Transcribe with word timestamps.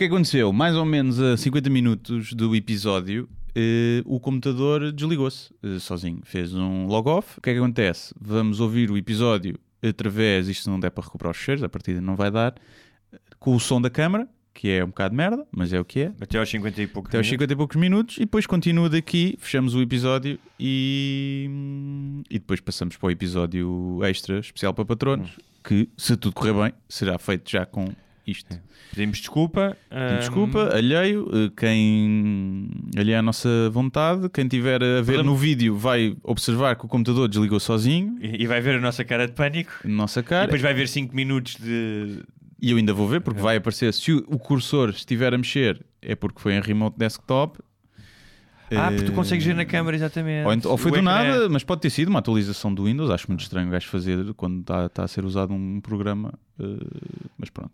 que 0.00 0.06
aconteceu? 0.06 0.50
Mais 0.50 0.74
ou 0.74 0.86
menos 0.86 1.20
a 1.20 1.36
50 1.36 1.68
minutos 1.68 2.32
do 2.32 2.56
episódio, 2.56 3.28
eh, 3.54 4.00
o 4.06 4.18
computador 4.18 4.90
desligou-se 4.92 5.52
eh, 5.62 5.78
sozinho. 5.78 6.20
Fez 6.24 6.54
um 6.54 6.86
log-off. 6.86 7.36
O 7.36 7.42
que 7.42 7.50
é 7.50 7.52
que 7.52 7.58
acontece? 7.58 8.14
Vamos 8.18 8.60
ouvir 8.60 8.90
o 8.90 8.96
episódio 8.96 9.60
através, 9.82 10.48
isto 10.48 10.70
não 10.70 10.80
der 10.80 10.90
para 10.90 11.04
recuperar 11.04 11.32
os 11.32 11.36
cheiros, 11.36 11.62
a 11.62 11.68
partida 11.68 12.00
não 12.00 12.16
vai 12.16 12.30
dar, 12.30 12.54
com 13.38 13.54
o 13.54 13.60
som 13.60 13.78
da 13.78 13.90
câmara, 13.90 14.26
que 14.54 14.70
é 14.70 14.82
um 14.82 14.88
bocado 14.88 15.10
de 15.10 15.16
merda, 15.18 15.46
mas 15.52 15.70
é 15.70 15.78
o 15.78 15.84
que 15.84 16.00
é. 16.00 16.12
Até 16.18 16.38
aos 16.38 16.48
50 16.48 16.80
e 16.80 16.86
poucos 16.86 17.10
Até 17.10 17.18
aos 17.18 17.26
minutos. 17.26 17.44
50 17.44 17.52
e 17.52 17.56
poucos 17.56 17.76
minutos 17.76 18.16
e 18.16 18.20
depois 18.20 18.46
continua 18.46 18.88
daqui, 18.88 19.36
fechamos 19.38 19.74
o 19.74 19.82
episódio 19.82 20.38
e, 20.58 21.50
e 22.30 22.38
depois 22.38 22.58
passamos 22.60 22.96
para 22.96 23.06
o 23.06 23.10
episódio 23.10 24.00
extra 24.02 24.38
especial 24.38 24.72
para 24.72 24.86
patronos, 24.86 25.36
que 25.62 25.90
se 25.94 26.16
tudo 26.16 26.32
correr 26.32 26.54
bem, 26.54 26.72
será 26.88 27.18
feito 27.18 27.50
já 27.50 27.66
com 27.66 27.84
isto. 28.30 28.58
Pedimos 28.94 29.18
desculpa. 29.18 29.76
Pedimos 29.88 30.18
Desculpa, 30.20 30.74
alheio, 30.74 31.28
eh, 31.32 31.50
quem 31.56 32.68
alheio 32.96 33.18
à 33.18 33.22
nossa 33.22 33.48
vontade, 33.70 34.28
quem 34.30 34.46
tiver 34.48 34.82
a 34.82 35.00
ver 35.00 35.04
Podemos- 35.16 35.26
no 35.26 35.36
vídeo 35.36 35.76
vai 35.76 36.16
observar 36.22 36.76
que 36.76 36.84
o 36.84 36.88
computador 36.88 37.28
desligou 37.28 37.60
sozinho, 37.60 38.18
E 38.20 38.42
e 38.42 38.46
vai 38.46 38.60
ver 38.60 38.76
a 38.76 38.80
nossa 38.80 39.04
cara 39.04 39.26
de 39.26 39.32
pânico. 39.32 39.72
nossa 39.84 40.20
E 40.20 40.22
cara, 40.22 40.46
depois 40.46 40.62
vai 40.62 40.74
ver 40.74 40.88
5 40.88 41.14
minutos 41.14 41.56
de. 41.56 42.22
e 42.60 42.70
eu 42.70 42.76
ainda 42.76 42.92
vou 42.92 43.06
ver, 43.08 43.20
porque 43.20 43.40
vai 43.40 43.56
aparecer, 43.56 43.92
se 43.92 44.12
o 44.12 44.38
cursor 44.38 44.90
estiver 44.90 45.32
a 45.34 45.38
mexer, 45.38 45.80
é 46.02 46.14
porque 46.14 46.40
foi 46.40 46.54
em 46.54 46.60
remote 46.60 46.98
desktop. 46.98 47.58
Ah, 48.76 48.88
porque 48.90 49.04
tu 49.04 49.12
Eh, 49.12 49.14
consegues 49.14 49.44
ver 49.44 49.54
na 49.54 49.64
câmara 49.64 49.96
exatamente. 49.96 50.46
Ou, 50.46 50.52
ent- 50.52 50.64
ou 50.66 50.76
foi 50.76 50.90
O 50.90 50.94
do 50.94 51.00
ecrã. 51.00 51.12
nada, 51.24 51.48
mas 51.48 51.64
pode 51.64 51.80
ter 51.80 51.90
sido 51.90 52.08
uma 52.08 52.18
atualização 52.20 52.72
do 52.72 52.84
Windows. 52.84 53.10
Acho 53.10 53.26
muito 53.28 53.40
estranho 53.42 53.68
o 53.68 53.70
gajo 53.70 53.88
fazer 53.88 54.32
quando 54.34 54.60
está 54.60 54.86
está 54.86 55.04
a 55.04 55.08
ser 55.08 55.24
usado 55.24 55.52
um 55.52 55.80
programa. 55.80 56.32
eh, 56.60 56.64
mas 57.38 57.48
pronto, 57.50 57.72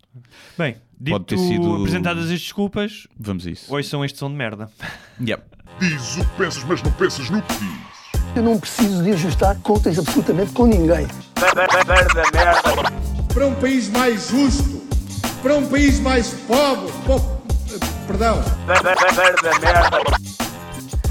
Bem, 0.57 0.77
dito 0.99 1.11
Pode 1.13 1.25
ter 1.25 1.37
sido- 1.37 1.75
apresentadas 1.75 2.25
as 2.31 2.39
desculpas, 2.41 3.05
vamos 3.19 3.45
a 3.45 3.51
isso. 3.51 3.73
hoje 3.73 3.87
são 3.89 4.03
este 4.05 4.17
som 4.17 4.29
de 4.29 4.35
merda. 4.35 4.69
Yep. 5.21 5.43
Diz 5.79 6.17
o 6.17 6.21
que 6.25 6.37
pensas, 6.37 6.63
mas 6.63 6.81
não 6.81 6.91
pensas 6.93 7.29
no 7.29 7.41
que 7.41 7.53
dizes. 7.53 7.97
Eu 8.35 8.43
não 8.43 8.59
preciso 8.59 9.03
de 9.03 9.11
ajustar 9.11 9.55
contas 9.61 9.97
absolutamente 9.99 10.51
com 10.53 10.65
ninguém. 10.67 11.05
para 13.33 13.47
um 13.47 13.55
país 13.55 13.89
mais 13.89 14.29
justo, 14.29 14.81
para 15.41 15.55
um 15.57 15.67
país 15.67 15.99
mais 15.99 16.33
pobre, 16.47 16.91
po- 17.05 17.41
perdão, 18.07 18.41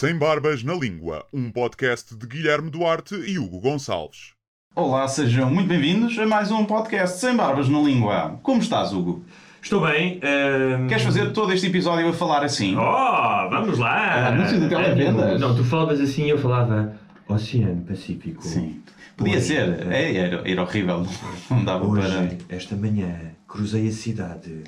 Sem 0.00 0.16
Barbas 0.16 0.62
na 0.64 0.72
Língua, 0.72 1.26
um 1.30 1.52
podcast 1.52 2.16
de 2.16 2.26
Guilherme 2.26 2.70
Duarte 2.70 3.16
e 3.16 3.38
Hugo 3.38 3.60
Gonçalves. 3.60 4.32
Olá, 4.74 5.06
sejam 5.06 5.50
muito 5.50 5.68
bem-vindos 5.68 6.18
a 6.18 6.24
mais 6.24 6.50
um 6.50 6.64
podcast 6.64 7.18
Sem 7.18 7.36
Barbas 7.36 7.68
na 7.68 7.78
Língua. 7.82 8.40
Como 8.42 8.62
estás, 8.62 8.94
Hugo? 8.94 9.22
Estou 9.60 9.82
bem. 9.82 10.18
ahm, 10.24 10.86
Queres 10.86 11.02
fazer 11.02 11.34
todo 11.34 11.52
este 11.52 11.66
episódio 11.66 12.08
a 12.08 12.14
falar 12.14 12.42
assim? 12.42 12.74
Oh, 12.78 13.50
vamos 13.50 13.76
lá! 13.76 14.28
anúncio 14.28 14.58
de 14.58 14.70
televendas. 14.70 15.38
Não, 15.38 15.54
tu 15.54 15.62
falavas 15.64 16.00
assim 16.00 16.30
eu 16.30 16.38
falava 16.38 16.96
Oceano 17.28 17.84
Pacífico. 17.84 18.42
Sim. 18.42 18.80
Podia 19.18 19.36
Hoje, 19.36 19.48
ser. 19.48 19.86
É, 19.92 20.16
era, 20.16 20.50
era 20.50 20.62
horrível. 20.62 21.06
Não 21.50 21.62
dava 21.62 21.86
Hoje, 21.86 22.08
para. 22.08 22.56
esta 22.56 22.74
manhã, 22.74 23.32
cruzei 23.46 23.88
a 23.88 23.92
cidade 23.92 24.64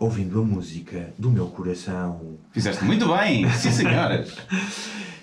ouvindo 0.00 0.40
a 0.40 0.44
música 0.44 1.10
do 1.18 1.30
meu 1.30 1.46
coração. 1.46 2.38
Fizeste 2.50 2.82
muito 2.84 3.06
bem. 3.14 3.48
Sim, 3.50 3.70
senhoras. 3.70 4.34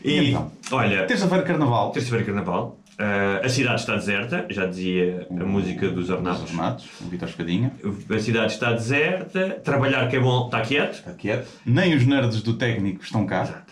E, 0.05 0.29
Então? 0.29 0.51
olha, 0.71 1.05
Terça-feira, 1.05 1.43
Carnaval. 1.43 1.91
terça-feira 1.91 2.23
carnaval, 2.23 2.79
ah, 2.99 3.41
a 3.43 3.49
cidade 3.49 3.81
está 3.81 3.95
deserta, 3.95 4.45
já 4.49 4.65
dizia 4.67 5.27
a 5.29 5.43
música 5.43 5.89
dos 5.89 6.05
Os 6.05 6.09
ornatos. 6.11 6.49
Ornatos, 6.51 6.85
o 7.01 7.05
Vitor 7.09 7.27
Escadinha. 7.27 7.71
A 8.09 8.19
cidade 8.19 8.53
está 8.53 8.71
deserta, 8.71 9.59
trabalhar 9.63 10.07
que 10.09 10.15
é 10.15 10.19
bom, 10.19 10.45
está 10.45 10.61
quieto. 10.61 10.93
Está 10.93 11.11
quieto. 11.13 11.47
Nem 11.65 11.95
os 11.95 12.05
nerds 12.05 12.41
do 12.43 12.53
técnico 12.53 13.03
estão 13.03 13.25
cá. 13.25 13.41
Exatamente. 13.41 13.66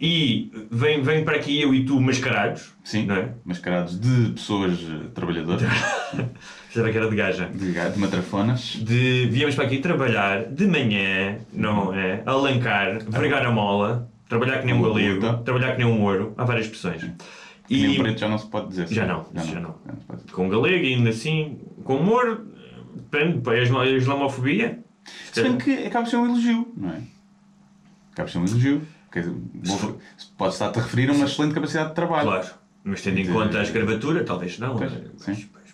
E 0.00 0.50
vem, 0.70 1.02
vem 1.02 1.24
para 1.24 1.36
aqui 1.36 1.60
eu 1.62 1.72
e 1.72 1.84
tu 1.84 2.00
mascarados. 2.00 2.72
Sim. 2.82 3.06
Não 3.06 3.14
é? 3.16 3.30
Mascarados 3.44 3.98
de 3.98 4.32
pessoas 4.32 4.78
eh, 4.80 5.08
trabalhadoras, 5.14 5.62
Será 6.72 6.90
que 6.90 6.98
era 6.98 7.08
de 7.08 7.14
gaja? 7.16 7.46
de, 7.46 7.72
de 7.72 7.98
matrafonas. 7.98 8.76
De, 8.82 9.26
viemos 9.30 9.54
para 9.54 9.64
aqui 9.64 9.78
trabalhar 9.78 10.44
de 10.46 10.66
manhã, 10.66 11.38
não 11.52 11.94
é? 11.94 12.22
Alancar, 12.26 12.98
vergar 13.08 13.46
a 13.46 13.52
mola, 13.52 14.10
trabalhar 14.28 14.58
que 14.58 14.66
nem 14.66 14.74
um 14.74 14.82
galego, 14.82 15.38
trabalhar 15.44 15.72
que 15.72 15.78
nem 15.84 15.86
um 15.86 16.02
ouro. 16.02 16.34
Há 16.36 16.44
várias 16.44 16.66
expressões. 16.66 17.08
E 17.70 17.80
nem 17.86 18.00
um 18.00 18.02
preto 18.02 18.18
já 18.18 18.28
não 18.28 18.36
se 18.36 18.46
pode 18.46 18.68
dizer. 18.68 18.88
Já 18.88 19.06
não, 19.06 19.24
já 19.32 19.42
já 19.44 19.60
não. 19.60 19.76
não. 19.86 20.18
Já 20.26 20.32
com 20.32 20.48
galego, 20.48 20.84
ainda 20.84 21.10
assim, 21.10 21.58
com 21.84 21.96
humor, 21.98 22.44
depende, 22.94 23.38
pá, 23.40 23.54
é 23.54 23.62
isla- 23.62 23.86
é 23.86 23.92
islamofobia. 23.92 24.80
Se 25.32 25.40
bem 25.42 25.56
que 25.56 25.70
acaba 25.86 26.04
por 26.04 26.10
ser 26.10 26.16
um 26.16 26.26
elogio, 26.26 26.72
não 26.76 26.90
é? 26.90 27.00
Acaba 28.12 28.26
por 28.26 28.30
ser 28.30 28.38
um 28.38 28.44
elogio. 28.44 28.82
Dizer, 29.20 29.32
vou- 29.76 29.98
pode 30.36 30.52
estar-te 30.54 30.78
a 30.78 30.82
referir 30.82 31.10
a 31.10 31.12
uma 31.12 31.24
excelente 31.26 31.54
capacidade 31.54 31.88
de 31.90 31.94
trabalho. 31.94 32.26
Claro, 32.28 32.46
mas 32.84 33.02
tendo 33.02 33.18
em 33.18 33.24
De- 33.24 33.32
conta 33.32 33.58
a 33.58 33.62
escravatura, 33.62 34.24
talvez 34.24 34.58
não. 34.58 34.76
Pois, 34.76 34.92
mas- 34.92 35.00
sim. 35.38 35.48
pois, 35.52 35.64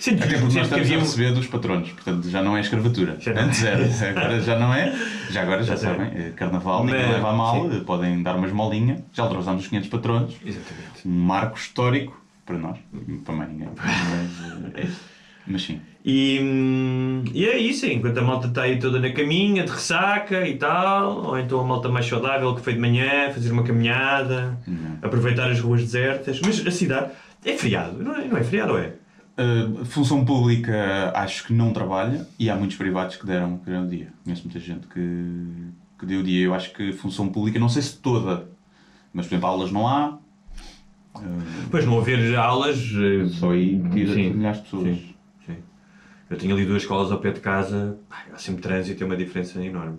que, 0.00 0.10
Até 0.10 0.38
porque 0.38 0.54
nós 0.54 0.66
estamos 0.66 0.90
a 0.90 0.94
receber 0.98 1.32
dos 1.32 1.46
patronos, 1.46 1.90
portanto 1.92 2.28
já 2.28 2.42
não 2.42 2.56
é 2.56 2.60
escravatura. 2.60 3.16
Já 3.20 3.32
Antes 3.32 3.62
é. 3.64 3.68
era, 3.72 4.10
agora 4.20 4.40
já 4.40 4.58
não 4.58 4.72
é. 4.74 4.94
Já 5.30 5.42
agora 5.42 5.62
já 5.62 5.74
Já 5.76 5.88
sabem, 5.88 6.06
é 6.26 6.30
carnaval, 6.30 6.84
ninguém 6.84 7.00
leva 7.10 7.30
a 7.30 7.32
mal, 7.32 7.70
sim. 7.70 7.80
podem 7.84 8.22
dar 8.22 8.36
uma 8.36 8.46
esmolinha. 8.46 9.04
Já 9.12 9.24
ultrapassamos 9.24 9.62
os 9.62 9.68
500 9.68 9.88
patronos. 9.90 10.34
Exatamente. 10.44 11.06
Um 11.06 11.10
marco 11.10 11.56
histórico 11.58 12.22
para 12.46 12.58
nós, 12.58 12.78
para 13.24 13.34
mais 13.34 13.50
ninguém. 13.50 13.68
Mas, 13.76 14.74
eh, 14.76 14.88
mas 15.46 15.62
sim. 15.62 15.80
E, 16.06 16.38
e 17.32 17.46
é 17.46 17.56
isso, 17.56 17.86
enquanto 17.86 18.18
a 18.18 18.22
malta 18.22 18.48
está 18.48 18.62
aí 18.62 18.78
toda 18.78 19.00
na 19.00 19.10
caminha, 19.10 19.64
de 19.64 19.70
ressaca 19.72 20.46
e 20.46 20.56
tal, 20.56 21.28
ou 21.28 21.38
então 21.38 21.58
a 21.60 21.64
malta 21.64 21.88
mais 21.88 22.04
saudável 22.06 22.54
que 22.54 22.60
foi 22.60 22.74
de 22.74 22.78
manhã, 22.80 23.30
fazer 23.32 23.50
uma 23.50 23.62
caminhada, 23.62 24.58
Uhum. 24.68 24.98
aproveitar 25.00 25.50
as 25.50 25.60
ruas 25.60 25.80
desertas. 25.80 26.40
Mas 26.44 26.64
a 26.66 26.70
cidade 26.70 27.10
é 27.44 27.56
feriado, 27.56 28.02
não 28.02 28.14
é, 28.16 28.24
não 28.28 28.36
é 28.36 28.44
feriado, 28.44 28.72
ou 28.72 28.78
é? 28.78 28.94
Uh, 29.36 29.84
função 29.86 30.24
pública 30.24 31.10
acho 31.14 31.46
que 31.46 31.52
não 31.54 31.72
trabalha 31.72 32.24
e 32.38 32.48
há 32.50 32.54
muitos 32.54 32.76
privados 32.76 33.16
que 33.16 33.26
deram, 33.26 33.56
que 33.58 33.68
deram 33.70 33.84
o 33.84 33.88
dia. 33.88 34.08
Conheço 34.22 34.42
muita 34.44 34.60
gente 34.60 34.86
que, 34.86 35.32
que 35.98 36.06
deu 36.06 36.20
o 36.20 36.22
dia. 36.22 36.44
Eu 36.44 36.54
acho 36.54 36.72
que 36.72 36.92
função 36.92 37.28
pública, 37.28 37.58
não 37.58 37.68
sei 37.68 37.82
se 37.82 37.96
toda, 37.96 38.46
mas 39.12 39.26
por 39.26 39.32
exemplo, 39.34 39.48
aulas 39.48 39.72
não 39.72 39.88
há. 39.88 40.18
Uh, 41.16 41.20
Pois 41.70 41.84
não 41.86 41.98
haver 41.98 42.36
aulas. 42.36 42.76
eh, 42.94 43.26
só 43.30 43.50
aí 43.52 43.82
tira 43.92 44.12
sim, 44.14 44.30
milhares 44.34 44.58
de 44.58 44.64
pessoas. 44.64 44.84
sim. 44.84 45.13
Eu 46.30 46.36
tenho 46.38 46.54
ali 46.54 46.64
duas 46.64 46.82
escolas 46.82 47.12
ao 47.12 47.18
pé 47.18 47.30
de 47.32 47.40
casa, 47.40 47.98
há 48.32 48.38
sempre 48.38 48.62
trânsito, 48.62 49.02
é 49.02 49.06
uma 49.06 49.16
diferença 49.16 49.62
enorme. 49.62 49.98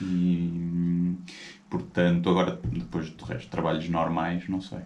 E 0.00 1.14
portanto, 1.68 2.28
agora 2.30 2.58
depois 2.64 3.10
do 3.10 3.24
resto, 3.24 3.48
trabalhos 3.50 3.88
normais, 3.88 4.48
não 4.48 4.60
sei. 4.60 4.78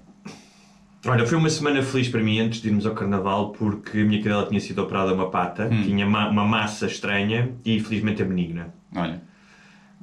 Olha, 1.06 1.26
foi 1.26 1.38
uma 1.38 1.48
semana 1.48 1.82
feliz 1.82 2.08
para 2.08 2.22
mim 2.22 2.40
antes 2.40 2.60
de 2.60 2.68
irmos 2.68 2.84
ao 2.86 2.94
carnaval 2.94 3.50
porque 3.52 3.98
a 4.00 4.04
minha 4.04 4.22
cadela 4.22 4.46
tinha 4.46 4.60
sido 4.60 4.82
operada 4.82 5.12
uma 5.14 5.30
pata, 5.30 5.68
Hum. 5.70 5.82
tinha 5.82 6.06
ma- 6.06 6.28
uma 6.28 6.44
massa 6.44 6.86
estranha 6.86 7.52
e 7.64 7.80
felizmente 7.80 8.20
é 8.20 8.24
benigna. 8.24 8.72
Olha, 8.94 9.22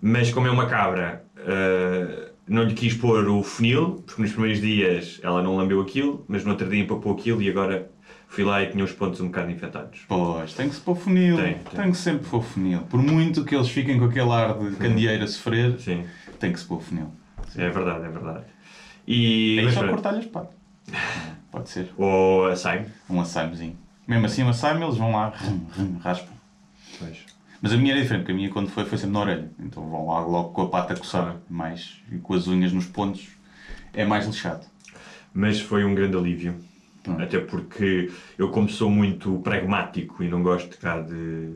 Mas 0.02 0.32
como 0.32 0.46
é 0.48 0.52
uma 0.52 0.68
cabra, 0.68 1.24
eh, 1.38 2.32
não 2.48 2.64
lhe 2.64 2.74
quis 2.76 2.94
pôr 2.94 3.28
o 3.28 3.42
funil, 3.42 4.04
porque 4.06 4.22
nos 4.22 4.32
primeiros 4.32 4.62
dias 4.62 5.20
ela 5.24 5.42
não 5.42 5.56
lambeu 5.58 5.82
aquilo, 5.82 6.24
mas 6.28 6.44
no 6.44 6.52
outro 6.52 6.70
dia 6.70 6.80
empapou 6.84 7.14
aquilo 7.14 7.42
e 7.42 7.50
agora 7.50 7.90
fui 8.28 8.44
lá 8.44 8.62
e 8.64 8.72
tinha 8.72 8.84
os 8.84 8.92
pontos 8.92 9.20
um 9.22 9.28
bocado 9.28 9.52
infectados. 9.52 10.02
pois, 10.08 10.54
tem 10.54 10.70
que 10.70 10.76
se 10.76 10.82
pôr 10.82 10.96
funil. 10.96 11.38
Tem, 11.38 11.54
Tem, 11.56 11.64
tem. 11.82 11.92
que 11.92 11.98
sempre 11.98 12.28
pôr 12.30 12.44
funil. 12.44 12.82
Por 12.84 13.02
muito 13.02 13.44
que 13.44 13.56
eles 13.56 13.70
fiquem 13.70 13.98
com 14.00 14.06
aquele 14.06 14.32
ar 14.32 14.54
de 14.58 14.76
candeeiro 14.76 15.24
a 15.24 15.28
sofrer, 15.28 15.80
Sim, 15.80 16.06
tem 16.40 16.52
que 16.54 16.60
se 16.60 16.66
pôr 16.66 16.82
funil. 16.82 17.12
é 17.56 17.70
verdade, 17.70 18.06
é 18.06 18.10
verdade. 18.10 18.46
E. 19.08 19.62
Mas 19.64 19.74
só 19.74 19.88
cortar-lhe 19.88 20.20
as 20.20 20.26
patas. 20.26 20.56
Pode 21.52 21.70
ser. 21.70 21.90
Ou 21.98 22.48
a 22.48 22.56
Saime. 22.56 22.88
Um 23.10 23.22
assaimozinho. 23.22 23.78
Mesmo 24.08 24.26
assim, 24.26 24.44
um 24.44 24.50
assaimo, 24.50 24.84
eles 24.84 24.98
vão 24.98 25.12
lá, 25.12 25.30
rum, 25.36 25.60
rum, 25.78 25.98
raspam. 26.02 26.34
Pois. 27.00 27.18
Mas 27.62 27.74
a 27.74 27.78
minha 27.78 27.94
era 27.94 28.02
diferente, 28.02 28.22
porque 28.24 28.32
a 28.34 28.36
minha 28.36 28.50
quando 28.50 28.70
foi, 28.70 28.86
foi 28.86 28.98
sempre 28.98 29.14
na 29.14 29.20
orelha. 29.22 29.52
Então 29.60 29.90
vão 29.90 30.08
lá 30.08 30.20
logo 30.20 30.50
com 30.50 30.62
a 30.64 30.68
pata 30.70 30.96
coçada. 30.96 31.24
Claro. 31.26 31.42
Mais, 31.50 31.98
e 32.12 32.18
com 32.18 32.34
as 32.34 32.48
unhas 32.48 32.72
nos 32.72 32.86
pontos. 32.86 33.28
É 33.94 34.06
mais 34.06 34.28
lixado. 34.28 34.66
Mas 35.34 35.60
foi 35.60 35.84
um 35.84 35.96
grande 35.96 36.16
alívio. 36.16 36.56
Até 37.20 37.40
porque 37.40 38.10
eu, 38.38 38.50
como 38.50 38.68
sou 38.70 38.90
muito 38.90 39.40
pragmático 39.44 40.24
e 40.24 40.28
não 40.28 40.42
gosto 40.44 40.70
de 40.72 40.78
cá 40.78 41.00
de 41.00 41.52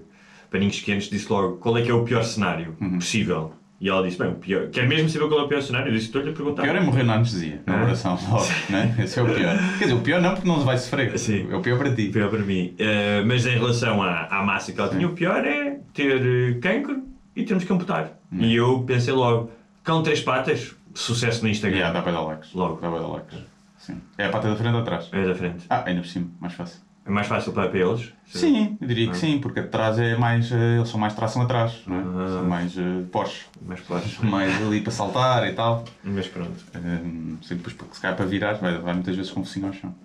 paninhos 0.49 0.79
quentes, 0.81 1.09
disse 1.09 1.31
logo 1.31 1.57
qual 1.57 1.77
é 1.77 1.81
que 1.81 1.89
é 1.89 1.93
o 1.93 2.03
pior 2.03 2.23
cenário 2.23 2.75
Uhum. 2.79 2.95
possível. 2.99 3.53
E 3.79 3.89
ela 3.89 4.03
disse, 4.07 4.19
bem, 4.19 4.27
o 4.29 4.35
pior, 4.35 4.67
quer 4.69 4.87
mesmo 4.87 5.09
saber 5.09 5.27
qual 5.27 5.39
é 5.39 5.43
o 5.43 5.47
pior 5.47 5.61
cenário? 5.63 5.87
Eu 5.87 5.93
disse, 5.93 6.05
estou-lhe 6.05 6.27
a 6.29 6.31
O 6.31 6.35
perguntar. 6.35 6.61
pior 6.61 6.75
é 6.75 6.79
morrer 6.81 7.01
na 7.01 7.15
anestesia, 7.15 7.63
na 7.65 7.79
Ah. 7.79 7.83
oração, 7.85 8.19
logo, 8.29 8.45
né? 8.69 8.95
Esse 8.99 9.19
é 9.19 9.23
o 9.23 9.25
pior. 9.25 9.57
Quer 9.79 9.85
dizer, 9.85 9.93
o 9.95 10.01
pior 10.01 10.21
não 10.21 10.33
porque 10.35 10.47
não 10.47 10.59
vai 10.59 10.77
sofrer. 10.77 11.17
Sim. 11.17 11.47
É 11.49 11.55
o 11.55 11.61
pior 11.61 11.79
para 11.79 11.91
ti. 11.95 12.09
Pior 12.09 12.29
para 12.29 12.39
mim. 12.43 12.75
Eh, 12.77 13.23
mas 13.25 13.43
em 13.47 13.51
relação 13.57 14.03
à, 14.03 14.25
à 14.29 14.43
massa 14.43 14.71
que 14.71 14.79
ela 14.79 14.89
tinha, 14.89 15.07
o 15.07 15.13
pior 15.13 15.43
é 15.43 15.79
ter 15.95 16.21
eh, 16.21 16.59
cancro 16.61 17.01
e 17.35 17.43
termos 17.43 17.63
que 17.63 17.73
amputar. 17.73 18.11
Hum. 18.31 18.41
E 18.41 18.55
eu 18.55 18.83
pensei 18.85 19.13
logo, 19.15 19.49
cão 19.83 20.03
três 20.03 20.21
patas, 20.21 20.75
sucesso 20.93 21.41
no 21.43 21.49
Instagram. 21.49 21.77
Yeah, 21.77 21.93
dá 21.97 22.03
para 22.03 22.11
dar 22.11 22.21
likes. 22.21 22.53
Logo. 22.53 22.79
Dá 22.79 22.87
para 22.87 22.99
dar 22.99 23.07
likes. 23.07 23.39
Sim. 23.81 23.99
É 24.17 24.25
a 24.25 24.29
pata 24.29 24.47
da 24.49 24.55
frente 24.55 24.73
ou 24.75 24.81
atrás? 24.81 25.09
É 25.11 25.25
da 25.25 25.33
frente. 25.35 25.65
Ah, 25.69 25.83
ainda 25.85 26.01
por 26.01 26.07
cima, 26.07 26.27
mais 26.39 26.53
fácil. 26.53 26.79
É 27.03 27.09
mais 27.09 27.25
fácil 27.25 27.51
para, 27.51 27.67
para 27.67 27.79
eles? 27.79 28.13
Sim, 28.27 28.77
eu 28.79 28.87
diria 28.87 29.05
que 29.07 29.13
Ah. 29.13 29.15
sim, 29.15 29.39
porque 29.39 29.59
atrás 29.61 29.97
é 29.97 30.15
mais. 30.15 30.51
eh, 30.51 30.75
Eles 30.77 30.87
são 30.89 30.99
mais 30.99 31.15
tração 31.15 31.41
atrás, 31.41 31.81
não 31.87 31.95
é? 31.95 31.99
Ah. 31.99 32.27
São 32.27 32.43
mais 32.47 32.77
uh, 32.77 33.07
Porsche. 33.11 33.45
Mais 33.59 33.79
fácil. 33.79 34.23
Mais 34.29 34.55
ali 34.61 34.81
para 34.81 34.91
saltar 34.91 35.47
e 35.47 35.53
tal. 35.53 35.83
Mas 36.03 36.27
pronto. 36.27 36.63
Um, 36.75 37.37
sim, 37.41 37.55
depois 37.55 37.73
porque 37.75 37.95
se 37.95 38.01
calhar 38.01 38.15
para 38.15 38.25
virar, 38.27 38.53
vai, 38.53 38.77
vai 38.77 38.93
muitas 38.93 39.15
vezes 39.15 39.31
com 39.31 39.41
o 39.41 39.43
focinho 39.43 39.65
ao 39.67 39.73
chão. 39.73 39.95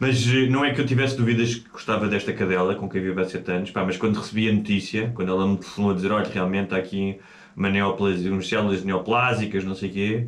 Mas 0.00 0.26
eh, 0.26 0.46
não 0.48 0.64
é 0.64 0.72
que 0.72 0.80
eu 0.80 0.86
tivesse 0.86 1.16
dúvidas 1.18 1.54
que 1.54 1.68
gostava 1.68 2.08
desta 2.08 2.32
cadela 2.32 2.74
com 2.74 2.88
quem 2.88 3.02
vive 3.02 3.20
há 3.20 3.24
7 3.24 3.50
anos, 3.50 3.70
pá, 3.70 3.84
mas 3.84 3.98
quando 3.98 4.18
recebi 4.18 4.48
a 4.48 4.52
notícia, 4.54 5.10
quando 5.14 5.30
ela 5.30 5.46
me 5.46 5.56
telefonou 5.58 5.90
a 5.90 5.94
dizer, 5.94 6.12
olha, 6.12 6.28
realmente 6.32 6.64
está 6.64 6.76
aqui 6.78 7.18
uma 7.54 7.68
neoplasia, 7.68 8.32
umas 8.32 8.48
células 8.48 8.82
neoplásicas, 8.84 9.64
não 9.64 9.74
sei 9.74 9.90
o 9.90 9.92
quê, 9.92 10.26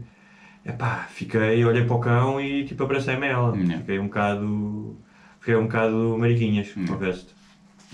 epá, 0.65 1.07
fiquei, 1.11 1.65
olhei 1.65 1.85
para 1.85 1.97
o 1.97 1.99
cão 2.01 2.41
e 2.41 2.65
tipo 2.65 2.83
abracei-me 2.85 3.27
a 3.27 3.31
ela. 3.31 3.57
Yeah. 3.57 3.79
Fiquei 3.79 3.99
um 3.99 4.05
bocado. 4.05 4.97
Fiquei 5.41 5.57
um 5.57 5.63
bocado 5.65 6.17
mariquinhas, 6.19 6.69
Yeah. 6.77 6.93
confesso-te. 6.93 7.35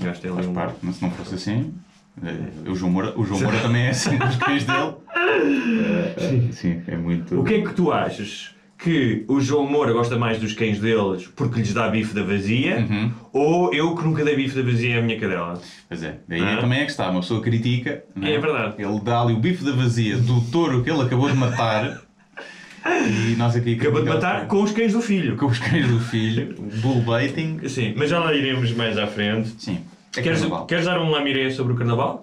Gastei 0.00 0.28
ali 0.31 0.38
Faz 0.38 0.49
um. 0.49 0.55
parte, 0.55 0.76
mas 0.82 0.96
se 0.96 1.02
não 1.02 1.11
fosse 1.12 1.34
assim. 1.37 1.72
eh, 2.22 2.69
o 2.70 2.75
João 2.75 2.90
Moura, 2.90 3.12
o 3.16 3.25
João 3.25 3.40
Moura 3.43 3.58
também 3.61 3.82
é 3.87 3.90
assim 3.90 4.16
os 4.22 4.37
cães 4.37 4.64
dele. 4.64 4.94
Eh, 5.16 6.14
eh, 6.16 6.52
sim, 6.52 6.82
é 6.87 6.96
muito. 6.96 7.40
O 7.40 7.44
que 7.44 7.55
é 7.55 7.62
que 7.62 7.75
tu 7.75 7.93
achas? 7.93 8.52
Que 8.76 9.25
o 9.28 9.40
João 9.40 9.66
Moura 9.70 9.93
gosta 9.93 10.19
mais 10.19 10.38
dos 10.40 10.52
cães 10.52 10.78
deles 10.81 11.28
porque 11.28 11.61
lhes 11.61 11.72
dá 11.72 11.88
bife 11.88 12.12
da 12.12 12.22
vazia? 12.25 12.78
Uhum. 12.90 13.12
Ou 13.32 13.72
eu 13.72 13.94
que 13.94 14.05
nunca 14.05 14.25
dei 14.25 14.34
bife 14.37 14.56
da 14.61 14.62
vazia 14.69 14.99
à 14.99 15.02
minha 15.02 15.19
cadela? 15.19 15.58
Pois 15.88 16.02
é, 16.02 16.19
daí 16.28 16.43
Ah. 16.43 16.56
também 16.61 16.81
é 16.81 16.84
que 16.84 16.90
está. 16.90 17.08
Uma 17.08 17.20
pessoa 17.20 17.40
critica. 17.40 18.05
não 18.16 18.26
É 18.26 18.37
verdade. 18.38 18.75
Ele 18.82 19.00
dá 19.00 19.22
ali 19.22 19.32
o 19.32 19.38
bife 19.38 19.64
da 19.64 19.72
vazia 19.72 20.16
do 20.19 20.40
touro 20.50 20.82
que 20.82 20.90
ele 20.90 21.00
acabou 21.02 21.31
de 21.31 21.37
matar. 21.37 22.02
e 22.86 23.34
nós 23.36 23.56
aqui. 23.56 23.75
Acabou 23.75 24.02
de 24.02 24.08
matar 24.08 24.46
com 24.46 24.62
os 24.62 24.72
cães 24.72 24.92
do 24.92 25.00
filho. 25.00 25.36
com 25.36 25.46
os 25.46 25.58
cães 25.58 25.88
do 25.88 26.00
filho. 26.00 26.54
Bull 26.82 27.00
baiting. 27.02 27.66
Sim, 27.69 27.94
mas 27.96 28.10
já 28.10 28.19
lá 28.19 28.32
iremos 28.34 28.72
mais 28.72 28.98
à 28.98 29.06
frente. 29.06 29.54
Sim. 29.58 29.81
É 30.16 30.22
Queres, 30.22 30.40
carnaval. 30.40 30.66
queres 30.66 30.84
dar 30.84 31.00
um 31.00 31.10
lamiré 31.10 31.50
sobre 31.50 31.72
o 31.72 31.76
carnaval? 31.76 32.20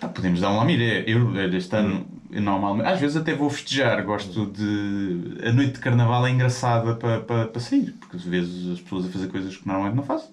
Pá, 0.00 0.08
podemos 0.08 0.40
dar 0.40 0.50
um 0.50 0.56
lamiré. 0.56 1.04
Eu, 1.06 1.34
este 1.54 1.74
ano, 1.76 2.06
normalmente, 2.30 2.86
às 2.86 3.00
vezes 3.00 3.16
até 3.16 3.34
vou 3.34 3.48
festejar. 3.48 4.02
Gosto 4.04 4.46
de. 4.46 5.46
A 5.48 5.52
noite 5.52 5.74
de 5.74 5.78
carnaval 5.78 6.26
é 6.26 6.30
engraçada 6.30 6.94
para, 6.96 7.20
para, 7.20 7.46
para 7.46 7.60
sair, 7.60 7.94
porque 8.00 8.16
às 8.16 8.24
vezes 8.24 8.72
as 8.72 8.80
pessoas 8.80 9.06
a 9.06 9.08
fazer 9.08 9.28
coisas 9.28 9.56
que 9.56 9.66
normalmente 9.66 9.96
não 9.96 10.02
fazem. 10.02 10.28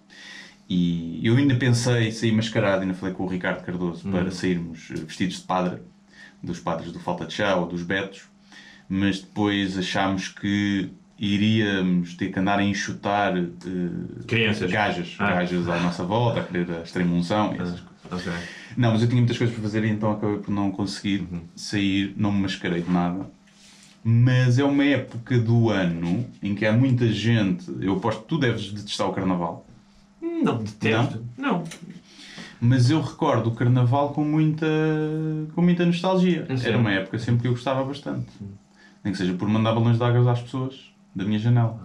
E 0.68 1.20
eu 1.26 1.36
ainda 1.36 1.56
pensei 1.56 2.08
em 2.08 2.12
sair 2.12 2.32
mascarado, 2.32 2.82
ainda 2.82 2.94
falei 2.94 3.14
com 3.14 3.24
o 3.24 3.28
Ricardo 3.28 3.64
Cardoso 3.64 4.10
para 4.10 4.32
sairmos 4.32 4.90
eh, 4.92 5.02
vestidos 5.06 5.38
de 5.38 5.44
padre, 5.44 5.80
dos 6.42 6.60
padres 6.60 6.94
do 6.94 7.00
Falta 7.00 7.26
de 7.26 7.34
Chá 7.34 7.56
ou 7.58 7.66
dos 7.68 7.84
Betos, 7.84 8.24
mas 8.94 9.22
depois 9.22 9.78
achámos 9.78 10.28
que 10.28 10.90
iríamos 11.18 12.16
ter 12.16 12.28
que 12.30 12.38
andar 12.40 12.60
a 12.60 12.64
enxutar 12.64 13.38
eh, 13.38 13.46
Crianças. 14.28 14.70
gajas, 14.70 15.16
Ah. 15.18 15.32
gajas 15.32 15.70
à 15.70 15.80
nossa 15.80 16.04
volta, 16.04 16.42
a 16.42 16.44
querer 16.44 16.70
a 16.72 16.82
extrema 16.82 17.14
unção 17.16 17.54
e 17.54 17.62
essas 17.62 17.80
coisas. 18.10 18.28
Ok. 18.28 18.34
Não, 18.76 18.92
mas 18.92 19.02
eu 19.02 19.08
tinha 19.08 19.22
muitas 19.22 19.38
coisas 19.38 19.54
para 19.56 19.64
fazer 19.64 19.86
e 19.86 19.90
então 19.90 20.12
acabei 20.12 20.38
por 20.40 20.52
não 20.52 20.72
conseguir 20.72 21.26
sair, 21.56 22.14
não 22.18 22.32
me 22.34 22.42
mascarei 22.42 22.82
de 22.82 22.92
nada. 22.92 23.26
Mas 24.04 24.60
é 24.60 24.64
uma 24.66 24.84
época 24.84 25.40
do 25.40 25.70
ano 25.70 26.26
em 26.44 26.54
que 26.54 26.66
há 26.66 26.74
muita 26.74 27.08
gente. 27.08 27.72
Eu 27.80 27.94
aposto 27.94 28.24
que 28.24 28.28
tu 28.28 28.38
deves 28.40 28.72
detestar 28.74 29.08
o 29.08 29.14
carnaval. 29.14 29.66
Não, 30.22 30.58
detesto. 30.64 31.24
Não. 31.38 31.64
Mas 32.60 32.90
eu 32.90 33.00
recordo 33.02 33.50
o 33.50 33.56
carnaval 33.56 34.10
com 34.10 34.24
muita, 34.24 34.66
com 35.54 35.62
muita 35.62 35.86
nostalgia. 35.86 36.46
Era 36.64 36.78
uma 36.78 36.92
época 36.92 37.18
sempre 37.20 37.42
que 37.44 37.48
eu 37.48 37.52
gostava 37.52 37.84
bastante. 37.84 38.28
Nem 39.04 39.12
que 39.12 39.18
seja 39.18 39.34
por 39.34 39.48
mandar 39.48 39.74
balões 39.74 39.98
de 39.98 40.04
água 40.04 40.32
às 40.32 40.42
pessoas 40.42 40.94
da 41.16 41.24
minha 41.24 41.40
janela. 41.40 41.80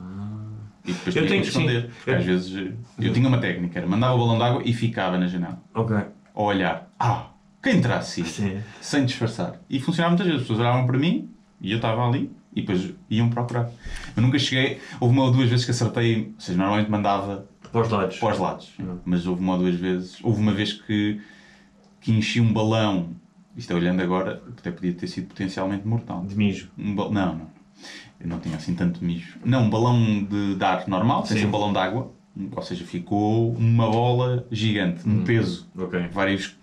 E 0.85 0.93
depois. 0.93 1.17
Eu 1.17 1.27
tinha 1.27 1.27
que 1.27 1.29
tenho- 1.29 1.45
sim. 1.45 1.49
esconder. 1.51 1.91
Porque 1.91 2.11
Eu- 2.11 2.17
às 2.19 2.25
vezes 2.25 2.57
eh, 2.57 2.73
eu 3.07 3.13
tinha 3.13 3.29
uma 3.29 3.39
técnica, 3.39 3.79
era 3.79 3.87
mandava 3.89 4.15
o 4.15 4.19
balão 4.19 4.37
de 4.37 4.43
água 4.45 4.63
e 4.65 4.73
ficava 4.73 5.19
na 5.19 5.27
janela. 5.27 5.61
Ok. 5.75 5.97
A 5.97 6.43
olhar. 6.43 6.89
Ah, 6.99 7.27
quem 7.63 7.81
terá 7.81 8.01
sido? 8.03 8.29
Sim. 8.29 8.61
sem 8.81 9.05
disfarçar. 9.05 9.55
E 9.69 9.81
funcionava 9.81 10.11
muitas 10.11 10.27
vezes. 10.27 10.43
As 10.43 10.47
pessoas 10.49 10.61
olhavam 10.61 10.87
para 10.87 10.99
mim 10.99 11.29
e 11.61 11.71
eu 11.73 11.77
estava 11.77 12.07
ali 12.07 12.31
e 12.55 12.61
depois 12.61 12.93
iam 13.11 13.29
procurar. 13.31 13.69
Eu 14.17 14.23
nunca 14.23 14.39
cheguei. 14.39 14.81
Houve 15.01 15.15
uma 15.15 15.25
ou 15.25 15.33
duas 15.33 15.49
vezes 15.49 15.65
que 15.65 15.71
acertei, 15.73 16.33
ou 16.35 16.41
seja, 16.41 16.57
normalmente 16.59 16.91
mandava 16.91 17.47
Para 17.73 17.81
os 17.81 17.91
lados. 17.91 18.19
para 18.19 18.33
os 18.35 18.39
lados. 18.39 18.73
Mas 19.05 19.27
houve 19.27 19.41
uma 19.43 19.55
ou 19.55 19.59
duas 19.61 19.75
vezes. 19.75 20.19
Houve 20.23 20.41
uma 20.41 20.53
vez 20.53 20.73
que, 20.75 21.21
que 22.01 22.13
enchi 22.13 22.41
um 22.41 22.53
balão. 22.53 23.09
Isto 23.56 23.73
é 23.73 23.76
olhando 23.76 24.03
agora, 24.03 24.43
até 24.58 24.70
podia 24.70 24.93
ter 24.93 25.06
sido 25.06 25.29
potencialmente 25.29 25.87
mortal. 25.87 26.25
De 26.25 26.37
mijo. 26.37 26.69
Um 26.79 26.94
Não, 26.94 27.11
não. 27.12 27.56
Eu 28.20 28.29
não 28.29 28.38
tinha 28.38 28.56
assim 28.56 28.75
tanto 28.75 29.05
mijo. 29.05 29.38
Não, 29.44 29.64
um 29.64 29.70
balão 29.70 29.99
de, 30.25 30.55
de 30.55 30.64
ar 30.64 30.87
normal, 30.88 31.25
sem 31.26 31.38
ser 31.38 31.47
um 31.47 31.50
balão 31.50 31.73
de 31.73 31.79
água. 31.79 32.12
Ou 32.55 32.62
seja, 32.62 32.85
ficou 32.85 33.53
uma 33.55 33.91
bola 33.91 34.47
gigante, 34.50 35.08
um 35.08 35.25
peso 35.25 35.67
Ok. 35.76 36.08
vários. 36.12 36.55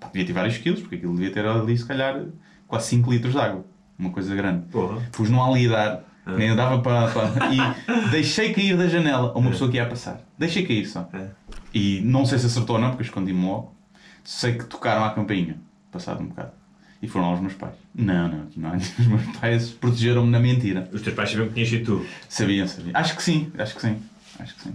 pá, 0.00 0.06
devia 0.08 0.26
ter 0.26 0.32
vários 0.32 0.56
quilos, 0.58 0.80
porque 0.80 0.96
aquilo 0.96 1.14
devia 1.14 1.30
ter 1.30 1.44
ali 1.46 1.76
se 1.76 1.84
calhar 1.86 2.24
quase 2.66 2.86
5 2.88 3.10
litros 3.12 3.32
de 3.34 3.38
água. 3.38 3.64
Uma 3.98 4.10
coisa 4.10 4.34
grande. 4.34 4.66
Porra. 4.68 5.02
Pus 5.12 5.28
no 5.28 5.42
alidar, 5.42 6.02
nem 6.26 6.48
eu 6.48 6.56
dava 6.56 6.80
para, 6.80 7.08
para- 7.10 7.52
E 7.54 8.10
deixei 8.10 8.52
cair 8.54 8.76
da 8.78 8.88
janela 8.88 9.32
a 9.34 9.38
uma 9.38 9.50
pessoa 9.50 9.70
que 9.70 9.76
ia 9.76 9.82
a 9.84 9.86
passar. 9.86 10.20
Deixei 10.38 10.66
cair 10.66 10.86
só. 10.86 11.06
É. 11.12 11.28
E 11.74 12.00
não 12.02 12.24
sei 12.24 12.38
se 12.38 12.46
acertou 12.46 12.76
ou 12.76 12.80
não, 12.82 12.88
porque 12.90 13.02
escondi-me 13.04 13.44
logo. 13.44 13.74
Sei 14.22 14.54
que 14.54 14.64
tocaram 14.64 15.04
à 15.04 15.10
campainha, 15.10 15.58
passado 15.94 16.22
um 16.22 16.26
bocado. 16.26 16.52
E 17.00 17.08
foram 17.08 17.28
lá 17.28 17.34
os 17.34 17.40
meus 17.40 17.54
pais. 17.54 17.74
Não, 17.94 18.28
não, 18.28 18.42
aqui 18.44 18.60
não 18.60 18.70
há. 18.70 18.76
Os 19.00 19.06
meus 19.06 19.36
pais 19.38 19.70
protegeram-me 19.70 20.30
na 20.30 20.40
mentira. 20.40 20.88
Os 20.92 21.02
teus 21.02 21.14
pais 21.14 21.30
sabiam 21.30 21.48
que 21.48 21.54
tinhas 21.54 21.68
sido 21.68 21.84
tu. 21.84 22.06
Sabiam, 22.28 22.66
sabiam. 22.66 22.92
Acho 22.94 23.16
que 23.16 23.22
sim, 23.22 23.52
acho 23.58 23.74
que 23.74 23.82
sim. 23.82 24.02
Acho 24.38 24.54
que 24.54 24.62
sim. 24.62 24.74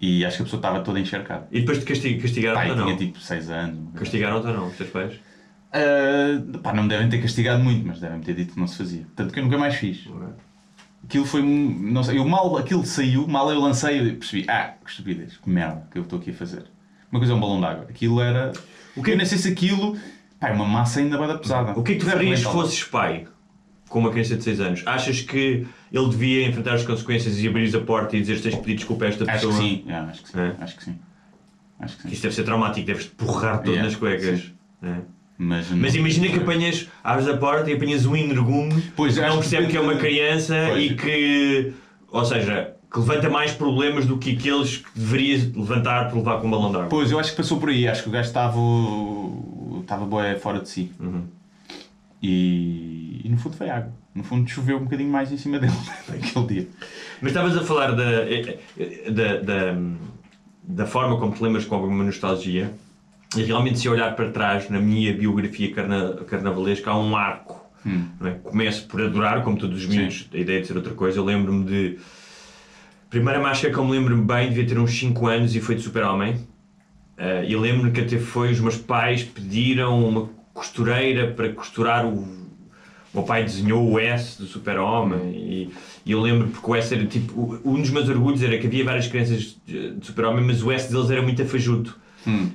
E 0.00 0.24
acho 0.24 0.36
que 0.36 0.42
a 0.42 0.44
pessoa 0.46 0.58
estava 0.58 0.80
toda 0.80 0.98
encharcada. 0.98 1.46
E 1.52 1.60
depois 1.60 1.78
te 1.78 1.84
castig 1.84 2.20
castigaram 2.20 2.56
Pai, 2.56 2.70
ou 2.70 2.76
não? 2.76 2.86
tinha 2.86 2.96
tipo 2.96 3.20
6 3.20 3.50
anos. 3.50 3.94
Castigaram-te 3.94 4.48
ou 4.48 4.52
não, 4.54 4.66
os 4.66 4.76
teus 4.76 4.90
pais? 4.90 5.14
Uh, 5.14 6.58
pá, 6.58 6.72
não 6.72 6.82
me 6.82 6.88
devem 6.88 7.08
ter 7.08 7.22
castigado 7.22 7.62
muito, 7.62 7.86
mas 7.86 8.00
devem 8.00 8.20
ter 8.20 8.34
dito 8.34 8.54
que 8.54 8.60
não 8.60 8.66
se 8.66 8.76
fazia. 8.76 9.06
Tanto 9.14 9.32
que 9.32 9.38
eu 9.38 9.44
nunca 9.44 9.56
mais 9.56 9.76
fiz. 9.76 10.08
Aquilo 11.04 11.24
foi. 11.24 11.42
Não 11.42 12.02
sei, 12.02 12.18
eu 12.18 12.26
mal 12.26 12.56
aquilo 12.58 12.84
saiu, 12.84 13.26
mal 13.28 13.50
eu 13.50 13.60
lancei, 13.60 14.00
eu 14.00 14.16
percebi, 14.16 14.44
ah, 14.50 14.74
que 14.84 14.90
estupidez, 14.90 15.36
que 15.36 15.48
merda 15.48 15.86
que 15.90 15.98
eu 15.98 16.02
estou 16.02 16.18
aqui 16.18 16.30
a 16.30 16.34
fazer. 16.34 16.64
Uma 17.10 17.20
coisa 17.20 17.32
é 17.32 17.36
um 17.36 17.40
balão 17.40 17.60
de 17.60 17.66
água. 17.66 17.86
Aquilo 17.88 18.20
era. 18.20 18.52
O 18.96 19.02
que 19.02 19.10
eu 19.12 19.16
nem 19.16 19.26
sei 19.26 19.38
se 19.38 19.48
aquilo. 19.48 19.96
Pá, 20.38 20.48
é 20.48 20.52
uma 20.52 20.64
massa 20.66 21.00
ainda 21.00 21.16
bada 21.16 21.38
pesada. 21.38 21.72
O 21.78 21.82
que 21.82 21.92
é 21.92 21.94
que 21.96 22.04
tu 22.04 22.10
farias 22.10 22.40
se 22.40 22.44
fosses 22.44 22.82
pai? 22.84 23.26
Com 23.88 23.98
uma 24.00 24.10
criança 24.10 24.36
de 24.36 24.42
6 24.42 24.60
anos. 24.60 24.82
Achas 24.86 25.20
que 25.20 25.66
ele 25.92 26.08
devia 26.08 26.46
enfrentar 26.48 26.74
as 26.74 26.84
consequências 26.84 27.38
e 27.38 27.46
abrir 27.46 27.74
a 27.76 27.80
porta 27.80 28.16
e 28.16 28.20
dizer 28.20 28.40
tens 28.40 28.54
que 28.54 28.60
pedir 28.62 28.76
desculpa 28.76 29.04
a 29.04 29.08
esta 29.08 29.24
Acho 29.24 29.32
pessoa? 29.48 29.52
que 29.52 29.58
sim, 29.58 29.82
yeah, 29.86 30.10
acho 30.10 30.22
que 30.22 30.28
sim. 30.30 30.38
É? 30.40 30.54
Acho 30.60 30.76
que 30.76 30.84
sim. 30.84 30.98
Acho 31.78 31.96
que 31.96 32.02
sim. 32.02 32.08
Isso 32.10 32.22
deve 32.22 32.34
ser 32.34 32.44
traumático, 32.44 32.86
deves-te 32.86 33.10
porrar 33.10 33.58
todo 33.58 33.68
Yeah, 33.70 33.88
nas 33.88 33.96
cuecas. 33.96 34.52
É. 34.82 34.94
Mas, 35.38 35.70
Mas 35.70 35.94
imagina 35.94 36.28
que 36.28 36.36
apanhas, 36.38 36.88
abres 37.02 37.28
a 37.28 37.36
porta 37.36 37.68
e 37.70 37.74
apanhas 37.74 38.06
um 38.06 38.14
energume 38.14 38.80
Pois, 38.94 39.14
que 39.14 39.20
não 39.20 39.30
que 39.32 39.38
percebe 39.38 39.66
que 39.68 39.76
é 39.76 39.80
uma 39.80 39.96
criança 39.96 40.54
Pois. 40.68 40.90
e 40.90 40.94
que, 40.94 41.72
ou 42.10 42.24
seja, 42.24 42.74
que 42.92 42.98
levanta 42.98 43.30
mais 43.30 43.52
problemas 43.52 44.04
do 44.04 44.18
que 44.18 44.36
aqueles 44.36 44.78
que 44.78 44.88
deveria 44.94 45.50
levantar 45.56 46.10
por 46.10 46.18
levar 46.18 46.40
com 46.40 46.46
um 46.46 46.50
balão 46.50 46.70
de 46.70 46.76
água. 46.76 46.88
Pois, 46.88 47.10
eu 47.10 47.18
acho 47.18 47.30
que 47.30 47.36
passou 47.38 47.58
por 47.58 47.70
aí. 47.70 47.88
Acho 47.88 48.02
que 48.02 48.08
o 48.10 48.12
gajo 48.12 48.28
estava. 48.28 48.58
estava 49.80 50.04
boé 50.04 50.38
fora 50.38 50.60
de 50.60 50.68
si. 50.68 50.92
Uhum. 51.00 51.24
E, 52.22 53.22
e 53.24 53.28
no 53.30 53.38
fundo 53.38 53.56
foi 53.56 53.70
água. 53.70 53.92
No 54.14 54.22
fundo 54.22 54.48
choveu 54.48 54.76
um 54.76 54.84
bocadinho 54.84 55.10
mais 55.10 55.32
em 55.32 55.38
cima 55.38 55.58
dele 55.58 55.72
naquele 56.06 56.46
dia. 56.46 56.68
Mas 57.20 57.30
estavas 57.30 57.56
a 57.56 57.64
falar 57.64 57.92
da, 57.92 58.24
eh, 58.24 58.58
eh, 58.78 59.10
da, 59.10 59.36
da, 59.38 59.78
da 60.62 60.86
forma 60.86 61.18
como 61.18 61.32
te 61.32 61.42
lembras 61.42 61.64
com 61.64 61.74
alguma 61.74 62.04
nostalgia. 62.04 62.72
E 63.34 63.42
realmente, 63.42 63.78
se 63.78 63.86
eu 63.86 63.92
olhar 63.92 64.14
para 64.14 64.30
trás 64.30 64.68
na 64.68 64.78
minha 64.78 65.16
biografia 65.16 65.72
carna, 65.72 66.14
carnavalesca, 66.26 66.90
há 66.90 66.98
um 66.98 67.16
arco. 67.16 67.58
Hum. 67.86 68.04
É? 68.22 68.30
Começo 68.30 68.86
por 68.86 69.00
adorar, 69.00 69.42
como 69.42 69.56
todos 69.56 69.78
os 69.78 69.86
miúdos, 69.86 70.28
a 70.32 70.36
ideia 70.36 70.60
de 70.60 70.66
ser 70.66 70.76
outra 70.76 70.92
coisa. 70.92 71.18
Eu 71.18 71.24
lembro-me 71.24 71.64
de. 71.64 71.98
Primeira 73.12 73.38
máscara 73.38 73.70
que 73.70 73.78
eu 73.78 73.84
me 73.84 73.90
lembro 73.90 74.16
bem, 74.22 74.48
devia 74.48 74.66
ter 74.66 74.78
uns 74.78 74.98
5 74.98 75.26
anos 75.26 75.54
e 75.54 75.60
foi 75.60 75.74
de 75.74 75.82
Super-Homem. 75.82 76.48
Eh, 77.18 77.44
e 77.48 77.54
lembro-me 77.56 77.90
que 77.90 78.00
até 78.00 78.18
foi 78.18 78.50
os 78.50 78.58
meus 78.58 78.78
pais 78.78 79.22
pediram 79.22 80.02
uma 80.08 80.30
costureira 80.54 81.30
para 81.30 81.52
costurar 81.52 82.06
o. 82.06 82.40
O 83.12 83.18
meu 83.18 83.22
pai 83.24 83.44
desenhou 83.44 83.86
o 83.86 83.98
S 83.98 84.38
do 84.38 84.46
Super-Homem 84.46 85.28
e, 85.36 85.70
e 86.06 86.12
eu 86.12 86.22
lembro 86.22 86.48
porque 86.48 86.70
o 86.70 86.74
S 86.74 86.94
era 86.94 87.04
tipo. 87.04 87.60
Um 87.62 87.82
dos 87.82 87.90
meus 87.90 88.08
orgulhos 88.08 88.42
era 88.42 88.56
que 88.56 88.66
havia 88.66 88.82
várias 88.82 89.06
crianças 89.06 89.58
de 89.66 89.92
de 89.92 90.06
Super-Homem, 90.06 90.46
mas 90.46 90.62
o 90.62 90.72
S 90.72 90.90
deles 90.90 91.10
era 91.10 91.20
muito 91.20 91.42
afajuto. 91.42 92.00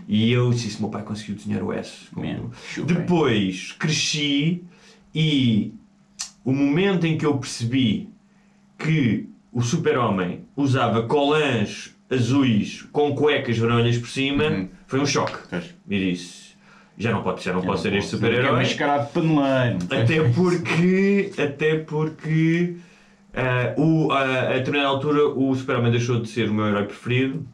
E 0.07 0.31
eu 0.31 0.49
disse: 0.49 0.71
"Se 0.71 0.81
meu 0.81 0.89
pai 0.89 1.03
conseguiu 1.03 1.35
desenhar 1.35 1.61
o 1.61 1.71
S. 1.71 2.07
Man. 2.11 2.49
Depois 2.83 3.75
cresci 3.77 4.63
e 5.13 5.71
o 6.43 6.51
momento 6.51 7.05
em 7.05 7.15
que 7.15 7.27
eu 7.27 7.37
percebi 7.37 8.09
que 8.79 9.29
o 9.51 9.61
super-homem 9.61 10.41
usava 10.55 11.03
colãs 11.03 11.95
azuis 12.09 12.83
com 12.91 13.13
cuecas 13.15 13.57
vermelhas 13.57 13.97
por 13.97 14.07
cima 14.09 14.67
foi 14.87 14.99
um 14.99 15.05
choque. 15.05 15.37
Pois. 15.49 15.75
E 15.89 16.11
disse: 16.11 16.47
já 16.97 17.11
não 17.11 17.21
pode, 17.21 17.43
já 17.43 17.53
não 17.53 17.61
pode 17.61 17.81
ser 17.81 17.93
este 17.93 18.11
Porque 18.17 18.25
É 18.25 18.29
super-herói. 18.29 18.63
mascarado 18.63 19.07
de 19.07 19.13
paneleiro. 19.13 19.77
Até 19.85 20.29
porque, 20.29 21.31
até 21.37 21.75
porque 21.79 22.75
ah, 23.33 23.73
o, 23.77 24.11
ah, 24.11 24.41
a 24.49 24.53
determinada 24.53 24.89
altura 24.89 25.27
o 25.27 25.53
Superman 25.55 25.91
deixou 25.91 26.19
de 26.21 26.29
ser 26.29 26.49
o 26.49 26.53
meu 26.53 26.65
herói 26.67 26.85
preferido 26.85 27.45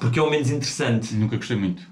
porque 0.00 0.18
é 0.18 0.22
o 0.22 0.30
menos 0.30 0.50
interessante. 0.50 1.14
Nunca 1.14 1.36
gostei 1.36 1.56
muito. 1.56 1.82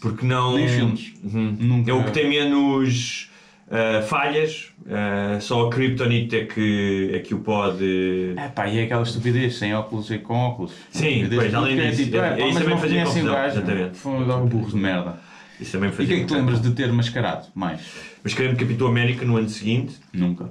Porque 0.00 0.24
não. 0.24 0.54
Nem 0.56 0.68
filmes. 0.68 1.12
Uhum. 1.22 1.56
Nunca- 1.58 1.90
É 1.90 1.94
o 1.94 2.04
que 2.04 2.12
tem 2.12 2.28
menos 2.28 3.29
ah, 3.70 4.02
falhas, 4.02 4.72
ah, 4.90 5.38
só 5.40 5.66
a 5.66 5.70
Kryptonite 5.70 6.36
é 6.36 6.44
que, 6.44 7.10
é 7.14 7.18
que 7.20 7.34
o 7.34 7.38
pode. 7.38 8.34
É 8.36 8.48
pá, 8.48 8.68
e 8.68 8.78
é 8.78 8.82
aquela 8.84 9.02
estupidez, 9.02 9.56
sem 9.56 9.74
óculos 9.74 10.10
e 10.10 10.18
com 10.18 10.34
óculos. 10.34 10.72
Sim, 10.90 11.28
pois, 11.32 11.54
além 11.54 11.78
é 11.80 11.90
disso, 11.90 12.04
tipo, 12.04 12.16
é- 12.16 12.40
é, 12.40 12.48
isso 12.48 12.58
também 12.60 12.78
fazia 12.78 13.04
confusão, 13.04 13.32
gajo. 13.34 13.58
exatamente. 13.58 13.96
Foram 13.98 14.46
burros 14.46 14.72
de 14.72 14.78
merda. 14.78 15.18
Isso 15.60 15.72
também 15.72 15.90
E 15.90 15.92
o 15.92 15.96
fazia. 15.96 16.06
que 16.14 16.14
é 16.14 16.24
que 16.24 16.26
te 16.26 16.32
um 16.34 16.36
lembras 16.38 16.62
de 16.62 16.70
ter 16.70 16.90
mascarado 16.92 17.46
mais? 17.54 17.80
Mas 18.24 18.32
querendo 18.34 18.56
Capitão 18.56 18.86
América 18.86 19.24
no 19.26 19.36
ano 19.36 19.48
seguinte. 19.48 19.94
Nunca. 20.12 20.48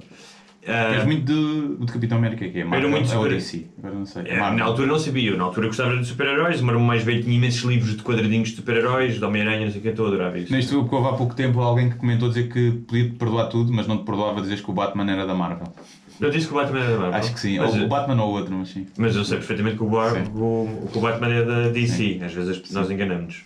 Ah, 0.70 0.94
És 0.94 1.04
muito 1.04 1.24
de, 1.24 1.84
de 1.84 1.92
Capitão 1.92 2.18
América, 2.18 2.48
que 2.48 2.58
é 2.60 2.64
Marvel, 2.64 2.90
muito 2.90 3.10
é 3.12 3.16
o 3.16 3.22
super- 3.22 3.32
DC. 3.34 3.66
Agora 3.78 3.94
não 3.94 4.06
sei. 4.06 4.22
É, 4.26 4.36
na 4.38 4.64
altura 4.64 4.86
não 4.86 4.98
sabia, 4.98 5.30
eu 5.30 5.36
na 5.36 5.44
altura 5.44 5.66
gostava 5.66 5.96
de 5.96 6.04
super-heróis, 6.04 6.60
o 6.60 6.64
meu 6.64 6.74
irmão 6.74 6.86
mais 6.86 7.02
velho 7.02 7.22
tinha 7.22 7.36
imensos 7.36 7.62
livros 7.62 7.96
de 7.96 8.02
quadradinhos 8.02 8.50
de 8.50 8.56
super-heróis, 8.56 9.18
de 9.18 9.24
Homem-Aranha, 9.24 9.64
não 9.66 9.72
sei 9.72 9.80
o 9.80 9.82
que, 9.94 10.00
eu 10.00 10.06
adorava 10.06 10.38
isso. 10.38 10.52
Neste 10.52 10.74
porque 10.74 10.94
houve 10.94 11.08
há 11.08 11.12
pouco 11.12 11.34
tempo 11.34 11.60
alguém 11.60 11.90
que 11.90 11.96
comentou 11.96 12.28
dizer 12.28 12.48
que 12.48 12.72
podia 12.86 13.04
te 13.04 13.16
perdoar 13.16 13.46
tudo, 13.48 13.72
mas 13.72 13.86
não 13.86 13.98
te 13.98 14.04
perdoava 14.04 14.40
dizer 14.40 14.62
que 14.62 14.70
o 14.70 14.74
Batman 14.74 15.10
era 15.10 15.26
da 15.26 15.34
Marvel. 15.34 15.72
Eu 16.20 16.28
disse 16.30 16.46
que 16.48 16.52
o 16.52 16.56
Batman 16.56 16.80
era 16.80 16.92
da 16.92 16.98
Marvel. 16.98 17.18
Acho 17.18 17.32
que 17.32 17.40
sim. 17.40 17.58
Mas, 17.58 17.74
ou 17.74 17.80
o 17.82 17.88
Batman 17.88 18.22
ou 18.22 18.28
o 18.30 18.32
outro, 18.34 18.54
mas 18.54 18.68
sim. 18.68 18.86
mas 18.98 19.16
eu 19.16 19.24
sei 19.24 19.38
perfeitamente 19.38 19.76
que 19.78 19.82
o, 19.82 19.88
Bar- 19.88 20.10
Sim. 20.12 20.24
o, 20.34 20.88
que 20.92 20.98
o 20.98 21.00
Batman 21.00 21.28
é 21.32 21.42
da 21.44 21.68
DC, 21.70 22.20
às 22.22 22.32
vezes 22.34 22.60
as- 22.62 22.70
nós 22.72 22.90
enganamos-nos. 22.90 23.42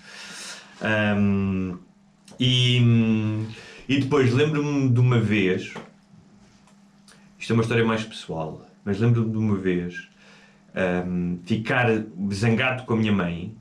Ahm, 0.83 1.76
e, 2.40 2.78
e 3.88 3.99
depois 4.00 4.33
lembro-me 4.33 4.88
de 4.90 4.99
uma 5.00 5.21
vez, 5.21 5.73
isto 7.45 7.53
é 7.53 7.55
uma 7.57 7.63
história 7.63 7.85
mais 7.85 8.03
pessoal, 8.03 8.67
mas 8.87 8.99
lembro-me 8.99 9.31
de 9.31 9.37
uma 9.37 9.57
vez 9.59 10.09
ahm, 10.75 11.37
ficar 11.45 11.89
zangado 12.33 12.85
com 12.85 12.95
a 12.95 12.97
minha 12.97 13.13
mãe 13.13 13.53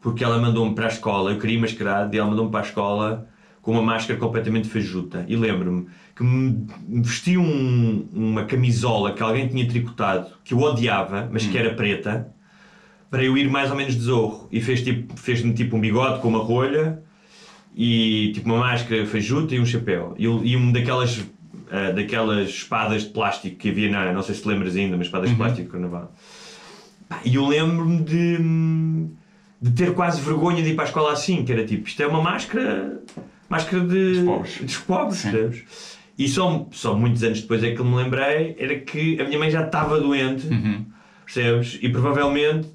porque 0.00 0.22
ela 0.22 0.38
mandou-me 0.38 0.72
para 0.72 0.84
a 0.84 0.88
escola, 0.88 1.32
eu 1.32 1.38
queria 1.40 1.58
mascarado 1.58 2.14
e 2.14 2.18
ela 2.18 2.30
mandou-me 2.30 2.52
para 2.52 2.60
a 2.60 2.62
escola 2.62 3.28
com 3.60 3.72
uma 3.72 3.82
máscara 3.82 4.20
completamente 4.20 4.68
fajuta. 4.68 5.24
E 5.26 5.34
lembro-me 5.34 5.88
que 6.14 6.22
me 6.22 6.64
vesti 7.02 7.36
um- 7.36 8.06
uma 8.12 8.44
camisola 8.44 9.12
que 9.12 9.20
alguém 9.20 9.48
tinha 9.48 9.66
tricotado, 9.66 10.28
que 10.44 10.54
eu 10.54 10.60
odiava, 10.60 11.28
mas 11.32 11.44
que 11.44 11.58
era 11.58 11.74
preta, 11.74 12.32
para 13.10 13.24
eu 13.24 13.36
ir 13.36 13.50
mais 13.50 13.68
ou 13.68 13.76
menos 13.76 13.96
de 13.96 14.02
zorro. 14.02 14.46
E 14.52 14.60
fez 14.60 14.80
tipo, 14.84 15.18
fez-me 15.18 15.52
tipo 15.54 15.76
um 15.76 15.80
bigode 15.80 16.20
com 16.20 16.28
uma 16.28 16.38
rolha 16.38 17.02
e 17.74 18.30
tipo 18.32 18.46
uma 18.46 18.58
máscara 18.58 19.04
fajuta 19.06 19.56
e 19.56 19.58
um 19.58 19.66
chapéu. 19.66 20.14
E, 20.16 20.22
e 20.24 20.56
um 20.56 20.70
daquelas, 20.70 21.24
ah, 21.70 21.92
daquelas 21.92 22.48
espadas 22.48 23.02
de 23.02 23.10
plástico 23.10 23.56
que 23.56 23.70
havia 23.70 23.90
na, 23.90 24.12
não 24.12 24.22
sei 24.22 24.34
se 24.34 24.42
te 24.42 24.48
lembras 24.48 24.76
ainda, 24.76 24.96
mas 24.96 25.06
espadas 25.06 25.30
de 25.30 25.36
plástico 25.36 25.66
de 25.66 25.70
carnaval. 25.72 26.12
E 27.24 27.34
eu 27.34 27.46
lembro-me 27.46 28.02
de, 28.02 29.08
de 29.60 29.70
ter 29.72 29.92
quase 29.94 30.20
vergonha 30.20 30.62
de 30.62 30.70
ir 30.70 30.74
para 30.74 30.84
a 30.84 30.88
escola 30.88 31.12
assim, 31.12 31.44
que 31.44 31.52
era 31.52 31.64
tipo, 31.64 31.86
isto 31.88 32.02
é 32.02 32.06
uma 32.06 32.20
máscara, 32.22 33.00
máscara 33.48 33.84
de, 33.84 34.14
Dos 34.14 34.24
pobres. 34.24 34.58
dos 34.62 34.76
pobres? 34.78 35.64
E 36.18 36.28
só, 36.28 36.66
só 36.72 36.94
muitos 36.94 37.22
anos 37.24 37.40
depois 37.42 37.62
é 37.64 37.72
que 37.74 37.82
me 37.82 37.94
lembrei, 37.96 38.54
era 38.58 38.78
que 38.78 39.20
a 39.20 39.24
minha 39.24 39.38
mãe 39.38 39.50
já 39.50 39.64
estava 39.64 40.00
doente, 40.00 40.46
Uhum. 40.46 40.84
percebes? 41.24 41.78
E 41.82 41.88
provavelmente, 41.88 42.68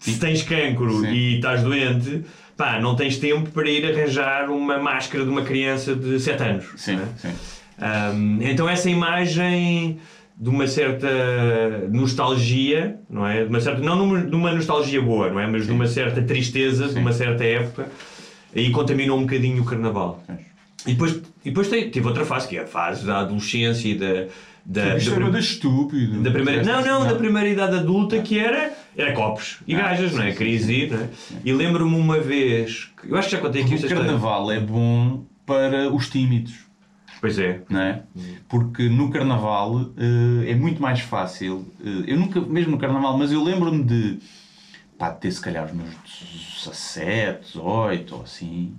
se 0.00 0.18
tens 0.18 0.42
cancro 0.42 1.00
Sim. 1.00 1.12
e 1.12 1.36
estás 1.36 1.62
doente, 1.62 2.24
pá, 2.56 2.80
não 2.80 2.96
tens 2.96 3.18
tempo 3.18 3.50
para 3.50 3.68
ir 3.70 3.84
arranjar 3.86 4.50
uma 4.50 4.78
máscara 4.78 5.24
de 5.24 5.30
uma 5.30 5.42
criança 5.42 5.94
de 5.94 6.18
7 6.18 6.42
anos. 6.42 6.66
Sim, 6.76 6.98
é? 7.00 7.06
sim. 7.18 7.32
Um, 7.82 8.38
então 8.42 8.68
essa 8.68 8.88
imagem 8.88 9.98
de 10.38 10.48
uma 10.48 10.66
certa 10.66 11.08
nostalgia, 11.90 12.98
não 13.10 13.26
é? 13.26 13.42
De 13.44 13.48
uma 13.50 13.60
certa, 13.60 13.80
não 13.80 13.96
numa, 13.96 14.20
de 14.20 14.34
uma 14.34 14.52
nostalgia 14.52 15.00
boa, 15.00 15.30
não 15.30 15.40
é? 15.40 15.46
Mas 15.46 15.66
de 15.66 15.72
uma 15.72 15.86
certa 15.86 16.22
tristeza, 16.22 16.86
de 16.86 16.94
Sim. 16.94 17.00
uma 17.00 17.12
certa 17.12 17.44
época, 17.44 17.88
aí 18.54 18.70
contaminou 18.70 19.18
um 19.18 19.22
bocadinho 19.22 19.62
o 19.62 19.64
carnaval. 19.64 20.22
E 20.86 20.92
depois, 20.92 21.20
e 21.44 21.50
depois 21.50 21.68
tive 21.68 22.06
outra 22.06 22.24
fase, 22.24 22.48
que 22.48 22.56
é 22.56 22.62
a 22.62 22.66
fase 22.66 23.06
da 23.06 23.20
adolescência 23.20 23.88
e 23.88 23.94
da... 23.94 24.26
da, 24.64 24.96
Isto 24.96 25.30
da 25.30 25.38
estúpido. 25.38 26.22
da 26.22 26.30
primeira, 26.30 26.62
não, 26.64 26.84
não, 26.84 27.06
da 27.06 27.14
primeira 27.14 27.48
idade 27.48 27.76
adulta 27.76 28.20
que 28.20 28.38
era, 28.38 28.72
era 28.96 29.12
copos 29.12 29.58
e 29.66 29.74
Ah, 29.76 29.82
gajas, 29.82 30.12
não 30.12 30.22
é? 30.22 30.32
sim, 30.32 30.58
sim, 30.58 30.72
ir, 30.72 30.90
não 30.90 30.98
é? 31.00 31.08
E 31.44 31.52
lembro-me 31.52 31.94
uma 31.96 32.18
vez, 32.18 32.88
eu 33.08 33.16
acho 33.16 33.28
que 33.28 33.36
já 33.36 33.40
contei 33.40 33.62
aqui 33.62 33.72
O 33.72 33.74
esta 33.74 33.86
história. 33.86 34.06
carnaval 34.10 34.50
é 34.50 34.58
bom 34.58 35.24
para 35.46 35.88
os 35.92 36.08
tímidos. 36.08 36.54
Pois 37.22 37.38
é. 37.38 37.62
não 37.70 37.80
é? 37.80 38.02
Porque 38.48 38.88
no 38.88 39.08
carnaval 39.10 39.92
eh, 39.96 40.50
é 40.50 40.54
muito 40.56 40.82
mais 40.82 41.00
fácil. 41.00 41.64
eh, 41.82 42.04
eu 42.12 42.18
nunca, 42.18 42.40
mesmo 42.40 42.72
no 42.72 42.78
carnaval, 42.78 43.16
mas 43.16 43.30
eu 43.32 43.42
lembro-me 43.42 43.82
de 43.84 44.18
pá, 44.98 45.10
ter 45.12 45.30
se 45.30 45.40
calhar 45.40 45.64
os 45.64 45.72
meus 45.72 45.88
17, 46.64 47.52
18 47.54 48.16
ou 48.16 48.22
assim, 48.22 48.74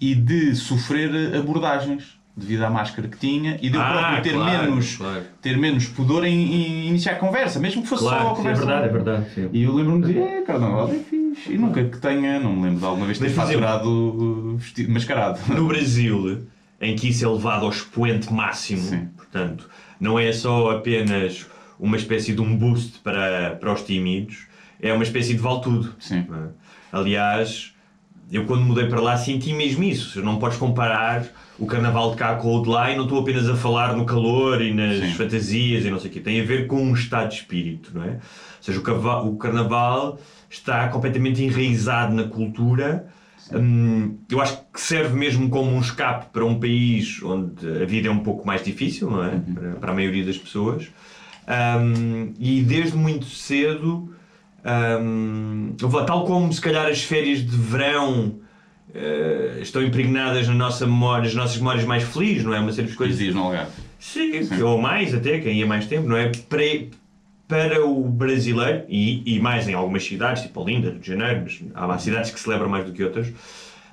e 0.00 0.14
de 0.14 0.54
sofrer 0.54 1.34
abordagens 1.34 2.20
devido 2.36 2.62
à 2.64 2.70
máscara 2.70 3.08
que 3.08 3.16
tinha 3.18 3.58
e 3.60 3.68
de 3.68 3.76
eu 3.76 3.80
Ah, 3.82 3.92
próprio 3.92 4.22
ter, 4.22 4.32
claro, 4.34 4.70
menos, 4.70 4.96
claro. 4.96 5.24
ter 5.42 5.56
menos 5.58 5.86
pudor 5.88 6.24
em, 6.24 6.32
em 6.54 6.88
iniciar 6.88 7.14
conversa, 7.16 7.58
mesmo 7.58 7.82
que 7.82 7.88
fosse 7.88 8.04
só 8.04 8.10
a 8.10 8.12
Claro, 8.18 8.32
é 8.32 8.36
conversa. 8.36 8.60
verdade, 8.66 8.84
é 8.84 8.92
verdade. 8.92 9.34
sim. 9.34 9.48
E 9.52 9.62
eu 9.62 9.74
lembro-me 9.74 10.04
de, 10.06 10.18
é, 10.18 10.42
carnaval 10.42 10.90
é 10.90 10.98
fixe. 10.98 11.52
E 11.52 11.58
nunca 11.58 11.82
que 11.84 11.98
tenha, 11.98 12.38
não 12.38 12.54
me 12.54 12.62
lembro 12.64 12.78
de 12.80 12.84
alguma 12.84 13.06
vez 13.06 13.18
ter 13.18 13.30
faturado 13.30 14.54
eh, 14.54 14.56
vestido, 14.58 14.92
mascarado. 14.92 15.40
No 15.54 15.66
Brasil, 15.66 16.46
em 16.80 16.96
que 16.96 17.08
isso 17.08 17.24
é 17.24 17.28
levado 17.28 17.64
ao 17.64 17.70
expoente 17.70 18.32
máximo, 18.32 18.82
Sim. 18.82 19.08
portanto, 19.16 19.68
não 20.00 20.18
é 20.18 20.32
só 20.32 20.70
apenas 20.70 21.46
uma 21.78 21.96
espécie 21.96 22.32
de 22.32 22.40
um 22.40 22.56
boost 22.56 22.98
para, 23.00 23.56
para 23.60 23.72
os 23.72 23.82
tímidos, 23.82 24.46
é 24.80 24.92
uma 24.92 25.02
espécie 25.02 25.34
de 25.34 25.40
vale 25.40 25.60
tudo. 25.60 25.94
Sim. 25.98 26.26
é? 26.30 26.96
Aliás, 26.96 27.74
eu 28.32 28.44
quando 28.44 28.62
mudei 28.62 28.86
para 28.86 29.00
lá 29.00 29.16
senti 29.16 29.52
mesmo 29.52 29.82
isso. 29.82 30.22
Não 30.22 30.38
podes 30.38 30.56
comparar 30.56 31.26
o 31.58 31.66
carnaval 31.66 32.12
de 32.12 32.16
cá 32.16 32.36
com 32.36 32.56
o 32.56 32.62
de 32.62 32.68
lá 32.68 32.90
e 32.90 32.96
não 32.96 33.04
estou 33.04 33.20
apenas 33.20 33.48
a 33.48 33.56
falar 33.56 33.94
no 33.94 34.06
calor 34.06 34.62
e 34.62 34.72
nas 34.72 34.98
Sim. 34.98 35.12
fantasias 35.14 35.84
e 35.84 35.90
não 35.90 35.98
sei 35.98 36.10
o 36.10 36.12
quê. 36.12 36.20
Tem 36.20 36.40
a 36.40 36.44
ver 36.44 36.66
com 36.66 36.80
um 36.80 36.94
estado 36.94 37.28
de 37.28 37.34
espírito, 37.36 37.90
não 37.94 38.04
é? 38.04 38.12
Ou 38.12 38.18
seja, 38.60 38.80
o, 38.80 39.28
o 39.28 39.36
carnaval 39.36 40.18
está 40.48 40.88
completamente 40.88 41.42
enraizado 41.42 42.14
na 42.14 42.24
cultura. 42.24 43.08
Hum, 43.52 44.18
eu 44.30 44.40
acho 44.40 44.58
que 44.72 44.80
serve 44.80 45.16
mesmo 45.16 45.48
como 45.48 45.70
um 45.70 45.80
escape 45.80 46.26
para 46.32 46.44
um 46.44 46.58
país 46.58 47.22
onde 47.22 47.82
a 47.82 47.84
vida 47.84 48.08
é 48.08 48.10
um 48.10 48.20
pouco 48.20 48.46
mais 48.46 48.62
difícil, 48.62 49.10
não 49.10 49.24
é? 49.24 49.40
Para, 49.54 49.70
para 49.72 49.92
a 49.92 49.94
maioria 49.94 50.24
das 50.24 50.38
pessoas. 50.38 50.88
Hum, 51.48 52.32
e 52.38 52.62
desde 52.62 52.96
muito 52.96 53.26
cedo, 53.26 54.14
hum, 55.02 55.74
tal 56.06 56.24
como 56.24 56.52
se 56.52 56.60
calhar 56.60 56.86
as 56.86 57.02
férias 57.02 57.40
de 57.44 57.56
verão 57.56 58.40
eh, 58.94 59.58
estão 59.62 59.82
impregnadas 59.82 60.48
na 60.48 60.54
nossa 60.54 60.86
memória, 60.86 61.24
nas 61.24 61.34
nossas 61.34 61.56
memórias 61.58 61.84
mais 61.84 62.02
felizes, 62.02 62.44
não 62.44 62.54
é? 62.54 62.60
Uma 62.60 62.72
série 62.72 62.88
de 62.88 62.94
coisas. 62.94 63.18
dias 63.18 63.34
no 63.34 63.42
Algarve. 63.42 63.70
Sim, 63.98 64.32
ou 64.62 64.80
mais 64.80 65.14
até, 65.14 65.38
quem 65.38 65.58
ia 65.58 65.66
mais 65.66 65.86
tempo, 65.86 66.08
não 66.08 66.16
é? 66.16 66.32
Para, 66.48 66.62
para 67.50 67.84
o 67.84 68.04
brasileiro, 68.04 68.84
e, 68.88 69.34
e 69.34 69.40
mais 69.40 69.66
em 69.68 69.74
algumas 69.74 70.04
cidades, 70.04 70.42
tipo 70.44 70.60
Olinda, 70.60 70.88
Rio 70.88 71.00
de 71.00 71.06
Janeiro, 71.08 71.42
mas 71.42 71.60
há 71.74 71.98
cidades 71.98 72.30
que 72.30 72.38
celebram 72.38 72.68
mais 72.68 72.84
do 72.86 72.92
que 72.92 73.02
outras, 73.02 73.26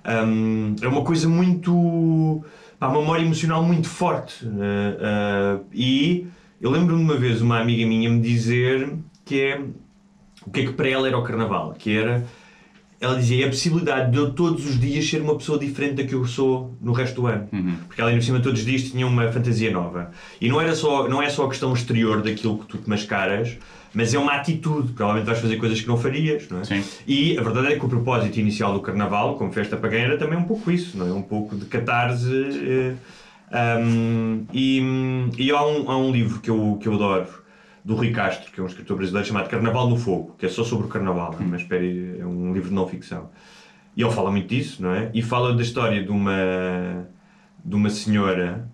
hum, 0.06 0.76
é 0.80 0.88
uma 0.88 1.04
coisa 1.04 1.28
muito. 1.28 2.44
pá, 2.80 2.88
uma 2.88 3.02
memória 3.02 3.24
emocional 3.24 3.64
muito 3.64 3.90
forte. 3.90 4.46
eh, 4.46 4.98
eh, 5.02 5.60
e 5.74 6.28
eu 6.62 6.70
lembro-me 6.70 7.02
uma 7.02 7.18
vez 7.18 7.42
uma 7.42 7.60
amiga 7.60 7.84
minha 7.88 8.10
me 8.10 8.22
dizer 8.22 8.94
que 9.26 9.42
é. 9.42 9.60
o 10.46 10.52
que 10.52 10.62
é 10.62 10.66
que 10.68 10.74
para 10.74 10.90
ela 10.90 11.08
era 11.08 11.18
o 11.18 11.24
carnaval, 11.24 11.74
que 11.74 11.98
era 11.98 12.24
ela 13.00 13.16
dizia, 13.16 13.44
é 13.44 13.48
a 13.48 13.50
possibilidade 13.52 14.12
de 14.12 14.18
eu 14.18 14.32
todos 14.32 14.66
os 14.66 14.80
dias 14.80 15.08
ser 15.08 15.22
uma 15.22 15.36
pessoa 15.36 15.60
diferente 15.60 15.94
da 15.96 16.04
que 16.04 16.14
eu 16.14 16.26
sou 16.26 16.76
no 16.82 16.92
resto 16.94 17.22
do 17.22 17.28
ano. 17.28 17.48
Porque 17.88 18.02
ela 18.02 18.10
ainda 18.10 18.20
por 18.20 18.26
cima 18.26 18.40
todos 18.40 18.60
os 18.60 18.66
dias 18.66 18.84
tinha 18.90 19.06
uma 19.06 19.32
fantasia 19.32 19.72
nova. 19.72 20.12
E 20.42 20.50
não, 20.50 20.60
era 20.60 20.74
só, 20.76 21.08
não 21.08 21.22
é 21.22 21.30
só 21.30 21.46
a 21.46 21.50
questão 21.50 21.72
exterior 21.74 22.22
daquilo 22.24 22.58
que 22.58 22.66
tu 22.66 22.78
te 22.80 22.90
mascaras, 22.90 23.56
mas 23.94 24.14
é 24.14 24.18
uma 24.20 24.34
atitude. 24.34 24.94
Provavelmente 24.94 25.26
vais 25.28 25.40
fazer 25.40 25.58
coisas 25.58 25.80
que 25.80 25.88
não 25.88 25.98
farias, 25.98 26.48
não 26.50 26.62
é? 26.62 26.64
Sim. 26.64 26.84
E 27.08 27.38
a 27.38 27.42
verdade 27.42 27.68
é 27.68 27.80
que 27.80 27.86
o 27.86 27.90
propósito 27.90 28.40
inicial 28.40 28.74
do 28.74 28.80
carnaval, 28.80 29.36
como 29.38 29.52
festa 29.54 29.78
pagã, 29.78 29.98
era 29.98 30.18
também 30.18 30.38
um 30.38 30.44
pouco 30.44 30.72
isso, 30.72 30.98
não 30.98 31.08
é? 31.08 31.12
Um 31.12 31.22
pouco 31.22 31.56
de 31.56 31.66
catarse. 31.66 32.32
eh, 32.32 32.94
um, 33.80 34.46
e 34.52 34.82
e 35.38 35.52
há, 35.52 35.66
um, 35.66 35.90
há 35.90 35.98
um 35.98 36.12
livro 36.12 36.40
que 36.40 36.50
eu, 36.50 36.78
que 36.82 36.88
eu 36.88 36.94
adoro, 36.96 37.28
do 37.88 37.96
Rui 37.96 38.12
Castro, 38.12 38.52
que 38.52 38.60
é 38.60 38.64
um 38.64 38.68
escritor 38.68 38.98
brasileiro 38.98 39.26
chamado 39.28 39.50
Carnaval 39.50 39.90
no 39.90 39.96
Fogo, 39.98 40.36
que 40.38 40.46
é 40.46 40.50
só 40.50 40.62
sobre 40.64 40.88
o 40.88 40.90
carnaval, 40.90 41.34
é 41.40 41.44
uma 41.44 41.56
espécie, 41.56 42.18
é 42.20 42.26
um 42.26 42.52
livro 42.54 42.68
de 42.70 42.76
não 42.76 42.86
ficção. 42.86 43.30
E 43.96 44.02
ele 44.04 44.12
fala 44.12 44.30
muito 44.30 44.48
disso, 44.50 44.84
não 44.84 44.94
é? 44.94 45.10
E 45.14 45.22
fala 45.22 45.54
da 45.56 45.62
história 45.62 46.04
de 46.04 46.10
uma, 46.12 47.08
de 47.64 47.76
uma 47.76 47.90
senhora 47.90 48.70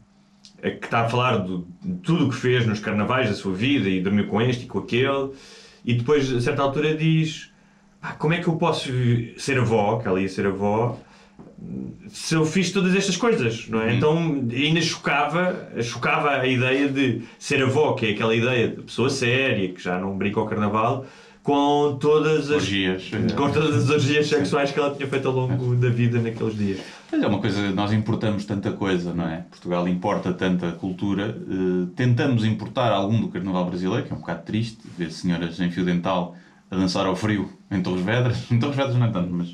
eh, 0.64 0.72
que 0.72 0.86
está 0.86 1.02
a 1.02 1.10
falar 1.10 1.38
do- 1.38 1.68
de 1.84 1.94
tudo 1.98 2.26
o 2.26 2.30
que 2.30 2.36
fez 2.36 2.66
nos 2.66 2.80
carnavais 2.80 3.30
da 3.30 3.36
sua 3.36 3.54
vida 3.54 3.88
e 3.88 4.02
dormiu 4.02 4.26
com 4.28 4.42
este 4.42 4.66
e 4.66 4.68
com 4.68 4.80
aquele. 4.80 5.30
E 5.86 5.94
depois, 5.94 6.34
a 6.34 6.42
certa 6.42 6.64
altura, 6.64 6.96
diz: 6.96 7.52
"Pá, 8.02 8.14
Como 8.14 8.34
é 8.34 8.40
que 8.42 8.48
eu 8.48 8.56
posso 8.56 8.90
ser 9.38 9.60
avó? 9.60 10.00
Que 10.00 10.08
ela 10.08 10.20
ia 10.20 10.28
ser 10.28 10.48
avó 10.48 10.98
se 12.10 12.36
eu 12.36 12.46
fiz 12.46 12.72
todas 12.72 12.96
estas 12.96 13.18
coisas, 13.18 13.68
não 13.70 13.82
é? 13.82 13.96
Então 13.96 14.18
ainda 14.52 14.82
chocava, 14.82 15.70
chocava 15.82 16.30
a 16.32 16.48
ideia 16.48 16.88
de 16.88 17.24
ser 17.40 17.64
avó, 17.64 17.94
que 17.94 18.06
é 18.06 18.10
aquela 18.12 18.36
ideia 18.36 18.68
de 18.68 18.82
pessoa 18.84 19.10
séria, 19.10 19.70
que 19.70 19.82
já 19.82 20.00
não 20.00 20.18
brinca 20.18 20.40
ao 20.40 20.46
carnaval, 20.46 21.06
com 21.42 21.98
todas 22.00 22.50
as 22.50 22.56
Orgias. 22.56 23.12
com 23.36 23.52
todas 23.52 23.76
as 23.84 23.90
orgias 23.90 24.28
sexuais 24.28 24.72
que 24.72 24.80
ela 24.80 24.96
tinha 24.96 25.08
feito 25.10 25.28
ao 25.28 25.34
longo 25.34 25.76
da 25.76 25.90
vida 25.90 26.20
naqueles 26.22 26.58
dias. 26.58 26.80
Mas 27.12 27.22
é 27.22 27.28
uma 27.28 27.40
coisa, 27.40 27.70
nós 27.72 27.92
importamos 27.92 28.46
tanta 28.46 28.72
coisa, 28.72 29.14
não 29.14 29.28
é? 29.28 29.44
Portugal 29.50 29.86
importa 29.88 30.32
tanta 30.34 30.72
cultura. 30.72 31.38
eh, 31.38 31.88
tentamos 31.96 32.46
importar 32.46 32.92
algum 32.92 33.20
do 33.20 33.28
carnaval 33.28 33.66
brasileiro, 33.66 34.06
que 34.06 34.14
é 34.14 34.16
um 34.16 34.20
bocado 34.20 34.44
triste, 34.44 34.80
ver 34.98 35.12
senhoras 35.12 35.60
em 35.60 35.70
fio 35.70 35.84
dental 35.84 36.36
a 36.72 36.76
dançar 36.78 37.06
ao 37.06 37.16
frio 37.16 37.50
em 37.70 37.82
Torres 37.82 38.04
Vedras. 38.06 38.46
Em 38.50 38.58
Torres 38.58 38.76
Vedras 38.78 38.96
não 38.96 39.06
é 39.08 39.12
tanto, 39.12 39.30
mas, 39.34 39.50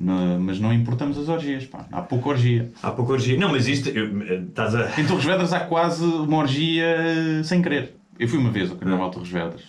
no- 0.00 0.40
mas 0.40 0.58
não 0.58 0.72
importamos 0.72 1.18
as 1.18 1.28
orgias, 1.28 1.66
pá. 1.66 1.86
Há 1.92 2.00
pouca 2.00 2.30
orgia. 2.30 2.70
Há 2.82 2.90
pouco 2.90 3.12
orgia. 3.12 3.36
Não, 3.38 3.50
mas 3.52 3.68
isto. 3.68 3.88
eu- 3.90 4.22
eh, 4.22 4.42
Estás 4.48 4.74
a. 4.74 4.98
Em 5.00 5.06
Torres 5.06 5.24
Vedras 5.24 5.52
há 5.52 5.60
quase 5.60 6.02
uma 6.04 6.38
orgia 6.38 6.84
eh, 6.84 7.42
sem 7.44 7.60
querer. 7.60 7.94
Eu 8.18 8.26
fui 8.26 8.38
uma 8.38 8.50
vez 8.50 8.70
ao 8.70 8.76
Carnaval 8.76 9.10
de 9.10 9.14
Torres 9.16 9.30
Vedras. 9.30 9.62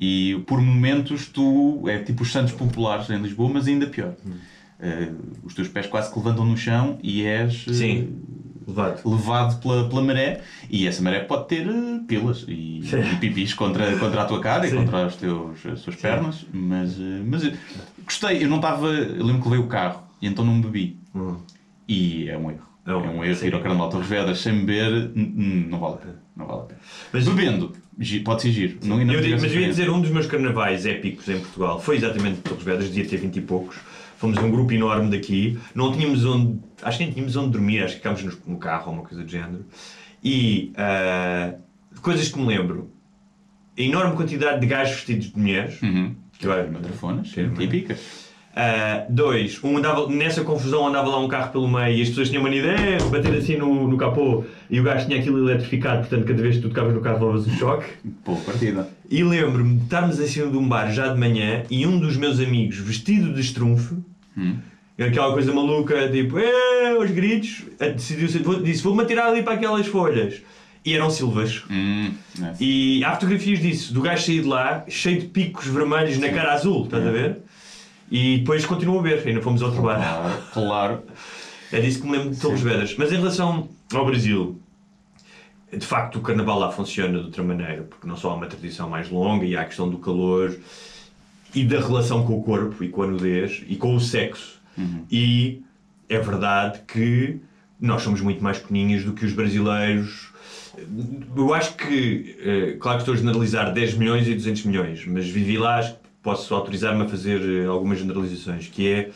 E 0.00 0.42
por 0.46 0.60
momentos 0.60 1.28
tu 1.28 1.84
é 1.88 1.98
tipo 1.98 2.22
os 2.24 2.32
Santos 2.32 2.52
Populares 2.52 3.08
em 3.10 3.18
Lisboa, 3.22 3.48
mas 3.54 3.66
ainda 3.68 3.86
pior. 3.86 4.14
Eh, 4.80 5.08
os 5.44 5.54
teus 5.54 5.68
pés 5.68 5.86
quase 5.86 6.12
que 6.12 6.18
levantam 6.18 6.44
no 6.44 6.56
chão 6.56 6.98
e 7.02 7.24
és 7.24 7.64
Sim, 7.70 8.16
levado. 8.66 9.08
levado 9.08 9.60
pela, 9.60 9.88
pela 9.88 10.02
maré. 10.02 10.40
E 10.68 10.86
essa 10.86 11.00
maré 11.00 11.20
pode 11.20 11.46
ter 11.46 11.66
pilas 12.08 12.44
e, 12.48 12.80
e 12.82 13.16
pipis 13.20 13.54
contra, 13.54 13.96
contra 13.98 14.22
a 14.22 14.24
tua 14.24 14.40
cara 14.40 14.66
e 14.66 14.70
Sim. 14.70 14.76
contra 14.78 15.06
os 15.06 15.14
teus, 15.16 15.64
as 15.64 15.80
tuas 15.82 15.96
pernas. 15.96 16.44
Mas, 16.52 16.98
mas 17.24 17.52
gostei, 18.04 18.44
eu 18.44 18.48
não 18.48 18.56
estava. 18.56 18.88
Eu 18.88 19.24
lembro 19.24 19.42
que 19.42 19.48
levei 19.48 19.64
o 19.64 19.68
carro 19.68 20.02
e 20.20 20.26
então 20.26 20.44
não 20.44 20.60
bebi. 20.60 20.98
Hum. 21.14 21.36
E 21.88 22.28
é 22.28 22.36
um 22.38 22.50
erro. 22.50 22.62
É 22.86 22.90
É 22.90 22.94
um- 22.94 23.18
um, 23.20 23.24
erro 23.24 23.34
sim. 23.34 23.46
ir 23.46 23.54
ao 23.54 23.60
Carnaval 23.60 23.86
de 23.88 23.92
Torres 23.92 24.08
Vedras 24.08 24.38
sem 24.40 24.64
beber, 24.64 25.10
não 25.14 25.78
vale 25.80 25.94
a 25.94 25.98
pena. 25.98 26.22
Não 26.36 26.46
vale 26.46 26.60
a 26.60 26.64
pena. 26.64 26.80
Mas- 27.12 27.28
Bebendo, 27.28 27.72
pode 28.24 28.42
ser 28.42 28.50
giro. 28.52 28.78
Não, 28.84 29.00
Eu 29.00 29.06
não 29.06 29.20
digo- 29.20 29.40
mas 29.40 29.54
eu 29.54 29.60
ia 29.60 29.68
dizer, 29.68 29.88
um 29.88 30.00
dos 30.00 30.10
meus 30.10 30.26
carnavais 30.26 30.84
épicos 30.84 31.28
em 31.28 31.38
Portugal 31.40 31.80
foi 31.80 31.96
exatamente 31.96 32.40
Torres 32.40 32.62
Vedras, 32.64 32.90
devia 32.90 33.08
ter 33.08 33.16
20 33.16 33.36
e 33.36 33.40
poucos. 33.40 33.76
Fomos 34.18 34.36
um 34.38 34.50
grupo 34.50 34.72
enorme 34.72 35.10
daqui, 35.10 35.58
não 35.74 35.92
tínhamos 35.92 36.24
onde, 36.24 36.58
acho 36.82 36.98
que 36.98 37.04
nem 37.04 37.12
tínhamos 37.12 37.36
onde 37.36 37.50
dormir, 37.50 37.80
acho 37.82 37.94
que 37.94 37.98
ficámos 37.98 38.22
no, 38.46 38.56
carro 38.58 38.88
ou 38.88 38.94
uma 38.94 39.02
coisa 39.02 39.22
do 39.24 39.30
género. 39.30 39.64
E 40.22 40.72
ah, 40.76 41.54
coisas 42.02 42.28
que 42.28 42.38
me 42.38 42.46
lembro: 42.46 42.90
a 43.78 43.80
enorme 43.82 44.14
quantidade 44.16 44.60
de 44.60 44.66
gajos 44.66 44.96
vestidos 44.96 45.26
de 45.32 45.38
mulheres, 45.38 45.80
Uhum. 45.82 46.14
Que 46.38 46.46
Matrafonas, 46.46 47.28
Sim, 47.30 47.50
típicas. 47.50 48.24
Uh, 48.54 49.12
dois, 49.12 49.58
um 49.64 49.78
andava, 49.78 50.08
nessa 50.08 50.44
confusão 50.44 50.86
andava 50.86 51.08
lá 51.08 51.18
um 51.18 51.26
carro 51.26 51.50
pelo 51.50 51.66
meio 51.66 51.98
e 51.98 52.02
as 52.02 52.08
pessoas 52.10 52.28
tinham 52.28 52.40
uma 52.40 52.54
ideia 52.54 52.98
de 52.98 53.04
bater 53.06 53.34
assim 53.34 53.56
no, 53.56 53.88
no 53.88 53.96
capô 53.96 54.44
e 54.70 54.78
o 54.78 54.82
gajo 54.84 55.06
tinha 55.06 55.18
aquilo 55.18 55.38
eletrificado, 55.50 56.06
portanto 56.06 56.24
cada 56.24 56.40
vez 56.40 56.54
que 56.56 56.62
tu 56.62 56.68
tocavas 56.68 56.94
no 56.94 57.00
carro 57.00 57.18
levavas 57.26 57.48
um 57.48 57.56
choque. 57.56 57.86
Boa 58.24 58.38
partida. 58.42 58.88
E 59.10 59.24
lembro-me 59.24 59.78
de 59.78 59.82
estarmos 59.82 60.20
em 60.20 60.26
cima 60.28 60.52
de 60.52 60.56
um 60.56 60.68
bar 60.68 60.92
já 60.92 61.08
de 61.12 61.18
manhã 61.18 61.64
e 61.68 61.84
um 61.84 61.98
dos 61.98 62.16
meus 62.16 62.38
amigos 62.38 62.76
vestido 62.78 63.34
de 63.34 63.40
estrunfo, 63.40 63.96
Hum. 64.38 64.56
aquela 65.00 65.32
coisa 65.32 65.52
maluca, 65.52 66.08
tipo, 66.08 66.38
"Eh", 66.38 66.90
aos 66.96 67.10
gritos, 67.10 67.64
eh, 67.80 67.90
decidiu 67.90 68.28
disse: 68.62 68.82
Vou-me 68.82 69.02
atirar 69.02 69.28
ali 69.28 69.42
para 69.42 69.54
aquelas 69.54 69.86
folhas. 69.86 70.42
E 70.84 70.94
eram 70.94 71.08
silvas. 71.08 71.62
Hum, 71.70 72.12
é. 72.42 72.54
E 72.60 73.04
há 73.04 73.12
fotografias 73.12 73.60
disso, 73.60 73.94
do 73.94 74.02
gajo 74.02 74.24
sair 74.24 74.42
de 74.42 74.48
lá, 74.48 74.84
cheio 74.88 75.20
de 75.20 75.26
picos 75.26 75.66
vermelhos 75.66 76.18
na 76.18 76.28
cara 76.28 76.52
azul, 76.52 76.84
estás 76.84 77.06
a 77.06 77.10
ver? 77.10 77.38
E 78.10 78.38
depois 78.38 78.66
continuou 78.66 79.00
a 79.00 79.02
ver, 79.02 79.26
ainda 79.26 79.40
fomos 79.40 79.62
ao 79.62 79.68
outro 79.68 79.82
bar. 79.82 79.98
Claro, 79.98 80.42
claro. 80.52 81.02
É 81.72 81.80
disso 81.80 82.02
que 82.02 82.06
me 82.06 82.12
lembro 82.16 82.30
de 82.30 82.40
Torres 82.40 82.60
Vedras. 82.60 82.94
Mas 82.96 83.10
em 83.10 83.16
relação 83.16 83.68
ao 83.92 84.06
Brasil, 84.06 84.60
de 85.72 85.84
facto 85.84 86.18
o 86.18 86.20
carnaval 86.20 86.56
lá 86.56 86.70
funciona 86.70 87.18
de 87.18 87.24
outra 87.24 87.42
maneira, 87.42 87.82
porque 87.82 88.06
não 88.06 88.16
só 88.16 88.30
há 88.30 88.34
uma 88.34 88.46
tradição 88.46 88.88
mais 88.88 89.10
longa 89.10 89.44
e 89.44 89.56
há 89.56 89.62
a 89.62 89.64
questão 89.64 89.88
do 89.88 89.98
calor 89.98 90.56
e 91.52 91.64
da 91.64 91.80
relação 91.80 92.24
com 92.24 92.38
o 92.38 92.42
corpo 92.44 92.84
e 92.84 92.88
com 92.88 93.02
a 93.02 93.06
nudez 93.08 93.64
e 93.66 93.74
com 93.74 93.96
o 93.96 94.00
sexo. 94.00 94.60
E 95.10 95.62
é 96.08 96.18
verdade 96.20 96.80
que 96.86 97.40
nós 97.80 98.02
somos 98.02 98.20
muito 98.20 98.42
mais 98.42 98.58
pequeninhas 98.58 99.02
do 99.04 99.12
que 99.12 99.24
os 99.24 99.32
brasileiros. 99.32 100.28
Eu 101.36 101.54
acho 101.54 101.74
que, 101.74 102.36
eh, 102.44 102.76
claro 102.80 102.98
que 102.98 103.02
estou 103.02 103.14
a 103.14 103.16
generalizar 103.16 103.72
10 103.72 103.94
milhões 103.94 104.26
e 104.28 104.34
200 104.34 104.64
milhões, 104.64 105.06
mas 105.06 105.28
vivi 105.28 105.56
lá, 105.58 105.78
acho 105.78 105.94
que 105.94 106.00
posso 106.22 106.54
autorizar-me 106.54 107.02
a 107.02 107.08
fazer 107.08 107.40
eh, 107.40 107.66
algumas 107.66 107.98
generalizações, 107.98 108.68
que 108.68 108.90
é 108.90 109.10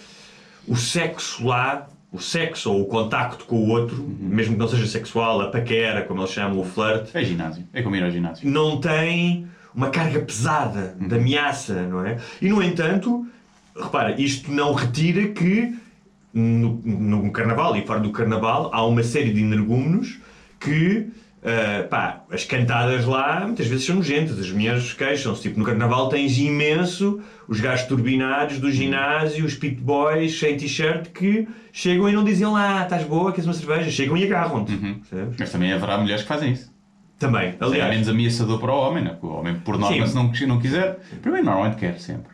o 0.67 0.77
sexo 0.77 1.47
lá, 1.47 1.89
o 2.13 2.21
sexo 2.21 2.73
ou 2.73 2.83
o 2.83 2.87
contacto 2.87 3.45
com 3.45 3.57
o 3.57 3.69
outro, 3.69 3.97
mesmo 4.21 4.55
que 4.55 4.61
não 4.61 4.69
seja 4.69 4.87
sexual, 4.87 5.41
a 5.41 5.49
paquera, 5.49 6.03
como 6.03 6.21
eles 6.21 6.31
chamam, 6.31 6.61
o 6.61 6.65
flirt, 6.65 7.09
É 7.15 7.25
ginásio. 7.25 7.65
É 7.73 7.83
como 7.83 7.97
ir 7.97 8.03
ao 8.03 8.11
ginásio. 8.11 8.49
não 8.49 8.81
tem 8.81 9.47
uma 9.75 9.91
carga 9.91 10.21
pesada 10.21 10.97
de 10.99 11.15
ameaça, 11.15 11.83
não 11.83 12.05
é? 12.05 12.19
E 12.41 12.49
no 12.49 12.63
entanto, 12.63 13.27
repara, 13.77 14.21
isto 14.21 14.51
não 14.51 14.73
retira 14.73 15.29
que 15.29 15.79
no, 16.33 16.81
no 16.85 17.31
carnaval 17.31 17.77
e 17.77 17.87
fora 17.87 18.01
do 18.01 18.11
carnaval 18.11 18.71
há 18.73 18.85
uma 18.85 19.03
série 19.03 19.33
de 19.33 19.41
energúmenos 19.41 20.19
que. 20.61 21.09
Ah, 21.45 21.85
pá, 21.89 22.25
as 22.31 22.45
cantadas 22.45 23.05
lá 23.05 23.41
muitas 23.47 23.67
vezes 23.67 23.87
são 23.87 23.97
nojentas, 23.97 24.39
as 24.39 24.51
mulheres 24.51 24.93
queixam-se. 24.93 25.43
Tipo, 25.43 25.59
no 25.59 25.65
carnaval 25.65 26.09
tens 26.09 26.37
imenso 26.39 27.21
os 27.47 27.61
gajos 27.61 27.87
turbinados 27.87 28.59
do 28.59 28.71
ginásio, 28.71 29.45
os 29.47 29.55
pit 29.55 29.81
boys 29.81 30.39
sem 30.39 30.57
t-shirt 30.57 31.09
que 31.11 31.49
chegam 31.73 32.09
e 32.09 32.13
não 32.13 32.25
dizem 32.25 32.47
lá, 32.47 32.83
estás 32.83 33.05
boa, 33.05 33.31
queres 33.33 33.47
uma 33.47 33.55
cerveja? 33.55 33.91
Chegam 33.91 34.17
e 34.17 34.25
agarram-te. 34.25 34.77
percebes? 34.77 35.37
Mas 35.39 35.53
também 35.53 35.73
haverá 35.73 35.97
mulheres 35.99 36.23
que 36.23 36.29
fazem 36.29 36.53
isso. 36.53 36.77
Também, 37.19 37.55
Aliás, 37.59 37.63
é 37.63 37.67
aliás. 37.75 37.91
menos 37.91 38.09
ameaçador 38.09 38.61
para 38.61 38.73
o 38.73 38.77
homem, 38.77 39.03
né? 39.05 39.17
O 39.21 39.27
homem, 39.27 39.57
por 39.59 39.77
norma, 39.77 40.07
se 40.07 40.15
não, 40.15 40.33
se 40.35 40.47
não 40.47 40.61
quiser, 40.61 41.01
primeiro 41.21 41.47
normalmente 41.47 41.77
quer 41.77 41.99
sempre. 41.99 42.33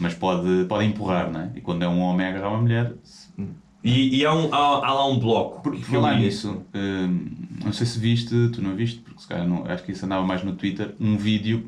Mas 0.00 0.14
pode, 0.14 0.64
pode 0.68 0.86
empurrar, 0.86 1.30
né? 1.30 1.50
E 1.54 1.60
quando 1.60 1.82
é 1.82 1.88
um 1.88 2.00
homem 2.00 2.26
a 2.26 2.30
agarrar 2.30 2.48
uma 2.48 2.58
mulher, 2.62 2.92
se- 3.04 3.28
E, 3.84 4.18
e 4.20 4.24
há, 4.24 4.32
um- 4.32 4.52
há- 4.54 4.86
há 4.86 4.92
lá 4.94 5.06
um 5.08 5.18
bloco. 5.18 5.60
Por 5.62 5.76
falar 5.78 6.16
nisso, 6.16 6.62
hum, 6.74 7.26
não 7.64 7.72
sei 7.72 7.86
se 7.86 7.98
viste, 7.98 8.48
tu 8.52 8.62
não 8.62 8.76
viste, 8.76 9.00
porque 9.00 9.20
se 9.20 9.26
calhar 9.28 9.46
não, 9.46 9.64
acho 9.66 9.82
que 9.82 9.92
isso 9.92 10.04
andava 10.06 10.24
mais 10.24 10.44
no 10.44 10.52
Twitter, 10.54 10.94
um 11.00 11.16
vídeo 11.16 11.66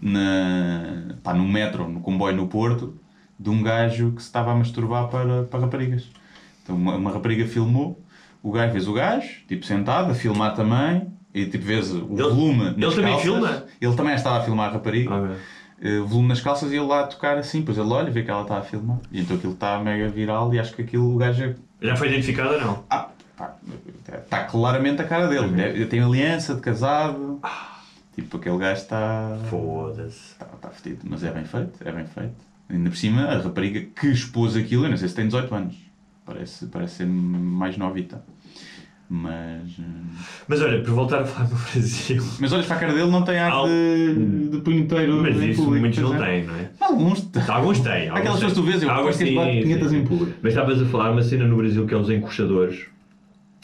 na, 0.00 1.14
pá, 1.22 1.34
no 1.34 1.46
metro, 1.46 1.88
no 1.88 2.00
comboio 2.00 2.36
no 2.36 2.46
Porto, 2.46 2.94
de 3.38 3.50
um 3.50 3.62
gajo 3.62 4.12
que 4.12 4.22
se 4.22 4.28
estava 4.28 4.52
a 4.52 4.54
masturbar 4.54 5.08
para, 5.08 5.44
para 5.44 5.60
raparigas. 5.60 6.08
Então 6.62 6.76
uma, 6.76 6.94
uma 6.96 7.10
rapariga 7.12 7.46
filmou, 7.46 8.00
o 8.42 8.50
gajo 8.52 8.72
fez 8.72 8.86
o 8.88 8.92
gajo, 8.92 9.28
tipo 9.48 9.64
sentado, 9.66 10.10
a 10.10 10.14
filmar 10.14 10.54
também, 10.54 11.08
e 11.34 11.46
tipo 11.46 11.64
vês 11.64 11.90
o 11.92 11.96
Ele- 11.96 12.22
volume 12.22 12.66
ele 12.68 12.74
também 12.76 13.02
calças. 13.04 13.22
filma? 13.22 13.64
Ele 13.80 13.94
também 13.96 14.14
estava 14.14 14.38
a 14.38 14.42
filmar 14.42 14.68
a 14.70 14.72
rapariga. 14.74 15.14
Ah, 15.14 15.36
o 16.00 16.06
volume 16.06 16.28
nas 16.28 16.40
calças 16.40 16.70
e 16.70 16.76
ele 16.76 16.86
lá 16.86 17.00
a 17.00 17.06
tocar 17.06 17.36
assim, 17.38 17.62
pois 17.62 17.76
ele 17.78 17.88
olha, 17.90 18.10
vê 18.10 18.22
que 18.22 18.30
ela 18.30 18.42
está 18.42 18.58
a 18.58 18.62
filmar. 18.62 18.98
E 19.10 19.20
então 19.20 19.36
aquilo 19.36 19.52
está 19.54 19.78
mega 19.80 20.08
viral 20.08 20.52
e 20.54 20.58
acho 20.60 20.74
que 20.74 20.82
aquilo 20.82 21.14
o 21.14 21.16
gajo 21.18 21.54
Já 21.80 21.96
foi 21.96 22.08
identificado 22.08 22.54
ou 22.54 22.60
não? 22.60 22.84
ah, 22.88 23.08
pá, 23.36 23.56
está 24.14 24.44
claramente 24.44 25.00
a 25.02 25.04
cara 25.04 25.26
dele. 25.26 25.48
Deve- 25.48 25.86
Tem 25.86 26.00
aliança 26.00 26.54
de 26.54 26.60
casado. 26.60 27.40
Tipo, 28.14 28.36
aquele 28.36 28.58
gajo 28.58 28.80
está. 28.82 29.38
Foda-se. 29.48 30.32
Está 30.32 30.44
tá 30.44 30.68
fedido. 30.70 31.00
Mas 31.08 31.24
é 31.24 31.30
bem 31.32 31.44
feito, 31.44 31.72
é 31.84 31.90
bem 31.90 32.04
feito. 32.06 32.34
Ainda 32.68 32.90
por 32.90 32.96
cima, 32.96 33.22
a 33.24 33.38
rapariga 33.38 33.80
que 33.98 34.06
expôs 34.08 34.54
aquilo, 34.56 34.84
eu 34.84 34.90
não 34.90 34.96
sei 34.96 35.08
se 35.08 35.14
tem 35.14 35.26
18 35.26 35.54
anos. 35.54 35.74
Parece, 36.24 36.66
parece 36.66 36.96
ser 36.96 37.06
mais 37.06 37.76
novita. 37.76 38.22
Mas. 39.14 39.78
hum, 39.78 40.04
Mas 40.48 40.62
olha, 40.62 40.80
por 40.82 40.94
voltar 40.94 41.20
a 41.20 41.24
falar 41.26 41.50
no 41.50 41.56
Brasil. 41.56 42.24
Mas 42.40 42.50
para 42.66 42.76
a 42.76 42.78
cara 42.80 42.94
dele, 42.94 43.10
não 43.10 43.22
tem 43.22 43.38
ar 43.38 43.52
Al- 43.52 43.66
de, 43.68 44.48
de 44.48 44.58
punheteiro. 44.62 45.20
Mas 45.20 45.36
isso 45.36 45.62
público, 45.64 45.80
muitos 45.80 45.98
não 45.98 46.14
é. 46.14 46.26
têm, 46.26 46.44
não 46.44 46.56
é? 46.56 46.70
Alguns. 46.80 47.28
Alguns 47.46 47.80
têm. 47.80 48.08
alguns 48.08 48.18
Aquelas 48.18 48.40
têm. 48.40 48.48
pessoas 48.48 48.52
que 48.52 48.54
tu 48.54 48.62
vês, 48.62 48.82
eu 48.82 48.90
Alguns 48.90 49.16
que 49.18 49.26
sim, 49.26 49.34
bate 49.34 49.60
punhetas 49.60 49.90
sim, 49.90 49.96
em 49.96 50.00
sim. 50.00 50.06
público. 50.06 50.38
Mas 50.42 50.52
estavas 50.54 50.80
a 50.80 50.86
falar 50.86 51.10
uma 51.10 51.22
cena 51.22 51.44
no 51.46 51.56
Brasil 51.56 51.86
que 51.86 51.92
é 51.92 51.96
os 51.98 52.08
encoxadores, 52.08 52.86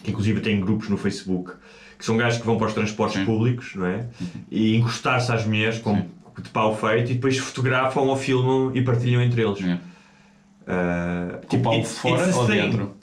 que 0.02 0.10
inclusive 0.10 0.40
têm 0.42 0.60
grupos 0.60 0.90
no 0.90 0.98
Facebook, 0.98 1.52
que 1.98 2.04
são 2.04 2.18
gajos 2.18 2.38
que 2.40 2.44
vão 2.46 2.58
para 2.58 2.66
os 2.66 2.74
transportes 2.74 3.18
Sim. 3.18 3.24
públicos, 3.24 3.72
não 3.74 3.86
é? 3.86 4.04
E 4.50 4.76
encostar-se 4.76 5.32
às 5.32 5.46
mulheres 5.46 5.78
com 5.78 5.94
de 6.40 6.50
pau 6.50 6.76
feito 6.76 7.10
e 7.10 7.14
depois 7.14 7.36
fotografam 7.38 8.04
ou 8.06 8.16
filmam 8.18 8.70
e 8.74 8.82
partilham 8.82 9.20
entre 9.22 9.40
eles. 9.42 9.60
É. 9.64 9.78
Ah, 10.66 11.38
Com 11.48 11.56
o 11.56 11.60
pau 11.62 11.82
fora 11.84 12.36
ou 12.36 12.46
dentro? 12.46 12.94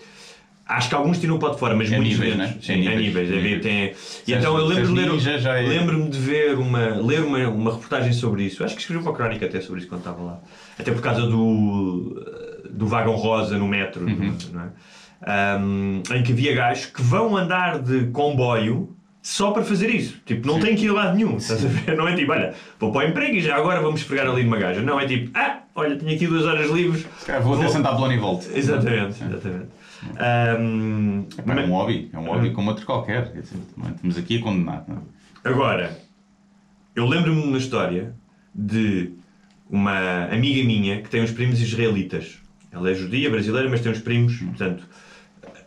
Acho 0.68 0.90
que 0.90 0.96
alguns 0.96 1.20
tiram 1.20 1.36
o 1.36 1.40
fora, 1.60 1.76
mas 1.76 1.92
É 1.92 1.98
muitos 1.98 2.18
níveis, 2.18 2.36
menos. 2.36 2.52
né? 2.56 2.60
Sim, 2.62 2.74
É 2.74 2.76
é 2.94 2.96
níveis, 2.98 3.30
níveis. 3.30 3.30
é 3.30 3.36
níveis. 3.36 3.62
Tem... 3.62 3.94
E 4.28 4.34
então 4.38 4.58
eu 4.58 4.66
lembro 4.66 4.96
já 5.38 5.60
é- 5.60 5.68
lembro-me 5.68 6.10
de 6.10 6.18
ver 6.18 6.56
uma, 6.58 6.88
ler 7.02 7.22
uma, 7.22 7.48
uma 7.50 7.72
reportagem 7.74 8.12
sobre 8.14 8.44
isso. 8.44 8.64
Acho 8.64 8.74
que 8.74 8.82
escrevi 8.82 9.02
uma 9.02 9.14
crónica 9.14 9.46
até 9.46 9.62
sobre 9.62 9.82
isso 9.82 9.90
quando 9.90 10.00
estava 10.02 10.24
lá. 10.24 10.40
Até 10.80 10.92
por 10.92 11.02
causa 11.02 11.22
do, 11.22 12.20
do 12.70 12.88
vagão 12.88 13.16
rosa 13.16 13.58
no 13.58 13.68
metro, 13.68 14.04
não 14.52 14.62
é? 14.62 14.68
Ahm, 15.28 16.02
em 16.14 16.24
que 16.24 16.32
havia 16.34 16.54
gajos 16.56 16.88
que 16.88 17.02
vão 17.02 17.36
andar 17.38 17.80
de 17.80 18.06
comboio 18.08 18.90
só 19.22 19.52
para 19.52 19.64
fazer 19.64 19.90
isso. 19.90 20.18
Tipo, 20.26 20.46
não 20.48 20.60
tem 20.60 20.76
que 20.76 20.86
ir 20.86 20.92
lado 20.92 21.16
nenhum. 21.16 21.38
Estás 21.38 21.64
a 21.64 21.68
ver? 21.68 21.96
Não 21.98 22.08
é 22.08 22.16
tipo, 22.16 22.32
olha, 22.32 22.54
vou 22.80 22.92
para 22.92 23.06
o 23.08 23.10
emprego 23.10 23.36
e 23.36 23.40
já 23.42 23.56
agora 23.56 23.82
vamos 23.82 24.04
pegar 24.04 24.28
ali 24.28 24.44
numa 24.44 24.58
gaja. 24.58 24.82
Não, 24.82 25.00
é 25.00 25.08
tipo, 25.08 25.32
ah, 25.34 25.60
olha, 25.76 25.96
tenho 25.96 26.14
aqui 26.16 26.28
duas 26.28 26.46
horas 26.46 26.70
livres. 26.70 27.06
Se 27.20 27.26
calhar 27.26 27.42
vou 27.42 27.56
até 27.56 27.68
sentar 27.70 27.96
Blonde 27.96 28.16
e 28.16 28.18
volto. 28.20 28.48
Exatamente, 28.54 29.24
exatamente. 29.24 29.68
Epá, 31.38 31.54
é 31.54 31.66
um 31.66 31.72
hobby, 31.72 32.10
é 32.14 32.18
um 32.18 32.26
hobby 32.26 32.52
como 32.52 32.70
outro 32.70 32.86
qualquer. 32.86 33.34
Estamos 33.36 34.18
aqui 34.18 34.38
a 34.38 34.42
condenar. 34.42 34.86
não 34.88 34.98
é? 34.98 35.00
Agora, 35.50 35.98
eu 36.96 37.06
lembro-me 37.06 37.42
de 37.42 37.48
uma 37.48 37.58
história 37.58 38.16
de 38.54 39.12
uma 39.70 40.26
amiga 40.26 40.64
minha 40.64 41.02
que 41.02 41.10
tem 41.10 41.22
uns 41.22 41.32
primos 41.32 41.62
israelitas. 41.62 42.40
Ela 42.72 42.92
é 42.92 42.94
judia, 42.94 43.30
brasileira, 43.30 43.70
mas 43.70 43.82
tem 43.82 43.92
uns 43.92 44.00
primos, 44.00 44.38
portanto, 44.38 44.88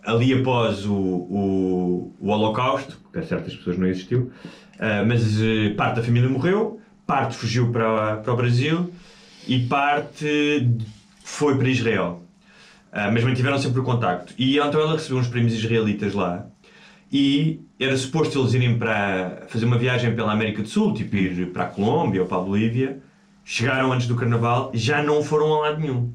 ali 0.05 0.33
após 0.33 0.87
o, 0.87 0.95
o, 0.95 2.15
o 2.21 2.29
Holocausto, 2.29 2.97
que 2.97 3.13
para 3.13 3.23
certas 3.23 3.55
pessoas 3.55 3.79
não 3.79 3.87
existiu, 3.87 4.31
ah, 4.79 5.05
mas 5.07 5.41
eh, 5.41 5.71
parte 5.77 5.97
da 5.97 6.03
família 6.03 6.29
morreu, 6.29 6.81
parte 7.07 7.35
fugiu 7.35 7.73
para, 7.73 8.19
para 8.19 8.33
o 8.33 8.37
Brasil 8.37 8.93
e 9.47 9.61
parte 9.61 10.69
foi 11.25 11.57
para 11.59 11.69
Israel. 11.69 12.23
Ah, 12.93 13.11
mas 13.11 13.23
mantiveram 13.23 13.59
sempre 13.59 13.81
o 13.81 13.85
contacto. 13.85 14.35
E 14.39 14.59
então 14.59 14.81
ela 14.81 14.93
recebeu 14.93 15.19
uns 15.19 15.29
primos 15.29 15.53
israelitas 15.53 16.15
lá 16.15 16.47
e 17.13 17.61
era 17.81 17.97
suposto 17.97 18.39
eles 18.39 18.55
irem 18.55 18.79
para 18.79 19.47
fazer 19.49 19.65
uma 19.65 19.79
viagem 19.79 20.15
pela 20.15 20.33
América 20.33 20.63
do 20.63 20.69
Sul, 20.69 20.93
tipo 20.93 21.17
ir 21.17 21.53
para 21.53 21.65
a 21.65 21.67
Colômbia 21.67 22.23
ou 22.23 22.29
para 22.29 22.39
a 22.39 22.41
Bolívia. 22.41 23.01
Chegaram 23.45 23.93
antes 23.93 24.07
do 24.07 24.15
carnaval, 24.15 24.71
já 24.75 25.03
não 25.03 25.23
foram 25.23 25.55
a 25.55 25.61
lado 25.61 25.81
nenhum. 25.81 26.13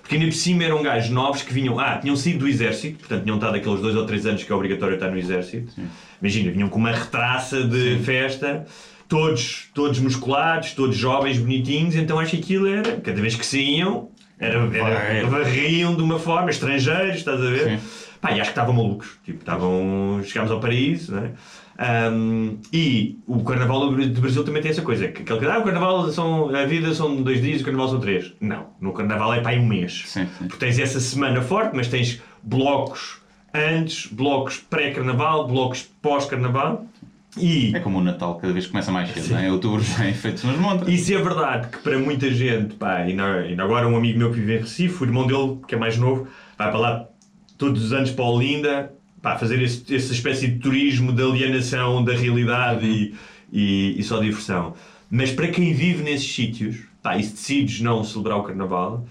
Porque 0.00 0.16
ainda 0.16 0.26
por 0.26 0.34
cima 0.34 0.64
eram 0.64 0.82
gajos 0.82 1.10
novos 1.10 1.42
que 1.42 1.52
vinham, 1.52 1.78
ah, 1.78 1.98
tinham 1.98 2.16
saído 2.16 2.40
do 2.40 2.48
exército, 2.48 2.98
portanto 2.98 3.22
tinham 3.22 3.36
estado 3.36 3.56
aqueles 3.56 3.80
dois 3.80 3.94
ou 3.94 4.06
três 4.06 4.26
anos 4.26 4.42
que 4.42 4.50
é 4.50 4.54
obrigatório 4.54 4.94
estar 4.94 5.10
no 5.10 5.18
exército. 5.18 5.72
Imagina, 6.20 6.50
vinham 6.50 6.68
com 6.68 6.78
uma 6.78 6.90
retraça 6.90 7.62
de 7.62 7.98
festa, 7.98 8.64
todos, 9.06 9.68
todos 9.74 9.98
musculados, 9.98 10.72
todos 10.72 10.96
jovens, 10.96 11.38
bonitinhos, 11.38 11.94
então 11.94 12.18
acho 12.18 12.32
que 12.32 12.38
aquilo 12.38 12.66
era, 12.66 13.00
cada 13.00 13.20
vez 13.20 13.34
que 13.34 13.44
saíam, 13.44 14.10
era, 14.42 15.16
era, 15.16 15.26
varriam 15.28 15.94
de 15.94 16.02
uma 16.02 16.18
forma, 16.18 16.50
estrangeiros, 16.50 17.16
estás 17.16 17.40
a 17.40 17.50
ver? 17.50 17.80
Pá, 18.20 18.30
e 18.30 18.34
acho 18.34 18.42
que 18.42 18.48
estavam 18.48 18.74
malucos. 18.74 19.18
Tipo, 19.24 19.38
estavam. 19.40 20.20
Chegámos 20.24 20.50
ao 20.50 20.60
paraíso, 20.60 21.12
não 21.12 21.24
é? 21.24 21.32
Ahm, 21.78 22.58
e 22.72 23.18
o 23.26 23.42
Carnaval 23.42 23.90
do 23.90 24.06
do 24.08 24.20
Brasil 24.20 24.44
também 24.44 24.62
tem 24.62 24.70
essa 24.70 24.82
coisa, 24.82 25.08
que 25.08 25.22
aquele 25.22 25.38
que 25.38 25.46
ah, 25.46 25.58
o 25.58 25.64
Carnaval 25.64 26.08
são, 26.12 26.54
a 26.54 26.64
vida 26.64 26.94
são 26.94 27.22
dois 27.22 27.40
dias, 27.40 27.60
o 27.60 27.64
Carnaval 27.64 27.88
são 27.88 28.00
três. 28.00 28.32
Não, 28.40 28.66
no 28.80 28.92
Carnaval 28.92 29.34
é 29.34 29.40
para 29.40 29.50
aí 29.50 29.58
um 29.58 29.66
mês. 29.66 30.04
Sim, 30.06 30.28
sim. 30.38 30.46
Porque 30.46 30.64
tens 30.64 30.78
essa 30.78 31.00
semana 31.00 31.40
forte, 31.40 31.74
mas 31.74 31.88
tens 31.88 32.20
blocos 32.42 33.20
antes, 33.54 34.06
blocos 34.06 34.58
pré-carnaval, 34.58 35.48
blocos 35.48 35.82
pós-carnaval. 36.00 36.86
E 37.36 37.74
É 37.74 37.80
como 37.80 37.98
o 37.98 38.04
Natal, 38.04 38.36
cada 38.36 38.52
vez 38.52 38.66
começa 38.66 38.92
mais 38.92 39.10
cedo, 39.10 39.30
não 39.30 39.38
é? 39.38 39.50
Outubro 39.50 39.80
vem 39.80 40.12
feito 40.12 40.46
nas 40.46 40.56
montas. 40.58 40.88
isso 40.88 41.14
é 41.14 41.18
verdade 41.18 41.68
que 41.68 41.78
para 41.78 41.98
muita 41.98 42.30
gente, 42.30 42.74
pá, 42.74 42.96
ainda 42.96 43.62
agora 43.62 43.88
um 43.88 43.96
amigo 43.96 44.18
meu 44.18 44.30
que 44.30 44.38
vive 44.38 44.56
em 44.56 44.60
Recife, 44.60 45.02
o 45.02 45.06
irmão 45.06 45.26
dele, 45.26 45.58
que 45.66 45.74
é 45.74 45.78
mais 45.78 45.96
novo, 45.96 46.28
vai 46.58 46.70
para 46.70 46.78
lá 46.78 47.08
todos 47.56 47.84
os 47.84 47.92
anos 47.92 48.10
para 48.10 48.24
Olinda, 48.24 48.92
pá, 49.22 49.38
fazer 49.38 49.62
esse, 49.62 49.94
essa 49.94 50.12
espécie 50.12 50.48
de 50.48 50.58
turismo 50.58 51.12
de 51.12 51.22
alienação 51.22 52.04
da 52.04 52.12
realidade 52.12 52.86
e, 52.86 53.14
e, 53.50 53.98
e 53.98 54.02
só 54.02 54.20
diversão. 54.20 54.74
Mas 55.10 55.30
para 55.30 55.48
quem 55.48 55.72
vive 55.72 56.02
nesses 56.02 56.30
sítios, 56.34 56.80
pá, 57.02 57.16
e 57.16 57.22
se 57.22 57.32
decides 57.32 57.80
não 57.80 58.04
celebrar 58.04 58.38
o 58.38 58.42
Carnaval, 58.42 59.06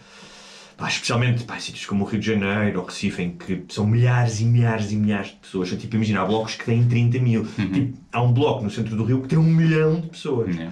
pá, 0.82 0.88
especialmente 0.88 1.44
pá, 1.44 1.60
sítios 1.60 1.86
como 1.86 2.04
o 2.04 2.08
Rio 2.08 2.20
de 2.20 2.26
Janeiro 2.26 2.80
ou 2.80 2.86
Recife, 2.88 3.22
em 3.22 3.32
que 3.32 3.64
são 3.70 3.86
milhares 3.86 4.42
e 4.42 4.46
milhares 4.46 4.92
e 4.92 4.96
milhares 4.96 5.28
de 5.28 5.36
pessoas. 5.36 5.70
Tipo, 5.70 5.96
imagina, 5.96 6.22
há 6.22 6.26
blocos 6.26 6.56
que 6.56 6.66
têm 6.66 6.88
30 6.88 7.20
mil. 7.20 7.46
Tipo, 7.46 7.98
há 8.12 8.22
um 8.22 8.34
bloco 8.34 8.64
no 8.64 8.70
centro 8.72 8.96
do 8.96 9.04
Rio 9.04 9.22
que 9.22 9.28
tem 9.28 9.38
um 9.38 9.44
milhão 9.44 10.02
de 10.02 10.08
pessoas. 10.10 10.58
É. 10.58 10.70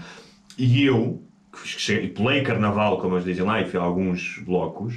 E 0.58 0.84
eu, 0.84 1.22
que 1.54 1.68
cheguei, 1.68 2.10
pulei 2.10 2.42
carnaval, 2.42 2.98
como 3.00 3.16
eles 3.16 3.26
dizem 3.26 3.46
lá, 3.46 3.62
e 3.62 3.66
fui 3.70 3.80
a 3.80 3.84
alguns 3.84 4.40
blocos, 4.46 4.96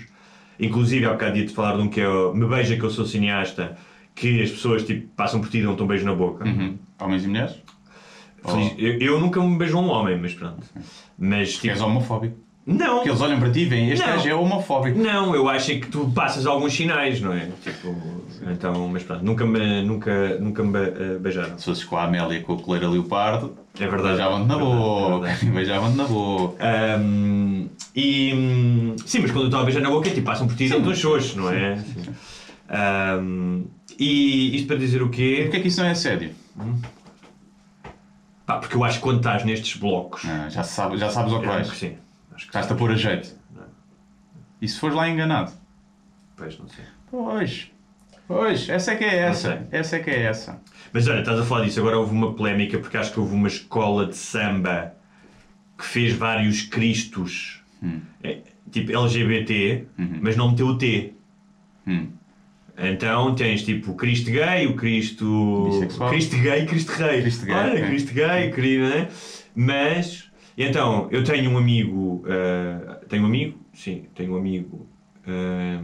inclusive 0.58 1.04
há 1.04 1.12
bocado 1.12 1.36
ia 1.36 1.46
te 1.46 1.52
falar 1.52 1.76
de 1.76 1.82
um 1.82 1.88
que 1.88 2.00
é 2.00 2.08
o 2.08 2.34
Me 2.34 2.46
Beija 2.46 2.74
que 2.76 2.82
eu 2.82 2.90
sou 2.90 3.04
cineasta, 3.04 3.76
que 4.14 4.42
as 4.42 4.50
pessoas 4.50 4.82
tipo, 4.84 5.06
passam 5.14 5.40
por 5.40 5.50
ti 5.50 5.58
e 5.58 5.62
dão-te 5.62 5.82
um 5.82 5.86
beijo 5.86 6.04
na 6.06 6.14
boca. 6.14 6.44
Uhum. 6.46 6.78
Homens 6.98 7.24
e 7.24 7.28
mulheres? 7.28 7.62
Feliz- 8.44 8.74
Eu, 8.78 8.98
eu 8.98 9.20
nunca 9.20 9.40
me 9.40 9.56
beijo 9.56 9.76
a 9.78 9.80
um 9.80 9.88
homem, 9.88 10.18
mas 10.20 10.34
pronto. 10.34 10.66
Mas 11.18 11.58
Que 11.58 11.68
és 11.68 11.78
tipo, 11.78 11.88
homofóbico. 11.90 12.36
Não, 12.66 12.96
Porque 12.96 13.08
eles 13.10 13.20
olham 13.20 13.40
para 13.40 13.50
ti 13.50 13.60
e 13.60 13.64
veem, 13.64 13.90
este 13.90 14.06
gajo 14.06 14.28
é 14.28 14.34
homofóbico. 14.34 14.98
não, 14.98 15.34
eu 15.34 15.48
acho 15.48 15.72
é 15.72 15.78
que 15.78 15.88
tu 15.88 16.10
passas 16.14 16.46
alguns 16.46 16.72
sinais, 16.74 17.20
não 17.20 17.32
é? 17.32 17.48
Tipo, 17.62 18.22
então, 18.50 18.88
mas 18.88 19.02
pronto, 19.02 19.24
nunca 19.24 19.44
me, 19.44 19.82
nunca, 19.82 20.38
nunca 20.38 20.62
me 20.62 20.78
eh, 20.78 21.18
beijaram. 21.20 21.58
Se 21.58 21.64
fosses 21.64 21.84
com 21.84 21.96
a 21.96 22.04
Amélia 22.04 22.40
com 22.42 22.54
a 22.54 22.58
coleira 22.58 22.88
leopardo, 22.88 23.56
É 23.78 23.86
verdade. 23.86 24.08
beijavam-te 24.16 24.46
na 24.48 24.54
É 24.54 24.56
é 24.56 24.60
boca. 24.60 25.26
verdade. 25.26 25.46
Beijavam-te 25.50 25.96
na 25.96 26.04
boca. 26.04 26.64
Ahm, 26.64 27.66
e 27.96 28.32
hum, 28.34 28.96
sim, 29.04 29.18
mas 29.20 29.30
quando 29.30 29.42
eu 29.42 29.46
estou 29.46 29.60
a 29.60 29.64
beijar 29.64 29.80
na 29.80 29.90
boca, 29.90 30.08
tipo, 30.10 30.22
passam 30.26 30.46
por 30.46 30.56
ti 30.56 30.64
e 30.64 30.68
dão-te 30.68 30.96
xoxos, 30.96 31.34
não 31.34 31.50
é? 31.50 31.76
Sim. 31.78 32.02
Ahm, 32.68 33.64
e 33.98 34.54
isto 34.56 34.66
para 34.68 34.76
dizer 34.76 35.02
o 35.02 35.08
quê? 35.10 35.40
Porquê 35.42 35.56
é 35.56 35.60
que 35.60 35.68
isso 35.68 35.80
não 35.80 35.88
é 35.88 35.90
assédio? 35.90 36.30
Pá, 38.46 38.58
porque 38.58 38.74
eu 38.76 38.84
acho 38.84 38.96
que 38.98 39.02
quando 39.02 39.18
estás 39.18 39.44
nestes 39.44 39.76
blocos. 39.76 40.22
Ah, 40.24 40.48
já, 40.48 40.62
sabes, 40.62 40.98
já 40.98 41.10
sabes 41.10 41.32
ao 41.32 41.40
que 41.40 41.70
que 41.70 41.76
sim. 41.76 41.96
Acho 42.34 42.44
que 42.44 42.50
Estás-te 42.50 42.72
a 42.72 42.76
pôr 42.76 42.90
a 42.90 42.96
jeito. 42.96 43.34
E 44.60 44.68
se 44.68 44.78
fores 44.78 44.96
lá 44.96 45.08
enganado? 45.08 45.52
Pois, 46.36 46.58
não 46.58 46.68
sei. 46.68 46.84
Pois. 47.10 47.70
Pois, 48.28 48.68
essa 48.68 48.92
é 48.92 48.96
que 48.96 49.04
é 49.04 49.16
essa. 49.16 49.66
Essa 49.70 49.96
é 49.96 49.98
que 49.98 50.10
é 50.10 50.22
essa. 50.22 50.60
Mas 50.92 51.08
olha, 51.08 51.20
estás 51.20 51.38
a 51.38 51.44
falar 51.44 51.64
disso, 51.64 51.80
agora 51.80 51.98
houve 51.98 52.12
uma 52.12 52.32
polémica 52.32 52.78
porque 52.78 52.96
acho 52.96 53.12
que 53.12 53.20
houve 53.20 53.34
uma 53.34 53.48
escola 53.48 54.06
de 54.06 54.16
samba 54.16 54.94
que 55.76 55.84
fez 55.84 56.12
vários 56.12 56.62
cristos, 56.62 57.60
é, 58.22 58.38
tipo 58.70 58.92
LGBT, 58.92 59.86
mas 60.20 60.36
não 60.36 60.50
meteu 60.50 60.68
o 60.68 60.78
T. 60.78 61.14
Hum. 61.86 62.08
Então 62.78 63.34
tens 63.34 63.62
tipo 63.64 63.92
o 63.92 63.94
Cristo 63.94 64.30
gay, 64.30 64.66
o 64.66 64.74
Cristo. 64.76 65.68
Bissexual. 65.70 66.10
Cristo 66.10 66.36
gay, 66.36 66.66
Cristo 66.66 66.92
rei. 66.92 67.20
Cristo 67.20 67.44
gay, 67.46 67.54
Olha, 67.54 67.78
é. 67.78 67.86
Cristo 67.86 68.14
gay, 68.14 68.50
querido, 68.50 68.88
né? 68.88 69.08
Mas. 69.54 70.30
Então, 70.56 71.08
eu 71.10 71.24
tenho 71.24 71.50
um 71.50 71.58
amigo. 71.58 72.24
ah, 72.28 72.98
tenho 73.08 73.22
um 73.22 73.26
amigo? 73.26 73.58
Sim, 73.72 74.04
tenho 74.14 74.34
um 74.34 74.36
amigo. 74.36 74.86
ah, 75.26 75.80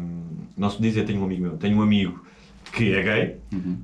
não 0.56 0.70
se 0.70 0.80
dizer 0.82 1.04
tenho 1.04 1.20
um 1.20 1.24
amigo 1.24 1.42
meu. 1.42 1.56
Tenho 1.56 1.78
um 1.78 1.82
amigo 1.82 2.26
que 2.72 2.92
é 2.92 3.02
gay 3.02 3.36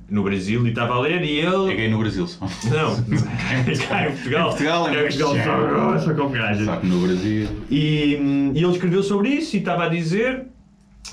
no 0.09 0.23
Brasil 0.23 0.65
e 0.65 0.69
estava 0.69 0.93
a 0.93 0.99
ler 0.99 1.23
e 1.23 1.39
ele. 1.39 1.47
Uhum. 1.55 1.71
É 1.71 1.75
gay 1.75 1.89
no 1.89 1.97
Brasil 1.97 2.27
só. 2.27 2.45
Não, 2.45 2.95
cá 3.87 4.07
em 4.07 4.11
Portugal. 4.11 4.45
Em 4.45 4.49
Portugal 4.49 4.87
é 4.87 4.93
Cá 4.93 4.99
em 4.99 5.03
Portugal 5.03 5.35
só, 5.43 5.99
só 5.99 6.13
com 6.13 6.29
gajas. 6.29 6.65
Só 6.65 6.75
que 6.77 6.87
no 6.87 6.99
Brasil. 7.01 7.47
E, 7.69 8.51
e 8.53 8.63
ele 8.63 8.71
escreveu 8.71 9.03
sobre 9.03 9.29
isso 9.29 9.55
e 9.55 9.59
estava 9.59 9.85
a 9.85 9.89
dizer. 9.89 10.47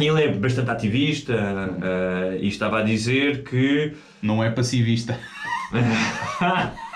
Ele 0.01 0.23
é 0.23 0.33
bastante 0.33 0.71
ativista 0.71 1.35
ah, 1.35 2.37
e 2.39 2.49
estava 2.49 2.81
a 2.81 2.83
dizer 2.83 3.45
que. 3.45 3.93
Não 4.23 4.43
é 4.43 4.51
passivista. 4.51 5.19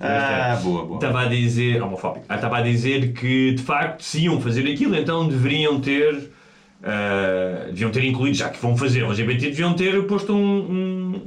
Ah, 0.00 0.58
boa, 0.62 0.84
boa. 0.84 0.96
Estava 0.96 1.22
a 1.22 1.26
dizer. 1.26 1.82
homofóbico. 1.82 2.26
Ah, 2.28 2.34
Estava 2.36 2.58
a 2.58 2.62
dizer 2.62 3.12
que 3.12 3.52
de 3.54 3.62
facto 3.62 4.02
se 4.02 4.20
iam 4.24 4.40
fazer 4.40 4.70
aquilo, 4.70 4.94
então 4.96 5.26
deveriam 5.28 5.80
ter. 5.80 6.30
ah, 6.82 7.66
deviam 7.68 7.90
ter 7.90 8.04
incluído, 8.04 8.36
já 8.36 8.48
que 8.48 8.60
vão 8.60 8.76
fazer 8.76 9.02
LGBT, 9.04 9.46
deviam 9.50 9.74
ter 9.74 10.02
posto 10.06 10.32
um, 10.34 10.58
um, 11.20 11.22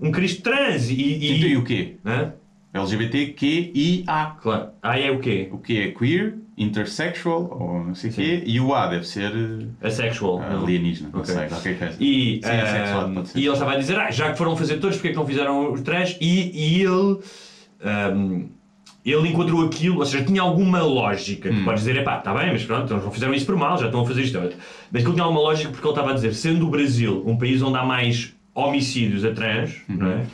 um 0.00 0.10
Cristo 0.10 0.42
trans. 0.42 0.88
E, 0.90 0.94
e, 0.94 1.36
Então, 1.36 1.48
e 1.48 1.56
o 1.56 1.64
quê? 1.64 1.96
Hã? 2.04 2.32
LGBTQIA. 2.74 4.04
Claro. 4.42 4.68
Ah, 4.82 4.98
é 4.98 5.10
o 5.10 5.18
quê? 5.18 5.48
O 5.50 5.58
que 5.58 5.80
é 5.80 5.90
queer, 5.92 6.34
intersexual, 6.58 7.48
ou 7.58 7.84
não 7.84 7.94
sei 7.94 8.10
o 8.10 8.12
quê, 8.12 8.42
e 8.44 8.60
o 8.60 8.74
A 8.74 8.86
deve 8.88 9.06
ser 9.06 9.32
eh, 9.32 9.86
Asexual. 9.86 10.40
não? 10.40 10.62
alienígena, 10.62 11.08
não 11.12 11.20
Ok. 11.20 11.34
sei, 11.34 11.46
qualquer 11.48 11.78
coisa. 11.78 11.96
E, 11.98 12.40
Sim, 12.42 12.50
ah, 12.50 13.10
pode 13.14 13.28
ser. 13.30 13.38
e 13.38 13.44
ele 13.44 13.52
estava 13.52 13.72
a 13.72 13.76
dizer, 13.76 13.98
ah, 13.98 14.10
já 14.10 14.30
que 14.32 14.36
foram 14.38 14.54
fazer 14.56 14.76
todos, 14.78 14.96
porque 14.96 15.08
é 15.08 15.10
que 15.12 15.16
não 15.16 15.26
fizeram 15.26 15.72
os 15.72 15.80
trans? 15.80 16.16
E, 16.20 16.50
e 16.52 16.82
ele, 16.82 17.18
ahm, 17.82 18.46
ele 19.04 19.28
encontrou 19.28 19.64
aquilo, 19.64 19.98
ou 20.00 20.06
seja, 20.06 20.24
tinha 20.24 20.42
alguma 20.42 20.82
lógica. 20.82 21.48
Hum. 21.50 21.58
Tu 21.58 21.64
podes 21.64 21.80
dizer, 21.84 21.96
epá, 21.96 22.18
está 22.18 22.34
bem, 22.34 22.50
mas 22.52 22.64
pronto, 22.64 22.92
eles 22.92 23.04
não 23.04 23.12
fizeram 23.12 23.34
isso 23.34 23.46
por 23.46 23.56
mal, 23.56 23.78
já 23.78 23.86
estão 23.86 24.00
a 24.00 24.06
fazer 24.06 24.22
isto. 24.22 24.38
Mas 24.90 25.02
aquilo 25.02 25.12
tinha 25.14 25.24
alguma 25.24 25.40
lógica 25.42 25.70
porque 25.70 25.86
ele 25.86 25.92
estava 25.92 26.10
a 26.10 26.14
dizer, 26.14 26.34
sendo 26.34 26.66
o 26.66 26.70
Brasil 26.70 27.22
um 27.26 27.36
país 27.36 27.62
onde 27.62 27.76
há 27.78 27.84
mais 27.84 28.34
homicídios 28.54 29.24
a 29.24 29.30
trans, 29.32 29.76
Uhum. 29.88 29.96
não 29.96 30.06
é? 30.10 30.26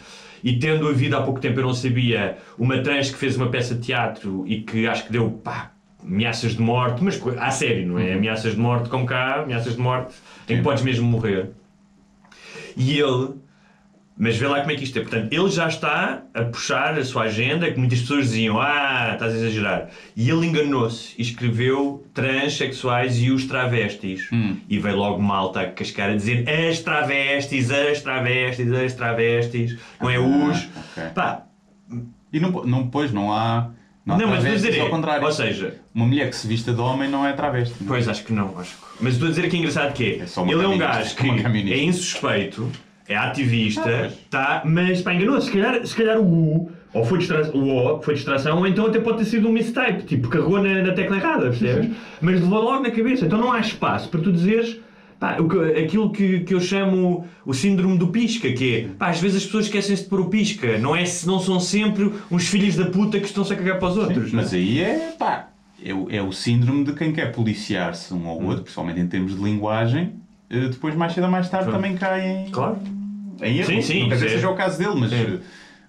E 0.45 0.59
tendo 0.59 0.89
havido 0.89 1.17
há 1.17 1.23
pouco 1.23 1.39
tempo, 1.39 1.61
eu 1.61 1.65
não 1.67 1.75
sabia, 1.75 2.39
uma 2.59 2.79
trans 2.79 3.11
que 3.11 3.17
fez 3.19 3.37
uma 3.37 3.49
peça 3.49 3.75
de 3.77 3.83
teatro 3.83 4.43
e 4.47 4.63
que 4.63 4.87
acho 4.89 5.05
que 5.07 5.13
deu, 5.13 5.31
pá, 5.31 5.71
ameaças 6.05 6.57
de 6.57 6.61
morte, 6.63 7.05
mas 7.05 7.21
a 7.39 7.51
sério, 7.51 7.87
não 7.87 7.99
é? 7.99 8.15
Ameaças 8.15 8.55
de 8.55 8.59
morte 8.61 8.89
como 8.89 9.07
cá, 9.07 9.43
ameaças 9.43 9.77
de 9.77 9.81
morte 9.81 10.15
em 10.49 10.57
que 10.57 10.63
podes 10.63 10.83
mesmo 10.83 11.07
morrer. 11.07 11.51
E 12.77 12.99
ele 12.99 13.35
Mas 14.25 14.37
vê 14.37 14.47
lá 14.47 14.61
como 14.61 14.71
é 14.71 14.77
que 14.77 14.85
isto 14.85 14.97
é. 14.97 15.03
Portanto, 15.03 15.33
ele 15.33 15.51
já 15.51 15.67
está 15.67 16.23
a 16.33 16.45
puxar 16.45 16.97
a 16.97 17.05
sua 17.05 17.23
agenda, 17.25 17.69
que 17.73 17.77
muitas 17.77 18.03
pessoas 18.03 18.27
diziam, 18.27 18.61
ah, 18.61 19.11
estás 19.15 19.35
a 19.35 19.37
exagerar. 19.37 19.89
E 20.17 20.31
ele 20.31 20.47
enganou-se 20.47 21.13
e 21.19 21.23
escreveu 21.23 22.07
transexuais 22.15 23.21
e 23.21 23.33
os 23.33 23.47
travestis. 23.47 24.29
Hum. 24.33 24.59
E 24.69 24.79
veio 24.79 24.97
logo 24.97 25.21
malta 25.21 25.63
a 25.63 25.67
cascar 25.67 26.11
a 26.11 26.15
dizer 26.15 26.49
as 26.49 26.79
travestis, 26.79 27.69
as 27.73 28.01
travestis, 28.01 28.73
as 28.73 28.95
travestis, 28.95 29.77
não 30.01 30.09
é 30.09 30.21
os. 30.21 30.69
Ah, 30.77 30.81
ok. 31.01 31.03
Pá, 31.17 31.43
E 32.33 32.39
não, 32.39 32.51
não, 32.65 32.87
pois, 32.87 33.13
não 33.13 33.33
há. 33.33 33.71
Não, 34.07 34.17
não, 34.19 34.29
mas 34.29 34.39
estou 34.39 34.53
a 34.53 34.55
dizer, 34.55 34.81
ao 34.81 34.87
é, 34.87 34.91
contrário. 34.91 35.25
ou 35.25 35.33
seja, 35.33 35.81
Uma 35.93 36.07
mulher 36.07 36.31
que 36.31 36.37
se 36.37 36.47
vista 36.47 36.73
de 36.73 36.81
homem 36.81 37.09
não 37.11 37.27
é 37.27 37.33
travesti. 37.33 37.75
não 37.81 37.87
é? 37.87 37.89
Pois, 37.89 38.09
acho 38.09 38.23
que 38.25 38.33
não. 38.33 38.57
Acho. 38.57 38.71
que- 38.71 38.83
Mas 39.01 39.15
estou 39.15 39.27
a 39.27 39.31
dizer 39.31 39.51
que 39.51 39.57
é 39.57 39.59
engraçado 39.59 39.93
que 39.93 40.05
é, 40.05 40.19
É 40.19 40.27
só 40.27 40.45
uma 40.45 40.53
ele 40.53 40.63
é 40.63 40.69
um 40.69 40.79
gajo 40.79 41.15
que 41.17 41.73
é 41.73 41.83
insuspeito, 41.83 42.71
é 43.13 43.17
ativista, 43.17 43.83
Ah, 43.89 44.11
tá, 44.31 44.63
mas 44.65 45.01
pá, 45.03 45.15
enganou-se. 45.15 45.47
Se 45.47 45.53
calhar, 45.53 45.87
se 45.87 45.95
calhar 45.97 46.19
o 46.19 46.25
U, 46.25 46.71
ou 46.95 47.05
foi, 47.05 47.19
distra 47.19 47.51
o 47.57 47.97
O 47.97 48.03
foi 48.03 48.15
distração, 48.15 48.59
ou 48.59 48.67
então 48.67 48.87
até 48.87 48.99
pode 49.01 49.19
ter 49.19 49.25
sido 49.25 49.49
um 49.49 49.53
mistype, 49.53 50.03
tipo, 50.05 50.29
carregou 50.29 50.63
na, 50.63 50.83
na 50.83 50.93
tecla 50.93 51.17
errada, 51.17 51.47
percebes? 51.51 51.91
Mas 52.21 52.41
levou 52.41 52.63
logo 52.63 52.83
na 52.83 52.91
cabeça. 52.91 53.25
Então 53.27 53.39
não 53.39 53.53
há 53.53 53.61
espaço 53.61 54.09
para 54.09 54.21
tu 54.21 54.33
dizeres. 54.33 54.79
Pá, 55.21 55.37
aquilo 55.81 56.11
que, 56.11 56.41
que 56.41 56.53
eu 56.53 56.61
chamo 56.61 57.25
o 57.47 57.55
síndrome 57.55 57.97
do 57.97 58.09
pisca, 58.09 58.51
que 58.53 58.75
é, 58.77 58.89
pá, 58.99 59.07
às 59.11 59.21
vezes 59.21 59.37
as 59.37 59.45
pessoas 59.45 59.67
esquecem-se 59.67 60.03
de 60.03 60.09
pôr 60.09 60.19
o 60.21 60.25
pisca, 60.29 60.79
não, 60.79 60.97
é, 60.97 61.05
não 61.25 61.39
são 61.39 61.61
sempre 61.61 62.13
uns 62.29 62.49
filhos 62.49 62.75
da 62.75 62.87
puta 62.87 63.21
que 63.21 63.27
estão-se 63.27 63.53
a 63.53 63.57
cagar 63.57 63.79
para 63.79 63.89
os 63.89 63.97
outros. 63.99 64.33
é? 64.33 64.37
Mas 64.37 64.53
aí 64.53 64.81
é, 64.81 65.15
pá, 65.17 65.51
é, 65.81 65.95
o- 65.95 66.09
é 66.11 66.21
o 66.21 66.33
síndrome 66.33 66.83
de 66.85 66.93
quem 66.95 67.13
quer 67.13 67.31
policiar-se 67.31 68.13
um 68.13 68.27
ao 68.27 68.43
outro, 68.43 68.63
principalmente 68.65 68.99
em 68.99 69.07
termos 69.07 69.37
de 69.37 69.41
linguagem, 69.41 70.15
eh, 70.51 70.67
depois 70.69 70.97
mais 70.97 71.13
cedo 71.13 71.23
ou 71.27 71.31
mais 71.31 71.49
tarde 71.49 71.71
também 71.71 71.95
cai 71.97 72.29
em, 72.29 72.51
Claro. 72.51 72.79
Em 73.43 73.59
erro. 73.59 73.67
Sim, 73.69 73.83
sim, 73.83 74.01
Não 74.03 74.09
quer 74.09 74.15
dizer 74.15 74.27
sim. 74.29 74.33
que 74.35 74.41
seja 74.41 74.51
o 74.51 74.55
caso 74.55 74.79
dele, 74.79 74.95
mas, 75.01 75.11
Sim. 75.11 75.41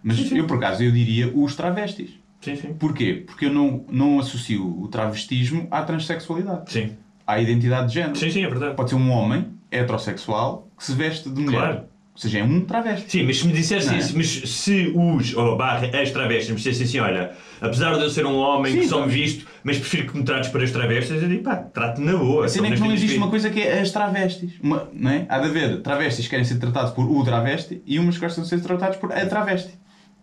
mas 0.04 0.32
eu 0.32 0.46
por 0.48 0.58
acaso 0.58 0.84
eu 0.84 0.92
diria 0.92 1.32
os 1.34 1.56
travestis. 1.56 2.12
Sim, 2.42 2.56
sim. 2.58 2.74
Porquê? 2.74 3.24
Porque 3.26 3.46
eu 3.46 3.54
não, 3.54 3.86
não 3.90 4.20
associo 4.20 4.66
o 4.82 4.88
travestismo 4.90 5.68
à 5.72 5.82
transexualidade, 5.84 6.72
Sim. 6.74 6.92
à 7.26 7.40
identidade 7.40 7.88
de 7.88 7.94
género. 7.94 8.16
Sim, 8.18 8.30
sim, 8.32 8.44
é 8.44 8.50
verdade. 8.50 8.76
Pode 8.76 8.90
ser 8.90 8.96
um 8.98 9.10
homem 9.12 9.48
heterossexual 9.72 10.68
que 10.78 10.84
se 10.84 10.94
veste 10.94 11.30
de 11.30 11.40
mulher. 11.42 11.58
Claro. 11.60 11.84
Ou 12.16 12.20
seja, 12.20 12.40
é 12.40 12.44
um 12.44 12.62
travesti. 12.62 13.10
Sim, 13.10 13.24
mas 13.24 13.40
se 13.40 13.48
me 13.48 13.54
dissesse 13.54 13.92
é? 13.92 13.98
isso, 13.98 14.16
mas 14.16 14.28
se 14.28 14.94
os, 14.96 15.36
ou 15.36 15.58
barra, 15.58 15.88
as 16.00 16.12
travestis 16.12 16.50
me 16.52 16.56
dissessem 16.58 16.86
assim, 16.86 17.00
olha, 17.00 17.32
apesar 17.60 17.96
de 17.98 18.04
eu 18.04 18.10
ser 18.12 18.24
um 18.28 18.36
homem 18.36 18.72
Sim, 18.72 18.80
que 18.82 18.88
só 18.88 19.04
me 19.04 19.12
visto, 19.12 19.48
mas 19.64 19.80
prefiro 19.80 20.12
que 20.12 20.18
me 20.20 20.24
trates 20.24 20.52
para 20.52 20.64
as 20.64 20.70
travestis, 20.70 21.24
eu 21.24 21.28
digo, 21.28 21.42
pá, 21.44 21.56
trate 21.56 22.00
na 22.02 22.16
boa. 22.16 22.46
A 22.46 22.50
cena 22.50 22.68
é 22.68 22.72
que 22.72 22.78
Só 22.78 22.86
não 22.86 22.94
existe 22.94 23.18
uma 23.18 23.26
indivíduo. 23.26 23.30
coisa 23.32 23.50
que 23.50 23.60
é 23.62 23.82
as 23.82 23.92
travestis. 23.92 24.52
Uma, 24.62 24.88
não 24.94 25.10
é? 25.10 25.26
Há 25.28 25.40
de 25.40 25.46
haver 25.48 25.82
travestis 25.82 26.26
que 26.26 26.30
querem 26.30 26.46
ser 26.46 26.60
tratados 26.60 26.92
por 26.92 27.04
o 27.10 27.24
travesti 27.24 27.82
e 27.84 27.98
umas 27.98 28.16
que 28.16 28.22
gostam 28.24 28.44
de 28.44 28.50
ser 28.50 28.62
tratados 28.62 28.98
por 28.98 29.12
a 29.12 29.26
travesti. 29.26 29.74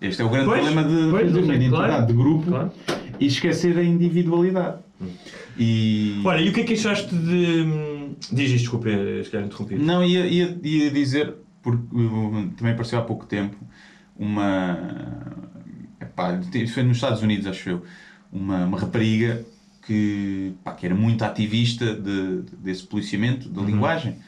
Este 0.00 0.22
é 0.22 0.24
o 0.24 0.28
grande 0.30 0.46
Pois, 0.46 0.62
problema 0.64 0.88
de, 0.88 1.10
pois, 1.10 1.32
de 1.32 1.38
uma 1.40 1.54
identidade 1.56 1.86
claro. 1.88 2.06
de 2.06 2.12
grupo 2.12 2.46
Claro. 2.50 2.72
e 3.18 3.26
esquecer 3.26 3.76
a 3.76 3.82
individualidade. 3.82 4.78
E. 5.58 6.20
Olha, 6.24 6.40
e 6.40 6.48
o 6.48 6.52
que 6.52 6.60
é 6.60 6.64
que 6.64 6.74
achaste 6.74 7.14
de... 7.14 7.64
Diz 8.32 8.50
isto, 8.50 8.58
desculpa, 8.60 8.88
se 9.24 9.28
calhar 9.30 9.46
interrompi. 9.46 9.74
Não, 9.74 10.04
ia, 10.04 10.24
ia, 10.26 10.56
ia 10.62 10.90
dizer, 10.90 11.34
porque 11.62 11.96
uh, 11.96 12.50
também 12.56 12.72
apareceu 12.72 12.98
há 12.98 13.02
pouco 13.04 13.26
tempo, 13.26 13.56
uma. 14.16 14.76
Epá, 16.00 16.38
isso 16.54 16.74
foi 16.74 16.82
nos 16.82 16.96
Estados 16.96 17.22
Unidos, 17.22 17.46
acho 17.46 17.68
eu. 17.70 17.84
Uma, 18.32 18.64
uma 18.64 18.78
rapariga 18.78 19.44
que, 19.82 20.54
pá, 20.64 20.72
que 20.74 20.86
era 20.86 20.94
muito 20.94 21.24
ativista 21.24 21.94
de, 21.94 22.42
de- 22.42 22.56
desse 22.56 22.84
policiamento 22.86 23.48
da 23.48 23.62
linguagem 23.62 24.18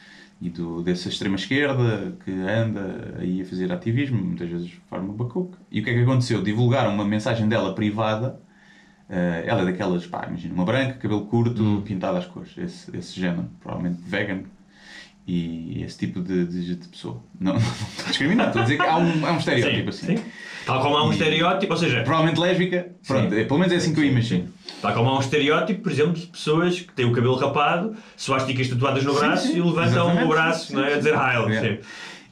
e 0.41 0.49
do, 0.49 0.83
dessa 0.83 1.07
extrema-esquerda 1.09 2.17
que 2.23 2.31
anda 2.31 3.15
aí 3.19 3.41
a 3.41 3.45
fazer 3.45 3.71
ativismo, 3.71 4.21
muitas 4.23 4.49
vezes 4.49 4.67
de 4.67 4.75
forma 4.89 5.13
bacuca. 5.13 5.57
E 5.71 5.79
o 5.79 5.83
que 5.83 5.89
é 5.89 5.93
que 5.93 6.01
aconteceu? 6.01 6.41
Divulgaram 6.43 6.93
uma 6.93 7.05
mensagem 7.05 7.47
dela 7.47 7.73
privada. 7.73 8.39
eh, 9.09 9.43
ela 9.47 9.61
é 9.61 9.65
daquelas, 9.65 10.07
pá, 10.07 10.25
imagina, 10.27 10.53
uma 10.53 10.65
branca, 10.65 10.95
cabelo 10.95 11.25
curto, 11.27 11.81
pintada 11.85 12.17
às 12.19 12.25
cores, 12.25 12.57
esse, 12.57 12.95
esse 12.97 13.19
género, 13.19 13.49
provavelmente 13.61 14.01
vegan 14.03 14.43
e 15.25 15.81
esse 15.83 15.97
tipo 15.97 16.21
de, 16.21 16.45
de, 16.45 16.75
de 16.75 16.87
pessoa. 16.87 17.21
Não, 17.39 17.53
não 17.55 17.59
estou 17.59 18.05
a 18.05 18.09
discriminar, 18.09 18.47
estou 18.47 18.61
a 18.61 18.63
dizer 18.65 18.77
que 18.77 18.83
há 18.83 18.97
um, 18.97 19.25
há 19.25 19.31
um 19.31 19.37
estereótipo 19.37 19.89
assim. 19.89 20.17
sim. 20.17 20.23
Tal 20.65 20.81
como 20.81 20.95
há 20.95 21.05
um 21.05 21.09
E- 21.09 21.13
estereótipo, 21.13 21.73
ou 21.73 21.77
seja, 21.79 22.01
Provavelmente 22.03 22.39
lésbica, 22.39 22.87
pronto, 23.05 23.33
é, 23.33 23.43
pelo 23.43 23.59
menos 23.59 23.73
é 23.73 23.77
assim 23.77 23.93
que 23.93 23.99
eu 23.99 24.05
imagino. 24.05 24.47
tal 24.81 24.93
como 24.93 25.09
há 25.09 25.17
um 25.17 25.19
estereótipo, 25.19 25.81
por 25.81 25.91
exemplo, 25.91 26.13
de 26.13 26.27
pessoas 26.27 26.79
que 26.79 26.93
têm 26.93 27.05
o 27.05 27.11
cabelo 27.11 27.35
rapado, 27.35 27.95
suásticas 28.15 28.67
tatuadas 28.69 29.03
no 29.03 29.13
Sim, 29.13 29.19
braço 29.19 29.47
sim, 29.47 29.57
e 29.57 29.61
levantam 29.61 29.85
exatamente, 29.85 30.23
o 30.23 30.27
braço 30.29 30.67
sim, 30.67 30.73
não 30.75 30.83
é, 30.83 30.87
sim, 30.89 30.93
a 30.93 30.97
dizer 30.97 31.13
sim. 31.13 31.19
Heil. 31.19 31.49
É. 31.49 31.61
sim. 31.61 31.79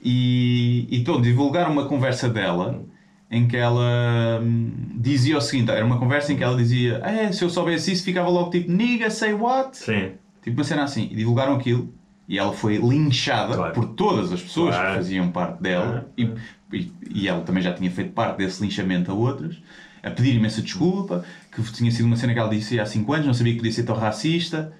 E, 0.03 0.87
e 0.89 0.99
então, 0.99 1.21
divulgaram 1.21 1.71
uma 1.71 1.85
conversa 1.85 2.27
dela 2.29 2.83
em 3.29 3.47
que 3.47 3.55
ela 3.55 4.39
hum, 4.41 4.71
dizia 4.95 5.37
o 5.37 5.41
seguinte: 5.41 5.69
era 5.71 5.85
uma 5.85 5.97
conversa 5.99 6.33
em 6.33 6.37
que 6.37 6.43
ela 6.43 6.55
dizia, 6.57 7.01
é, 7.03 7.31
se 7.31 7.43
eu 7.43 7.49
soubesse 7.49 7.91
isso, 7.91 8.03
ficava 8.03 8.29
logo 8.29 8.49
tipo, 8.49 8.71
nigga, 8.71 9.09
say 9.09 9.33
what? 9.33 9.77
Sim. 9.77 10.11
Tipo 10.43 10.57
uma 10.57 10.63
cena 10.63 10.83
assim. 10.83 11.07
E 11.11 11.15
divulgaram 11.15 11.55
aquilo 11.55 11.93
e 12.31 12.37
ela 12.39 12.53
foi 12.53 12.77
linchada 12.77 13.55
Claro. 13.55 13.73
por 13.73 13.85
todas 13.89 14.31
as 14.31 14.41
pessoas 14.41 14.73
Claro. 14.73 14.89
que 14.91 14.95
faziam 14.95 15.29
parte 15.29 15.61
dela 15.61 16.09
e, 16.17 16.29
e, 16.71 16.91
e 17.13 17.27
ela 17.27 17.41
também 17.41 17.61
já 17.61 17.73
tinha 17.73 17.91
feito 17.91 18.13
parte 18.13 18.37
desse 18.37 18.63
linchamento 18.63 19.11
a 19.11 19.13
outras, 19.13 19.57
a 20.01 20.09
pedir 20.09 20.35
imensa 20.35 20.61
desculpa, 20.61 21.25
que 21.51 21.61
tinha 21.73 21.91
sido 21.91 22.05
uma 22.05 22.15
cena 22.15 22.31
que 22.33 22.39
ela 22.39 22.49
disse 22.49 22.79
há 22.79 22.85
5 22.85 23.11
anos, 23.13 23.27
não 23.27 23.33
sabia 23.33 23.51
que 23.51 23.59
podia 23.59 23.73
ser 23.73 23.83
tão 23.83 23.95
racista, 23.97 24.71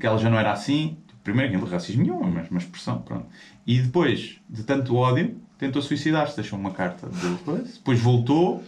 que 0.00 0.06
ela 0.06 0.16
já 0.16 0.30
não 0.30 0.38
era 0.38 0.52
assim. 0.52 0.96
Primeiro, 1.24 1.50
que 1.50 1.56
não 1.58 1.64
era 1.66 1.72
racismo 1.74 2.02
nenhum, 2.02 2.22
mas 2.30 2.48
uma 2.50 2.58
expressão, 2.58 2.98
pronto. 3.02 3.26
E 3.66 3.80
depois, 3.80 4.36
de 4.48 4.62
tanto 4.62 4.94
ódio, 4.96 5.36
tentou 5.58 5.82
suicidar-se, 5.82 6.36
deixou 6.36 6.58
uma 6.58 6.70
carta 6.70 7.08
de 7.08 7.34
coisa. 7.44 7.64
Depois 7.64 7.98
voltou, 8.00 8.62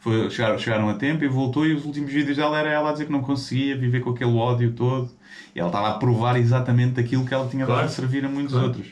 foi, 0.00 0.28
chegaram, 0.30 0.58
chegaram 0.58 0.88
a 0.88 0.94
tempo 0.94 1.22
e 1.22 1.28
voltou. 1.28 1.64
E 1.66 1.72
os 1.74 1.84
últimos 1.84 2.12
vídeos 2.12 2.36
dela 2.36 2.58
era 2.58 2.70
ela 2.70 2.88
a 2.90 2.92
dizer 2.92 3.04
que 3.06 3.12
não 3.12 3.20
conseguia 3.22 3.76
viver 3.76 4.00
com 4.00 4.10
aquele 4.10 4.32
ódio 4.32 4.72
todo. 4.72 5.10
E 5.54 5.60
ela 5.60 5.68
estava 5.68 5.88
a 5.90 5.94
provar 5.98 6.36
exatamente 6.36 6.98
aquilo 6.98 7.24
que 7.24 7.32
ela 7.34 7.46
tinha 7.48 7.64
Claro. 7.66 7.82
dado 7.82 7.90
a 7.90 7.92
servir 7.94 8.24
a 8.24 8.28
muitos 8.28 8.52
Claro. 8.52 8.68
outros. 8.68 8.86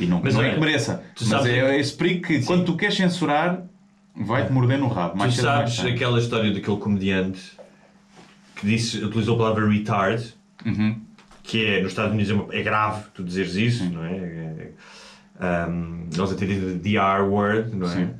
E 0.00 0.06
não, 0.06 0.20
Mas 0.22 0.34
não 0.34 0.42
é 0.42 0.54
que 0.54 0.60
mereça, 0.60 1.02
tu 1.14 1.20
mas 1.24 1.28
sabes 1.28 1.46
é, 1.46 1.58
é 1.58 1.78
esse 1.78 1.92
perigo 1.94 2.26
que 2.26 2.42
quando 2.44 2.64
tu 2.64 2.74
queres 2.76 2.96
censurar, 2.96 3.62
vai-te 4.16 4.50
morder 4.52 4.78
no 4.78 4.88
rabo. 4.88 5.16
Mais 5.16 5.34
tu 5.36 5.42
mais 5.42 5.56
sabes 5.56 5.76
tarde. 5.76 5.92
aquela 5.92 6.18
história 6.18 6.52
daquele 6.52 6.76
comediante 6.78 7.40
que 8.56 8.66
disse, 8.66 9.04
utilizou 9.04 9.34
a 9.34 9.38
palavra 9.38 9.68
retard, 9.68 10.34
Uhum. 10.64 11.00
que 11.42 11.64
é, 11.66 11.82
nos 11.82 11.92
Estados 11.92 12.12
Unidos 12.14 12.48
é, 12.52 12.60
é 12.60 12.62
grave 12.62 13.04
tu 13.14 13.22
dizeres 13.22 13.54
isso, 13.56 13.84
não 13.84 14.04
é? 14.04 14.16
É- 14.16 14.70
é- 15.40 15.66
um, 15.68 16.08
nós 16.16 16.32
até 16.32 16.46
dizemos 16.46 16.80
the 16.82 16.90
R 16.96 17.22
word, 17.22 17.74
não 17.76 17.86
é? 17.86 17.90
Sim. 17.94 18.10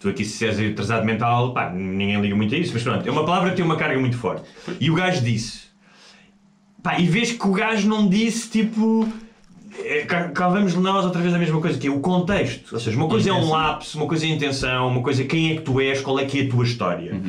Tu 0.00 0.08
aqui 0.08 0.24
se 0.24 0.46
és 0.46 0.58
atrasado 0.58 1.04
mental, 1.04 1.52
pá, 1.52 1.68
ninguém 1.70 2.18
liga 2.22 2.34
muito 2.34 2.54
a 2.54 2.58
isso, 2.58 2.72
mas 2.72 2.82
pronto, 2.82 3.06
é 3.06 3.10
uma 3.10 3.24
palavra 3.24 3.50
que 3.50 3.56
tem 3.56 3.64
uma 3.64 3.76
carga 3.76 4.00
muito 4.00 4.16
forte. 4.16 4.48
E 4.80 4.90
o 4.90 4.94
gajo 4.94 5.22
disse, 5.22 5.64
pá, 6.82 6.98
e 6.98 7.06
vês 7.06 7.32
que 7.32 7.46
o 7.46 7.52
gajo 7.52 7.86
não 7.86 8.08
disse 8.08 8.48
tipo. 8.48 9.06
é, 9.78 10.06
cá, 10.06 10.30
cá 10.30 10.48
vamos 10.48 10.74
nós 10.74 11.04
outra 11.04 11.20
vez 11.20 11.34
a 11.34 11.38
mesma 11.38 11.60
coisa, 11.60 11.78
que 11.78 11.86
é 11.86 11.90
o 11.90 12.00
contexto. 12.00 12.72
Ou 12.72 12.80
seja, 12.80 12.96
uma 12.96 13.08
coisa 13.08 13.28
é 13.28 13.32
um 13.34 13.50
lapso, 13.50 13.98
uma 13.98 14.06
coisa 14.06 14.24
é 14.24 14.28
intenção, 14.30 14.88
uma 14.88 15.02
coisa 15.02 15.22
é 15.22 15.26
quem 15.26 15.52
é 15.52 15.56
que 15.56 15.62
tu 15.62 15.78
és, 15.78 16.00
qual 16.00 16.18
é 16.18 16.24
que 16.24 16.40
é 16.40 16.44
a 16.46 16.48
tua 16.48 16.64
história. 16.64 17.20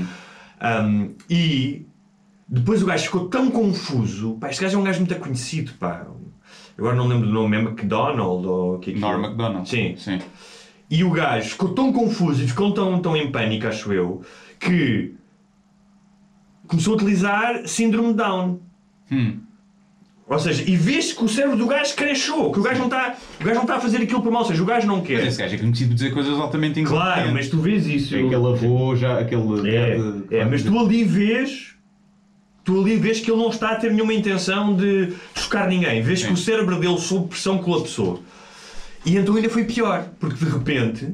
Um, 0.62 1.14
e 1.30 1.86
depois 2.48 2.82
o 2.82 2.86
gajo 2.86 3.04
ficou 3.04 3.28
tão 3.28 3.52
confuso. 3.52 4.38
Pá, 4.40 4.50
este 4.50 4.62
gajo 4.62 4.78
é 4.78 4.80
um 4.80 4.84
gajo 4.86 5.00
muito 5.00 5.16
conhecido, 5.16 5.74
pá. 5.78 6.06
Agora 6.78 6.96
não 6.96 7.06
lembro 7.06 7.28
do 7.28 7.34
nome 7.34 7.50
mesmo, 7.58 7.70
McDonald 7.70 8.48
ou 8.48 8.76
o 8.76 8.80
que 8.80 8.92
é 8.92 8.94
que 8.94 9.00
é? 9.00 9.02
Norm 9.02 9.22
MacDonald. 9.22 9.70
Sim. 9.70 9.96
Sim. 9.98 10.20
E 10.92 11.06
o 11.06 11.10
gajo 11.10 11.52
ficou 11.52 11.70
tão 11.70 11.94
confuso 11.94 12.44
e 12.44 12.48
ficou 12.48 12.74
tão, 12.74 13.00
tão 13.00 13.16
em 13.16 13.32
pânico, 13.32 13.66
acho 13.66 13.94
eu, 13.94 14.22
que 14.60 15.14
começou 16.68 16.94
a 16.94 16.98
utilizar 16.98 17.66
síndrome 17.66 18.14
Down. 18.14 18.60
Hum. 19.10 19.38
Ou 20.28 20.40
seja, 20.40 20.64
e 20.70 20.76
vês 20.76 21.14
que 21.14 21.24
o 21.24 21.30
cérebro 21.30 21.58
do 21.58 21.66
gajo 21.66 21.96
cresceu, 21.96 22.52
que 22.52 22.60
o 22.60 22.64
gajo 22.64 22.80
não 22.80 22.86
está, 22.86 23.16
o 23.40 23.44
gajo 23.44 23.56
não 23.56 23.62
está 23.62 23.76
a 23.76 23.80
fazer 23.80 23.98
aquilo 23.98 24.22
por 24.22 24.32
mal, 24.32 24.42
ou 24.42 24.48
seja, 24.48 24.62
o 24.62 24.66
gajo 24.66 24.86
não 24.86 24.98
Mas 24.98 25.08
quer. 25.08 25.28
esse 25.28 25.38
gajo 25.38 25.56
é 25.56 25.58
conhecido 25.58 25.88
por 25.90 25.96
dizer 25.96 26.14
coisas 26.14 26.38
altamente 26.38 26.80
incompetentes. 26.80 27.14
Claro, 27.16 27.34
mas 27.34 27.50
tu 27.50 27.60
vês 27.60 27.88
isso. 27.88 28.16
É 28.16 28.20
aquele 28.20 28.48
avô, 28.48 28.96
já, 28.96 29.20
aquele... 29.20 29.76
É, 29.76 30.40
é, 30.40 30.46
mas 30.46 30.62
tu 30.62 30.78
ali 30.78 31.06
vês. 31.06 31.74
Tu 32.64 32.80
ali 32.80 32.96
vês 32.98 33.20
que 33.20 33.32
ele 33.32 33.42
não 33.42 33.50
está 33.50 33.72
a 33.72 33.76
ter 33.76 33.92
nenhuma 33.92 34.14
intenção 34.14 34.76
de 34.76 35.14
chocar 35.36 35.68
ninguém. 35.68 36.02
Vês 36.02 36.24
que 36.24 36.32
o 36.32 36.38
cérebro 36.38 36.80
dele, 36.80 36.98
sob 37.00 37.28
pressão, 37.28 37.58
colapsou. 37.58 38.24
E 39.06 39.18
então 39.18 39.36
ainda 39.36 39.50
foi 39.50 39.64
pior, 39.66 40.10
porque 40.20 40.44
de 40.46 40.52
repente 40.52 41.14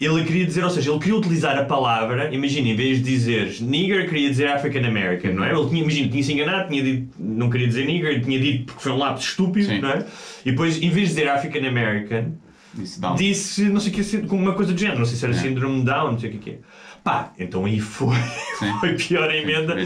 ele 0.00 0.24
queria 0.24 0.44
dizer, 0.44 0.64
ou 0.64 0.70
seja, 0.70 0.90
ele 0.90 0.98
queria 0.98 1.16
utilizar 1.16 1.56
a 1.56 1.64
palavra, 1.64 2.34
imagina, 2.34 2.68
em 2.68 2.74
vez 2.74 2.98
de 2.98 3.04
dizer 3.04 3.56
nigger, 3.60 4.08
queria 4.08 4.28
dizer 4.28 4.48
African 4.48 4.84
American, 4.84 5.32
não 5.34 5.44
é? 5.44 5.52
Ele 5.52 5.68
tinha, 5.68 5.80
imagina, 5.82 6.08
tinha 6.10 6.22
se 6.24 6.32
enganado, 6.32 6.68
tinha 6.68 6.82
dito, 6.82 7.08
não 7.18 7.48
queria 7.48 7.68
dizer 7.68 7.86
nigger, 7.86 8.20
tinha 8.20 8.38
dito 8.40 8.64
porque 8.66 8.82
foi 8.82 8.92
um 8.92 8.98
lápis 8.98 9.24
estúpido, 9.26 9.66
Sim. 9.68 9.80
não 9.80 9.90
é? 9.90 10.04
E 10.44 10.50
depois, 10.50 10.76
em 10.82 10.90
vez 10.90 11.08
de 11.10 11.14
dizer 11.14 11.28
African 11.28 11.66
American, 11.68 12.32
Disse 12.74 13.00
Down. 13.00 13.14
disse 13.16 13.62
não 13.68 13.80
sei 13.80 13.92
o 13.92 13.94
que, 13.94 14.26
com 14.26 14.36
uma 14.36 14.54
coisa 14.54 14.72
do 14.72 14.78
género, 14.78 14.98
não 15.00 15.06
sei 15.06 15.16
se 15.16 15.24
era 15.24 15.34
É. 15.34 15.38
síndrome 15.38 15.84
Down, 15.84 16.12
não 16.12 16.18
sei 16.18 16.30
o 16.30 16.38
que 16.38 16.50
é. 16.50 16.58
Pá, 17.04 17.32
então 17.38 17.64
aí 17.64 17.78
foi, 17.80 18.16
Sim. 18.58 18.72
foi 18.80 18.94
pior 18.94 19.28
a 19.30 19.36
emenda 19.36 19.74
É 19.80 19.84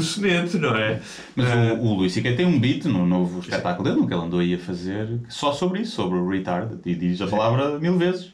soneto, 0.00 0.58
não 0.58 0.76
é? 0.76 1.00
Mas 1.34 1.46
Ah, 1.50 1.74
o, 1.74 1.86
o 1.86 1.94
Luís 1.94 2.12
C.K. 2.12 2.34
tem 2.36 2.46
um 2.46 2.58
beat 2.58 2.84
no 2.84 3.06
novo 3.06 3.40
espetáculo 3.40 3.88
dele, 3.88 4.00
no 4.00 4.06
que 4.08 4.14
ele 4.14 4.22
andou 4.22 4.40
aí 4.40 4.54
a 4.54 4.58
fazer, 4.58 5.08
só 5.28 5.52
sobre 5.52 5.80
isso, 5.82 5.96
sobre 5.96 6.18
o 6.18 6.28
retard, 6.28 6.76
e 6.84 6.94
diz 6.94 7.20
a 7.20 7.26
palavra 7.26 7.78
mil 7.78 7.96
vezes. 7.96 8.32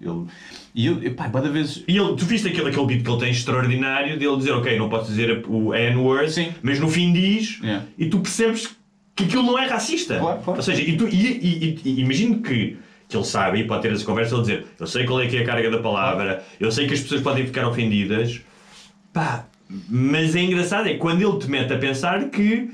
Ele, 0.00 0.24
e 0.74 0.86
eu, 0.86 1.02
e 1.02 1.10
pá, 1.10 1.28
cada 1.28 1.50
vez. 1.50 1.84
E 1.86 1.96
ele, 1.98 2.14
tu 2.16 2.24
viste 2.24 2.48
aquele, 2.48 2.70
aquele 2.70 2.86
beat 2.86 3.02
que 3.04 3.10
ele 3.10 3.20
tem 3.20 3.30
extraordinário 3.30 4.18
dele 4.18 4.36
dizer, 4.38 4.52
ok, 4.52 4.78
não 4.78 4.88
posso 4.88 5.10
dizer 5.10 5.44
o 5.46 5.74
N-word, 5.74 6.30
Sim. 6.32 6.52
mas 6.62 6.80
no 6.80 6.88
fim 6.88 7.12
diz, 7.12 7.58
Yeah. 7.62 7.84
e 7.98 8.06
tu 8.08 8.18
percebes 8.20 8.68
que 9.14 9.24
aquilo 9.24 9.42
não 9.42 9.58
é 9.58 9.66
racista. 9.66 10.18
Claro, 10.18 10.40
claro. 10.42 10.58
Ou 10.58 10.62
seja, 10.64 10.80
e 10.80 10.96
tu, 10.96 11.06
e, 11.06 11.14
e, 11.26 11.78
e- 11.84 11.88
e 11.90 12.00
imagino 12.00 12.40
que, 12.40 12.78
que 13.06 13.14
ele 13.16 13.24
sabe 13.24 13.58
e 13.60 13.64
pode 13.66 13.82
ter 13.82 13.92
essa 13.92 14.04
conversa 14.04 14.34
ele 14.36 14.40
dizer, 14.42 14.66
eu 14.78 14.86
sei 14.86 15.04
qual 15.04 15.20
é 15.20 15.26
que 15.26 15.36
é 15.36 15.42
a 15.42 15.44
carga 15.44 15.70
da 15.70 15.78
palavra, 15.80 16.42
eu 16.58 16.72
sei 16.72 16.86
que 16.86 16.94
as 16.94 17.00
pessoas 17.00 17.20
podem 17.20 17.44
ficar 17.44 17.68
ofendidas, 17.68 18.40
pá, 19.12 19.44
mas 19.88 20.34
é 20.34 20.40
engraçado, 20.42 20.88
é 20.88 20.94
quando 20.94 21.22
ele 21.22 21.38
te 21.38 21.48
mete 21.50 21.72
a 21.72 21.78
pensar 21.78 22.24
que 22.30 22.70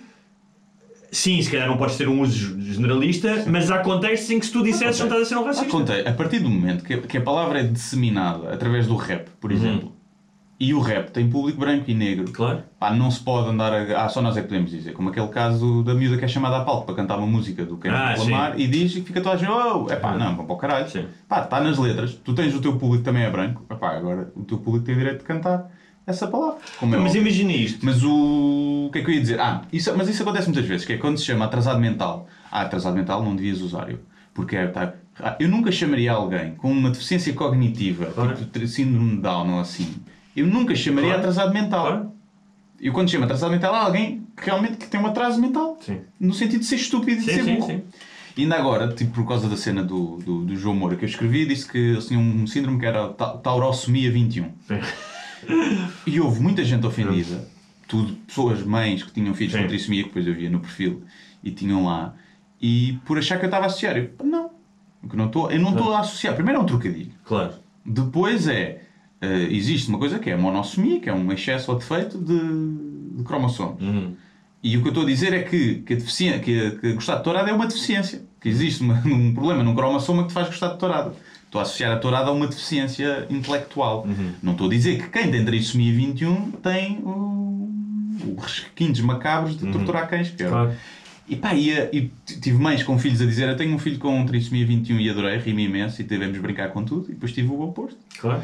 Sim, 1.13 1.41
se 1.41 1.51
calhar 1.51 1.69
não 1.69 1.77
podes 1.79 1.97
ter 1.97 2.09
um 2.09 2.21
uso 2.21 2.61
generalista, 2.61 3.45
mas 3.47 3.71
há 3.71 3.79
contextos 3.79 4.29
em 4.31 4.41
que 4.41 4.45
se 4.47 4.53
tu 4.53 4.63
dissesses 4.63 4.99
não 5.01 5.07
estás 5.07 5.23
a 5.23 5.25
ser 5.25 5.37
um 5.37 5.45
racista. 5.45 5.67
Acontece, 5.69 6.09
a 6.09 6.13
partir 6.13 6.41
do 6.41 6.51
momento 6.51 6.85
que, 6.85 6.97
que 6.99 7.17
a 7.17 7.21
palavra 7.21 7.61
é 7.61 7.63
disseminada 7.63 8.53
através 8.53 8.87
do 8.87 8.97
rap, 8.97 9.29
por 9.41 9.51
Uhum. 9.51 9.57
exemplo, 9.57 9.93
e 10.59 10.75
o 10.75 10.81
rap 10.81 11.11
tem 11.11 11.31
público 11.31 11.59
branco 11.61 11.85
e 11.89 11.95
negro, 11.95 12.31
Claro. 12.33 12.65
pá, 12.79 12.93
não 12.93 13.11
se 13.11 13.21
pode 13.21 13.49
andar 13.49 13.73
a. 13.73 14.05
Ah, 14.05 14.09
só 14.09 14.21
nós 14.21 14.37
é 14.37 14.43
que 14.43 14.49
podemos 14.49 14.71
dizer. 14.71 14.93
Como 14.95 15.09
aquele 15.09 15.29
caso 15.29 15.83
da 15.85 15.95
miúda 15.95 16.19
que 16.19 16.25
é 16.25 16.29
chamada 16.29 16.57
a 16.59 16.65
palco 16.65 16.85
para 16.87 16.95
cantar 16.97 17.17
uma 17.19 17.27
música 17.27 17.65
do 17.65 17.77
Kendrick 17.79 18.03
Ah, 18.05 18.15
Lamar 18.19 18.61
e 18.61 18.67
diz 18.67 18.95
e 18.97 19.01
fica 19.01 19.21
toda 19.21 19.37
a 19.37 19.39
gente, 19.39 19.51
oh, 19.51 19.87
é 19.89 19.97
pá, 19.97 20.15
não, 20.17 20.35
vão 20.37 20.45
para 20.45 20.55
o 20.55 20.59
caralho. 20.59 20.91
Sim. 20.91 21.07
Pá, 21.29 21.43
está 21.45 21.61
nas 21.61 21.79
letras, 21.79 22.15
tu 22.15 22.35
tens 22.35 22.55
o 22.55 22.61
teu 22.61 22.77
público 22.77 23.05
também 23.05 23.23
é 23.23 23.31
branco, 23.31 23.65
Epá, 23.71 23.97
agora 23.97 24.31
o 24.35 24.43
teu 24.45 24.59
público 24.59 24.85
tem 24.85 24.95
o 24.95 24.99
direito 24.99 25.19
de 25.21 25.25
cantar 25.25 25.71
essa 26.07 26.27
palavra. 26.29 26.59
Como 26.79 26.95
é 26.95 26.99
Mas 26.99 27.09
óbvio. 27.09 27.23
imagina 27.23 27.53
isto. 27.53 27.85
Mas 27.85 28.03
o... 28.03 28.87
o 28.87 28.91
que 28.93 28.99
é 28.99 29.03
que 29.03 29.11
eu 29.11 29.15
ia 29.15 29.21
dizer? 29.21 29.41
Ah, 29.41 29.63
isso, 29.73 29.93
mas 29.97 30.09
isso 30.09 30.23
acontece 30.23 30.47
muitas 30.47 30.65
vezes, 30.67 30.87
que 30.87 30.93
é 30.93 30.97
quando 30.99 31.19
se 31.19 31.25
chama 31.25 31.45
atrasado 31.47 31.81
mental. 31.81 32.29
Ah, 32.51 32.63
atrasado 32.63 32.95
mental 32.97 33.23
não 33.25 33.35
devias 33.35 33.61
usar 33.61 33.91
eu. 33.91 33.99
Porque 34.33 34.55
é, 34.57 34.67
tá, 34.67 34.93
ah, 35.21 35.37
eu 35.41 35.49
nunca 35.49 35.73
chamaria 35.73 36.13
alguém 36.13 36.55
com 36.55 36.71
uma 36.71 36.91
deficiência 36.91 37.33
cognitiva, 37.33 38.07
Claro. 38.07 38.37
tipo 38.37 38.67
síndrome 38.69 39.17
de 39.17 39.23
Down 39.23 39.55
ou 39.55 39.61
assim, 39.61 39.95
eu 40.37 40.47
nunca 40.47 40.75
chamaria 40.75 41.09
Claro. 41.11 41.21
atrasado 41.23 41.53
mental. 41.55 41.87
Claro. 41.87 42.13
Eu 42.81 42.93
quando 42.93 43.11
chamo 43.11 43.25
atrasado 43.25 43.51
mental 43.51 43.75
é 43.75 43.79
alguém 43.79 44.23
que 44.37 44.45
realmente 44.45 44.77
que 44.77 44.87
tem 44.87 45.01
um 45.01 45.07
atraso 45.07 45.41
mental. 45.41 45.79
Sim. 45.81 46.01
No 46.21 46.35
sentido 46.35 46.61
de 46.61 46.67
ser 46.67 46.77
estúpido 46.77 47.23
e 47.23 47.25
de 47.25 47.31
Sim, 47.31 47.37
ser 47.39 47.45
sim, 47.45 47.55
burro. 47.57 47.67
sim. 47.69 47.83
E 48.37 48.43
ainda 48.43 48.57
agora, 48.57 48.89
tipo, 48.93 49.13
por 49.13 49.27
causa 49.27 49.49
da 49.49 49.57
cena 49.57 49.83
do, 49.83 50.19
do, 50.19 50.45
do 50.45 50.55
João 50.57 50.77
Moura 50.77 50.95
que 50.95 51.07
eu 51.07 51.09
escrevi, 51.09 51.47
disse 51.47 51.67
que 51.67 51.79
eles 51.79 52.07
tinham 52.07 52.21
um 52.21 52.47
síndrome 52.47 52.79
que 52.79 52.85
era 52.85 53.09
ta- 53.09 53.39
taurosomia 53.39 54.13
21. 54.13 54.51
E 56.07 56.21
houve 56.21 56.41
muita 56.41 56.65
gente 56.65 56.87
ofendida, 56.87 57.49
tudo, 57.89 58.15
pessoas, 58.27 58.63
mães 58.63 59.03
que 59.03 59.13
tinham 59.13 59.35
filhos 59.35 59.53
Sim. 59.53 59.63
com 59.63 59.69
trissomia, 59.69 60.03
que 60.03 60.09
depois 60.09 60.27
eu 60.27 60.35
via 60.35 60.51
no 60.51 60.61
perfil, 60.61 61.03
e 61.43 61.51
tinham 61.51 61.85
lá, 61.85 62.15
e 62.61 62.99
por 63.05 63.19
achar 63.19 63.39
que 63.39 63.45
eu 63.45 63.49
estava 63.49 63.65
a 63.65 63.67
associar. 63.67 63.97
Eu, 63.97 64.11
não, 64.25 64.51
que 65.09 65.17
não 65.17 65.27
estou, 65.27 65.51
eu 65.51 65.61
não 65.61 65.71
estou 65.71 65.93
a 65.95 66.01
associar. 66.01 66.35
Primeiro 66.35 66.59
é 66.61 66.63
um 66.63 66.67
trocadilho. 66.67 67.13
Claro. 67.25 67.55
Depois 67.85 68.49
é, 68.49 68.83
eh, 69.21 69.49
existe 69.51 69.89
uma 69.89 69.99
coisa 69.99 70.19
que 70.19 70.31
é 70.31 70.33
a 70.33 70.39
monossomia, 70.39 70.99
que 71.01 71.09
é 71.09 71.13
um 71.15 71.31
excesso 71.33 71.71
ou 71.71 71.79
defeito 71.79 72.19
de, 72.19 73.17
de 73.19 73.23
cromossomo. 73.25 73.77
Uhum. 73.81 74.15
E 74.63 74.77
o 74.77 74.81
que 74.83 74.89
eu 74.89 74.91
estou 74.91 75.05
a 75.05 75.07
dizer 75.07 75.33
é 75.33 75.43
que, 75.43 75.77
que, 75.83 75.93
a 75.93 75.97
deficiência, 75.97 76.41
que, 76.41 76.59
a- 76.67 76.71
que 76.73 76.93
gostar 76.95 77.17
de 77.19 77.25
tourada 77.25 77.49
é 77.51 77.53
uma 77.53 77.67
deficiência. 77.69 78.23
Que 78.41 78.49
existe 78.49 78.83
uma- 78.83 79.01
um 79.07 79.33
problema 79.33 79.63
num 79.63 79.75
cromossoma 79.77 80.23
que 80.23 80.29
te 80.29 80.35
faz 80.35 80.49
gostar 80.49 80.69
de 80.71 80.79
tourada. 80.79 81.15
Estou 81.47 81.61
a 81.61 81.63
associar 81.63 81.93
a 81.93 81.97
tourada 81.97 82.29
a 82.29 82.33
uma 82.33 82.47
deficiência 82.47 83.27
intelectual. 83.31 84.05
Uhum. 84.07 84.33
Não 84.43 84.53
estou 84.53 84.67
a 84.67 84.71
dizer 84.71 84.99
que 85.03 85.09
quem 85.09 85.31
tem 85.31 85.45
trissomia 85.45 85.93
21 85.95 86.51
tem 86.53 86.99
o, 86.99 87.71
o 88.25 88.37
macabros 89.05 89.57
de 89.57 89.71
torturar 89.71 90.09
cães. 90.09 90.31
Claro. 90.37 90.73
E 91.29 91.35
pá, 91.37 91.55
e, 91.55 91.71
e 91.93 92.03
t- 92.25 92.41
tive 92.41 92.59
mães 92.59 92.83
com 92.83 92.99
filhos 92.99 93.21
a 93.21 93.27
dizer: 93.27 93.49
Eu 93.49 93.57
tenho 93.57 93.75
um 93.75 93.79
filho 93.79 93.99
com 93.99 94.25
trissomia 94.27 94.67
21 94.67 95.01
e 95.01 95.11
adorei, 95.11 95.39
ri-me 95.39 95.65
imenso 95.65 96.01
e 96.01 96.05
devemos 96.05 96.39
brincar 96.39 96.69
com 96.73 96.85
tudo. 96.85 97.07
E 97.11 97.15
depois 97.15 97.33
tive 97.33 97.49
o 97.49 97.61
oposto. 97.63 97.99
Claro. 98.19 98.43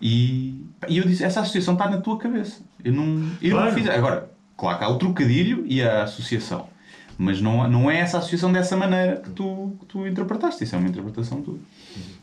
E, 0.00 0.54
pá, 0.80 0.86
e 0.88 0.98
eu 0.98 1.04
disse: 1.04 1.22
Essa 1.24 1.40
associação 1.40 1.74
está 1.74 1.88
na 1.88 1.98
tua 1.98 2.18
cabeça. 2.18 2.60
Eu 2.84 2.92
não, 2.92 3.28
eu 3.42 3.52
Claro. 3.52 3.66
não 3.70 3.74
fiz. 3.76 3.88
Agora, 3.88 4.30
claro 4.56 4.78
que 4.78 4.84
há 4.84 4.88
o 4.88 4.98
trocadilho 4.98 5.64
e 5.66 5.80
a 5.82 6.02
associação. 6.04 6.68
Mas 7.16 7.40
não, 7.40 7.68
não 7.68 7.90
é 7.90 8.00
essa 8.00 8.18
associação 8.18 8.52
dessa 8.52 8.76
maneira 8.76 9.16
que 9.16 9.30
tu, 9.30 9.76
que 9.80 9.86
tu 9.86 10.06
interpretaste. 10.06 10.64
Isso 10.64 10.74
é 10.74 10.78
uma 10.78 10.88
interpretação 10.88 11.42
tua. 11.42 11.58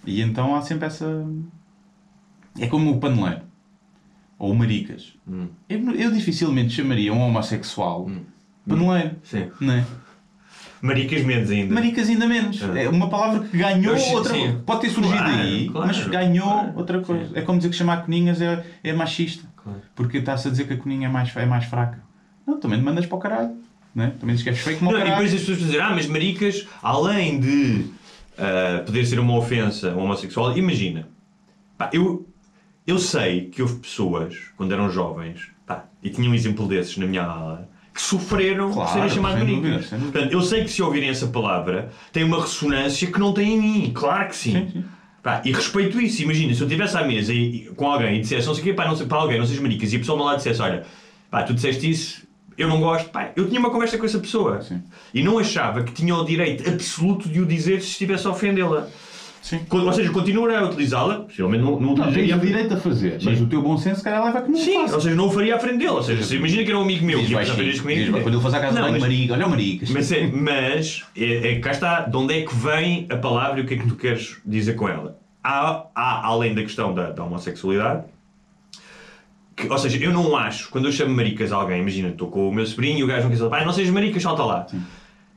E 0.06 0.22
então 0.22 0.56
há 0.56 0.62
sempre 0.62 0.88
essa. 0.88 1.26
É 2.60 2.68
como 2.68 2.92
o 2.92 3.00
paneleiro. 3.00 3.42
Ou 4.38 4.52
o 4.52 4.56
maricas. 4.56 5.14
Hum. 5.28 5.48
Eu, 5.70 5.80
eu 5.92 6.12
dificilmente 6.12 6.74
chamaria 6.74 7.14
um 7.14 7.22
homossexual 7.22 8.10
paneleiro. 8.68 9.16
Sim. 9.24 9.50
Não 9.62 9.74
é? 9.74 9.86
Maricas 10.82 11.24
menos 11.24 11.52
ainda. 11.52 11.74
Maricas 11.74 12.10
ainda 12.10 12.28
menos. 12.28 12.62
É. 12.76 12.86
É 12.86 12.90
uma 12.90 13.08
palavra 13.08 13.48
que 13.48 13.56
ganhou 13.56 13.96
outra 14.14 14.34
sim. 14.34 14.60
Pode 14.66 14.82
ter 14.82 14.90
surgido 14.90 15.16
Claro, 15.16 15.40
aí, 15.40 15.70
claro, 15.70 15.88
mas 15.88 16.08
ganhou 16.08 16.48
claro. 16.48 16.74
outra 16.76 17.02
coisa. 17.02 17.28
Sim. 17.28 17.34
É 17.36 17.42
como 17.42 17.60
dizer 17.60 17.70
que 17.70 17.76
chamar 17.76 18.04
coninhas 18.04 18.42
é, 18.42 18.66
é 18.84 18.92
machista. 18.92 19.48
Porque 19.96 20.18
está-se 20.18 20.48
a 20.48 20.52
dizer 20.52 20.66
que 20.68 20.74
a 20.74 20.78
coninha 20.78 21.08
é 21.08 21.12
mais, 21.12 21.36
é 21.36 21.46
mais 21.46 21.66
fraca. 21.66 22.02
Não, 22.48 22.60
também 22.60 22.80
te 22.80 22.84
mandas 22.84 23.06
para 23.06 23.16
o 23.16 23.20
caralho. 23.20 23.56
Né? 23.94 24.14
Também 24.20 24.36
dizes 24.36 24.44
que 24.44 24.50
és 24.50 24.60
feio 24.60 24.78
como 24.80 24.92
Não, 24.92 25.00
e 25.00 25.04
depois 25.10 25.34
as 25.34 25.40
pessoas 25.42 25.60
dizem, 25.60 25.80
ah, 25.80 25.92
mas 25.94 26.08
maricas, 26.08 26.66
além 26.82 27.40
de 27.40 27.86
ah, 28.38 28.84
poder 28.86 29.06
ser 29.06 29.20
uma 29.20 29.36
ofensa 29.36 29.94
homossexual, 29.96 30.58
imagina, 30.58 31.08
pá, 31.78 31.90
eu, 31.92 32.26
eu 32.88 32.98
sei 32.98 33.48
que 33.48 33.62
houve 33.62 33.76
pessoas, 33.80 34.36
quando 34.56 34.72
eram 34.74 34.90
jovens, 34.90 35.50
pá, 35.66 35.86
e 36.02 36.10
tinha 36.10 36.30
um 36.30 36.34
exemplo 36.34 36.68
desses 36.68 36.96
na 36.98 37.06
minha 37.06 37.24
ala, 37.24 37.70
que 37.94 38.02
sofreram 38.02 38.72
Claro, 38.72 38.90
por 38.90 38.94
serem 38.94 39.10
chamados 39.10 39.40
maricas. 39.40 39.88
Portanto, 39.90 40.32
eu 40.32 40.42
sei 40.42 40.64
que 40.64 40.70
se 40.72 40.82
ouvirem 40.82 41.10
essa 41.10 41.28
palavra, 41.28 41.92
tem 42.14 42.24
uma 42.24 42.40
ressonância 42.42 43.12
que 43.12 43.20
não 43.20 43.34
tem 43.34 43.56
em 43.56 43.62
mim. 43.62 43.92
Claro 43.94 44.30
que 44.30 44.36
sim. 44.38 44.54
Sim, 44.54 44.70
sim. 44.72 44.86
Pá, 45.22 45.42
e 45.44 45.52
respeito 45.52 46.00
isso. 46.00 46.22
Imagina, 46.24 46.54
se 46.54 46.62
eu 46.62 46.68
estivesse 46.68 46.98
à 46.98 47.04
mesa 47.06 47.34
e, 47.34 47.38
e- 47.38 47.66
com 47.76 47.86
alguém 47.92 48.16
e 48.16 48.22
dissesse, 48.22 48.48
não 48.48 48.56
sei 48.56 48.62
o 48.64 48.66
quê, 48.68 48.74
pá, 48.74 48.88
não 48.88 48.96
sei, 48.96 49.06
para 49.06 49.18
alguém, 49.18 49.38
não 49.38 49.46
sejas 49.46 49.62
maricas, 49.62 49.92
e 49.92 49.98
a 49.98 50.00
pessoa 50.00 50.24
lado 50.24 50.38
dissesse, 50.38 50.62
olha, 50.62 50.84
pá, 51.30 51.44
tu 51.44 51.54
disseste 51.54 51.90
isso, 51.90 52.26
eu 52.58 52.68
não 52.68 52.80
gosto, 52.80 53.10
pá, 53.10 53.32
eu 53.36 53.48
tinha 53.48 53.60
uma 53.60 53.70
conversa 53.70 53.98
com 53.98 54.06
essa 54.06 54.20
pessoa. 54.20 54.62
Sim. 54.62 54.82
E 55.14 55.24
não 55.24 55.38
achava 55.40 55.84
que 55.84 55.92
tinha 55.92 56.16
o 56.16 56.24
direito 56.26 56.70
absoluto 56.70 57.28
de 57.30 57.40
o 57.42 57.46
dizer 57.46 57.82
se 57.82 57.88
estivesse 57.90 58.28
a 58.28 58.32
ofendê-la. 58.32 58.88
Sim. 59.42 59.60
Ou 59.72 59.92
seja, 59.92 60.12
continuarei 60.12 60.56
a 60.58 60.66
utilizá-la, 60.66 61.22
possivelmente 61.22 61.64
não, 61.64 61.80
não 61.80 61.96
Não, 61.96 62.08
o 62.08 62.12
direito 62.12 62.76
a 62.76 62.78
fazer, 62.78 63.18
mas 63.24 63.42
o 63.42 63.48
teu 63.48 63.60
bom 63.60 63.76
senso, 63.76 63.98
se 63.98 64.04
calhar, 64.04 64.24
leva 64.24 64.40
que 64.44 64.52
não 64.52 64.60
Sim, 64.60 64.82
faça. 64.82 64.96
ou 64.96 65.02
seja, 65.02 65.16
não 65.16 65.28
o 65.28 65.32
faria 65.32 65.56
à 65.56 65.60
frente 65.60 65.78
dele. 65.80 65.90
Ou 65.90 66.04
seja, 66.04 66.22
se 66.24 66.36
imagina 66.36 66.64
que 66.64 66.70
era 66.70 66.78
um 66.78 66.84
amigo 66.84 67.04
meu 67.04 67.20
que 67.26 67.32
ia 67.32 67.44
fazer 67.46 67.64
isto 67.68 67.82
comigo. 67.82 68.00
diz, 68.04 68.10
quando 68.12 68.36
ele 68.36 68.40
fosse 68.42 68.56
à 68.56 68.60
casa 68.60 68.76
Não, 68.76 68.82
banho, 68.84 68.92
mas- 68.94 69.02
marica, 69.02 69.34
olha 69.34 69.48
o 69.48 69.50
maricas. 69.50 69.90
Mas, 69.90 70.12
é, 70.12 70.28
mas 70.28 71.04
é, 71.18 71.54
é, 71.54 71.60
cá 71.60 71.72
está, 71.72 72.02
de 72.02 72.16
onde 72.16 72.36
é 72.40 72.42
que 72.46 72.54
vem 72.54 73.08
a 73.10 73.18
palavra 73.18 73.60
e 73.60 73.64
o 73.64 73.66
que 73.66 73.74
é 73.74 73.78
que 73.78 73.88
tu 73.88 73.96
queres 73.96 74.38
dizer 74.46 74.76
com 74.76 74.88
ela? 74.88 75.18
Há, 75.44 75.86
há 75.96 76.28
além 76.28 76.54
da 76.54 76.62
questão 76.62 76.94
da, 76.94 77.10
da 77.10 77.24
homossexualidade, 77.24 78.04
que, 79.62 79.72
ou 79.72 79.78
seja, 79.78 79.98
eu 79.98 80.12
não 80.12 80.36
acho, 80.36 80.70
quando 80.70 80.88
eu 80.88 80.92
chamo 80.92 81.14
maricas 81.16 81.52
a 81.52 81.56
alguém, 81.56 81.82
imagina, 81.82 82.10
estou 82.10 82.30
com 82.30 82.50
o 82.50 82.54
meu 82.54 82.66
sobrinho 82.66 83.00
e 83.00 83.04
o 83.04 83.08
gajo 83.08 83.22
não 83.24 83.30
quer 83.30 83.36
dizer, 83.36 83.50
pai, 83.50 83.64
não 83.66 83.72
sejas 83.74 83.92
maricas, 83.94 84.24
salta 84.24 84.44
lá. 84.44 84.66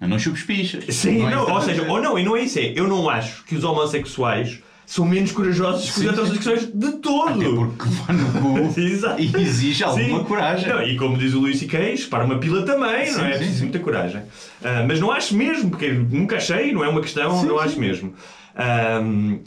Eu 0.01 0.09
não 0.09 0.19
chupes 0.19 0.43
pichas. 0.43 0.85
Sim, 0.95 1.25
é 1.27 1.31
não, 1.31 1.45
que 1.45 1.53
ou 1.53 1.61
seja, 1.61 1.83
ou 1.89 2.01
não, 2.01 2.19
e 2.19 2.25
não 2.25 2.37
é 2.37 2.43
isso, 2.43 2.59
é, 2.59 2.73
eu 2.75 2.89
não 2.89 3.09
acho 3.09 3.45
que 3.45 3.55
os 3.55 3.63
homossexuais 3.65 4.61
são 4.87 5.07
menos 5.07 5.33
corajosos 5.33 5.85
que 5.85 5.91
os 5.91 6.05
Sim, 6.05 6.09
heterossexuais 6.09 6.67
de 6.73 6.93
todo. 6.99 7.31
Até 7.31 7.49
porque 7.49 7.85
levar 7.89 8.13
no 8.13 8.33
cu 8.41 8.75
e 9.19 9.41
exige 9.41 9.83
alguma 9.85 10.19
Sim. 10.19 10.25
coragem. 10.25 10.69
Não, 10.69 10.83
e 10.83 10.97
como 10.97 11.17
diz 11.17 11.33
o 11.35 11.41
Luís 11.41 11.59
C.K., 11.59 12.07
para 12.11 12.25
uma 12.25 12.39
pila 12.39 12.63
também, 12.65 13.07
Sim, 13.07 13.19
não 13.19 13.25
é? 13.25 13.33
sim, 13.33 13.39
Preciso 13.39 13.59
sim. 13.59 13.63
muita 13.65 13.79
coragem. 13.79 14.23
Ah, 14.63 14.85
mas 14.87 15.01
não 15.01 15.11
acho 15.11 15.35
mesmo, 15.35 15.71
porque 15.71 15.91
nunca 15.91 16.37
achei, 16.37 16.73
não 16.73 16.85
é 16.85 16.89
uma 16.89 17.01
questão, 17.01 17.41
Sim, 17.41 17.47
não 17.47 17.59
sim. 17.59 17.65
acho 17.65 17.81
mesmo. 17.81 18.15
Ahm, 18.57 19.39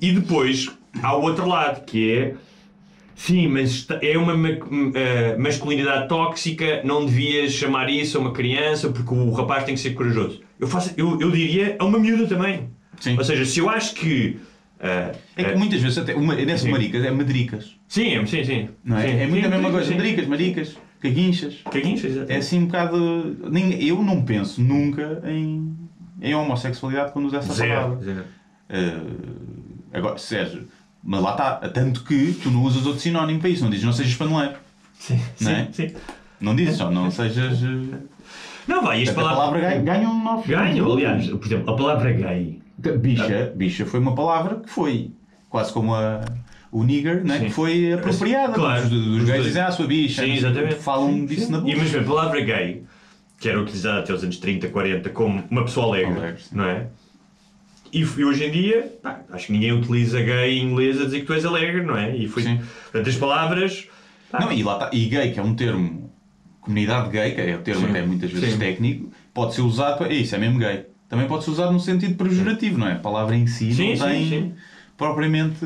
e 0.00 0.12
depois 0.12 0.68
há 1.00 1.16
o 1.16 1.22
outro 1.22 1.46
lado, 1.48 1.84
que 1.84 2.12
é. 2.12 2.34
Sim, 3.14 3.48
mas 3.48 3.86
é 4.00 4.16
uma 4.18 4.36
ma- 4.36 4.48
masculinidade 5.38 6.08
tóxica, 6.08 6.82
não 6.84 7.04
devias 7.04 7.52
chamar 7.52 7.88
isso 7.90 8.18
a 8.18 8.20
uma 8.20 8.32
criança 8.32 8.88
porque 8.90 9.12
o 9.14 9.30
rapaz 9.32 9.64
tem 9.64 9.74
que 9.74 9.80
ser 9.80 9.90
corajoso. 9.94 10.40
Eu, 10.58 10.66
faço, 10.66 10.92
eu, 10.96 11.20
eu 11.20 11.30
diria 11.30 11.76
a 11.78 11.84
uma 11.84 11.98
miúda 11.98 12.26
também. 12.26 12.70
Sim. 13.00 13.16
Ou 13.18 13.24
seja, 13.24 13.44
se 13.44 13.58
eu 13.58 13.68
acho 13.68 13.94
que. 13.94 14.38
ah, 14.80 15.12
É 15.36 15.44
que 15.44 15.50
ah, 15.52 15.56
muitas 15.56 15.80
vezes, 15.80 15.98
até, 15.98 16.14
uma, 16.14 16.34
nessas 16.34 16.62
Sim. 16.62 16.70
maricas, 16.70 17.04
é 17.04 17.10
madricas. 17.10 17.76
sim, 17.88 18.14
é- 18.16 18.26
sim, 18.26 18.44
sim. 18.44 18.68
Não 18.84 18.96
é? 18.96 19.02
Sim. 19.08 19.08
é 19.20 19.26
muito 19.26 19.40
Sim, 19.40 19.46
a 19.46 19.50
mesma 19.50 19.70
coisa. 19.70 19.88
sim. 19.88 19.94
Madricas, 19.94 20.26
maricas, 20.26 20.76
caguinchas. 21.00 21.54
Caguinhos, 21.70 22.04
exatamente. 22.04 22.32
É 22.32 22.36
assim 22.36 22.58
um 22.60 22.66
bocado. 22.66 23.36
nem- 23.50 23.82
Eu 23.84 24.02
não 24.02 24.22
penso 24.24 24.60
nunca 24.62 25.22
em, 25.26 25.76
em 26.20 26.34
homossexualidade 26.34 27.12
quando 27.12 27.26
uso 27.26 27.36
essa 27.36 27.52
Zero, 27.52 27.74
palavra. 27.74 28.04
zero. 28.04 28.24
Eh, 28.68 28.96
agora, 29.92 30.16
Sérgio, 30.18 30.66
mas 31.02 31.20
lá 31.22 31.32
está. 31.32 31.54
Tanto 31.68 32.04
que 32.04 32.32
tu 32.42 32.50
não 32.50 32.62
usas 32.62 32.86
outro 32.86 33.00
sinónimo 33.00 33.40
para 33.40 33.48
isso. 33.48 33.62
Não 33.62 33.70
dizes 33.70 33.84
não 33.84 33.92
sejas 33.92 34.14
paneleiro. 34.14 34.54
Sim, 34.98 35.20
Não 35.40 35.50
sim, 35.50 35.56
é? 35.56 35.68
sim. 35.72 35.90
Não 36.40 36.54
dizes 36.56 36.76
só, 36.76 36.90
não 36.90 37.10
sejas. 37.10 37.62
eh, 37.62 37.96
Não, 38.66 38.82
vai, 38.82 39.02
esta 39.02 39.12
A 39.20 39.24
palavra 39.24 39.60
palavra. 39.60 39.60
ganha, 39.60 39.80
ganha 39.82 40.08
um 40.08 40.22
novo. 40.24 40.46
Ganho, 40.46 40.92
aliás, 40.92 41.28
por 41.28 41.46
exemplo, 41.46 41.72
a 41.72 41.76
palavra 41.76 42.12
gay. 42.12 42.60
Bicha, 43.00 43.52
bicha 43.54 43.86
foi 43.86 44.00
uma 44.00 44.14
palavra 44.14 44.56
que 44.60 44.70
foi 44.70 45.12
quase 45.48 45.72
como 45.72 45.94
a, 45.94 46.20
o 46.70 46.82
nigger, 46.82 47.24
né? 47.24 47.38
Que 47.40 47.50
foi 47.50 47.92
apropriada. 47.92 48.52
Claro. 48.54 48.84
Os, 48.86 49.24
gays 49.24 49.44
dizem, 49.44 49.62
ah, 49.62 49.70
sua 49.70 49.86
bicha. 49.86 50.22
Sim, 50.24 50.32
exatamente. 50.34 50.74
Falam 50.76 51.10
Sim, 51.12 51.26
disso 51.26 51.46
sim. 51.46 51.52
na 51.52 51.58
boca. 51.60 51.70
E, 51.72 51.76
mas 51.76 51.94
a 51.94 52.02
palavra 52.02 52.40
gay, 52.40 52.82
que 53.38 53.48
era 53.48 53.60
utilizada 53.60 54.00
até 54.00 54.12
os 54.12 54.22
anos 54.24 54.36
30, 54.38 54.68
40, 54.68 55.10
como 55.10 55.44
uma 55.50 55.62
pessoa 55.64 55.86
alegre, 55.86 56.18
Alegre, 56.18 56.42
não 56.52 56.64
é? 56.64 56.86
E, 57.92 58.00
e 58.00 58.24
hoje 58.24 58.44
em 58.44 58.50
dia, 58.50 58.92
pá, 59.02 59.20
acho 59.30 59.46
que 59.46 59.52
ninguém 59.52 59.72
utiliza 59.72 60.20
gay 60.22 60.58
em 60.58 60.64
inglês 60.70 61.00
a 61.00 61.04
dizer 61.04 61.20
que 61.20 61.26
tu 61.26 61.34
és 61.34 61.44
alegre, 61.44 61.82
não 61.82 61.96
é? 61.96 62.16
E 62.16 62.26
foi. 62.26 62.42
Sim. 62.42 62.60
Portanto, 62.90 63.08
as 63.10 63.16
palavras. 63.16 63.88
pá, 64.30 64.40
Não, 64.40 64.52
e, 64.52 64.62
lá 64.62 64.76
tá, 64.76 64.90
e 64.92 65.06
gay, 65.06 65.32
que 65.32 65.38
é 65.38 65.42
um 65.42 65.54
termo, 65.54 66.10
comunidade 66.60 67.10
gay, 67.10 67.32
que 67.34 67.40
é 67.40 67.54
o 67.56 67.60
termo 67.60 67.82
Sim. 67.82 67.90
até 67.90 68.02
muitas 68.02 68.30
vezes 68.30 68.52
Sim. 68.52 68.58
técnico, 68.58 69.12
pode 69.34 69.54
ser 69.54 69.60
usado 69.62 69.98
para. 69.98 70.08
"É 70.08 70.14
Isso 70.14 70.34
é 70.34 70.38
mesmo 70.38 70.58
gay. 70.58 70.86
Também 71.08 71.26
pode 71.28 71.44
ser 71.44 71.50
usado 71.50 71.70
num 71.72 71.78
sentido 71.78 72.14
pejorativo, 72.24 72.78
não 72.78 72.88
é? 72.88 72.92
A 72.92 72.98
palavra 72.98 73.36
em 73.36 73.46
si 73.46 73.74
Sim, 73.74 73.90
não 73.90 73.96
sim, 73.96 74.02
tem 74.04 74.28
sim. 74.28 74.52
propriamente. 74.96 75.58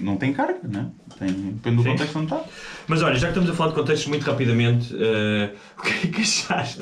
não 0.00 0.16
tem 0.16 0.32
carga, 0.32 0.60
não 0.66 0.80
é? 0.80 0.86
Tem, 1.18 1.28
depende 1.28 1.76
do 1.76 1.82
Sim. 1.82 1.90
contexto 1.90 2.16
onde 2.18 2.26
está. 2.32 2.44
Mas 2.88 3.02
olha, 3.02 3.14
já 3.16 3.26
que 3.26 3.32
estamos 3.32 3.50
a 3.50 3.54
falar 3.54 3.70
de 3.70 3.74
contextos 3.76 4.08
muito 4.08 4.22
rapidamente, 4.24 4.94
eh, 4.98 5.50
o 5.78 5.82
que 5.82 6.06
é 6.06 6.10
que 6.10 6.20
achaste 6.22 6.80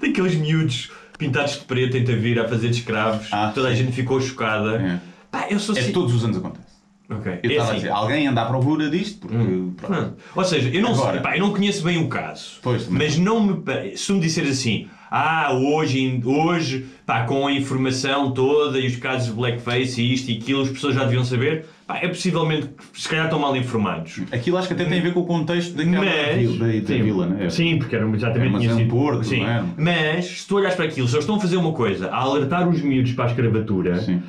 daqueles 0.00 0.34
miúdos 0.34 0.90
pintados 1.18 1.54
de 1.54 1.60
preto 1.60 1.96
em 1.96 2.04
Tavira 2.04 2.44
a 2.44 2.48
fazer 2.48 2.68
de 2.70 2.76
escravos? 2.78 3.28
Ah, 3.32 3.50
Toda 3.54 3.68
a 3.68 3.70
sim. 3.72 3.84
gente 3.84 3.92
ficou 3.92 4.20
chocada. 4.20 4.76
É. 4.80 5.00
Pá, 5.30 5.46
eu 5.50 5.58
sou 5.58 5.76
É 5.76 5.82
si- 5.82 5.92
todos 5.92 6.14
os 6.14 6.24
anos 6.24 6.36
acontece. 6.36 6.64
Ok. 7.10 7.32
Eu 7.42 7.50
É 7.50 7.52
estava 7.52 7.68
a 7.68 7.72
assim. 7.72 7.74
dizer, 7.82 7.90
alguém 7.90 8.26
anda 8.26 8.42
à 8.42 8.46
procura 8.46 8.88
disto, 8.88 9.20
porque. 9.20 9.36
pronto. 9.76 9.92
Hum. 9.92 10.12
Ou 10.34 10.44
seja, 10.44 10.68
eu 10.70 10.80
não, 10.82 10.92
Agora- 10.92 11.12
sei, 11.12 11.20
pá, 11.20 11.36
eu 11.36 11.40
não 11.40 11.52
conheço 11.52 11.82
bem 11.84 11.98
o 12.02 12.08
caso, 12.08 12.52
Pois, 12.62 12.88
mas 12.88 13.18
não 13.18 13.40
me 13.44 13.96
se 13.96 14.10
me 14.12 14.20
disseres 14.20 14.52
assim, 14.58 14.88
ah, 15.10 15.52
hoje, 15.52 16.20
hoje 16.24 16.86
pá, 17.04 17.24
com 17.24 17.46
a 17.46 17.52
informação 17.52 18.32
toda 18.32 18.78
e 18.78 18.86
os 18.86 18.96
casos 18.96 19.26
de 19.28 19.32
blackface 19.34 20.00
e 20.00 20.14
isto 20.14 20.30
e 20.30 20.38
aquilo, 20.38 20.62
as 20.62 20.70
pessoas 20.70 20.94
já 20.94 21.04
deviam 21.04 21.24
saber, 21.24 21.66
pá, 21.86 21.98
é 21.98 22.08
possivelmente 22.08 22.68
que 22.92 23.00
se 23.00 23.08
calhar 23.08 23.24
estão 23.26 23.38
mal 23.38 23.56
informados. 23.56 24.20
Aquilo 24.32 24.56
acho 24.56 24.68
que 24.68 24.74
até 24.74 24.84
tem 24.84 24.98
a 24.98 25.02
ver 25.02 25.12
com 25.12 25.20
o 25.20 25.26
contexto 25.26 25.74
daquela 25.74 26.04
Mas, 26.04 26.36
vil- 26.36 26.58
da, 26.58 26.66
da 26.66 26.72
sim, 26.86 27.02
vila, 27.02 27.26
não 27.26 27.38
é? 27.40 27.50
Sim, 27.50 27.78
porque 27.78 27.94
era 27.96 28.08
exatamente 28.08 28.48
É, 28.48 28.52
mas 28.52 28.64
é 28.66 28.74
um 28.74 28.88
porto, 28.88 29.24
sim. 29.24 29.40
não 29.40 29.48
é? 29.48 29.64
Mas 29.76 30.24
se 30.40 30.46
tu 30.46 30.56
olhas 30.56 30.74
para 30.74 30.86
aquilo, 30.86 31.06
se 31.08 31.14
eles 31.14 31.24
estão 31.24 31.36
a 31.36 31.40
fazer 31.40 31.56
uma 31.56 31.72
coisa, 31.72 32.08
a 32.10 32.16
alertar 32.16 32.68
os 32.68 32.80
miúdos 32.80 33.12
para 33.12 33.24
a 33.24 33.28
escravatura, 33.28 34.00
Sim. 34.00 34.22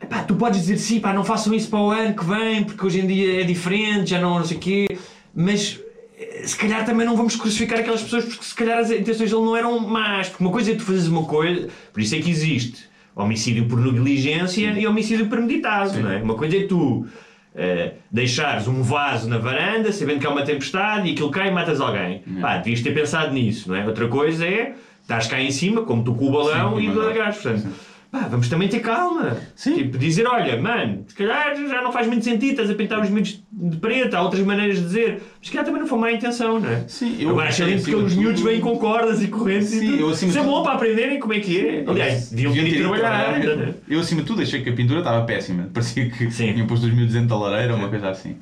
Epá, 0.00 0.22
tu 0.22 0.34
podes 0.36 0.60
dizer 0.60 0.76
sim, 0.76 1.00
pá, 1.00 1.12
não 1.12 1.24
façam 1.24 1.54
isso 1.54 1.70
para 1.70 1.80
o 1.80 1.90
ano 1.90 2.14
que 2.14 2.24
vem, 2.24 2.64
porque 2.64 2.84
hoje 2.84 3.00
em 3.00 3.06
dia 3.06 3.40
é 3.40 3.44
diferente, 3.44 4.10
já 4.10 4.20
não, 4.20 4.38
não 4.38 4.44
sei 4.44 4.56
o 4.58 4.60
quê, 4.60 4.86
mas 5.34 5.80
eh, 6.18 6.42
se 6.46 6.54
calhar 6.56 6.84
também 6.84 7.06
não 7.06 7.16
vamos 7.16 7.34
crucificar 7.34 7.78
aquelas 7.80 8.02
pessoas 8.02 8.24
porque 8.26 8.44
se 8.44 8.54
calhar 8.54 8.78
as 8.78 8.90
intenções 8.90 9.30
dele 9.30 9.42
não 9.42 9.56
eram 9.56 9.80
más, 9.80 10.28
porque 10.28 10.44
uma 10.44 10.52
coisa 10.52 10.70
é 10.70 10.74
tu 10.74 10.82
fazeres 10.82 11.08
uma 11.08 11.24
coisa, 11.24 11.68
por 11.94 12.00
isso 12.02 12.14
é 12.14 12.20
que 12.20 12.28
existe 12.30 12.84
homicídio 13.16 13.64
por 13.64 13.80
negligência 13.80 14.78
e 14.78 14.86
homicídio 14.86 15.26
premeditado, 15.26 15.98
não 16.00 16.12
é? 16.12 16.22
Uma 16.22 16.34
coisa 16.34 16.56
é 16.56 16.66
tu 16.66 17.06
eh, 17.54 17.94
deixares 18.10 18.68
um 18.68 18.82
vaso 18.82 19.26
na 19.28 19.38
varanda, 19.38 19.90
sabendo 19.90 20.20
que 20.20 20.26
há 20.26 20.30
uma 20.30 20.42
tempestade 20.42 21.08
e 21.08 21.12
aquilo 21.12 21.30
cai 21.30 21.48
e 21.48 21.50
matas 21.50 21.80
alguém. 21.80 22.22
Pá, 22.40 22.58
devias 22.58 22.82
ter 22.82 22.92
pensado 22.92 23.32
nisso, 23.32 23.70
não 23.70 23.76
é? 23.76 23.86
Outra 23.86 24.06
coisa 24.06 24.46
é 24.46 24.74
estás 25.00 25.26
cá 25.26 25.40
em 25.40 25.50
cima, 25.50 25.82
como 25.82 26.04
tu 26.04 26.14
com 26.14 26.26
o 26.28 26.32
balão 26.32 26.76
Sim, 26.76 26.84
e 26.84 26.92
largares, 26.92 27.36
portanto. 27.38 27.68
Pá, 28.10 28.28
vamos 28.30 28.48
também 28.48 28.68
ter 28.68 28.80
calma. 28.80 29.36
Sim. 29.54 29.74
Tipo, 29.74 29.98
dizer, 29.98 30.26
olha, 30.26 30.60
mano, 30.60 31.04
se 31.08 31.14
calhar 31.14 31.54
já 31.56 31.82
não 31.82 31.92
faz 31.92 32.06
muito 32.06 32.24
sentido, 32.24 32.52
estás 32.52 32.70
a 32.70 32.74
pintar 32.74 33.00
os 33.00 33.10
miúdos 33.10 33.42
de 33.52 33.76
preto, 33.78 34.14
há 34.14 34.22
outras 34.22 34.42
maneiras 34.44 34.78
de 34.78 34.84
dizer. 34.84 35.22
Mas 35.38 35.48
se 35.48 35.50
calhar 35.50 35.64
também 35.66 35.80
não 35.80 35.88
foi 35.88 35.98
má 35.98 36.12
intenção, 36.12 36.60
não 36.60 36.70
é? 36.70 36.84
Sim, 36.86 37.16
eu 37.20 37.30
Agora, 37.30 37.48
excelente 37.50 37.82
acima 37.82 37.96
porque 37.98 38.06
os 38.06 38.14
miúdos 38.16 38.40
vêm 38.42 38.60
com 38.60 38.78
cordas 38.78 39.22
e 39.22 39.28
correntes 39.28 39.68
Sim, 39.68 39.84
e 39.84 39.90
tudo. 39.90 40.00
eu 40.00 40.10
Isso 40.12 40.38
é 40.38 40.42
bom 40.42 40.62
para 40.62 40.72
aprenderem 40.74 41.18
como 41.18 41.34
é 41.34 41.40
que 41.40 41.60
é. 41.66 41.84
Aliás, 41.86 42.30
deviam 42.30 42.52
ter 42.54 42.68
ido 42.68 42.78
trabalhar. 42.88 43.40
é? 43.44 43.74
Eu, 43.88 44.00
acima 44.00 44.20
de 44.22 44.26
tudo, 44.26 44.40
achei 44.42 44.62
que 44.62 44.70
a 44.70 44.72
pintura 44.72 45.00
estava 45.00 45.24
péssima. 45.24 45.68
Parecia 45.74 46.08
que 46.08 46.30
Sim. 46.30 46.52
tinham 46.52 46.66
posto 46.66 46.86
os 46.86 46.92
miúdos 46.94 47.12
dentro 47.12 47.28
da 47.28 47.36
lareira 47.38 47.72
ou 47.74 47.78
uma 47.78 47.88
coisa 47.88 48.08
assim. 48.10 48.36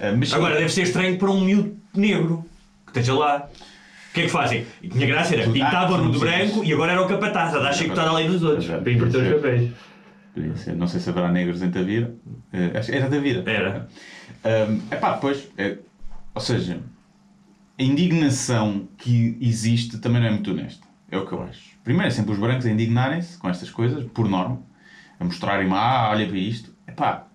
Ah, 0.00 0.12
mas 0.16 0.32
Agora, 0.32 0.56
deve 0.56 0.70
ser 0.70 0.82
estranho 0.82 1.16
para 1.18 1.30
um 1.30 1.40
miúdo 1.44 1.76
negro 1.94 2.44
que 2.86 2.98
esteja 2.98 3.14
lá. 3.18 3.48
O 4.14 4.16
que 4.16 4.20
é 4.20 4.24
que 4.26 4.30
fazem? 4.30 4.64
E 4.80 4.88
tinha 4.88 5.08
graça, 5.08 5.34
era 5.34 5.50
pintavam-no 5.50 6.12
de 6.12 6.20
branco 6.20 6.62
e 6.62 6.72
agora 6.72 6.92
era 6.92 7.02
o 7.02 7.08
capataz, 7.08 7.52
a 7.52 7.58
dar 7.58 7.72
chicotada 7.72 8.10
além 8.10 8.28
dos 8.30 8.44
outros. 8.44 8.64
Para 8.64 8.92
inverter 8.92 9.22
os 9.34 9.42
papéis. 9.42 9.70
Não 10.76 10.86
sei 10.86 11.00
se 11.00 11.10
haverá 11.10 11.32
negros 11.32 11.60
em 11.62 11.70
Tavira. 11.72 12.14
Que 12.52 12.92
era 12.94 13.10
Tavira. 13.10 13.42
Era. 13.44 13.88
É 14.88 14.94
pá, 14.94 15.14
pois. 15.14 15.48
é- 15.58 15.78
ou 16.32 16.40
seja, 16.40 16.78
a 17.76 17.82
indignação 17.82 18.86
que 18.98 19.36
existe 19.40 19.98
também 19.98 20.20
não 20.20 20.28
é 20.28 20.30
muito 20.30 20.48
honesta. 20.52 20.86
É 21.10 21.18
o 21.18 21.26
que 21.26 21.32
eu 21.32 21.42
acho. 21.42 21.70
Primeiro 21.82 22.06
é 22.06 22.10
sempre 22.12 22.34
os 22.34 22.38
brancos 22.38 22.66
a 22.66 22.70
indignarem-se 22.70 23.36
com 23.36 23.48
estas 23.48 23.68
coisas, 23.68 24.04
por 24.14 24.28
norma, 24.28 24.62
a 25.18 25.24
mostrarem-me, 25.24 25.74
ah, 25.74 26.10
olha 26.12 26.24
para 26.28 26.36
isto. 26.38 26.72
É 26.86 26.92
pá. 26.92 27.26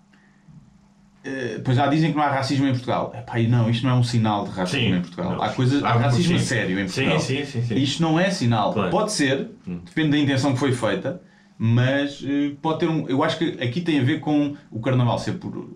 Pois 1.64 1.76
já 1.76 1.86
dizem 1.86 2.10
que 2.12 2.16
não 2.16 2.24
há 2.24 2.28
racismo 2.30 2.66
em 2.66 2.70
Portugal. 2.72 3.12
Epá, 3.16 3.38
não, 3.40 3.68
isto 3.68 3.84
não 3.86 3.90
é 3.90 3.94
um 3.98 4.02
sinal 4.02 4.44
de 4.44 4.50
racismo 4.52 4.88
Sim. 4.88 4.94
em 4.96 5.00
Portugal. 5.02 5.32
Não. 5.32 5.42
Há, 5.42 5.48
coisas, 5.50 5.82
há 5.84 5.92
racismo 5.92 6.38
sim. 6.38 6.44
sério 6.44 6.78
em 6.80 6.84
Portugal. 6.86 7.20
sim, 7.20 7.44
sim, 7.44 7.62
sim. 7.62 7.74
Isto 7.74 8.02
não 8.02 8.18
é 8.18 8.30
sinal. 8.30 8.72
Claro. 8.72 8.90
Pode 8.90 9.12
ser, 9.12 9.50
depende 9.84 10.10
da 10.12 10.18
intenção 10.18 10.52
que 10.54 10.58
foi 10.58 10.72
feita, 10.72 11.20
mas 11.58 12.24
eh, 12.26 12.52
pode 12.62 12.78
ter 12.80 12.88
um. 12.88 13.06
Eu 13.08 13.22
acho 13.22 13.36
que 13.38 13.58
aqui 13.62 13.82
tem 13.82 14.00
a 14.00 14.02
ver 14.02 14.20
com 14.20 14.56
o 14.70 14.80
carnaval 14.80 15.18
ser 15.18 15.32
por. 15.32 15.54
Ou 15.56 15.68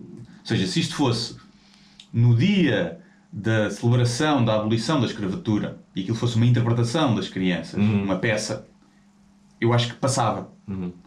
seja, 0.43 0.65
se 0.65 0.79
isto 0.79 0.95
fosse 0.95 1.35
no 2.11 2.35
dia 2.35 2.99
da 3.31 3.69
celebração 3.69 4.43
da 4.43 4.55
abolição 4.55 4.99
da 4.99 5.05
escravatura 5.05 5.77
e 5.95 6.01
aquilo 6.01 6.15
fosse 6.17 6.37
uma 6.37 6.45
interpretação 6.45 7.13
das 7.13 7.27
crianças, 7.29 7.79
Uhum. 7.79 8.03
uma 8.03 8.15
peça, 8.15 8.65
eu 9.61 9.73
acho 9.73 9.89
que 9.89 9.93
passava. 9.95 10.49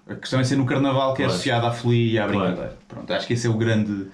A 0.08 0.14
questão 0.14 0.38
é 0.38 0.44
ser 0.44 0.54
no 0.56 0.64
carnaval 0.64 1.14
que 1.14 1.22
é 1.22 1.24
Claro. 1.24 1.32
associado 1.34 1.66
à 1.66 1.72
folia 1.72 2.12
e 2.12 2.18
à 2.18 2.22
Claro. 2.28 2.38
brincadeira. 2.38 2.78
Pronto, 2.86 3.12
acho 3.12 3.26
que 3.26 3.32
esse 3.32 3.46
é 3.46 3.50
o 3.50 3.54
grande, 3.54 4.06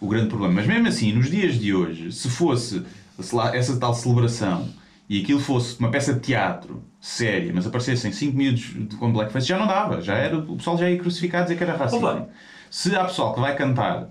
o 0.00 0.08
grande 0.08 0.28
problema. 0.28 0.54
Mas 0.54 0.66
mesmo 0.66 0.88
assim, 0.88 1.12
nos 1.12 1.30
dias 1.30 1.54
de 1.58 1.74
hoje, 1.74 2.10
se 2.12 2.28
fosse 2.28 2.82
se 3.18 3.34
lá- 3.34 3.54
essa 3.54 3.76
tal 3.78 3.92
celebração 3.94 4.68
e 5.08 5.20
aquilo 5.22 5.40
fosse 5.40 5.78
uma 5.78 5.90
peça 5.90 6.14
de 6.14 6.20
teatro 6.20 6.82
séria, 7.00 7.52
mas 7.54 7.66
aparecessem 7.66 8.10
5 8.12 8.36
miúdos 8.36 8.62
de- 8.74 8.96
com 8.96 9.12
blackface, 9.12 9.46
já 9.46 9.58
não 9.58 9.66
dava. 9.66 10.00
Já 10.00 10.14
era, 10.14 10.38
o 10.38 10.56
pessoal 10.56 10.78
já 10.78 10.88
ia 10.88 10.98
crucificar 10.98 11.42
dizer 11.42 11.56
que 11.56 11.62
era 11.62 11.76
racismo. 11.76 12.06
Opa. 12.06 12.28
Se 12.70 12.94
há 12.96 13.04
pessoal 13.04 13.34
que 13.34 13.40
vai 13.40 13.54
cantar 13.56 14.08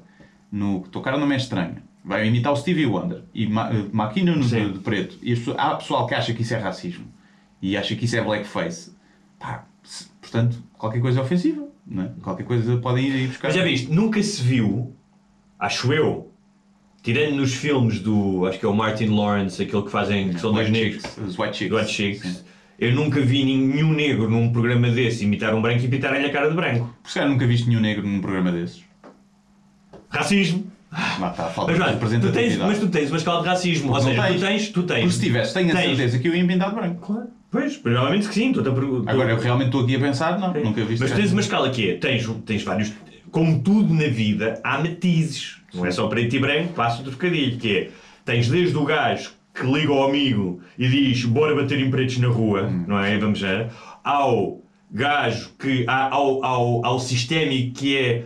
no 0.52 0.82
Tocar 0.92 1.18
não 1.18 1.32
é 1.32 1.38
estranho, 1.38 1.78
vai 2.04 2.28
imitar 2.28 2.52
o 2.54 2.56
Stevie 2.56 2.86
Wonder 2.86 3.24
e 3.34 3.48
ma 3.48 3.70
eh, 3.72 3.86
maquina 3.92 4.36
no 4.36 4.44
de, 4.44 4.74
de 4.74 4.80
preto, 4.80 5.18
e 5.22 5.32
as 5.34 5.40
pessoas- 5.40 5.58
há 5.60 5.76
pessoal 5.76 6.06
que 6.08 6.14
acha 6.16 6.34
que 6.34 6.42
isso 6.42 6.54
é 6.54 6.58
racismo 6.58 7.06
e 7.62 7.76
acha 7.78 7.96
que 7.96 8.06
isso 8.06 8.16
é 8.16 8.22
blackface, 8.24 8.92
pá, 9.40 9.66
se- 9.84 10.08
portanto, 10.22 10.62
qualquer 10.78 11.00
coisa 11.02 11.20
é 11.20 11.24
ofensiva, 11.24 11.68
não 11.86 12.04
é? 12.04 12.12
qualquer 12.22 12.44
coisa 12.46 12.78
podem 12.78 13.06
ir 13.08 13.28
buscar. 13.28 13.48
Mas 13.50 13.56
já 13.58 13.64
viste, 13.64 13.92
nunca 13.92 14.22
se 14.22 14.42
viu, 14.42 14.94
acho 15.60 15.92
eu, 15.94 16.32
tirando 17.04 17.36
nos 17.36 17.54
filmes 17.54 18.00
do, 18.00 18.46
acho 18.48 18.58
que 18.60 18.66
é 18.66 18.70
o 18.70 18.74
Martin 18.76 19.08
Lawrence, 19.08 19.62
aquele 19.62 19.84
que 19.84 19.92
fazem, 19.92 20.30
que 20.30 20.40
são 20.40 20.52
dois 20.54 20.68
White 20.70 20.80
negros, 20.80 21.04
os 21.28 21.38
White 21.38 21.58
Chicks. 21.58 21.78
Hot 21.82 21.92
Chicks, 21.92 22.22
Sim. 22.22 22.44
eu 22.80 22.94
nunca 22.94 23.20
vi 23.22 23.44
nenhum 23.44 23.92
negro 23.94 24.30
num 24.30 24.52
programa 24.52 24.90
desse 24.90 25.24
imitar 25.26 25.54
um 25.54 25.62
branco 25.62 25.84
e 25.84 25.88
pintarem-lhe 25.88 26.28
a 26.28 26.32
cara 26.32 26.50
de 26.50 26.56
branco. 26.56 26.96
Por 27.04 27.10
se 27.10 27.16
calhar 27.16 27.30
nunca 27.30 27.46
viste 27.46 27.68
nenhum 27.68 27.82
negro 27.82 28.08
num 28.08 28.22
programa 28.22 28.52
desses. 28.52 28.84
Racismo. 30.10 30.72
Lá 31.20 31.30
está, 31.30 31.46
falta 31.50 31.72
Mas, 31.78 32.12
tu 32.20 32.32
tens, 32.32 32.58
mas 32.58 32.80
tu 32.80 32.88
tens 32.90 33.10
uma 33.12 33.18
escala 33.18 33.44
de 33.44 33.48
racismo, 33.48 33.94
ou 33.94 34.00
seja, 34.02 34.16
tu 34.24 34.28
tens. 34.28 34.42
tens, 34.42 34.70
tu 34.70 34.84
tens. 34.84 35.00
Porque 35.02 35.14
se 35.14 35.20
tivesse, 35.22 35.54
tenho 35.54 35.70
a 35.72 35.76
tens- 35.76 35.86
certeza 35.98 36.18
que 36.18 36.28
eu 36.28 36.36
ia 36.36 36.48
pintar 36.48 36.70
de 36.70 36.76
branco. 36.76 37.06
Claro. 37.06 37.28
Pois, 37.52 37.78
provavelmente 37.78 38.28
que 38.28 38.34
sim, 38.34 38.48
estou-te 38.50 38.70
a 38.70 38.72
perguntar. 38.72 39.12
Agora, 39.12 39.32
eu 39.32 39.40
realmente 39.40 39.68
estou 39.68 39.84
aqui 39.84 39.96
a 39.96 40.00
pensar, 40.00 40.40
não, 40.40 40.52
nunca 40.52 40.84
vi 40.86 40.98
Mas 41.00 41.12
tens 41.12 41.32
uma 41.32 41.42
escala 41.42 41.70
que 41.70 41.92
é, 41.92 41.94
tens, 41.98 42.28
tens 42.46 42.64
vários, 42.64 42.92
como 43.32 43.62
tudo 43.62 43.94
na 43.94 44.08
vida, 44.08 44.60
há 44.64 44.78
matizes. 44.80 45.58
Não 45.74 45.86
é 45.86 45.92
só 45.92 46.08
preto 46.08 46.36
e 46.36 46.40
branco, 46.40 46.74
passo 46.74 47.04
do 47.04 47.10
trocadilho, 47.12 47.58
que 47.58 47.78
é, 47.78 47.90
tens 48.26 48.48
desde 48.50 48.76
o 48.78 48.84
gajo 48.84 49.32
que 49.54 49.66
liga 49.66 49.92
ao 49.92 50.08
amigo 50.08 50.62
e 50.78 50.88
diz 50.88 51.26
bora 51.26 51.56
bater 51.56 51.80
em 51.80 51.92
pretos 51.92 52.18
na 52.18 52.28
rua, 52.28 52.64
Hum. 52.64 52.86
não 52.88 53.00
é? 53.00 53.18
Vamos 53.18 53.40
já, 53.40 53.68
ao 54.04 54.60
gajo 54.92 55.52
que, 55.60 55.84
há- 55.88 56.10
ao, 56.10 56.44
ao, 56.44 56.86
ao 56.86 57.00
sistémico 57.00 57.76
que 57.80 57.98
é 57.98 58.24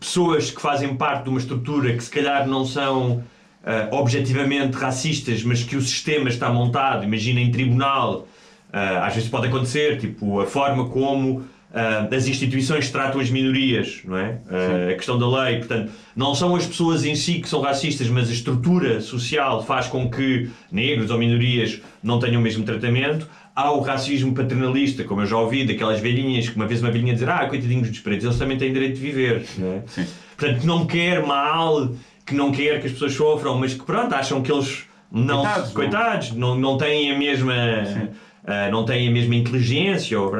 pessoas 0.00 0.50
que 0.50 0.60
fazem 0.62 0.94
parte 0.96 1.24
de 1.24 1.28
uma 1.30 1.38
estrutura 1.38 1.92
que 1.94 2.02
se 2.02 2.10
calhar 2.10 2.46
não 2.46 2.64
são 2.64 3.22
ah, 3.64 3.88
objetivamente 3.92 4.76
racistas, 4.76 5.42
mas 5.42 5.62
que 5.62 5.76
o 5.76 5.82
sistema 5.82 6.28
está 6.28 6.50
montado, 6.50 7.04
imagina 7.04 7.40
em 7.40 7.50
tribunal, 7.50 8.26
ah, 8.72 9.06
às 9.06 9.14
vezes 9.14 9.28
pode 9.28 9.48
acontecer, 9.48 9.98
tipo 9.98 10.40
a 10.40 10.46
forma 10.46 10.88
como 10.88 11.44
ah, 11.74 12.08
as 12.14 12.26
instituições 12.26 12.90
tratam 12.90 13.20
as 13.20 13.30
minorias, 13.30 14.02
não 14.04 14.16
é? 14.16 14.38
Ah, 14.50 14.92
a 14.92 14.94
questão 14.94 15.18
da 15.18 15.44
lei, 15.44 15.58
portanto, 15.58 15.90
não 16.14 16.34
são 16.34 16.54
as 16.54 16.66
pessoas 16.66 17.04
em 17.04 17.14
si 17.14 17.40
que 17.40 17.48
são 17.48 17.60
racistas, 17.60 18.08
mas 18.08 18.28
a 18.28 18.32
estrutura 18.32 19.00
social 19.00 19.64
faz 19.64 19.86
com 19.86 20.10
que 20.10 20.50
negros 20.70 21.10
ou 21.10 21.18
minorias 21.18 21.80
não 22.02 22.18
tenham 22.18 22.40
o 22.40 22.44
mesmo 22.44 22.64
tratamento. 22.64 23.26
Há 23.54 23.70
o 23.70 23.80
racismo 23.80 24.34
paternalista, 24.34 25.04
como 25.04 25.22
eu 25.22 25.26
já 25.26 25.36
ouvi, 25.36 25.66
daquelas 25.66 26.00
velhinhas 26.00 26.48
que 26.48 26.56
uma 26.56 26.66
vez 26.66 26.80
uma 26.80 26.90
velhinha 26.90 27.14
dizer 27.14 27.28
ah, 27.28 27.46
coitadinhos 27.46 27.88
dos 27.88 28.00
pretos, 28.00 28.24
eles 28.24 28.38
também 28.38 28.58
têm 28.58 28.72
direito 28.72 28.94
de 28.94 29.00
viver. 29.00 29.46
Não 29.58 29.72
é? 29.72 29.82
Sim. 29.86 30.06
Portanto, 30.36 30.64
não 30.64 30.86
quer 30.86 31.24
mal, 31.24 31.90
que 32.26 32.34
não 32.34 32.52
quer 32.52 32.80
que 32.80 32.86
as 32.86 32.92
pessoas 32.92 33.14
sofram, 33.14 33.58
mas 33.58 33.74
que 33.74 33.84
pronto, 33.84 34.14
acham 34.14 34.42
que 34.42 34.50
eles 34.50 34.84
não 35.10 35.42
Coitados, 35.42 35.68
não? 35.68 35.74
coitados, 35.74 36.32
não, 36.32 36.58
não 36.58 36.78
têm 36.78 37.12
a 37.12 37.18
mesma 37.18 37.54
ah, 38.46 38.68
não 38.70 38.84
têm 38.84 39.08
a 39.08 39.10
mesma 39.10 39.34
inteligência. 39.34 40.20
Ou. 40.20 40.32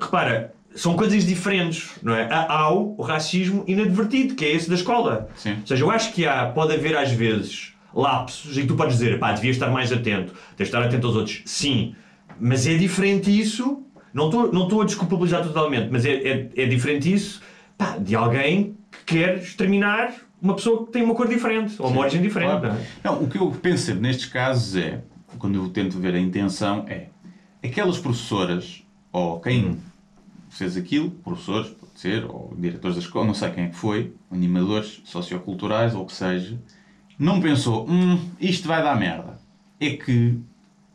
Repara, 0.00 0.54
são 0.74 0.94
coisas 0.94 1.26
diferentes, 1.26 1.90
não 2.02 2.14
é? 2.14 2.28
Há, 2.30 2.70
o 2.70 3.00
racismo 3.02 3.64
inadvertido, 3.66 4.34
que 4.34 4.44
é 4.44 4.52
esse 4.52 4.68
da 4.68 4.74
escola. 4.74 5.28
Sim. 5.34 5.56
Ou 5.60 5.66
seja, 5.66 5.84
eu 5.84 5.90
acho 5.90 6.12
que 6.12 6.26
há, 6.26 6.46
pode 6.46 6.74
haver 6.74 6.96
às 6.96 7.10
vezes 7.10 7.72
lapsos 7.94 8.54
que 8.54 8.66
tu 8.66 8.74
podes 8.74 8.98
dizer, 8.98 9.18
pá, 9.18 9.32
devia 9.32 9.50
estar 9.50 9.70
mais 9.70 9.92
atento, 9.92 10.32
tens 10.56 10.56
de 10.56 10.62
estar 10.64 10.82
atento 10.82 11.06
aos 11.06 11.16
outros. 11.16 11.42
Sim, 11.44 11.94
mas 12.40 12.66
é 12.66 12.74
diferente 12.76 13.28
isso. 13.28 13.82
não 14.12 14.26
estou 14.26 14.52
não 14.52 14.80
a 14.80 14.84
desculpabilizar 14.84 15.42
totalmente, 15.42 15.88
mas 15.90 16.04
é, 16.04 16.12
é, 16.12 16.48
é 16.56 16.66
diferente 16.66 17.12
isso 17.12 17.40
pá, 17.76 17.96
de 17.98 18.14
alguém 18.14 18.76
que 18.90 19.16
quer 19.16 19.38
exterminar 19.38 20.14
uma 20.40 20.54
pessoa 20.54 20.86
que 20.86 20.92
tem 20.92 21.02
uma 21.02 21.14
cor 21.14 21.26
diferente 21.26 21.74
ou 21.78 21.88
uma 21.88 22.02
origem 22.02 22.22
diferente. 22.22 22.60
Claro. 22.60 22.68
não 22.68 22.74
é? 22.74 22.86
Não, 23.02 23.22
o 23.22 23.28
que 23.28 23.38
eu 23.38 23.50
penso 23.50 23.94
nestes 23.94 24.26
casos 24.26 24.76
é, 24.76 25.02
quando 25.38 25.56
eu 25.56 25.68
tento 25.70 25.98
ver 25.98 26.14
a 26.14 26.20
intenção, 26.20 26.84
é 26.88 27.06
aquelas 27.62 27.98
professoras 27.98 28.84
ou 29.12 29.40
quem 29.40 29.78
fez 30.50 30.76
aquilo, 30.76 31.10
professores, 31.10 31.70
pode 31.70 31.98
ser, 31.98 32.24
ou 32.24 32.54
diretores 32.58 32.96
da 32.96 33.02
escola, 33.02 33.26
não 33.26 33.34
sei 33.34 33.50
quem 33.50 33.64
é 33.64 33.68
que 33.68 33.76
foi, 33.76 34.14
animadores 34.30 35.00
socioculturais 35.04 35.94
ou 35.94 36.02
o 36.02 36.06
que 36.06 36.12
seja, 36.12 36.58
não 37.18 37.40
pensou, 37.40 37.88
hum, 37.88 38.18
isto 38.40 38.68
vai 38.68 38.82
dar 38.82 38.98
merda. 38.98 39.38
É 39.80 39.90
que 39.90 40.38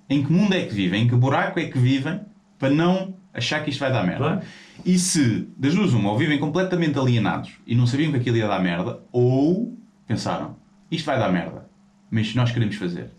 em 0.10 0.24
que 0.24 0.32
mundo 0.32 0.54
é 0.54 0.66
que 0.66 0.74
vivem, 0.74 1.04
em 1.04 1.08
que 1.08 1.16
buraco 1.16 1.60
é 1.60 1.66
que 1.66 1.78
vivem 1.78 2.22
para 2.60 2.70
não 2.70 3.16
achar 3.34 3.64
que 3.64 3.70
isto 3.70 3.80
vai 3.80 3.92
dar 3.92 4.06
merda. 4.06 4.26
Claro. 4.26 4.42
E 4.86 4.98
se, 5.00 5.48
das 5.58 5.74
duas 5.74 5.94
uma, 5.94 6.12
ou 6.12 6.18
vivem 6.18 6.40
completamente 6.40 7.00
alienados 7.00 7.52
e 7.66 7.76
não 7.76 7.88
sabiam 7.88 8.12
que 8.12 8.18
aquilo 8.18 8.38
ia 8.38 8.48
dar 8.48 8.62
merda, 8.62 9.00
ou 9.12 9.78
pensaram, 10.08 10.56
isto 10.92 11.06
vai 11.06 11.18
dar 11.18 11.32
merda, 11.32 11.68
mas 12.12 12.34
nós 12.36 12.52
queremos 12.52 12.76
fazer. 12.76 13.12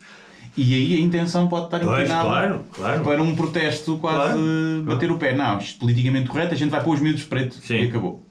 E 0.57 0.75
aí 0.75 0.95
a 0.95 1.01
intenção 1.01 1.49
pode 1.49 1.65
estar 1.67 1.81
Pois, 1.81 2.03
inclinada 2.03 2.29
claro, 2.29 2.65
claro. 2.73 3.03
para 3.03 3.23
um 3.23 3.35
protesto 3.35 3.97
quase 3.99 4.35
Claro. 4.35 4.83
bater 4.85 5.11
o 5.11 5.19
pé. 5.19 5.35
Não, 5.35 5.59
isto 5.59 5.81
politicamente 5.81 6.29
correto, 6.29 6.55
a 6.55 6.57
gente 6.57 6.71
vai 6.71 6.83
pôr 6.83 6.95
os 6.95 7.01
miúdos 7.01 7.25
pretos 7.25 7.59
Sim. 7.65 7.75
e 7.83 7.89
acabou. 7.89 8.25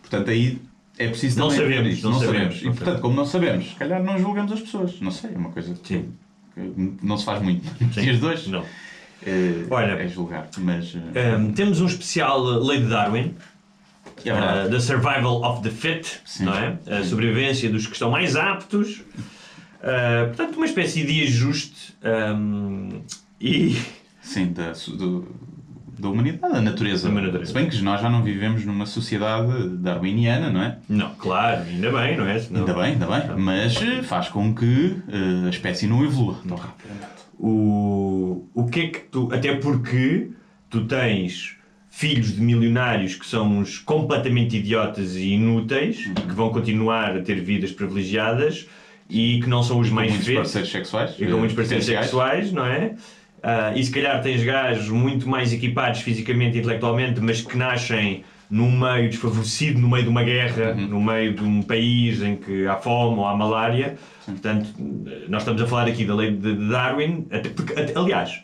Portanto, 0.00 0.30
aí 0.30 0.58
é 0.98 1.08
preciso 1.08 1.38
Não 1.38 1.48
também 1.48 1.62
sabemos, 1.64 1.92
isso. 1.98 2.08
não 2.10 2.18
sabemos, 2.18 2.56
E 2.56 2.64
não 2.64 2.70
portanto, 2.72 2.78
sabemos. 2.84 3.00
como 3.02 3.14
não 3.16 3.26
sabemos, 3.26 3.68
se 3.68 3.74
calhar 3.74 4.02
não 4.02 4.18
julgamos 4.18 4.52
as 4.52 4.60
pessoas. 4.60 4.98
Não 5.00 5.10
sei, 5.10 5.30
é 5.34 5.36
uma 5.38 5.50
coisa 5.50 5.74
que, 5.74 5.88
Sim. 5.88 6.12
não 7.02 7.18
se 7.18 7.24
faz 7.24 7.42
muito. 7.42 7.66
Sim. 7.92 8.00
E 8.06 8.10
as 8.10 8.18
dois 8.18 8.46
Não. 8.46 8.64
é, 9.26 9.64
Olha. 9.70 9.92
é 9.92 10.08
julgar. 10.08 10.48
Mas 10.58 10.96
eh, 11.14 11.36
Um, 11.36 11.52
temos 11.52 11.80
um 11.82 11.86
especial 11.86 12.42
uh, 12.42 12.66
Lei 12.66 12.80
de 12.80 12.86
Darwin, 12.88 13.34
é 14.24 14.32
uh, 14.32 14.70
The 14.70 14.80
Survival 14.80 15.42
of 15.42 15.62
the 15.62 15.70
Fit, 15.70 16.20
Sim. 16.24 16.44
não 16.44 16.54
é? 16.54 16.78
A 16.86 17.04
sobrevivência 17.04 17.68
dos 17.70 17.86
que 17.86 17.92
estão 17.92 18.10
mais 18.10 18.36
aptos. 18.36 19.02
Uh, 19.82 20.26
portanto, 20.28 20.56
uma 20.56 20.66
espécie 20.66 21.04
de 21.04 21.22
ajuste. 21.22 21.94
um, 22.36 23.00
e. 23.40 23.76
Sim, 24.22 24.52
da, 24.52 24.72
do- 24.96 25.26
da 25.98 26.08
humanidade, 26.08 26.52
da 26.54 26.60
natureza. 26.60 27.08
Da 27.08 27.20
natureza. 27.20 27.46
Se 27.46 27.54
bem 27.54 27.68
que 27.68 27.80
nós 27.82 28.00
já 28.00 28.08
não 28.08 28.22
vivemos 28.22 28.64
numa 28.64 28.86
sociedade 28.86 29.68
darwiniana, 29.76 30.50
não 30.50 30.62
é? 30.62 30.78
Não, 30.88 31.14
claro, 31.16 31.62
ainda 31.62 31.90
bem, 31.92 32.16
não 32.16 32.26
é? 32.26 32.38
Senão- 32.38 32.60
Ainda 32.60 32.74
bem, 32.74 32.84
ainda 32.92 33.06
bem. 33.06 33.36
Mas 33.38 33.76
eh, 33.82 34.02
faz 34.02 34.28
com 34.28 34.54
que 34.54 34.96
eh, 35.08 35.46
a 35.46 35.50
espécie 35.50 35.86
não 35.86 36.04
evolua 36.04 36.38
tão 36.46 36.56
rapidamente. 36.56 37.06
O, 37.38 38.48
o 38.54 38.66
que 38.66 38.80
é 38.80 38.86
que 38.88 39.00
tu. 39.00 39.28
Até 39.32 39.54
porque 39.56 40.30
tu 40.70 40.84
tens 40.86 41.56
filhos 41.90 42.34
de 42.34 42.40
milionários 42.40 43.14
que 43.16 43.26
são 43.26 43.58
uns 43.58 43.78
completamente 43.78 44.56
idiotas 44.56 45.16
e 45.16 45.32
inúteis 45.34 46.06
e 46.06 46.14
que 46.14 46.32
vão 46.34 46.50
continuar 46.50 47.16
a 47.16 47.20
ter 47.20 47.40
vidas 47.42 47.70
privilegiadas 47.70 48.66
e 49.12 49.40
que 49.40 49.48
não 49.48 49.62
são 49.62 49.78
os 49.78 49.90
mais 49.90 50.10
muitos 50.10 50.32
parceiros 50.34 50.70
sexuais. 50.70 51.14
e 51.18 51.26
com 51.26 51.36
muitos 51.36 51.54
parceiros 51.54 51.84
sexuais, 51.84 52.50
não 52.50 52.64
é? 52.64 52.94
Ah, 53.42 53.72
e 53.76 53.84
se 53.84 53.90
calhar 53.90 54.22
tens 54.22 54.42
gajos 54.42 54.88
muito 54.88 55.28
mais 55.28 55.52
equipados 55.52 56.00
fisicamente 56.00 56.56
e 56.56 56.60
intelectualmente, 56.60 57.20
mas 57.20 57.40
que 57.42 57.56
nascem 57.56 58.24
num 58.48 58.70
meio 58.70 59.08
desfavorecido, 59.10 59.78
no 59.80 59.88
meio 59.88 60.04
de 60.04 60.08
uma 60.10 60.22
guerra, 60.22 60.72
Uhum. 60.72 60.86
no 60.86 61.00
meio 61.02 61.34
de 61.34 61.42
um 61.42 61.60
país 61.62 62.22
em 62.22 62.36
que 62.36 62.66
há 62.66 62.76
fome 62.76 63.18
ou 63.18 63.26
há 63.26 63.36
malária. 63.36 63.96
Portanto, 64.24 64.68
nós 65.28 65.42
estamos 65.42 65.60
a 65.60 65.66
falar 65.66 65.88
aqui 65.88 66.04
da 66.04 66.14
lei 66.14 66.30
de 66.30 66.54
de 66.54 66.68
Darwin, 66.68 67.26
até 67.30 67.48
porque, 67.50 67.72
até- 67.78 67.98
aliás, 67.98 68.40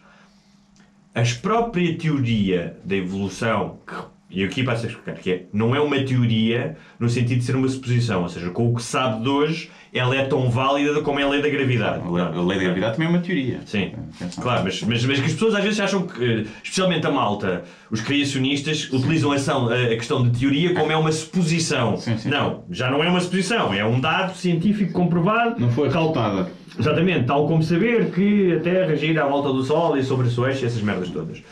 a 1.14 1.22
própria 1.42 1.96
teoria 1.96 2.76
da 2.84 2.96
evolução, 2.96 3.78
que, 3.86 3.94
e 4.30 4.44
aqui 4.44 4.62
passa 4.62 4.86
a 4.86 4.90
explicar, 4.90 5.14
que 5.14 5.30
é, 5.30 5.42
não 5.52 5.74
é 5.74 5.80
uma 5.80 5.98
teoria 6.00 6.76
no 7.00 7.08
sentido 7.08 7.38
de 7.38 7.44
ser 7.44 7.56
uma 7.56 7.68
suposição, 7.68 8.22
ou 8.22 8.28
seja, 8.28 8.50
com 8.50 8.70
o 8.70 8.74
que 8.74 8.82
sabe 8.82 9.22
de 9.22 9.28
hoje, 9.28 9.70
ela 9.92 10.14
é 10.14 10.22
tão 10.26 10.50
válida 10.50 11.00
como 11.00 11.18
é 11.18 11.22
a 11.22 11.28
lei 11.28 11.40
da 11.40 11.48
gravidade. 11.48 12.02
A 12.06 12.10
lei, 12.10 12.22
a 12.24 12.42
lei 12.42 12.58
da 12.58 12.64
gravidade 12.64 12.92
também 12.92 13.08
é 13.08 13.10
uma 13.10 13.20
teoria. 13.20 13.60
Sim, 13.64 13.92
Atenção. 14.20 14.42
claro, 14.42 14.64
mas, 14.64 14.82
mas, 14.82 15.02
mas 15.06 15.18
que 15.18 15.26
as 15.26 15.32
pessoas 15.32 15.54
às 15.54 15.64
vezes 15.64 15.80
acham 15.80 16.06
que, 16.06 16.22
eh, 16.22 16.44
especialmente 16.62 17.06
a 17.06 17.10
malta, 17.10 17.64
os 17.90 18.02
criacionistas, 18.02 18.92
utilizam 18.92 19.32
a, 19.32 19.36
ação- 19.36 19.68
a 19.70 19.86
questão 19.96 20.22
de 20.28 20.38
teoria 20.38 20.74
como 20.74 20.92
é 20.92 20.96
uma 20.96 21.10
suposição. 21.10 21.96
Sim, 21.96 22.18
sim. 22.18 22.28
Não, 22.28 22.64
já 22.70 22.90
não 22.90 23.02
é 23.02 23.08
uma 23.08 23.20
suposição, 23.20 23.72
é 23.72 23.82
um 23.84 23.98
dado 23.98 24.36
científico 24.36 24.92
comprovado. 24.92 25.58
Não 25.58 25.70
foi 25.70 25.88
refutada. 25.88 26.50
Exatamente, 26.78 27.24
tal 27.24 27.48
como 27.48 27.62
saber 27.62 28.10
que 28.10 28.52
a 28.52 28.60
Terra 28.60 28.94
gira 28.94 29.24
à 29.24 29.26
volta 29.26 29.48
do 29.52 29.64
Sol 29.64 29.96
e 29.96 30.04
sobre 30.04 30.28
a 30.28 30.30
sua 30.30 30.50
eixo, 30.50 30.66
essas 30.66 30.82
merdas 30.82 31.08
todas. 31.08 31.42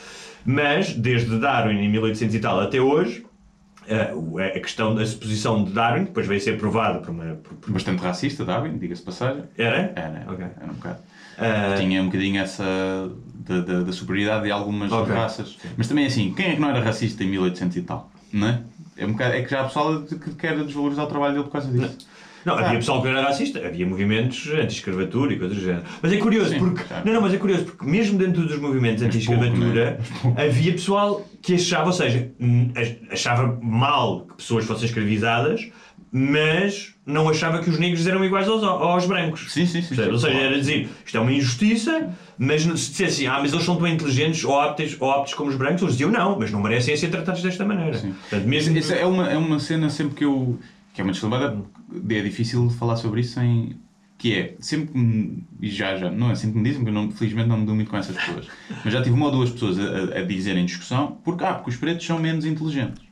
Mas, 0.47 0.93
desde 0.95 1.39
Darwin 1.39 1.79
em 1.79 1.89
1800 1.91 2.35
e 2.35 2.39
tal 2.39 2.61
até 2.61 2.81
hoje, 2.81 3.27
eh, 3.89 4.13
o- 4.15 4.39
a 4.39 4.51
questão 4.51 4.95
da 4.95 5.05
suposição 5.05 5.65
de 5.65 5.73
Darwin, 5.73 6.05
depois 6.05 6.27
veio 6.27 6.41
a 6.41 6.45
ser 6.45 6.57
provada 6.59 7.01
por 7.01 7.11
uma. 7.11 7.25
por- 7.35 7.71
Bastante 7.73 8.01
racista, 8.03 8.45
Darwin, 8.45 8.79
diga-se 8.79 9.03
passagem. 9.03 9.45
Era? 9.59 9.93
Era, 9.97 10.25
Ok. 10.31 10.45
era 10.61 10.71
um 10.71 10.75
bocado. 10.75 10.99
Ah, 11.39 11.75
Tinha 11.77 12.01
um 12.01 12.07
bocadinho 12.07 12.41
essa 12.41 12.65
da, 13.35 13.61
da, 13.61 13.83
da 13.83 13.93
superioridade 13.93 14.45
de 14.45 14.51
algumas 14.51 14.91
Ok. 14.93 15.15
raças. 15.15 15.59
Mas 15.77 15.87
também 15.89 16.07
assim, 16.07 16.33
quem 16.33 16.47
é 16.47 16.55
que 16.55 16.61
não 16.61 16.71
era 16.71 16.81
racista 16.81 17.23
em 17.25 17.29
1800 17.29 17.77
e 17.77 17.83
tal? 17.83 18.11
Não 18.33 18.49
é? 18.49 18.61
É, 18.97 19.05
um 19.05 19.13
bocado, 19.13 19.35
é 19.35 19.43
que 19.43 19.51
já 19.51 19.61
há 19.61 19.65
pessoal 19.65 20.01
que 20.03 20.35
quer 20.35 20.57
desvalorizar 20.65 21.05
o 21.05 21.09
trabalho 21.09 21.35
dele 21.35 21.45
por 21.45 21.53
causa 21.53 21.71
disso. 21.71 21.83
Não, 22.01 22.16
Ah. 22.55 22.67
havia 22.67 22.79
pessoal 22.79 23.03
que 23.03 23.09
não 23.09 23.17
era 23.19 23.27
racista, 23.29 23.59
havia 23.67 23.87
movimentos 23.87 24.49
anti-escravatura 24.49 25.33
e 25.33 25.39
coisas 25.39 25.57
do 25.57 25.63
género. 25.65 25.85
Mas 26.03 26.13
é 26.13 26.17
curioso, 26.19 26.51
Sim, 26.51 26.59
porque. 26.59 26.85
claro. 26.85 27.07
Não, 27.07 27.13
não, 27.15 27.21
mas 27.23 27.35
é 27.35 27.39
curioso, 27.39 27.65
porque 27.65 27.85
mesmo 27.87 28.19
dentro 28.19 28.47
dos 28.47 28.59
movimentos 28.59 29.03
anti-escravatura, 29.03 29.99
pouco, 30.23 30.41
havia 30.41 30.73
pessoal 30.73 31.27
que 31.43 31.55
achava, 31.55 31.87
ou 31.87 31.93
seja, 31.93 32.31
hum, 32.41 32.71
ach- 32.77 32.97
achava 33.11 33.59
mal 33.63 34.23
que 34.27 34.35
pessoas 34.37 34.65
fossem 34.65 34.87
escravizadas, 34.87 35.69
mas 36.13 36.95
não 37.05 37.29
achava 37.29 37.59
que 37.61 37.69
os 37.69 37.79
negros 37.79 38.07
eram 38.07 38.25
iguais 38.25 38.49
aos, 38.49 38.63
aos 38.63 39.07
brancos. 39.07 39.53
Sim, 39.53 39.67
sim, 39.67 39.83
sim. 39.83 40.01
Ou 40.01 40.19
sim, 40.19 40.27
seja, 40.27 40.33
claro. 40.33 40.47
era 40.47 40.59
dizer, 40.59 40.89
isto 41.05 41.17
é 41.17 41.21
uma 41.21 41.33
injustiça, 41.33 42.11
mas 42.39 42.63
se 42.63 42.69
dissesse 42.69 43.05
assim, 43.05 43.27
ah, 43.27 43.39
mas 43.41 43.53
eles 43.53 43.65
são 43.65 43.77
tão 43.77 43.87
inteligentes 43.87 44.45
ou 44.45 44.59
aptos, 44.59 44.97
ou 44.99 45.11
aptos 45.11 45.35
como 45.35 45.51
os 45.51 45.57
brancos, 45.57 45.83
eles 45.83 45.95
diziam 45.95 46.11
não, 46.11 46.39
mas 46.39 46.51
não 46.51 46.61
merecem 46.63 46.97
ser 46.97 47.09
tratados 47.09 47.43
desta 47.43 47.65
maneira. 47.65 47.99
Portanto, 47.99 48.47
mesmo 48.49 48.77
Isso 48.77 48.93
é 48.95 49.05
uma, 49.05 49.29
é 49.31 49.37
uma 49.37 49.59
cena 49.59 49.91
sempre 49.91 50.15
que 50.15 50.25
eu. 50.25 50.59
Que 50.97 51.03
é 51.03 51.05
uma 51.05 51.13
desculpada, 51.13 51.63
é 52.09 52.21
difícil 52.23 52.71
falar 52.71 52.97
sobre 52.97 53.21
isso 53.21 53.35
sem. 53.35 53.77
que 54.17 54.35
é, 54.35 54.57
sempre 54.61 54.95
que 54.95 54.99
me, 54.99 55.47
e 55.61 55.69
já, 55.69 55.95
já, 55.95 56.11
não 56.11 56.31
é 56.31 56.35
sempre 56.35 56.55
que 56.55 56.59
me 56.59 56.65
dizem, 56.65 56.83
porque 56.83 56.97
eu 56.97 57.03
não, 57.03 57.11
felizmente 57.11 57.49
não 57.51 57.59
me 57.59 57.67
dou 57.67 57.75
muito 57.75 57.91
com 57.91 57.99
essas 57.99 58.17
pessoas, 58.17 58.47
mas 58.83 58.95
já 58.95 59.03
tive 59.03 59.15
uma 59.15 59.27
ou 59.27 59.33
duas 59.33 59.51
pessoas 59.51 59.79
a, 59.79 59.83
a, 59.83 60.21
a 60.21 60.23
dizer 60.23 60.57
em 60.57 60.65
discussão, 60.65 61.19
porque, 61.23 61.45
ah, 61.45 61.53
porque 61.53 61.69
os 61.69 61.77
pretos 61.77 62.07
são 62.07 62.19
menos 62.19 62.47
inteligentes. 62.47 63.05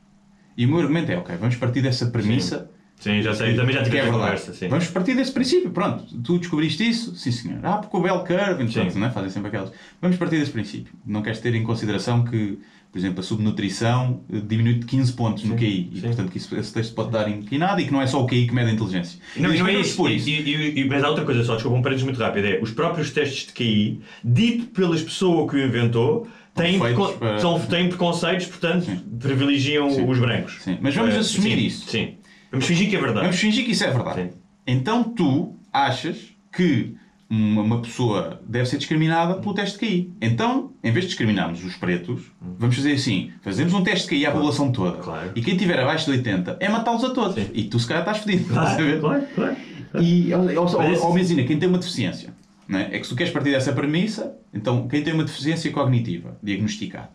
E 0.56 0.64
o 0.64 0.68
meu 0.70 0.78
argumento 0.78 1.12
é, 1.12 1.18
ok, 1.18 1.36
vamos 1.36 1.56
partir 1.56 1.82
dessa 1.82 2.06
premissa. 2.06 2.70
Sim, 2.98 3.20
já 3.20 3.34
sei, 3.34 3.54
também 3.54 3.74
já 3.74 3.82
tive 3.82 3.98
é 3.98 4.00
essa 4.00 4.12
conversa, 4.12 4.54
sim. 4.54 4.68
Vamos 4.68 4.86
partir 4.88 5.14
desse 5.14 5.32
princípio, 5.32 5.70
pronto. 5.70 6.04
Tu 6.22 6.38
descobriste 6.38 6.88
isso? 6.88 7.14
Sim, 7.16 7.32
senhor. 7.32 7.60
Ah, 7.62 7.76
porque 7.76 7.94
o 7.94 8.00
bell 8.00 8.20
curve, 8.20 8.64
então, 8.64 8.88
Sim. 8.88 8.98
não 8.98 9.08
é? 9.08 9.10
fazem 9.10 9.28
sempre 9.28 9.48
aquelas. 9.48 9.72
Vamos 10.00 10.16
partir 10.16 10.38
desse 10.38 10.52
princípio. 10.52 10.94
Não 11.04 11.20
queres 11.20 11.38
ter 11.38 11.54
em 11.54 11.62
consideração 11.64 12.24
que, 12.24 12.58
por 12.94 12.98
exemplo, 13.00 13.18
a 13.18 13.22
subnutrição 13.24 14.20
eh, 14.32 14.40
diminui 14.46 14.74
de 14.74 14.86
15 14.86 15.12
pontos 15.14 15.42
no 15.42 15.56
QI. 15.56 15.90
E, 15.92 15.96
sim. 15.96 16.06
portanto, 16.06 16.30
que 16.30 16.38
isso, 16.38 16.54
esse 16.56 16.72
texto 16.72 16.94
pode 16.94 17.10
dar 17.10 17.28
inclinado 17.28 17.80
e 17.80 17.86
que 17.86 17.92
não 17.92 18.00
é 18.00 18.06
só 18.06 18.22
o 18.22 18.26
QI 18.28 18.46
que 18.46 18.54
mede 18.54 18.70
a 18.70 18.72
inteligência. 18.72 19.18
Não, 19.36 19.52
E 19.52 19.58
não 19.58 19.66
é 19.66 19.74
isso. 19.80 19.96
por 19.96 20.08
E, 20.08 20.14
e- 20.16 20.80
e- 20.80 20.84
mas 20.88 21.02
há 21.02 21.08
outra 21.08 21.24
coisa 21.24 21.42
só, 21.42 21.54
desculpa, 21.54 21.76
um 21.76 21.82
parênteses 21.82 22.04
muito 22.04 22.20
rápido. 22.20 22.44
É, 22.46 22.60
os 22.62 22.70
próprios 22.70 23.10
testes 23.10 23.48
de 23.48 23.52
QI, 23.52 24.00
dito 24.24 24.66
pelas 24.66 25.02
pessoas 25.02 25.50
que 25.50 25.56
o 25.56 25.66
inventou, 25.66 26.28
têm, 26.54 26.78
preco- 26.78 27.14
para- 27.14 27.40
são, 27.40 27.58
têm 27.58 27.88
preconceitos, 27.88 28.46
portanto, 28.46 28.84
Sim. 28.84 29.00
privilegiam 29.18 29.90
Sim. 29.90 30.08
os 30.08 30.18
brancos. 30.20 30.58
Sim. 30.62 30.78
Mas 30.80 30.94
vamos 30.94 31.16
Eh, 31.16 31.18
assumir 31.18 31.56
sim, 31.58 31.66
isso. 31.66 31.90
Sim. 31.90 32.14
Vamos 32.52 32.64
fingir 32.64 32.88
que 32.88 32.94
é 32.94 33.00
verdade. 33.00 33.22
Vamos 33.26 33.40
fingir 33.40 33.64
que 33.64 33.72
isso 33.72 33.82
é 33.82 33.90
verdade. 33.90 34.22
Sim. 34.22 34.30
Então 34.68 35.02
tu 35.02 35.56
achas 35.72 36.16
que 36.56 36.94
uma, 37.34 37.62
uma 37.62 37.82
pessoa 37.82 38.40
deve 38.46 38.66
ser 38.66 38.78
discriminada 38.78 39.34
pelo 39.34 39.54
teste 39.54 39.78
de 39.78 39.86
QI. 39.86 40.12
Então, 40.20 40.72
em 40.82 40.92
vez 40.92 41.04
de 41.04 41.10
discriminarmos 41.10 41.64
os 41.64 41.76
pretos, 41.76 42.22
vamos 42.40 42.76
fazer 42.76 42.92
assim: 42.92 43.32
fazemos 43.42 43.74
um 43.74 43.82
teste 43.82 44.08
de 44.08 44.16
QI 44.16 44.26
à 44.26 44.32
população 44.32 44.70
toda. 44.70 44.98
Claro. 44.98 45.30
E 45.34 45.42
quem 45.42 45.56
tiver 45.56 45.78
abaixo 45.80 46.06
de 46.06 46.12
80 46.12 46.56
é 46.60 46.68
matá-los 46.68 47.04
a 47.04 47.10
todos. 47.10 47.34
Sim. 47.34 47.50
E 47.52 47.64
tu 47.64 47.78
se 47.78 47.86
calhar 47.86 48.02
estás 48.02 48.18
fedido. 48.18 48.44
ver? 48.76 49.00
Claro, 49.00 49.26
claro. 49.34 49.56
E 50.00 50.32
ou, 50.34 51.06
ou 51.06 51.16
imagina, 51.16 51.44
quem 51.44 51.58
tem 51.58 51.68
uma 51.68 51.78
deficiência, 51.78 52.34
não 52.66 52.78
é? 52.78 52.96
é 52.96 52.98
que 52.98 53.04
se 53.04 53.10
tu 53.10 53.16
queres 53.16 53.32
partir 53.32 53.50
dessa 53.50 53.72
premissa, 53.72 54.36
então 54.52 54.88
quem 54.88 55.02
tem 55.02 55.12
uma 55.14 55.24
deficiência 55.24 55.70
cognitiva 55.70 56.36
diagnosticada, 56.42 57.10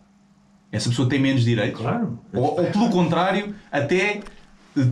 essa 0.72 0.88
pessoa 0.88 1.08
tem 1.08 1.18
menos 1.18 1.44
direitos. 1.44 1.80
Claro. 1.80 2.18
Ou, 2.32 2.60
ou 2.60 2.64
pelo 2.66 2.88
contrário, 2.88 3.54
até 3.70 4.20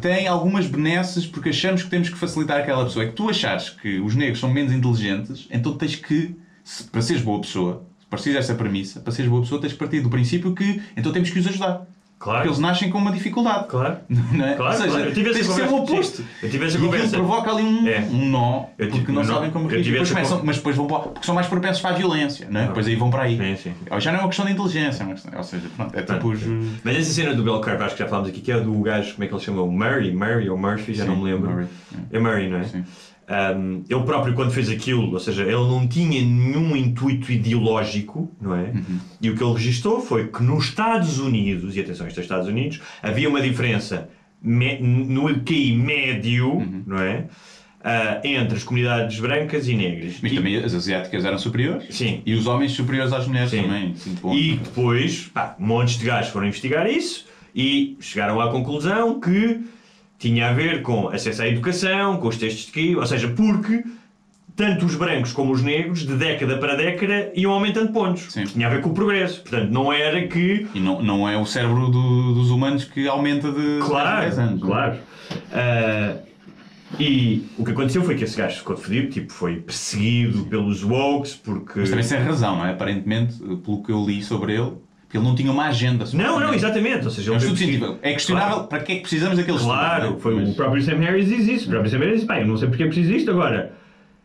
tem 0.00 0.26
algumas 0.26 0.66
benesses 0.66 1.26
porque 1.26 1.50
achamos 1.50 1.82
que 1.82 1.90
temos 1.90 2.08
que 2.08 2.16
facilitar 2.16 2.60
aquela 2.60 2.84
pessoa. 2.84 3.04
É 3.04 3.08
que 3.08 3.14
tu 3.14 3.28
achares 3.28 3.70
que 3.70 3.98
os 4.00 4.14
negros 4.14 4.40
são 4.40 4.52
menos 4.52 4.72
inteligentes, 4.72 5.46
então 5.50 5.76
tens 5.76 5.94
que, 5.96 6.34
se- 6.64 6.84
para 6.84 7.00
seres 7.02 7.22
boa 7.22 7.40
pessoa, 7.40 7.84
se 8.00 8.06
partir 8.06 8.32
dessa 8.32 8.54
premissa, 8.54 9.00
para 9.00 9.12
seres 9.12 9.30
boa 9.30 9.42
pessoa, 9.42 9.60
tens 9.60 9.72
que 9.72 9.78
partir 9.78 10.00
do 10.00 10.10
princípio 10.10 10.54
que 10.54 10.82
então 10.96 11.12
temos 11.12 11.30
que 11.30 11.38
os 11.38 11.46
ajudar. 11.46 11.86
Claro. 12.18 12.38
Porque 12.40 12.48
eles 12.48 12.58
nascem 12.58 12.90
com 12.90 12.98
uma 12.98 13.12
dificuldade. 13.12 13.66
Claro. 13.68 13.98
Não 14.08 14.44
é? 14.44 14.54
Claro, 14.54 14.72
Ou 14.72 14.78
seja, 14.78 14.90
claro. 14.90 15.04
Eu 15.08 15.14
tive 15.14 15.30
essa 15.30 15.38
tens 15.38 15.52
ser 15.54 15.62
o 15.68 15.76
oposto. 15.76 16.16
sim. 16.16 16.24
Eu 16.42 16.50
tive 16.50 16.64
essa 16.66 16.74
e 16.74 16.76
aquilo 16.78 16.90
conversa. 16.92 17.16
provoca 17.16 17.50
ali 17.52 17.62
um, 17.62 17.86
É. 17.88 18.00
um 18.10 18.28
nó, 18.28 18.64
tive- 18.76 18.90
porque 18.90 19.12
não 19.12 19.22
não- 19.22 19.34
sabem 19.34 19.50
como 19.50 19.68
reagir. 19.68 19.92
Depois 19.92 20.10
começam, 20.10 20.40
mas 20.44 20.56
depois 20.56 20.74
vão 20.76 20.86
para, 20.88 20.98
porque 20.98 21.24
são 21.26 21.34
mais 21.34 21.46
propensos 21.46 21.80
para 21.80 21.90
a 21.90 21.94
violência, 21.98 22.48
não 22.50 22.60
é? 22.60 22.66
Depois 22.66 22.86
aí 22.88 22.96
vão 22.96 23.08
para 23.10 23.22
aí. 23.22 23.36
Sim, 23.56 23.56
sim. 23.70 24.00
Já 24.00 24.10
não 24.10 24.18
é 24.18 24.22
uma 24.22 24.28
questão 24.28 24.46
de 24.46 24.52
inteligência, 24.52 25.04
é 25.04 25.06
questão- 25.06 25.32
ou 25.36 25.44
seja, 25.44 25.68
pronto, 25.76 25.96
é 25.96 26.02
tipo 26.02 26.28
os... 26.28 26.40
Mas 26.82 26.96
essa 26.96 27.12
cena 27.12 27.34
do 27.34 27.44
Curve, 27.60 27.82
acho 27.84 27.94
que 27.94 28.02
já 28.02 28.08
falámos 28.08 28.28
aqui, 28.30 28.40
que 28.40 28.50
é 28.50 28.58
do 28.60 28.72
gajo, 28.80 29.12
como 29.14 29.24
é 29.24 29.26
que 29.28 29.34
ele 29.34 29.42
chama? 29.42 29.62
O 29.62 29.70
Murray? 29.70 30.12
Murray 30.12 30.48
ou 30.50 30.58
Murphy? 30.58 30.94
Já 30.94 31.04
não 31.04 31.16
me 31.16 31.24
lembro. 31.24 31.48
Murray, 31.50 31.66
É 32.12 32.18
Murray, 32.18 32.48
não 32.50 32.58
é? 32.58 32.64
Sim. 32.64 32.84
Um, 33.30 33.84
ele 33.90 34.02
próprio, 34.04 34.32
quando 34.34 34.50
fez 34.52 34.70
aquilo, 34.70 35.12
ou 35.12 35.20
seja, 35.20 35.42
ele 35.42 35.52
não 35.52 35.86
tinha 35.86 36.22
nenhum 36.22 36.74
intuito 36.74 37.30
ideológico, 37.30 38.34
não 38.40 38.54
é? 38.54 38.70
Uhum. 38.70 38.98
E 39.20 39.28
o 39.30 39.36
que 39.36 39.42
ele 39.44 39.52
registou 39.52 40.00
foi 40.00 40.28
que 40.28 40.42
nos 40.42 40.64
Estados 40.64 41.18
Unidos, 41.18 41.76
e 41.76 41.80
atenção, 41.80 42.08
isto 42.08 42.18
é 42.20 42.22
Estados 42.22 42.48
Unidos, 42.48 42.80
havia 43.02 43.28
uma 43.28 43.42
diferença 43.42 44.08
me- 44.40 44.78
no 44.78 45.28
QI 45.40 45.74
médio, 45.76 46.52
Uhum. 46.54 46.82
não 46.86 46.98
é? 46.98 47.26
Ah, 47.84 48.20
entre 48.24 48.56
as 48.56 48.64
comunidades 48.64 49.20
brancas 49.20 49.68
e 49.68 49.74
negras. 49.74 50.14
Mas 50.22 50.32
E- 50.32 50.34
também 50.34 50.56
as 50.56 50.74
asiáticas 50.74 51.24
eram 51.24 51.38
superiores. 51.38 51.94
Sim. 51.94 52.22
E 52.26 52.34
os 52.34 52.46
homens 52.46 52.72
superiores 52.72 53.12
às 53.12 53.26
mulheres 53.28 53.50
Sim. 53.50 53.62
também. 53.62 53.94
pontos. 54.20 54.40
E 54.40 54.52
depois, 54.54 55.30
pá, 55.32 55.54
montes 55.58 55.98
de 55.98 56.04
gajos 56.06 56.30
foram 56.32 56.46
investigar 56.48 56.90
isso 56.90 57.26
e 57.54 57.96
chegaram 58.00 58.40
à 58.40 58.50
conclusão 58.50 59.20
que 59.20 59.60
tinha 60.18 60.48
a 60.50 60.52
ver 60.52 60.82
com 60.82 61.08
acesso 61.08 61.42
à 61.42 61.48
educação, 61.48 62.16
com 62.18 62.28
os 62.28 62.36
testes 62.36 62.66
de 62.66 62.72
QI, 62.72 62.96
ou 62.96 63.06
seja, 63.06 63.28
porque 63.28 63.84
tanto 64.56 64.84
os 64.86 64.96
brancos 64.96 65.32
como 65.32 65.52
os 65.52 65.62
negros, 65.62 66.00
de 66.04 66.14
década 66.16 66.58
para 66.58 66.74
década, 66.74 67.30
iam 67.36 67.52
aumentando 67.52 67.92
pontos. 67.92 68.32
Sim. 68.32 68.42
Tinha 68.44 68.66
a 68.66 68.70
ver 68.70 68.80
com 68.80 68.90
o 68.90 68.92
progresso. 68.94 69.40
Portanto, 69.42 69.70
não 69.70 69.92
era 69.92 70.26
que. 70.26 70.66
E 70.74 70.80
não, 70.80 71.00
não 71.00 71.28
é 71.28 71.36
o 71.38 71.46
cérebro 71.46 71.88
do- 71.88 72.34
dos 72.34 72.50
humanos 72.50 72.82
que 72.82 73.06
aumenta 73.06 73.52
de 73.52 73.78
Claro, 73.86 74.20
10 74.22 74.38
anos. 74.40 74.60
é? 74.62 74.66
claro. 74.66 74.96
Ah, 75.52 76.16
e 76.98 77.46
o 77.58 77.64
que 77.64 77.70
aconteceu 77.70 78.02
foi 78.02 78.16
que 78.16 78.24
esse 78.24 78.36
gajo 78.36 78.56
ficou 78.58 78.76
fedido, 78.76 79.10
tipo, 79.12 79.32
foi 79.32 79.56
perseguido 79.56 80.44
pelos 80.46 80.82
wokes 80.82 81.34
porque. 81.34 81.78
Mas 81.80 81.90
também 81.90 82.04
sem 82.04 82.18
razão, 82.18 82.56
não 82.56 82.66
é? 82.66 82.72
Aparentemente, 82.72 83.36
pelo 83.38 83.82
que 83.84 83.92
eu 83.92 84.04
li 84.04 84.22
sobre 84.22 84.54
ele, 84.54 84.72
que 85.08 85.16
ele 85.16 85.24
não 85.24 85.34
tinha 85.34 85.50
uma 85.50 85.66
agenda. 85.68 86.04
Não, 86.12 86.38
não, 86.38 86.52
exatamente. 86.52 87.04
Ou 87.06 87.10
seja, 87.10 87.30
É 87.30 87.34
um 87.34 87.38
estudo 87.38 87.56
científico. 87.56 87.98
É 88.02 88.12
questionável 88.12 88.64
para 88.64 88.80
que 88.80 88.92
é 88.92 88.94
que 88.96 89.00
precisamos 89.02 89.36
daquele 89.38 89.56
estudo. 89.56 89.72
Claro, 89.72 90.16
é? 90.16 90.20
foi 90.20 90.34
Mas- 90.34 90.50
o 90.50 90.54
próprio 90.54 90.82
Sam 90.82 90.96
Harris 90.98 91.28
diz 91.28 91.48
isso. 91.48 91.66
O 91.66 91.70
próprio 91.70 91.90
Sam 91.90 91.98
Harris 91.98 92.20
diz, 92.20 92.28
bem, 92.28 92.40
eu 92.40 92.46
não 92.46 92.56
sei 92.56 92.68
porque 92.68 92.82
é 92.82 92.86
preciso 92.86 93.12
isto 93.12 93.30
agora. 93.30 93.72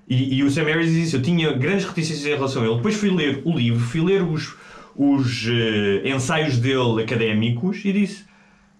E, 0.09 0.35
e 0.35 0.43
o 0.43 0.51
Sam 0.51 0.63
Harris 0.65 0.91
diz 0.91 1.07
isso. 1.07 1.15
Eu 1.15 1.21
tinha 1.21 1.53
grandes 1.53 1.85
reticências 1.85 2.25
em 2.25 2.35
relação 2.35 2.61
a 2.61 2.65
ele. 2.65 2.75
Depois 2.75 2.95
fui 2.95 3.09
ler 3.09 3.41
o 3.45 3.55
livro, 3.57 3.79
fui 3.79 4.01
ler 4.01 4.21
os, 4.21 4.55
os 4.95 5.47
eh, 5.47 6.09
ensaios 6.09 6.57
dele 6.57 7.01
académicos 7.01 7.85
e 7.85 7.93
disse: 7.93 8.25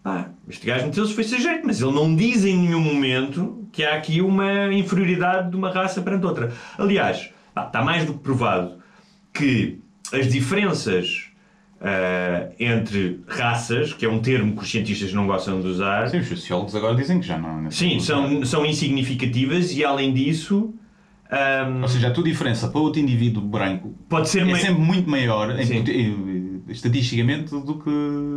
pá, 0.04 0.30
este 0.50 0.68
gajo 0.68 0.86
meteu-se 0.88 1.14
foi 1.14 1.24
sem 1.24 1.40
jeito, 1.40 1.62
mas 1.66 1.80
ele 1.82 1.94
não 1.94 2.14
diz 2.14 2.44
em 2.44 2.58
nenhum 2.58 2.82
momento 2.82 3.66
que 3.72 3.84
há 3.86 3.96
aqui 3.96 4.20
uma 4.20 4.74
inferioridade 4.74 5.50
de 5.52 5.56
uma 5.56 5.72
raça 5.72 6.02
perante 6.02 6.26
outra. 6.26 6.52
Aliás, 6.78 7.30
pá, 7.54 7.66
está 7.66 7.82
mais 7.82 8.04
do 8.06 8.14
que 8.14 8.20
provado 8.20 8.74
que 9.34 9.80
as 10.12 10.28
diferenças 10.28 11.30
ah, 11.84 12.48
entre 12.58 13.20
raças, 13.28 13.92
que 13.92 14.06
é 14.06 14.10
um 14.10 14.20
termo 14.20 14.56
que 14.56 14.64
os 14.64 14.72
cientistas 14.72 15.12
não 15.12 15.28
gostam 15.28 15.60
de 15.60 15.68
usar, 15.68 16.10
Sim, 16.10 16.20
os 16.20 16.28
sociólogos 16.30 16.74
agora 16.76 16.96
dizem 16.96 17.20
que 17.20 17.28
já 17.28 17.38
não. 17.38 17.70
Sim, 17.70 18.00
são, 18.00 18.46
são 18.46 18.66
insignificativas 18.66 19.76
e 19.76 19.84
além 19.84 20.14
disso 20.14 20.74
ahm, 21.30 21.82
Ou 21.82 21.88
seja, 21.90 22.08
a 22.08 22.12
tua 22.12 22.24
diferença 22.24 22.70
para 22.70 22.80
outro 22.80 23.02
indivíduo 23.02 23.44
branco 23.44 23.94
pode 24.08 24.30
ser 24.30 24.48
é 24.48 24.56
sempre 24.56 24.82
muito 24.82 25.10
maior 25.10 25.60
em 25.60 25.66
estatisticamente 26.74 27.52
do 27.52 27.78
que, 27.80 27.90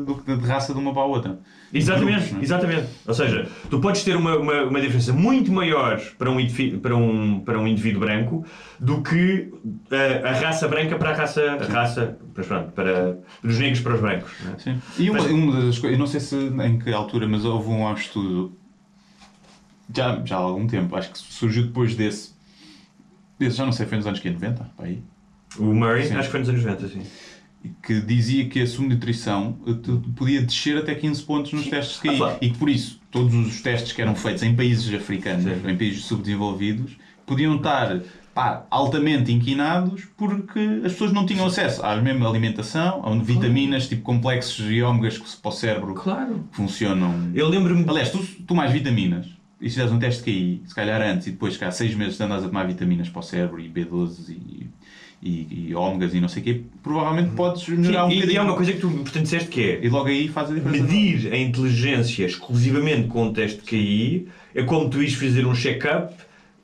do 0.07 0.14
que 0.24 0.37
de 0.37 0.47
raça 0.47 0.72
de 0.72 0.78
uma 0.78 0.93
para 0.93 1.03
a 1.03 1.07
outra. 1.07 1.41
Exatamente, 1.72 2.20
Grupos, 2.28 2.39
é? 2.39 2.43
exatamente. 2.45 2.87
Ou 3.07 3.14
seja, 3.14 3.49
tu 3.68 3.80
podes 3.80 4.05
ter 4.05 4.16
uma, 4.16 4.37
uma, 4.37 4.62
uma 4.64 4.80
diferença 4.80 5.12
muito 5.12 5.51
maior 5.51 6.01
para 6.16 6.30
um, 6.30 6.37
para 6.80 6.97
um, 6.97 7.41
para 7.41 7.59
um 7.59 7.66
indivíduo 7.66 8.01
branco 8.01 8.45
do 8.78 9.03
que 9.03 9.53
a, 9.91 10.28
a 10.28 10.32
raça 10.32 10.68
branca 10.68 10.97
para 10.97 11.11
a 11.11 11.14
raça, 11.14 11.43
a 11.43 11.64
raça 11.66 12.16
mas 12.37 12.47
pronto, 12.47 12.70
para 12.72 13.18
dos 13.43 13.59
negros 13.59 13.80
para 13.80 13.95
os 13.95 14.01
brancos. 14.01 14.30
é? 14.55 14.59
Sim. 14.59 14.82
E 14.99 15.11
uma, 15.11 15.18
Mas- 15.20 15.30
uma 15.30 15.61
das 15.66 15.78
coisas, 15.78 15.93
eu 15.93 15.99
não 15.99 16.07
sei 16.07 16.20
se 16.20 16.37
em 16.37 16.78
que 16.78 16.93
altura, 16.93 17.26
mas 17.26 17.45
houve 17.45 17.68
um 17.68 17.93
estudo 17.95 18.57
já, 19.95 20.20
já 20.24 20.37
há 20.37 20.41
algum 20.41 20.66
tempo, 20.66 20.95
acho 20.97 21.11
que 21.12 21.18
surgiu 21.18 21.64
depois 21.66 21.95
desse. 21.95 22.34
Desse, 23.39 23.57
já 23.57 23.64
não 23.64 23.72
sei, 23.72 23.87
foi 23.87 23.99
nos 23.99 24.07
anos 24.07 24.20
que 24.20 24.30
90, 24.30 24.70
para 24.76 24.87
aí. 24.87 25.03
O 25.59 25.64
Murray, 25.64 26.07
Sim. 26.07 26.14
acho 26.14 26.24
que 26.24 26.30
foi 26.30 26.41
nos 26.41 26.49
anos 26.49 26.64
90, 26.64 26.89
sim. 26.89 27.03
Que 27.83 28.01
dizia 28.01 28.49
que 28.49 28.61
a 28.61 28.67
subnutrição 28.67 29.59
eh, 29.67 29.73
podia 30.17 30.43
descer 30.43 30.77
até 30.79 30.95
15 30.95 31.23
pontos 31.23 31.53
nos 31.53 31.67
testes 31.69 31.97
de 31.97 32.01
QI 32.03 32.14
Ah, 32.14 32.17
claro. 32.19 32.39
e 32.41 32.51
que 32.51 32.59
por 32.59 32.69
isso 32.71 33.01
todos 33.11 33.35
os 33.35 33.61
testes 33.62 33.93
que 33.93 34.03
eram 34.03 34.14
feitos 34.14 34.43
em 34.43 34.55
países 34.55 34.93
africanos, 34.95 35.45
em 35.47 35.77
países 35.77 36.05
subdesenvolvidos, 36.05 36.97
podiam 37.25 37.57
estar 37.57 38.01
pá, 38.35 38.67
altamente 38.71 39.33
inquinados 39.33 40.05
porque 40.17 40.61
as 40.85 40.93
pessoas 40.93 41.12
não 41.12 41.25
tinham 41.27 41.47
acesso 41.47 41.83
à 41.85 41.97
mesma 41.97 42.29
alimentação, 42.29 43.03
a 43.05 43.14
vitaminas 43.17 43.89
tipo 43.89 44.03
complexos 44.03 44.71
e 44.71 44.83
ômegas 44.83 45.19
que 45.19 45.37
para 45.39 45.49
o 45.49 45.53
cérebro 45.53 45.95
Claro. 45.95 46.45
funcionam. 46.53 47.31
Eu 47.35 47.49
lembro-me. 47.49 47.85
Aliás, 47.89 48.11
tu, 48.11 48.55
mais 48.55 48.71
vitaminas 48.73 49.27
e 49.59 49.64
se 49.71 49.77
fizeres 49.77 49.91
um 49.93 49.99
teste 49.99 50.23
de 50.23 50.31
QI, 50.31 50.62
se 50.67 50.75
calhar 50.75 51.01
antes 51.01 51.27
e 51.29 51.31
depois, 51.31 51.57
calhar, 51.57 51.73
seis 51.73 51.95
meses 51.95 52.21
andas 52.21 52.45
a 52.45 52.47
tomar 52.47 52.67
vitaminas 52.67 53.09
para 53.09 53.21
o 53.21 53.23
cérebro 53.23 53.59
e 53.59 53.69
B12 53.71 54.31
e, 54.31 54.67
e, 55.27 55.68
e 55.70 55.74
ômegas 55.74 56.14
e 56.14 56.20
não 56.20 56.29
sei 56.29 56.41
o 56.43 56.45
quê, 56.45 56.61
provavelmente 56.83 57.31
podes 57.35 57.68
melhorar 57.68 58.07
um 58.07 58.11
e, 58.11 58.14
bocadinho. 58.14 58.35
e 58.35 58.39
há 58.39 58.43
uma 58.43 58.55
coisa 58.55 58.72
que 58.72 58.79
tu, 58.81 58.89
portanto, 58.91 59.22
disseste 59.22 59.49
que 59.49 59.61
é 59.62 59.85
E 59.85 59.89
logo 59.89 60.07
aí 60.09 60.29
faz 60.29 60.51
a 60.51 60.55
diferença. 60.55 60.85
medir 60.85 61.33
a 61.33 61.37
inteligência 61.37 62.24
exclusivamente 62.27 63.09
com 63.09 63.27
o 63.29 63.33
teste 63.33 63.61
de 63.61 63.64
QI 63.64 64.29
é 64.55 64.62
como 64.62 64.89
tu 64.89 65.03
ires 65.03 65.14
fazer 65.14 65.47
um 65.47 65.55
check-up 65.55 66.14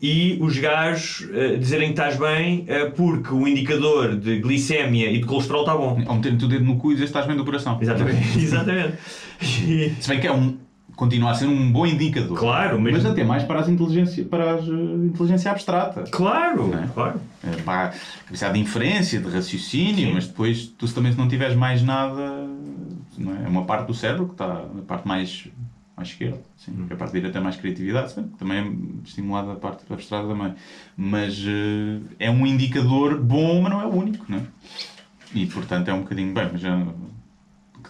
e 0.00 0.36
os 0.40 0.58
gajos 0.58 1.28
eh, 1.32 1.56
dizerem 1.56 1.92
que 1.92 2.00
estás 2.00 2.16
bem 2.18 2.64
eh, 2.66 2.86
porque 2.86 3.32
o 3.32 3.46
indicador 3.46 4.16
de 4.16 4.40
glicémia 4.40 5.08
e 5.10 5.18
de 5.18 5.24
colesterol 5.24 5.60
está 5.60 5.76
bom. 5.76 6.02
Ou 6.06 6.14
meter-te 6.16 6.44
o 6.44 6.48
dedo 6.48 6.64
no 6.64 6.76
cu 6.76 6.90
e 6.90 6.94
dizer 6.94 7.04
que 7.04 7.10
estás 7.10 7.26
bem 7.26 7.36
do 7.36 7.44
coração. 7.44 7.78
Exatamente. 7.80 8.18
Exatamente. 8.36 8.96
Se 9.40 10.08
bem 10.08 10.20
que 10.20 10.26
é 10.26 10.32
um, 10.32 10.56
continua 11.02 11.32
a 11.32 11.34
ser 11.34 11.46
um 11.46 11.72
bom 11.72 11.84
indicador. 11.84 12.38
Claro, 12.38 12.80
mas- 12.80 12.92
mas 12.92 13.06
até 13.06 13.24
mais 13.24 13.42
para 13.42 13.58
as 13.58 13.68
inteligência, 13.68 14.24
para 14.24 14.54
as, 14.54 14.68
eh, 14.68 14.72
inteligência 15.06 15.50
abstrata. 15.50 16.04
Claro, 16.10 16.72
é? 16.72 16.86
claro. 16.94 17.20
É, 17.42 17.56
para 17.62 17.88
a 17.88 17.92
capacidade 18.24 18.54
de 18.54 18.60
inferência, 18.60 19.20
de 19.20 19.28
raciocínio, 19.28 20.06
Sim. 20.08 20.14
mas 20.14 20.28
depois 20.28 20.66
tu 20.78 20.86
também 20.94 21.10
se 21.10 21.18
não 21.18 21.26
tiveres 21.26 21.56
mais 21.56 21.82
nada, 21.82 22.46
não 23.18 23.36
é? 23.36 23.44
É 23.46 23.48
uma 23.48 23.64
parte 23.64 23.88
do 23.88 23.94
cérebro 23.94 24.26
que 24.26 24.34
está 24.34 24.46
a 24.46 24.82
parte 24.86 25.08
mais, 25.08 25.48
mais 25.96 26.08
esquerda, 26.10 26.38
sim, 26.56 26.70
Hum. 26.70 26.86
é 26.88 26.94
a 26.94 26.96
parte 26.96 27.12
direita 27.14 27.36
é 27.36 27.40
mais 27.40 27.56
criatividade, 27.56 28.14
que 28.14 28.22
também 28.38 28.58
é 28.58 28.72
estimulada 29.04 29.52
a 29.54 29.56
parte 29.56 29.82
abstrata 29.92 30.28
também. 30.28 30.54
Mas 30.96 31.36
eh, 31.44 31.98
é 32.20 32.30
um 32.30 32.46
indicador 32.46 33.20
bom, 33.20 33.60
mas 33.60 33.72
não 33.72 33.80
é 33.82 33.86
o 33.86 33.92
único, 33.92 34.24
não 34.28 34.38
é? 34.38 34.42
E 35.34 35.46
portanto 35.46 35.88
é 35.88 35.92
um 35.94 36.02
bocadinho 36.02 36.32
bem, 36.32 36.48
mas 36.52 36.60
já 36.60 36.80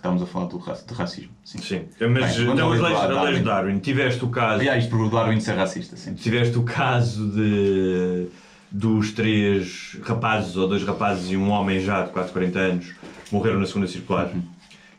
que 0.02 0.08
estamos 0.08 0.22
a 0.22 0.26
falar 0.26 0.46
do, 0.46 0.58
raci- 0.58 0.86
de 0.86 0.94
racismo. 0.94 1.30
Sim. 1.44 1.58
Sim. 1.58 1.82
Mas 2.10 2.36
Bem, 2.36 2.50
então, 2.52 2.72
as 2.72 2.80
leis, 2.80 2.98
as 2.98 3.08
leis 3.08 3.08
de 3.08 3.14
Darwin. 3.14 3.42
Darwin. 3.44 3.78
Tiveste 3.78 4.24
o 4.24 4.28
caso. 4.28 4.54
Aliás, 4.60 4.86
por 4.86 5.08
Darwin 5.08 5.38
ser 5.40 5.54
racista, 5.54 5.96
sim. 5.96 6.14
Tiveste 6.14 6.58
o 6.58 6.64
caso 6.64 7.30
de 7.30 8.26
dos 8.70 9.12
três 9.12 9.98
rapazes, 10.02 10.56
ou 10.56 10.66
dois 10.66 10.82
rapazes 10.82 11.30
e 11.30 11.36
um 11.36 11.50
homem 11.50 11.78
já 11.78 12.04
de 12.04 12.10
quase 12.10 12.32
40 12.32 12.58
anos, 12.58 12.94
morreram 13.30 13.60
na 13.60 13.66
segunda 13.66 13.86
circular. 13.86 14.30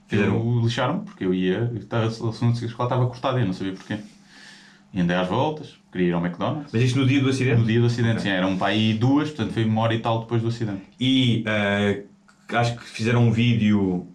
Fizeram. 0.08 0.36
Eu 0.36 0.62
lixaram 0.64 1.00
porque 1.00 1.26
eu 1.26 1.34
ia, 1.34 1.72
estava, 1.76 2.06
a 2.06 2.12
segunda 2.12 2.66
escola 2.66 2.88
estava 2.88 3.06
cortada, 3.08 3.40
eu 3.40 3.46
não 3.48 3.54
sabia 3.54 3.74
porquê. 3.74 3.98
E 4.94 5.02
andei 5.02 5.16
às 5.18 5.28
voltas, 5.28 5.74
queria 5.92 6.10
ir 6.10 6.12
ao 6.14 6.24
McDonald's. 6.24 6.72
Mas 6.72 6.84
isto 6.84 7.00
no 7.00 7.06
dia 7.08 7.20
do 7.20 7.30
acidente? 7.30 7.60
No 7.62 7.66
dia 7.66 7.80
do 7.80 7.88
acidente, 7.88 8.18
Ok. 8.20 8.22
sim, 8.22 8.30
eram 8.30 8.56
para 8.58 8.68
aí 8.68 8.94
duas, 8.94 9.30
portanto 9.30 9.54
foi 9.54 9.66
uma 9.66 9.82
hora 9.82 9.96
e 9.96 10.00
tal 10.00 10.20
depois 10.20 10.42
do 10.44 10.50
acidente. 10.50 10.84
E 11.00 11.44
eh, 11.48 12.04
acho 12.50 12.76
que 12.78 12.84
fizeram 12.86 13.24
um 13.28 13.32
vídeo 13.32 14.08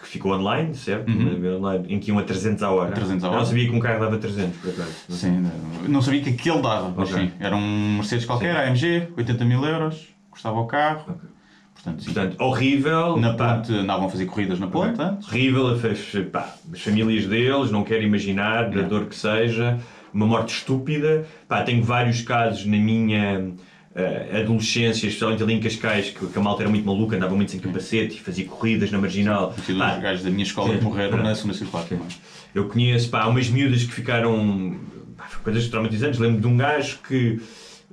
que 0.00 0.06
ficou 0.06 0.32
online, 0.32 0.74
certo? 0.74 1.08
Uhum. 1.10 1.56
Online, 1.58 1.84
em 1.94 1.98
que 1.98 2.10
iam 2.10 2.18
a 2.18 2.22
300 2.22 2.62
a 2.62 2.70
hora. 2.70 2.92
300 2.92 3.24
a 3.24 3.26
Eu 3.26 3.30
hora. 3.30 3.40
não 3.40 3.46
sabia 3.46 3.68
que 3.68 3.74
um 3.74 3.80
carro 3.80 4.00
dava 4.00 4.18
300, 4.18 4.56
por 4.58 4.70
acaso. 4.70 4.90
Sim, 5.08 5.46
não 5.88 6.02
sabia 6.02 6.20
que 6.22 6.30
aquele 6.30 6.60
dava, 6.62 6.92
mas 6.96 7.10
Ok. 7.12 7.22
sim. 7.24 7.32
Era 7.40 7.56
um 7.56 7.94
Mercedes 7.96 8.24
qualquer, 8.24 8.56
AMG, 8.56 9.08
80 9.16 9.44
mil 9.44 9.64
euros, 9.64 10.08
custava 10.30 10.58
o 10.60 10.66
carro. 10.66 11.18
Portanto, 11.74 12.02
sim. 12.04 12.12
Portanto, 12.12 12.36
horrível. 12.40 13.16
Na 13.16 13.34
ponte, 13.34 13.72
andavam 13.72 14.06
a 14.06 14.08
fazer 14.10 14.26
corridas 14.26 14.60
na 14.60 14.66
ponte 14.68 14.94
Ok. 15.00 15.04
antes. 15.04 15.28
Horrível, 15.28 15.78
pá, 16.30 16.54
as 16.72 16.80
famílias 16.80 17.26
deles, 17.26 17.70
não 17.70 17.82
quero 17.82 18.02
imaginar, 18.02 18.70
da 18.70 18.82
dor 18.82 19.06
que 19.06 19.16
seja, 19.16 19.78
uma 20.12 20.26
morte 20.26 20.54
estúpida. 20.54 21.26
Pá, 21.48 21.62
tenho 21.62 21.82
vários 21.82 22.22
casos 22.22 22.66
na 22.66 22.76
minha 22.76 23.52
eh, 23.94 24.40
adolescência, 24.40 25.06
especialmente 25.06 25.42
ali 25.42 25.54
em 25.54 25.60
Cascais, 25.60 26.10
que, 26.10 26.26
que 26.26 26.38
a 26.38 26.42
malta 26.42 26.62
era 26.62 26.70
muito 26.70 26.86
maluca, 26.86 27.14
andava 27.14 27.34
muito 27.34 27.50
sem 27.50 27.60
capacete 27.60 28.16
e 28.16 28.20
fazia 28.20 28.44
corridas 28.46 28.90
na 28.90 28.98
marginal. 28.98 29.54
Dois 29.66 30.02
gajos 30.02 30.24
da 30.24 30.30
minha 30.30 30.44
escola 30.44 30.74
Sim. 30.74 30.82
morreram 30.82 31.18
na 31.22 31.34
segunda 31.34 31.54
circular 31.54 31.84
também. 31.84 32.06
eu 32.54 32.68
conheço 32.68 33.10
pá, 33.10 33.26
umas 33.26 33.48
miúdas 33.48 33.84
que 33.84 33.92
ficaram 33.92 34.78
pá, 35.16 35.28
coisas 35.44 35.68
traumatizantes. 35.68 36.18
Lembro 36.18 36.40
de 36.40 36.46
um 36.46 36.56
gajo 36.56 37.00
que 37.06 37.40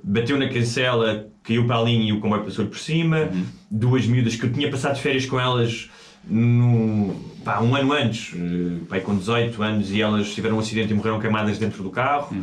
bateu 0.02 0.38
na 0.38 0.48
cancela, 0.48 1.28
caiu 1.42 1.66
para 1.66 1.76
a 1.76 1.82
linha 1.82 2.08
e 2.08 2.12
o 2.12 2.20
comboio 2.20 2.44
passou 2.44 2.66
por 2.66 2.78
cima. 2.78 3.28
Uhum. 3.32 3.44
Duas 3.70 4.06
miúdas 4.06 4.36
que 4.36 4.46
eu 4.46 4.52
tinha 4.52 4.70
passado 4.70 4.98
férias 4.98 5.26
com 5.26 5.38
elas 5.38 5.90
no, 6.24 7.14
pá, 7.44 7.60
um 7.60 7.74
ano 7.74 7.92
antes, 7.92 8.34
eh, 8.34 8.84
pá, 8.88 9.00
com 9.00 9.16
18 9.16 9.62
anos, 9.62 9.90
e 9.90 10.00
elas 10.00 10.32
tiveram 10.34 10.56
um 10.56 10.60
acidente 10.60 10.92
e 10.92 10.94
morreram 10.94 11.20
queimadas 11.20 11.58
dentro 11.58 11.82
do 11.82 11.90
carro. 11.90 12.34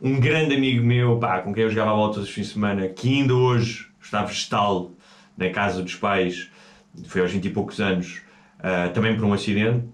Um 0.00 0.20
grande 0.20 0.54
amigo 0.54 0.84
meu, 0.84 1.18
pá, 1.18 1.40
com 1.40 1.52
quem 1.52 1.64
eu 1.64 1.70
jogava 1.70 1.90
a 1.90 1.94
bola 1.94 2.12
todos 2.12 2.28
os 2.28 2.34
fins 2.34 2.46
de 2.48 2.52
semana, 2.52 2.86
que 2.88 3.08
ainda 3.20 3.34
hoje 3.34 3.86
está 4.00 4.24
vegetal 4.24 4.92
na 5.36 5.50
casa 5.50 5.82
dos 5.82 5.94
pais, 5.96 6.48
foi 7.06 7.20
aos 7.20 7.32
20 7.32 7.44
e 7.46 7.50
poucos 7.50 7.80
anos, 7.80 8.20
ah, 8.60 8.88
também 8.94 9.16
por 9.16 9.24
um 9.24 9.32
acidente. 9.32 9.84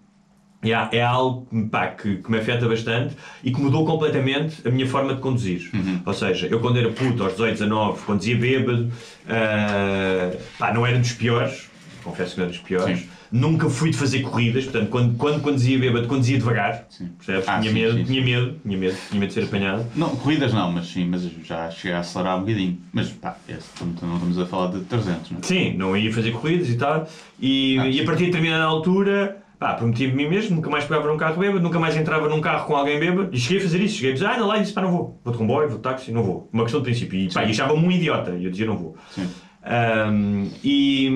Há- 0.65 0.89
é 0.93 1.03
algo 1.03 1.47
pá, 1.71 1.89
que, 1.89 2.17
que 2.17 2.31
me 2.31 2.39
afeta 2.39 2.67
bastante 2.67 3.15
e 3.43 3.51
que 3.53 3.61
mudou 3.61 3.85
completamente 3.85 4.67
a 4.67 4.71
minha 4.71 4.87
forma 4.87 5.15
de 5.15 5.21
conduzir. 5.21 5.71
Ou 6.07 6.13
seja, 6.15 6.47
eu 6.47 6.59
quando 6.61 6.79
era 6.79 6.91
puto, 6.91 7.23
aos 7.23 7.33
18, 7.33 7.53
19, 7.53 8.03
conduzia 8.05 8.37
bêbado, 8.37 8.91
ah, 9.29 10.31
pá, 10.59 10.73
não 10.73 10.87
era 10.87 10.99
dos 10.99 11.13
piores, 11.13 11.71
confesso 12.03 12.33
que 12.35 12.39
não 12.41 12.45
era 12.47 12.53
dos 12.53 12.63
piores. 12.63 13.01
Sim. 13.01 13.09
Nunca 13.37 13.69
fui 13.69 13.91
de 13.91 13.97
fazer 13.97 14.21
corridas, 14.21 14.63
portanto, 14.63 14.89
quando, 14.91 15.17
quando 15.17 15.41
conduzia 15.43 15.77
bêbado, 15.77 16.07
conduzia 16.07 16.39
devagar. 16.39 16.87
Sim. 16.89 17.09
Percebes? 17.19 17.49
Ah, 17.49 17.59
tinha, 17.59 17.73
sim, 17.73 17.81
medo, 17.81 17.97
sim, 17.99 18.05
tinha 18.05 18.23
medo, 18.25 18.61
tinha 18.63 18.79
medo, 18.79 18.97
tinha 19.09 19.21
medo 19.21 19.29
de 19.29 19.35
ser 19.35 19.43
apanhado. 19.45 19.85
Não, 19.97 20.11
corridas 20.15 20.53
não, 20.53 20.71
mas 20.71 20.87
sim, 20.87 21.05
mas 21.05 21.23
já 21.45 21.69
cheguei 21.69 21.97
a 21.97 21.99
acelerar 21.99 22.37
um 22.37 22.41
bocadinho. 22.43 22.79
Mas 22.93 23.09
pá, 23.11 23.37
esse, 23.49 23.69
não 23.81 23.91
estamos 23.93 24.39
a 24.39 24.47
falar 24.47 24.71
de 24.71 24.81
300, 24.85 25.31
não 25.33 25.39
é? 25.41 25.43
Sim, 25.43 25.75
não 25.77 25.97
ia 25.97 26.13
fazer 26.15 26.31
corridas 26.31 26.69
e 26.69 26.77
tal. 26.77 27.09
E, 27.41 27.77
Ah, 27.81 27.89
e 27.89 28.01
a 28.01 28.05
partir 28.05 28.27
de 28.27 28.31
determinada 28.31 28.63
altura, 28.63 29.39
pá, 29.59 29.75
prometi-me 29.75 30.13
a 30.13 30.15
mim 30.15 30.29
mesmo, 30.29 30.55
nunca 30.55 30.71
mais 30.71 30.85
pegava 30.85 31.09
num 31.09 31.17
carro 31.17 31.37
bêbado, 31.41 31.61
nunca 31.61 31.81
mais 31.81 31.97
entrava 31.97 32.29
num 32.29 32.41
carro 32.41 32.67
com 32.69 32.77
alguém 32.77 33.01
bêbado. 33.01 33.31
E 33.33 33.39
cheguei 33.41 33.59
a 33.59 33.63
fazer 33.63 33.81
isso. 33.81 33.97
Cheguei 33.97 34.11
a 34.11 34.15
dizer, 34.15 34.27
ah, 34.27 34.39
não 34.39 34.47
lá, 34.47 34.59
e 34.59 34.61
disse, 34.61 34.73
pá, 34.73 34.81
não 34.81 34.93
vou. 34.93 35.21
Vou 35.25 35.33
de 35.33 35.39
comboio, 35.39 35.69
vou 35.69 35.79
de 35.79 35.83
táxi, 35.83 36.13
não 36.13 36.23
vou. 36.23 36.49
Uma 36.53 36.63
questão 36.63 36.81
de 36.81 36.85
princípio. 36.85 37.19
E, 37.19 37.33
pá, 37.33 37.43
achava-me 37.43 37.85
um 37.85 37.91
idiota. 37.91 38.31
E 38.31 38.45
eu 38.45 38.51
dizia, 38.53 38.67
não 38.67 38.77
vou. 38.77 38.97
Sim. 39.11 39.27
Ahm, 39.65 40.49
e, 40.63 41.07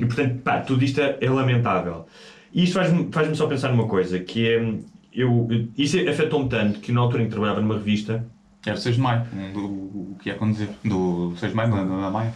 e, 0.00 0.06
portanto, 0.06 0.42
pá, 0.42 0.60
tudo 0.60 0.84
isto 0.84 1.00
é 1.00 1.16
é 1.20 1.30
lamentável. 1.30 2.06
E 2.52 2.64
isto 2.64 2.74
faz-me 2.74 3.08
faz 3.10 3.36
só 3.36 3.46
pensar 3.46 3.70
numa 3.70 3.86
coisa, 3.88 4.18
que 4.18 4.48
é, 4.48 4.74
eu, 5.12 5.48
isso 5.76 5.96
afetou-me 6.08 6.48
tanto 6.48 6.80
que 6.80 6.92
na 6.92 7.00
altura 7.00 7.22
em 7.22 7.26
que 7.26 7.30
trabalhava 7.32 7.60
numa 7.60 7.74
revista, 7.74 8.26
Era 8.66 8.76
6 8.76 8.96
de 8.96 9.00
maio, 9.00 9.22
um 9.32 9.52
do, 9.52 9.64
o 9.64 10.16
que 10.20 10.28
ia 10.28 10.34
conduzir. 10.34 10.68
Do 10.84 11.34
6 11.38 11.52
de 11.52 11.56
maio, 11.56 11.70
da, 11.70 11.82
da 11.84 12.10
Maia. 12.10 12.32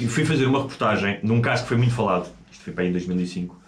E 0.00 0.06
fui 0.06 0.24
fazer 0.24 0.46
uma 0.46 0.62
reportagem 0.62 1.18
num 1.22 1.40
caso 1.40 1.62
que 1.62 1.68
foi 1.68 1.76
muito 1.76 1.94
falado, 1.94 2.28
isto 2.50 2.64
foi 2.64 2.72
para 2.72 2.84
aí 2.84 2.90
em 2.90 2.92
2005, 2.92 3.60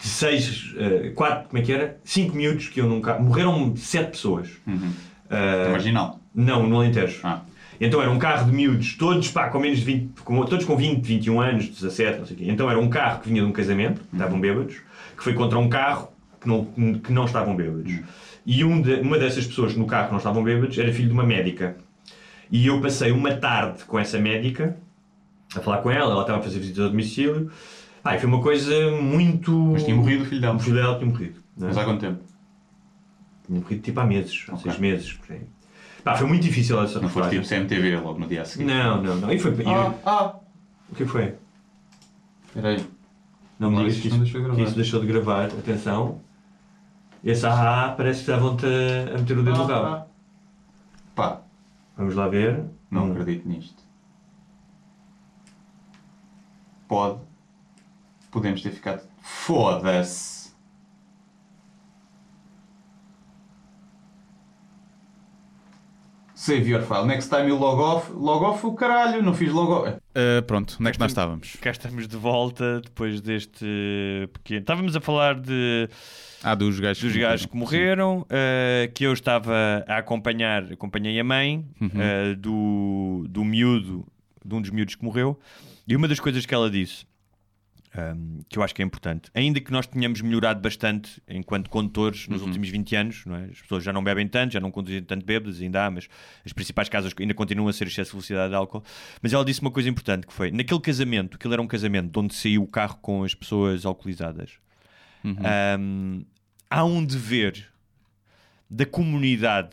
de 0.00 0.06
seis, 0.08 0.74
eh, 0.76 1.10
quatro, 1.14 1.48
como 1.48 1.60
é 1.60 1.64
que 1.64 1.72
era? 1.72 1.98
Cinco 2.04 2.36
miúdos 2.36 2.68
que 2.68 2.80
num 2.80 3.00
carro, 3.00 3.24
morreram 3.24 3.74
sete 3.76 4.12
pessoas. 4.12 4.48
Eh, 5.30 5.68
Marginal. 5.70 6.20
não, 6.34 6.66
no 6.68 6.76
Alentejo. 6.76 7.20
Ah. 7.24 7.42
Então 7.80 8.00
era 8.02 8.10
um 8.10 8.18
carro 8.18 8.46
de 8.46 8.52
miúdos, 8.56 8.96
todos 8.96 9.28
pá, 9.30 9.48
com 9.48 9.58
menos 9.60 9.78
de 9.78 9.84
20, 9.84 10.20
com- 10.22 10.44
todos 10.44 10.64
com 10.64 10.76
20, 10.76 11.04
21 11.04 11.40
anos, 11.40 11.68
17, 11.68 12.18
não 12.18 12.26
sei 12.26 12.34
o 12.36 12.38
quê. 12.38 12.44
Então 12.48 12.68
era 12.70 12.78
um 12.78 12.88
carro 12.88 13.20
que 13.20 13.28
vinha 13.28 13.40
de 13.42 13.48
um 13.48 13.52
casamento, 13.52 14.00
estavam 14.12 14.40
bêbados, 14.40 14.76
que 15.16 15.22
foi 15.22 15.34
contra 15.34 15.58
um 15.58 15.68
carro 15.68 16.08
que 16.40 16.48
não, 16.48 16.64
que 16.64 17.12
não 17.12 17.24
estavam 17.24 17.54
bêbados. 17.54 17.92
E 18.44 18.64
um 18.64 18.80
de- 18.80 18.94
uma 19.00 19.18
dessas 19.18 19.46
pessoas 19.46 19.76
no 19.76 19.86
carro 19.86 20.06
que 20.06 20.10
não 20.12 20.18
estavam 20.18 20.42
bêbados 20.42 20.76
era 20.78 20.92
filho 20.92 21.08
de 21.08 21.14
uma 21.14 21.24
médica. 21.24 21.76
E 22.50 22.66
eu 22.66 22.80
passei 22.80 23.12
uma 23.12 23.34
tarde 23.34 23.84
com 23.84 23.98
essa 23.98 24.18
médica, 24.18 24.76
a 25.54 25.60
falar 25.60 25.78
com 25.78 25.90
ela, 25.90 26.10
ela 26.12 26.22
estava 26.22 26.38
a 26.40 26.42
fazer 26.42 26.58
visitas 26.58 26.82
ao 26.84 26.90
domicílio. 26.90 27.50
E 28.06 28.18
foi 28.18 28.28
uma 28.28 28.40
coisa 28.40 28.90
muito. 28.92 29.52
Mas 29.52 29.84
tinha 29.84 29.94
morrido 29.94 30.22
o 30.22 30.26
filho 30.26 30.40
dela. 30.40 30.56
O 30.56 30.58
filho 30.58 30.76
dela 30.76 30.98
tinha 30.98 31.10
morrido. 31.10 31.38
é? 31.60 31.64
Mas 31.66 31.76
há 31.76 31.84
quanto 31.84 32.00
tempo? 32.00 32.20
Tinha 33.46 33.60
morrido 33.60 33.82
tipo 33.82 34.00
há 34.00 34.04
meses, 34.06 34.46
há 34.48 34.52
Ok. 34.54 34.62
seis 34.64 34.78
meses. 34.78 35.12
Por 35.12 35.32
aí. 35.34 35.40
Pá, 36.12 36.16
foi 36.16 36.26
muito 36.26 36.42
difícil 36.42 36.80
essa 36.82 37.00
Não 37.00 37.08
foi 37.08 37.22
reportagem. 37.22 37.40
tipo 37.42 37.48
CMTV 37.76 37.96
logo 38.00 38.18
no 38.18 38.26
dia 38.26 38.42
a 38.42 38.44
seguir. 38.44 38.64
Não, 38.64 39.02
não, 39.02 39.16
não. 39.16 39.32
E 39.32 39.38
foi. 39.38 39.52
e- 39.52 39.66
Ah, 39.66 39.94
ah! 40.06 40.34
O 40.90 40.94
que 40.94 41.04
foi? 41.04 41.34
Espera 42.46 42.68
aí. 42.70 42.86
Não 43.58 43.70
me 43.70 43.76
digas 43.78 43.92
isso 43.94 44.02
que, 44.02 44.08
não 44.08 44.22
isso, 44.24 44.24
deixou 44.24 44.40
de 44.40 44.46
que 44.48 44.54
gravar. 44.56 44.62
isso 44.68 44.76
deixou 44.76 45.00
de 45.00 45.06
gravar. 45.06 45.44
Atenção. 45.46 46.20
Esse 47.24 47.46
ah 47.46 47.94
parece 47.96 48.24
que 48.24 48.30
estavam-te 48.30 48.64
a 48.66 49.18
meter 49.18 49.38
o 49.38 49.42
dedo 49.42 49.58
no 49.58 49.66
rabo. 49.66 49.86
Ah, 49.86 50.06
Pá, 51.14 51.40
Vamos 51.96 52.14
lá 52.14 52.28
ver. 52.28 52.64
não 52.90 53.06
Hum. 53.06 53.12
acredito 53.12 53.48
nisto. 53.48 53.82
Pode. 56.86 57.18
Podemos 58.30 58.62
ter 58.62 58.70
ficado. 58.70 59.02
Foda-se! 59.20 60.37
Save 66.48 66.66
your 66.66 66.80
file. 66.80 67.04
Next 67.04 67.28
time 67.28 67.46
you 67.46 67.58
log 67.58 67.78
off. 67.78 68.10
Log 68.10 68.42
off 68.42 68.64
o 68.64 68.72
caralho, 68.72 69.22
não 69.22 69.34
fiz 69.34 69.52
log 69.52 69.70
off. 69.70 69.98
pronto, 70.46 70.78
onde 70.80 70.88
é 70.88 70.92
que 70.92 70.98
nós 70.98 71.10
estávamos? 71.10 71.56
Cá 71.60 71.70
estamos 71.70 72.08
de 72.08 72.16
volta 72.16 72.80
depois 72.80 73.20
deste 73.20 73.66
pequeno. 74.32 74.60
Estávamos 74.60 74.96
a 74.96 75.00
falar 75.02 75.38
de, 75.38 75.90
Ah, 76.42 76.54
dos 76.54 76.80
gajos 76.80 77.02
dos 77.02 77.14
gajos 77.14 77.44
que 77.44 77.54
morreram, 77.54 78.24
eh, 78.30 78.90
que 78.94 79.04
eu 79.04 79.12
estava 79.12 79.84
a 79.86 79.98
acompanhar, 79.98 80.72
acompanhei 80.72 81.20
a 81.20 81.24
mãe 81.24 81.66
Uhum. 81.78 81.90
eh, 82.00 82.34
do, 82.34 83.26
do 83.28 83.44
miúdo, 83.44 84.06
de 84.42 84.54
um 84.54 84.62
dos 84.62 84.70
miúdos 84.70 84.94
que 84.94 85.04
morreu, 85.04 85.38
e 85.86 85.94
uma 85.94 86.08
das 86.08 86.18
coisas 86.18 86.46
que 86.46 86.54
ela 86.54 86.70
disse, 86.70 87.04
ehm, 87.98 88.40
que 88.48 88.58
eu 88.58 88.62
acho 88.62 88.74
que 88.74 88.82
é 88.82 88.84
importante, 88.84 89.30
ainda 89.34 89.60
que 89.60 89.70
nós 89.72 89.86
tenhamos 89.86 90.20
melhorado 90.20 90.60
bastante 90.60 91.22
enquanto 91.28 91.68
condutores 91.70 92.26
Uhum. 92.26 92.34
nos 92.34 92.42
últimos 92.42 92.68
20 92.68 92.96
anos, 92.96 93.24
é? 93.26 93.50
as 93.52 93.60
pessoas 93.62 93.82
já 93.84 93.92
não 93.92 94.02
bebem 94.04 94.28
tanto, 94.28 94.52
já 94.52 94.60
não 94.60 94.70
conduzem 94.70 95.02
tanto 95.02 95.24
bêbadas, 95.26 95.60
ainda 95.60 95.86
há, 95.86 95.90
mas 95.90 96.08
as 96.44 96.52
principais 96.52 96.88
causas 96.88 97.12
ainda 97.18 97.34
continuam 97.34 97.68
a 97.68 97.72
ser 97.72 97.86
excesso 97.86 98.10
de 98.10 98.16
velocidade 98.16 98.50
de 98.50 98.54
álcool. 98.54 98.82
Mas 99.22 99.32
ela 99.32 99.44
disse 99.44 99.60
uma 99.60 99.70
coisa 99.70 99.88
importante 99.88 100.26
que 100.26 100.32
foi, 100.32 100.50
naquele 100.50 100.80
casamento, 100.80 101.36
aquilo 101.36 101.52
era 101.52 101.62
um 101.62 101.66
casamento 101.66 102.10
de 102.12 102.18
onde 102.18 102.34
saiu 102.34 102.62
o 102.62 102.66
carro 102.66 102.98
com 103.02 103.24
as 103.24 103.34
pessoas 103.34 103.84
alcoolizadas, 103.84 104.52
Ahm, 105.24 106.22
há 106.70 106.84
um 106.84 107.04
dever 107.04 107.66
da 108.70 108.86
comunidade 108.86 109.70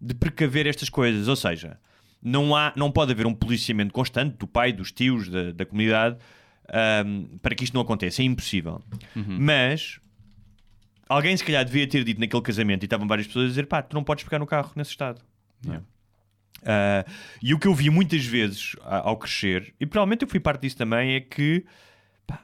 de 0.00 0.14
precaver 0.14 0.66
estas 0.66 0.88
coisas, 0.88 1.28
ou 1.28 1.36
seja, 1.36 1.78
não, 2.22 2.54
há, 2.54 2.72
não 2.76 2.90
pode 2.90 3.12
haver 3.12 3.26
um 3.26 3.34
policiamento 3.34 3.92
constante 3.92 4.36
do 4.36 4.46
pai, 4.46 4.72
dos 4.72 4.92
tios, 4.92 5.28
da, 5.28 5.52
da 5.52 5.64
comunidade 5.66 6.16
ahm, 6.72 7.38
para 7.42 7.54
que 7.54 7.64
isto 7.64 7.74
não 7.74 7.80
aconteça, 7.82 8.22
é 8.22 8.24
impossível. 8.24 8.82
Mas 9.14 10.00
alguém 11.08 11.36
se 11.36 11.44
calhar 11.44 11.64
devia 11.64 11.86
ter 11.86 12.04
dito 12.04 12.20
naquele 12.20 12.42
casamento 12.42 12.82
e 12.82 12.86
estavam 12.86 13.06
várias 13.06 13.26
pessoas 13.26 13.46
a 13.46 13.48
dizer 13.48 13.66
pá, 13.66 13.82
tu 13.82 13.94
não 13.94 14.04
podes 14.04 14.24
pegar 14.24 14.38
no 14.38 14.46
carro 14.46 14.72
nesse 14.76 14.90
estado. 14.90 15.20
Ah, 16.64 17.04
e 17.42 17.54
o 17.54 17.58
que 17.58 17.66
eu 17.66 17.74
vi 17.74 17.90
muitas 17.90 18.24
vezes 18.24 18.76
ao 18.82 19.16
crescer, 19.16 19.74
e 19.80 19.86
provavelmente 19.86 20.22
eu 20.22 20.28
fui 20.28 20.40
parte 20.40 20.62
disso 20.62 20.76
também, 20.76 21.14
é 21.14 21.20
que 21.20 21.64
pá, 22.26 22.40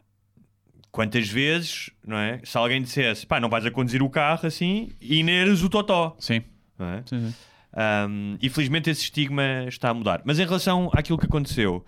quantas 0.90 1.28
vezes, 1.28 1.90
não 2.04 2.16
é? 2.16 2.40
Se 2.44 2.56
alguém 2.56 2.80
dissesse 2.82 3.26
pá, 3.26 3.38
não 3.40 3.48
vais 3.48 3.64
a 3.66 3.70
conduzir 3.70 4.02
o 4.02 4.10
carro 4.10 4.46
assim 4.46 4.90
e 5.00 5.22
nem 5.22 5.50
o 5.50 5.68
totó, 5.68 6.16
Sim. 6.18 6.42
não 6.78 6.86
é? 6.86 7.02
Sim, 7.06 7.28
sim. 7.28 7.34
Um, 7.78 8.38
e 8.40 8.48
felizmente 8.48 8.88
esse 8.88 9.02
estigma 9.02 9.66
está 9.68 9.90
a 9.90 9.94
mudar. 9.94 10.22
Mas 10.24 10.38
em 10.38 10.46
relação 10.46 10.90
àquilo 10.94 11.18
que 11.18 11.26
aconteceu, 11.26 11.84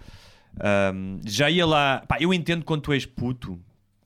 um, 0.95 1.21
já 1.25 1.51
ia 1.51 1.67
lá. 1.67 2.03
Pá, 2.07 2.17
eu 2.21 2.33
entendo 2.33 2.65
quando 2.65 2.83
tu 2.83 2.93
és 2.93 3.05
puto, 3.07 3.59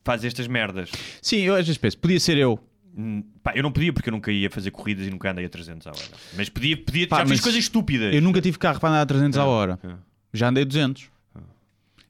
faz 0.04 0.24
estas 0.24 0.46
merdas. 0.46 0.90
Sim, 1.20 1.38
eu 1.38 1.54
às 1.54 1.66
vezes 1.66 1.78
penso, 1.78 1.98
podia 1.98 2.20
ser 2.20 2.36
eu. 2.36 2.58
Hum, 2.96 3.22
Pá, 3.42 3.52
eu 3.54 3.62
não 3.62 3.72
podia 3.72 3.92
porque 3.92 4.08
eu 4.08 4.12
nunca 4.12 4.30
ia 4.30 4.50
fazer 4.50 4.70
corridas 4.70 5.06
e 5.06 5.10
nunca 5.10 5.30
andei 5.30 5.44
a 5.46 5.48
300 5.48 5.86
à 5.86 5.90
hora. 5.90 6.00
Mas 6.36 6.48
podia, 6.48 6.76
podia 6.76 7.08
Pá, 7.08 7.18
já 7.18 7.22
fiz 7.22 7.30
mas 7.32 7.40
coisas 7.40 7.60
estúpidas. 7.64 8.14
Eu 8.14 8.20
nunca 8.22 8.40
tive 8.40 8.58
carro 8.58 8.78
para 8.78 8.90
andar 8.90 9.00
a 9.02 9.06
300 9.06 9.38
a 9.38 9.44
hora. 9.44 9.78
é. 9.82 9.94
Já 10.34 10.48
andei 10.48 10.64
200. 10.64 11.10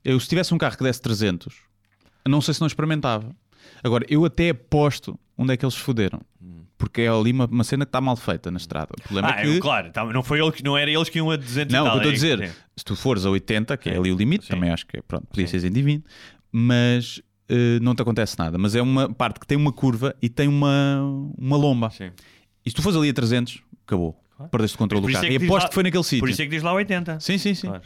Eu, 0.04 0.18
se 0.18 0.28
tivesse 0.28 0.52
um 0.52 0.58
carro 0.58 0.76
que 0.76 0.82
desse 0.82 1.00
300, 1.00 1.54
não 2.28 2.40
sei 2.40 2.54
se 2.54 2.60
não 2.60 2.66
experimentava. 2.66 3.34
Agora, 3.82 4.04
eu 4.08 4.24
até 4.24 4.50
aposto 4.50 5.18
onde 5.38 5.52
é 5.52 5.56
que 5.56 5.64
eles 5.64 5.74
se 5.74 5.80
foderam. 5.80 6.20
Porque 6.82 7.02
é 7.02 7.08
ali 7.08 7.30
uma, 7.30 7.46
uma 7.46 7.62
cena 7.62 7.84
que 7.84 7.90
está 7.90 8.00
mal 8.00 8.16
feita 8.16 8.50
na 8.50 8.56
estrada. 8.56 8.88
O 8.98 9.02
problema 9.02 9.28
Ah, 9.36 9.40
é 9.40 9.44
que. 9.44 9.60
claro, 9.60 9.92
tá, 9.92 10.04
não, 10.04 10.20
foi 10.20 10.40
ele, 10.40 10.50
que- 10.50 10.64
não 10.64 10.76
era 10.76 10.90
eles 10.90 11.08
que 11.08 11.18
iam 11.18 11.30
a 11.30 11.36
200 11.36 11.72
Não, 11.72 11.86
o 11.86 11.90
que 11.90 11.94
eu 11.94 11.96
estou 11.98 12.08
a 12.08 12.12
é- 12.12 12.14
dizer, 12.14 12.48
sim. 12.48 12.54
se 12.76 12.84
tu 12.84 12.96
fores 12.96 13.24
a 13.24 13.30
80, 13.30 13.76
que 13.76 13.88
é 13.88 13.96
ali 13.96 14.10
o 14.10 14.16
limite, 14.16 14.46
Sim. 14.46 14.54
também 14.54 14.68
acho 14.70 14.84
que 14.84 14.96
é, 14.96 15.02
pronto, 15.02 15.28
podia 15.28 15.46
Sim. 15.46 15.52
ser 15.52 15.60
120, 15.60 16.04
mas 16.50 17.22
eh, 17.48 17.78
não 17.80 17.94
te 17.94 18.02
acontece 18.02 18.36
nada. 18.36 18.58
Mas 18.58 18.74
é 18.74 18.82
uma 18.82 19.12
parte 19.14 19.38
que 19.38 19.46
tem 19.46 19.56
uma 19.56 19.72
curva 19.72 20.12
e 20.20 20.28
tem 20.28 20.48
uma, 20.48 21.00
uma 21.38 21.56
lomba. 21.56 21.88
Sim. 21.90 22.10
E 22.66 22.70
se 22.70 22.74
tu 22.74 22.82
fores 22.82 22.96
ali 22.98 23.10
a 23.10 23.14
300, 23.14 23.62
acabou. 23.86 24.18
Perdeste 24.50 24.74
o 24.74 24.78
controle 24.78 25.02
Por 25.02 25.10
do 25.10 25.12
carro. 25.14 25.26
é 25.26 25.32
e 25.32 25.36
aposto 25.36 25.62
lá- 25.62 25.68
que 25.68 25.74
foi 25.74 25.82
naquele 25.84 26.02
Por 26.02 26.08
sítio. 26.08 26.28
isso 26.28 26.42
é 26.42 26.44
que 26.46 26.50
diz 26.50 26.62
lá 26.64 26.72
80. 26.72 27.20
Sim, 27.20 27.38
sim, 27.38 27.54
sim. 27.54 27.68
Claro. 27.68 27.82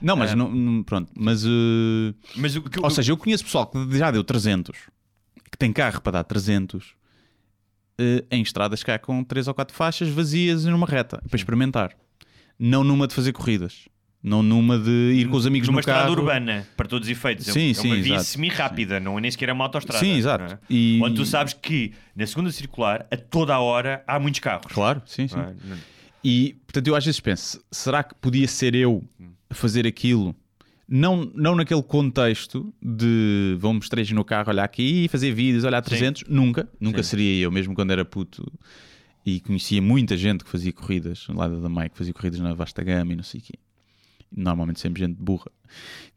Não, 0.00 0.16
mas 0.16 0.30
É. 0.32 0.34
não, 0.34 0.82
pronto, 0.82 1.12
mas 1.14 1.44
eh, 1.44 2.14
Mas 2.34 2.56
o 2.56 2.62
que 2.62 2.80
ou 2.80 2.88
seja, 2.88 3.12
eu 3.12 3.16
conheço 3.18 3.44
pessoal 3.44 3.66
que 3.66 3.98
já 3.98 4.10
deu 4.10 4.24
300, 4.24 4.74
que 5.50 5.58
tem 5.58 5.70
carro 5.70 6.00
para 6.00 6.12
dar 6.12 6.24
300 6.24 6.94
eh, 7.98 8.24
em 8.30 8.42
estradas 8.42 8.82
cá 8.82 8.98
com 8.98 9.22
3 9.24 9.48
ou 9.48 9.54
4 9.54 9.74
faixas 9.76 10.08
vazias 10.08 10.64
e 10.64 10.70
numa 10.70 10.86
reta 10.86 11.22
para 11.28 11.36
experimentar. 11.36 11.92
Não 12.58 12.82
numa 12.82 13.06
de 13.06 13.14
fazer 13.14 13.32
corridas, 13.32 13.88
não 14.22 14.42
numa 14.42 14.78
de 14.78 14.90
ir 15.14 15.28
com 15.28 15.36
os 15.36 15.46
amigos 15.46 15.68
numa 15.68 15.76
no 15.76 15.80
estrada 15.80 16.02
carro. 16.02 16.12
urbana, 16.14 16.66
para 16.76 16.88
todos 16.88 17.06
os 17.06 17.12
efeitos. 17.12 17.46
É- 17.48 17.52
Sim, 17.52 17.70
é 17.70 17.74
sim, 17.74 17.86
uma 17.88 17.96
via 17.96 18.14
exato. 18.14 18.24
semi-rápida, 18.30 18.98
não 18.98 19.16
é 19.16 19.20
nem 19.20 19.30
sequer 19.30 19.48
é 19.48 19.52
uma 19.52 19.64
autostrada. 19.64 20.04
Sim, 20.04 20.14
exato. 20.16 20.42
não 20.44 20.50
é? 20.52 20.58
E- 20.68 21.00
Onde 21.02 21.14
tu 21.16 21.24
sabes 21.24 21.52
que 21.54 21.92
na 22.16 22.26
segunda 22.26 22.50
circular, 22.50 23.06
a 23.10 23.16
toda 23.16 23.54
a 23.54 23.60
hora, 23.60 24.02
há 24.06 24.18
muitos 24.18 24.40
carros. 24.40 24.72
Claro, 24.72 25.02
sim, 25.06 25.28
sim. 25.28 25.38
é? 25.38 25.54
E 26.24 26.56
portanto, 26.66 26.88
eu 26.88 26.96
às 26.96 27.04
vezes 27.04 27.20
penso: 27.20 27.62
será 27.70 28.02
que 28.02 28.14
podia 28.16 28.48
ser 28.48 28.74
eu 28.74 29.04
a 29.48 29.54
fazer 29.54 29.86
aquilo 29.86 30.34
Não, 30.88 31.30
não 31.34 31.54
naquele 31.54 31.82
contexto 31.82 32.72
de 32.80 33.56
vamos 33.60 33.88
três 33.90 34.10
no 34.10 34.24
carro, 34.24 34.50
olhar 34.50 34.64
aqui 34.64 35.04
e 35.04 35.08
fazer 35.08 35.32
vídeos, 35.32 35.64
olhar 35.64 35.82
300. 35.82 36.24
Nunca, 36.28 36.66
nunca 36.80 37.02
Sim. 37.02 37.10
seria 37.10 37.44
eu, 37.44 37.50
mesmo 37.52 37.74
quando 37.74 37.90
era 37.90 38.04
puto 38.06 38.50
e 39.24 39.40
conhecia 39.40 39.82
muita 39.82 40.16
gente 40.16 40.42
que 40.42 40.50
fazia 40.50 40.72
corridas, 40.72 41.26
lá 41.28 41.46
da 41.46 41.68
Mike, 41.68 41.90
que 41.90 41.98
fazia 41.98 42.14
corridas 42.14 42.40
na 42.40 42.54
vasta 42.54 42.82
gama 42.82 43.12
e 43.12 43.16
não 43.16 43.22
sei 43.22 43.40
o 43.40 43.42
quê. 43.42 43.54
Normalmente 44.34 44.80
sempre 44.80 45.02
gente 45.02 45.16
burra, 45.16 45.50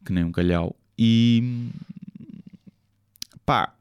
que 0.04 0.12
nem 0.12 0.24
um 0.24 0.32
calhau. 0.32 0.74
E 0.98 1.68
pá, 3.44 3.74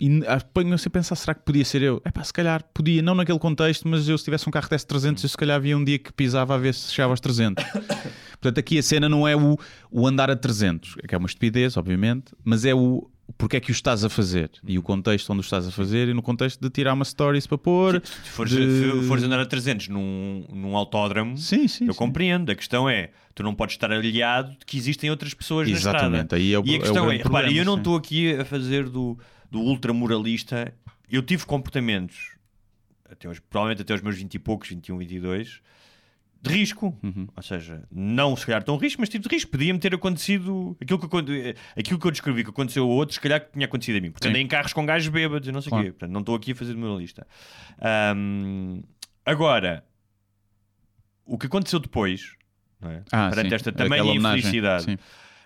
e 0.00 0.22
ah, 0.26 0.40
ponho-se 0.52 0.88
a 0.88 0.90
pensar, 0.90 1.14
será 1.16 1.34
que 1.34 1.42
podia 1.44 1.64
ser 1.64 1.82
eu? 1.82 2.00
É 2.04 2.10
pá, 2.10 2.22
se 2.22 2.32
calhar 2.32 2.62
podia, 2.74 3.00
não 3.02 3.14
naquele 3.14 3.38
contexto, 3.38 3.88
mas 3.88 4.08
eu 4.08 4.16
se 4.18 4.24
tivesse 4.24 4.48
um 4.48 4.52
carro 4.52 4.68
desse 4.68 4.86
300, 4.86 5.22
eu 5.22 5.28
se 5.28 5.36
calhar 5.36 5.56
havia 5.56 5.76
um 5.76 5.82
dia 5.84 5.98
que 5.98 6.12
pisava 6.12 6.54
a 6.54 6.58
ver 6.58 6.74
se 6.74 6.92
chegava 6.92 7.12
aos 7.12 7.20
300. 7.20 7.64
Portanto, 8.40 8.58
aqui 8.58 8.78
a 8.78 8.82
cena 8.82 9.08
não 9.08 9.26
é 9.26 9.34
o, 9.34 9.56
o 9.90 10.06
andar 10.06 10.30
a 10.30 10.36
300, 10.36 10.96
que 11.08 11.14
é 11.14 11.18
uma 11.18 11.26
estupidez, 11.26 11.76
obviamente, 11.76 12.32
mas 12.44 12.64
é 12.64 12.74
o 12.74 13.08
porque 13.36 13.56
é 13.56 13.60
que 13.60 13.70
o 13.70 13.72
estás 13.72 14.04
a 14.04 14.08
fazer 14.08 14.50
e 14.64 14.78
o 14.78 14.82
contexto 14.84 15.28
onde 15.32 15.40
o 15.40 15.42
estás 15.42 15.66
a 15.66 15.72
fazer 15.72 16.06
e 16.08 16.14
no 16.14 16.22
contexto 16.22 16.60
de 16.60 16.70
tirar 16.70 16.92
uma 16.94 17.04
stories 17.04 17.44
para 17.44 17.58
pôr. 17.58 18.00
Se 18.04 18.30
fores, 18.30 18.52
de- 18.52 19.00
se 19.00 19.08
fores 19.08 19.24
andar 19.24 19.40
a 19.40 19.44
300 19.46 19.88
num, 19.88 20.44
num 20.52 20.76
autódromo, 20.76 21.36
Sim, 21.36 21.66
sim. 21.66 21.86
eu 21.88 21.92
sim. 21.92 21.98
compreendo. 21.98 22.52
A 22.52 22.54
questão 22.54 22.88
é, 22.88 23.10
tu 23.34 23.42
não 23.42 23.52
podes 23.52 23.74
estar 23.74 23.90
aliado 23.90 24.50
de 24.52 24.64
que 24.64 24.78
existem 24.78 25.10
outras 25.10 25.34
pessoas 25.34 25.68
na 25.68 25.74
Exatamente, 25.74 26.22
estrada. 26.22 26.36
aí 26.36 26.52
é 26.54 26.58
o- 26.60 26.62
e 26.64 26.70
é 26.70 26.74
a 26.74 26.78
o 26.78 26.80
questão 26.82 27.04
é, 27.04 27.08
grande 27.08 27.22
repara, 27.24 27.44
problema, 27.46 27.58
eu 27.60 27.64
não 27.64 27.78
estou 27.78 27.96
aqui 27.96 28.32
a 28.36 28.44
fazer 28.44 28.88
do, 28.88 29.18
do 29.50 29.60
ultramoralista. 29.60 30.74
Eu 31.10 31.22
tive 31.22 31.44
comportamentos, 31.46 32.36
até 33.08 33.28
os, 33.28 33.38
provavelmente 33.38 33.82
até 33.82 33.94
os 33.94 34.02
meus 34.02 34.16
20 34.16 34.34
e 34.34 34.38
poucos, 34.38 34.68
21, 34.68 34.98
22, 34.98 35.60
de 36.42 36.50
risco. 36.52 36.96
Uhum. 37.02 37.28
Ou 37.34 37.42
seja, 37.42 37.82
não 37.90 38.36
se 38.36 38.46
calhar 38.46 38.62
tão 38.62 38.76
risco, 38.76 39.00
mas 39.00 39.08
tipo 39.08 39.28
de 39.28 39.34
risco. 39.34 39.50
Podia-me 39.50 39.78
ter 39.78 39.94
acontecido 39.94 40.76
aquilo 40.80 40.98
que, 40.98 41.06
aquilo 41.76 41.98
que 41.98 42.06
eu 42.06 42.10
descrevi 42.10 42.44
que 42.44 42.50
aconteceu 42.50 42.84
a 42.84 42.86
outros, 42.86 43.16
se 43.16 43.20
calhar 43.20 43.40
que 43.44 43.52
tinha 43.52 43.66
acontecido 43.66 43.96
a 43.96 44.00
mim. 44.00 44.10
Porque 44.10 44.26
Sim. 44.26 44.30
andei 44.30 44.42
em 44.42 44.46
carros 44.46 44.72
com 44.72 44.84
gajos 44.86 45.08
bêbados 45.08 45.48
e 45.48 45.52
não 45.52 45.60
sei 45.60 45.68
o 45.68 45.70
Claro. 45.70 45.84
quê. 45.84 45.90
Portanto, 45.92 46.10
não 46.12 46.20
estou 46.20 46.34
aqui 46.34 46.52
a 46.52 46.54
fazer 46.54 46.72
de 46.74 46.78
moralista. 46.78 47.26
Ahm, 47.80 48.82
agora, 49.24 49.84
o 51.24 51.36
que 51.36 51.46
aconteceu 51.46 51.78
depois, 51.80 52.32
não 52.80 52.90
é? 52.90 53.02
Ah, 53.10 53.28
perante 53.30 53.48
sim, 53.48 53.54
esta 53.54 53.72
tamanha 53.72 54.14
infelicidade, 54.14 54.84
sim. 54.84 54.98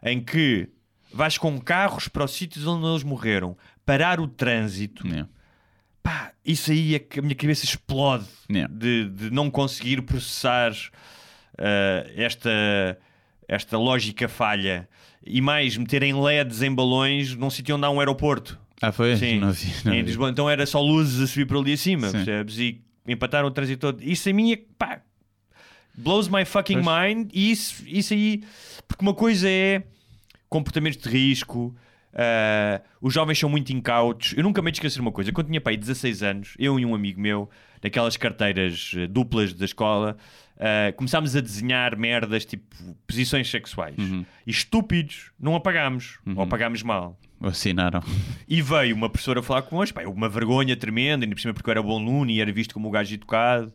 em 0.02 0.22
que 0.22 0.68
vais 1.12 1.38
com 1.38 1.58
carros 1.60 2.06
para 2.08 2.24
os 2.24 2.32
sítios 2.32 2.66
onde 2.66 2.86
eles 2.86 3.02
morreram, 3.02 3.56
parar 3.90 4.20
o 4.20 4.28
trânsito, 4.28 5.04
Yeah. 5.04 5.28
pá, 6.00 6.32
isso 6.44 6.70
aí 6.70 6.94
é 6.94 6.98
que 7.00 7.18
a 7.18 7.22
minha 7.22 7.34
cabeça 7.34 7.64
explode 7.64 8.24
Yeah. 8.48 8.72
de, 8.72 9.08
de 9.08 9.30
não 9.30 9.50
conseguir 9.50 10.00
processar 10.02 10.72
ah, 11.58 12.06
esta, 12.14 12.96
esta 13.48 13.76
lógica 13.76 14.28
falha. 14.28 14.88
E 15.26 15.40
mais, 15.40 15.76
meterem 15.76 16.14
LEDs 16.14 16.62
em 16.62 16.72
balões 16.72 17.34
num 17.34 17.50
sítio 17.50 17.74
onde 17.74 17.84
há 17.84 17.90
um 17.90 17.98
aeroporto. 17.98 18.56
Ah, 18.80 18.92
foi? 18.92 19.16
Sim, 19.16 19.40
Não 19.40 19.50
vi, 19.52 19.66
não 19.84 19.92
vi. 19.92 20.02
Lisboa. 20.02 20.30
Então 20.30 20.48
era 20.48 20.64
só 20.66 20.80
luzes 20.80 21.20
a 21.20 21.26
subir 21.26 21.46
por 21.46 21.58
ali 21.58 21.72
acima, 21.72 22.06
Sim. 22.06 22.12
percebes? 22.12 22.58
E 22.58 22.80
empataram 23.06 23.48
o 23.48 23.50
trânsito 23.50 23.80
todo. 23.80 24.02
Isso 24.02 24.28
a 24.30 24.32
mim 24.32 24.52
é, 24.52 24.56
pá, 24.78 25.02
blows 25.94 26.28
my 26.28 26.44
fucking 26.44 26.78
mind. 26.78 27.30
E 27.34 27.50
isso, 27.50 27.82
isso 27.86 28.14
aí, 28.14 28.42
porque 28.86 29.02
uma 29.04 29.12
coisa 29.14 29.50
é 29.50 29.82
comportamentos 30.48 30.98
de 31.02 31.08
risco. 31.08 31.74
Ah, 32.12 32.80
os 33.00 33.14
jovens 33.14 33.38
são 33.38 33.48
muito 33.48 33.72
incautos. 33.72 34.34
Eu 34.36 34.42
nunca 34.42 34.60
me 34.62 34.70
esqueci 34.70 34.96
de 34.96 35.00
uma 35.00 35.12
coisa. 35.12 35.32
Quando 35.32 35.48
tinha 35.48 35.60
pai 35.60 35.76
16 35.76 36.22
anos, 36.22 36.54
eu 36.58 36.78
e 36.78 36.84
um 36.84 36.94
amigo 36.94 37.20
meu, 37.20 37.48
daquelas 37.80 38.16
carteiras 38.16 38.92
eh, 38.96 39.06
duplas 39.06 39.52
da 39.52 39.64
escola, 39.64 40.16
ah, 40.58 40.92
começámos 40.96 41.34
a 41.36 41.40
desenhar 41.40 41.96
merdas 41.96 42.44
tipo 42.44 42.74
posições 43.06 43.50
sexuais. 43.50 43.96
E 44.46 44.50
estúpidos, 44.50 45.30
não 45.38 45.54
apagámos. 45.54 46.18
Ou 46.36 46.42
apagámos 46.42 46.82
mal. 46.82 47.18
Assinaram. 47.40 48.02
E 48.46 48.60
veio 48.60 48.94
uma 48.94 49.08
professora 49.08 49.42
falar 49.42 49.62
connosco, 49.62 49.94
pá, 49.98 50.06
uma 50.06 50.28
vergonha 50.28 50.76
tremenda, 50.76 51.24
ainda 51.24 51.34
por 51.34 51.40
cima 51.40 51.54
porque 51.54 51.70
eu 51.70 51.72
era 51.72 51.82
bom 51.82 51.98
aluno 51.98 52.30
e 52.30 52.40
era 52.40 52.52
visto 52.52 52.74
como 52.74 52.88
o 52.88 52.90
gajo 52.90 53.14
educado. 53.14 53.72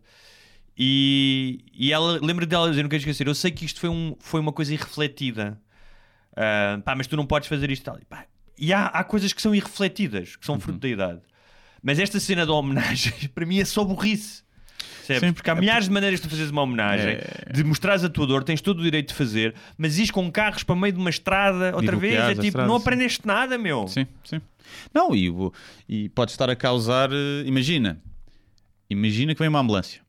E, 0.77 1.63
e 1.73 1.91
ela, 1.91 2.19
lembro 2.21 2.45
dela 2.45 2.69
dizer, 2.69 2.83
não 2.83 2.89
quero 2.89 2.99
esquecer, 2.99 3.25
eu 3.25 3.33
sei 3.33 3.49
que 3.49 3.65
isto 3.65 3.79
foi, 3.79 3.89
um, 3.89 4.15
foi 4.19 4.39
uma 4.39 4.51
coisa 4.51 4.73
irrefletida. 4.73 5.59
Ah, 6.35 6.79
pá, 6.83 6.95
mas 6.95 7.07
tu 7.07 7.15
não 7.15 7.25
podes 7.25 7.47
fazer 7.47 7.69
isto 7.71 7.81
e 7.81 7.85
tal. 7.85 7.97
E, 7.99 8.05
pá, 8.05 8.25
e 8.57 8.73
há, 8.73 8.85
há 8.87 9.03
coisas 9.03 9.31
que 9.33 9.41
são 9.41 9.53
irrefletidas, 9.55 10.35
que 10.35 10.45
são 10.45 10.59
fruto 10.59 10.79
da 10.79 10.87
idade. 10.87 11.19
Mas 11.83 11.99
esta 11.99 12.19
cena 12.19 12.45
da 12.45 12.53
homenagem, 12.53 13.13
para 13.33 13.45
mim, 13.45 13.59
é 13.59 13.65
só 13.65 13.83
burrice. 13.83 14.43
Sim. 15.05 15.33
Porque 15.33 15.47
há 15.51 15.53
milhares 15.55 15.85
de 15.85 15.91
maneiras 15.93 16.19
de 16.19 16.27
fazeres 16.27 16.49
uma 16.51 16.63
homenagem, 16.63 17.17
É. 17.19 17.53
de 17.53 17.63
mostrares 17.63 18.03
a 18.03 18.09
tua 18.09 18.25
dor, 18.25 18.43
tens 18.43 18.59
todo 18.59 18.79
o 18.79 18.83
direito 18.83 19.09
de 19.09 19.13
fazer, 19.13 19.53
mas 19.77 19.99
ires 19.99 20.09
com 20.09 20.31
carros 20.31 20.63
para 20.63 20.75
meio 20.75 20.93
de 20.93 20.99
uma 20.99 21.11
estrada 21.11 21.75
outra 21.75 21.95
vez, 21.95 22.15
é 22.19 22.29
tipo, 22.33 22.45
estrada, 22.45 22.67
não 22.67 22.77
sim. 22.77 22.81
aprendeste 22.81 23.27
nada, 23.27 23.55
meu. 23.55 23.87
Sim, 23.87 24.07
sim. 24.23 24.41
Não, 24.91 25.15
e, 25.15 25.31
e 25.87 26.09
pode 26.09 26.31
estar 26.31 26.49
a 26.49 26.55
causar. 26.55 27.11
eh, 27.11 27.43
Imagina, 27.45 28.01
imagina 28.89 29.33
que 29.35 29.39
vem 29.39 29.47
uma 29.49 29.59
ambulância 29.59 30.01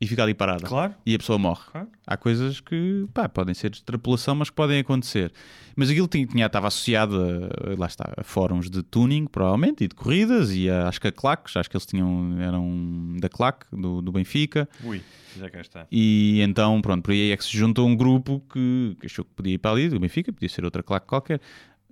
e 0.00 0.06
fica 0.06 0.22
ali 0.22 0.34
parada 0.34 0.66
Claro. 0.66 0.94
e 1.06 1.14
a 1.14 1.18
pessoa 1.18 1.38
morre. 1.38 1.62
Claro. 1.72 1.88
Há 2.06 2.16
coisas 2.16 2.60
que 2.60 3.06
pá, 3.14 3.28
podem 3.28 3.54
ser 3.54 3.70
de 3.70 3.78
extrapolação, 3.78 4.34
mas 4.34 4.50
que 4.50 4.56
podem 4.56 4.78
acontecer. 4.80 5.32
Mas 5.74 5.88
aquilo 5.90 6.06
tinha, 6.06 6.26
tinha- 6.26 6.46
estava 6.46 6.68
associado 6.68 7.16
a, 7.18 7.78
lá 7.78 7.86
está, 7.86 8.12
a 8.16 8.22
fóruns 8.22 8.68
de 8.68 8.82
tuning, 8.82 9.26
provavelmente, 9.26 9.84
e 9.84 9.88
de 9.88 9.94
corridas, 9.94 10.52
e 10.52 10.68
a, 10.68 10.86
acho 10.88 11.00
que 11.00 11.08
a 11.08 11.12
claques, 11.12 11.56
acho 11.56 11.68
que 11.70 11.76
eles 11.76 11.86
tinham, 11.86 12.38
eram 12.40 13.16
da 13.18 13.28
claque, 13.28 13.66
do, 13.72 14.02
do 14.02 14.12
Benfica. 14.12 14.68
Ui, 14.84 15.00
já 15.38 15.48
cá 15.50 15.60
está. 15.60 15.86
E 15.90 16.40
então, 16.42 16.80
pronto, 16.82 17.02
por 17.02 17.12
aí 17.12 17.30
é 17.32 17.36
que 17.36 17.44
se 17.44 17.56
juntou 17.56 17.86
um 17.88 17.96
grupo 17.96 18.42
que, 18.52 18.96
que 19.00 19.06
achou 19.06 19.24
que 19.24 19.30
podia 19.34 19.54
ir 19.54 19.58
para 19.58 19.70
ali, 19.70 19.88
do 19.88 19.98
Benfica, 19.98 20.30
podia 20.32 20.48
ser 20.48 20.64
outra 20.64 20.82
claque 20.82 21.06
qualquer. 21.06 21.40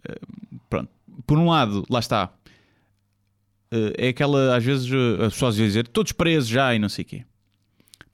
Eh, 0.06 0.20
pronto, 0.68 0.90
por 1.26 1.38
um 1.38 1.48
lado, 1.48 1.84
lá 1.88 2.00
está, 2.00 2.30
Eh, 3.70 4.06
é 4.06 4.08
aquela, 4.08 4.56
às 4.56 4.62
vezes, 4.64 4.90
eh, 4.92 5.24
as 5.24 5.32
pessoas 5.32 5.58
iam 5.58 5.66
dizer 5.66 5.88
todos 5.88 6.12
presos 6.12 6.48
já 6.48 6.74
e 6.74 6.78
não 6.78 6.88
sei 6.88 7.02
o 7.02 7.06
quê. 7.06 7.24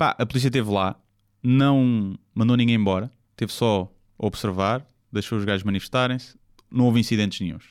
Pá, 0.01 0.16
a 0.18 0.24
polícia 0.24 0.48
esteve 0.48 0.70
lá, 0.70 0.96
não 1.42 2.18
mandou 2.34 2.57
ninguém 2.57 2.74
embora, 2.74 3.11
teve 3.36 3.53
só 3.53 3.86
a 4.18 4.26
observar, 4.26 4.82
deixou 5.12 5.36
os 5.36 5.44
gajos 5.44 5.62
manifestarem-se, 5.62 6.38
não 6.70 6.86
houve 6.86 6.98
incidentes 6.98 7.38
nenhuns. 7.38 7.64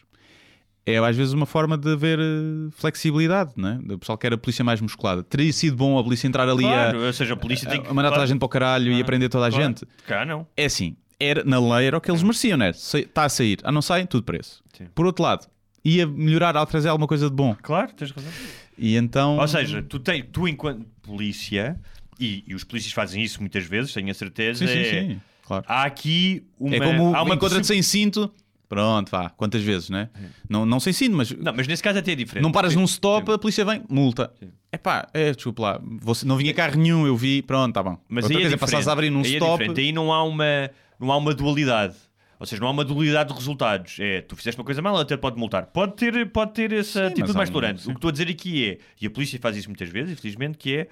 É 0.86 0.98
às 1.00 1.16
vezes 1.18 1.34
uma 1.34 1.48
forma 1.48 1.76
de 1.76 1.92
haver 1.92 2.20
eh, 2.20 2.70
flexibilidade, 2.70 3.54
né? 3.58 3.80
O 3.90 3.98
pessoal 3.98 4.16
quer 4.16 4.32
a 4.32 4.38
polícia 4.38 4.64
mais 4.64 4.80
musculada. 4.80 5.24
Teria 5.24 5.52
sido 5.52 5.76
bom 5.76 5.98
a 5.98 6.04
polícia 6.04 6.28
entrar 6.28 6.48
ali 6.48 6.66
a, 6.66 6.70
Claro, 6.70 7.04
ou 7.04 7.14
seja, 7.14 7.34
a 7.34 7.38
polícia 7.38 7.68
tem 7.68 7.80
a, 7.80 7.82
que 7.82 7.90
a 7.90 7.94
mandar 7.96 8.10
toda 8.10 8.18
a 8.18 8.20
claro, 8.20 8.28
gente 8.28 8.38
para 8.40 8.46
o 8.46 8.50
caralho 8.50 8.92
e 8.92 9.00
Ah, 9.00 9.02
aprender 9.02 9.28
toda 9.30 9.48
a 9.48 9.50
claro. 9.50 9.64
gente. 9.66 9.88
Cá 10.06 10.24
não. 10.24 10.46
É 10.56 10.66
assim, 10.66 10.96
era, 11.20 11.44
na 11.44 11.60
lei 11.60 11.88
era 11.88 11.98
o 11.98 12.02
que 12.02 12.12
eles 12.12 12.22
mereciam, 12.22 12.60
né? 12.60 12.70
Está 12.70 13.24
a 13.24 13.30
sair. 13.30 13.58
Ah, 13.64 13.72
não 13.72 13.82
saem? 13.82 14.06
Tudo 14.06 14.22
preço. 14.24 14.64
Sim. 14.78 14.86
Por 14.94 15.08
outro 15.08 15.24
lado, 15.24 15.48
ia 15.84 16.06
melhorar 16.06 16.56
ao 16.56 16.68
trazer 16.68 16.90
alguma 16.90 17.08
coisa 17.08 17.28
de 17.28 17.36
bom. 17.36 17.56
Claro, 17.60 17.92
tens 17.94 18.12
razão. 18.12 18.32
E 18.78 18.96
então. 18.96 19.38
Ou 19.40 19.48
seja, 19.48 19.82
tu, 19.82 20.00
tem, 20.00 20.24
tu 20.24 20.48
enquanto 20.48 20.86
polícia, 21.02 21.76
e, 22.20 22.44
e 22.48 22.54
os 22.56 22.64
polícias 22.64 22.94
fazem 22.94 23.22
isso 23.24 23.40
muitas 23.40 23.66
vezes, 23.66 23.94
tenho 23.94 24.10
a 24.12 24.14
certeza, 24.14 24.66
sim, 24.68 24.74
sim, 24.74 24.80
é- 24.80 25.02
sim. 25.08 25.22
Claro. 25.46 25.66
há 25.68 25.84
aqui 25.84 26.44
uma. 26.60 26.76
é 26.76 26.80
como 26.80 27.16
há 27.16 27.24
uma 27.24 27.34
encontra-te 27.36 27.56
impossi- 27.62 27.74
sem 27.74 27.82
cinto. 27.82 28.32
Pronto, 28.68 29.10
vá. 29.10 29.32
Quantas 29.32 29.64
vezes, 29.64 29.90
né? 29.90 30.10
Não, 30.48 30.64
não 30.64 30.80
sem 30.80 30.94
cinto, 30.94 31.16
mas. 31.18 31.32
Não, 31.32 31.52
mas 31.56 31.68
nesse 31.68 31.82
caso 31.82 31.98
até 31.98 32.12
é 32.12 32.16
diferente. 32.16 32.44
Não 32.44 32.52
paras 32.52 32.74
Sim, 32.74 32.78
num 32.78 32.86
stop, 32.86 33.26
sim. 33.28 33.34
a 33.34 33.38
polícia 33.40 33.66
vem, 33.66 33.82
multa. 33.90 34.32
É 34.72 34.78
pá, 34.78 35.08
é, 35.12 35.32
desculpa 35.34 35.62
lá, 35.64 35.82
você, 36.00 36.24
não 36.24 36.38
vinha 36.38 36.54
carro 36.54 36.78
nenhum, 36.80 37.08
eu 37.08 37.18
vi, 37.18 37.42
pronto, 37.42 37.74
tá 37.74 37.82
bom. 37.82 37.98
Mas 38.08 38.26
Outra 38.26 38.38
aí 38.38 38.44
é 38.44 38.46
coisa 38.46 38.56
é 38.56 38.60
passares 38.60 38.88
a 38.88 38.92
abrir 38.92 39.10
num 39.10 39.22
aí 39.22 39.32
é 39.32 39.38
stop. 39.38 39.54
diferente. 39.58 39.80
Aí 39.82 39.92
não 39.92 40.14
há 40.14 40.24
uma, 40.24 40.70
não 41.00 41.12
há 41.12 41.18
uma 41.18 41.34
dualidade. 41.34 41.96
Ou 42.40 42.46
seja, 42.46 42.62
não 42.62 42.68
há 42.68 42.72
uma 42.72 42.86
dualidade 42.86 43.30
de 43.30 43.36
resultados. 43.36 43.98
É, 44.00 44.22
tu 44.22 44.36
fizeste 44.36 44.60
uma 44.62 44.66
coisa 44.66 44.84
mal, 44.84 44.94
ela 44.94 45.02
até 45.02 45.18
pode 45.18 45.36
multar. 45.40 45.66
Pode 45.66 45.96
ter, 45.96 46.30
pode 46.32 46.54
ter 46.54 46.72
essa 46.72 47.00
Sim, 47.08 47.12
atitude 47.14 47.34
mais 47.34 47.50
um- 47.50 47.54
tolerante. 47.54 47.82
sim. 47.82 47.90
O 47.90 47.94
que 47.94 47.98
estou 47.98 48.10
a 48.10 48.12
dizer 48.12 48.30
aqui 48.30 48.70
é, 48.70 48.78
e 49.02 49.08
a 49.08 49.10
polícia 49.10 49.40
faz 49.42 49.58
isso 49.58 49.68
muitas 49.68 49.90
vezes, 49.90 50.14
infelizmente, 50.14 50.60
que 50.60 50.76
é 50.78 50.88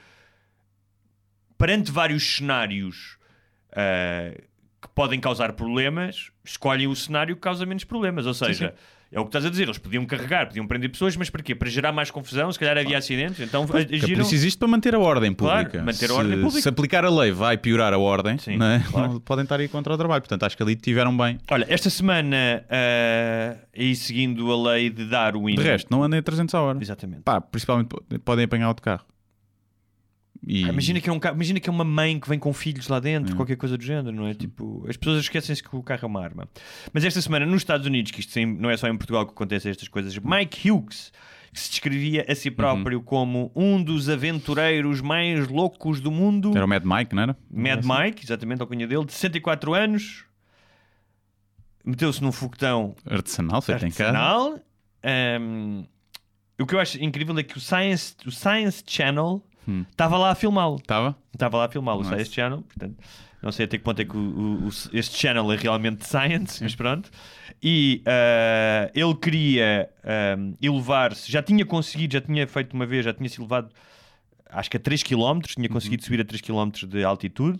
perante 1.58 1.92
vários 1.92 2.38
cenários 2.38 3.18
ah, 3.74 4.32
que 4.82 4.88
podem 4.94 5.20
causar 5.20 5.54
problemas, 5.54 6.30
escolhem 6.46 6.88
o 6.88 6.96
cenário 6.96 7.36
que 7.36 7.42
causa 7.42 7.66
menos 7.66 7.84
problemas. 7.84 8.26
Ou 8.28 8.34
seja, 8.34 8.74
é 9.12 9.20
o 9.20 9.24
que 9.24 9.30
estás 9.30 9.46
a 9.46 9.50
dizer, 9.50 9.64
eles 9.64 9.78
podiam 9.78 10.06
carregar, 10.06 10.48
podiam 10.48 10.68
prender 10.68 10.90
pessoas, 10.92 11.16
mas 11.16 11.30
para 11.30 11.42
quê? 11.42 11.56
Para 11.56 11.68
gerar 11.70 11.92
mais 11.92 12.12
confusão, 12.12 12.52
se 12.52 12.60
calhar 12.60 12.78
havia 12.78 12.98
acidentes, 12.98 13.40
então 13.40 13.66
Que 13.66 13.76
a 13.78 13.80
agiram. 13.80 14.00
polícia 14.16 14.36
existe 14.36 14.58
para 14.60 14.68
manter 14.68 14.94
a 14.94 15.00
ordem 15.00 15.34
Claro, 15.34 15.66
pública. 15.66 15.84
manter 15.84 16.06
a 16.06 16.08
se, 16.10 16.14
ordem 16.14 16.40
pública. 16.42 16.62
se 16.62 16.70
aplicar 16.70 17.06
a 17.06 17.10
lei 17.10 17.32
vai 17.32 17.58
piorar 17.58 17.94
a 17.94 17.98
ordem, 17.98 18.38
Sim, 18.38 18.58
não 18.58 18.66
é? 18.68 18.84
claro. 18.92 19.20
Podem 19.22 19.44
estar 19.44 19.60
aí 19.60 19.68
contra 19.68 19.94
o 19.94 19.98
trabalho. 19.98 20.22
Portanto, 20.22 20.44
acho 20.44 20.56
que 20.56 20.62
ali 20.62 20.76
tiveram 20.76 21.16
bem. 21.18 21.40
Olha, 21.50 21.66
esta 21.70 21.90
semana, 21.90 22.64
e 23.74 23.96
seguindo 23.96 24.52
a 24.52 24.72
lei 24.74 24.90
de 24.90 25.06
Darwin. 25.06 25.56
De 25.56 25.64
resto, 25.64 25.88
não 25.90 26.04
andem 26.04 26.20
a 26.20 26.24
300 26.24 26.54
a 26.54 26.62
hora. 26.62 26.78
Exatamente. 26.82 27.22
Pá, 27.24 27.40
principalmente 27.42 27.88
po- 27.88 28.04
podem 28.24 28.46
apanhar 28.46 28.68
outro 28.68 28.84
carro. 28.84 29.06
E... 30.46 30.66
Ah, 30.66 30.70
imagina, 30.70 31.00
que 31.02 31.10
é 31.10 31.14
um 31.14 31.20
imagina 31.34 31.60
que 31.60 31.70
é 31.70 31.72
uma 31.72 31.84
mãe 31.84 32.20
que 32.20 32.28
vem 32.30 32.38
com 32.40 32.54
filhos 32.54 32.88
lá 32.88 33.00
dentro, 33.00 33.36
qualquer 33.36 33.56
coisa 33.58 33.78
do 33.78 33.84
género, 33.84 34.16
não 34.16 34.28
é? 34.28 34.34
Tipo, 34.34 34.86
as 34.88 34.96
pessoas 34.98 35.20
esquecem-se 35.22 35.64
que 35.64 35.76
o 35.76 35.82
carro 35.84 36.02
é 36.04 36.06
uma 36.06 36.24
arma. 36.24 36.48
Mas 36.94 37.04
esta 37.04 37.22
semana, 37.22 37.46
nos 37.46 37.62
Estados 37.62 37.86
Unidos, 37.88 38.12
que 38.12 38.20
isto 38.20 38.32
sim- 38.34 38.46
não 38.46 38.70
é 38.70 38.78
só 38.78 38.88
em 38.88 38.96
Portugal 38.98 39.26
que 39.26 39.32
acontecem 39.32 39.72
estas 39.72 39.88
coisas, 39.88 40.18
Mike 40.18 40.70
Hughes, 40.70 41.12
que 41.52 41.60
se 41.60 41.70
descrevia 41.72 42.26
a 42.30 42.36
si 42.36 42.52
próprio 42.52 43.02
como 43.02 43.52
um 43.56 43.82
dos 43.82 44.10
aventureiros 44.10 45.02
mais 45.02 45.48
loucos 45.48 46.00
do 46.00 46.12
mundo, 46.12 46.52
Era 46.56 46.66
o 46.66 46.68
Mad 46.68 46.84
Mike, 46.86 47.16
não 47.16 47.24
era? 47.24 47.38
Mad 47.50 47.84
Mike, 47.84 48.24
exatamente 48.24 48.62
a 48.62 48.66
cunha 48.66 48.86
dele, 48.86 49.06
de 49.06 49.14
64 49.14 49.74
anos, 49.74 50.26
meteu-se 51.84 52.22
num 52.22 52.32
foguetão 52.32 52.96
Artesanal, 53.10 53.62
feito 53.62 53.86
em 53.86 53.92
casa. 53.92 54.18
artesanal. 54.18 54.60
O 56.60 56.66
que 56.66 56.74
eu 56.76 56.80
acho 56.80 57.02
incrível 57.04 57.38
é 57.38 57.44
que 57.44 57.58
o 57.58 57.62
Science, 57.62 58.16
o 58.26 58.32
Science 58.32 58.84
Channel 58.86 59.44
Hum. 59.68 59.86
estava 59.92 60.18
lá 60.18 60.32
a 60.32 60.36
filmá-lo. 60.36 60.78
Estava? 60.78 61.16
Estava 61.34 61.58
lá 61.58 61.66
a 61.66 61.70
filmá-lo, 61.70 62.00
o 62.00 62.04
Nice. 62.04 62.14
Science 62.16 62.32
Channel. 62.34 62.62
Portanto, 62.62 62.96
não 63.42 63.52
sei 63.52 63.66
até 63.66 63.78
que 63.78 63.84
ponto 63.84 64.02
é 64.02 64.06
que 64.06 64.16
o- 64.16 64.20
o- 64.20 64.68
o- 64.68 64.70
este 64.94 65.18
channel 65.18 65.52
é 65.52 65.56
realmente 65.56 66.06
science, 66.08 66.64
mas 66.64 66.74
pronto. 66.76 67.10
E 67.62 68.02
ah, 68.06 68.90
ele 68.96 69.16
queria 69.16 69.90
ahm, 70.04 70.54
elevar-se, 70.62 71.32
já 71.32 71.42
tinha 71.44 71.66
conseguido, 71.66 72.14
já 72.14 72.22
tinha 72.22 72.48
feito 72.48 72.74
uma 72.74 72.86
vez, 72.86 73.06
já 73.06 73.14
tinha 73.14 73.28
se 73.30 73.40
elevado 73.40 73.70
acho 74.50 74.70
que 74.72 74.78
a 74.78 74.80
3 74.80 75.04
km, 75.04 75.42
tinha 75.46 75.68
conseguido 75.68 76.04
subir 76.04 76.22
a 76.22 76.26
3 76.26 76.42
km 76.42 76.72
de 76.88 77.04
altitude. 77.04 77.60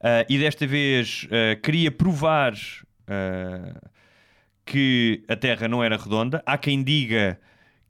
Ah, 0.00 0.26
e 0.28 0.36
desta 0.38 0.66
vez 0.66 1.26
ah, 1.30 1.56
queria 1.62 1.90
provar 1.92 2.54
ah, 3.06 3.80
que 4.64 5.24
a 5.28 5.36
Terra 5.36 5.68
não 5.68 5.82
era 5.82 5.96
redonda. 5.96 6.42
Há 6.46 6.58
quem 6.58 6.82
diga 6.82 7.38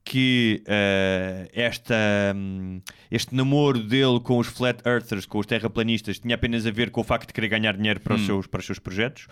que 0.05 0.63
ah, 0.67 1.49
esta, 1.53 1.95
hum, 2.35 2.81
este 3.11 3.35
namoro 3.35 3.79
dele 3.79 4.19
com 4.21 4.39
os 4.39 4.47
flat 4.49 4.81
earthers, 4.87 5.27
com 5.27 5.39
os 5.39 5.47
terraplanistas, 5.47 6.19
tinha 6.19 6.35
apenas 6.35 6.67
a 6.67 6.71
ver 6.71 6.91
com 6.91 7.01
o 7.01 7.05
facto 7.05 7.29
de 7.29 7.33
querer 7.33 7.49
ganhar 7.49 7.77
dinheiro 7.77 8.01
para, 8.01 8.15
os, 8.15 8.27
seus, 8.27 8.47
para 8.47 8.61
os 8.61 8.67
seus 8.67 8.79
projetos. 8.79 9.27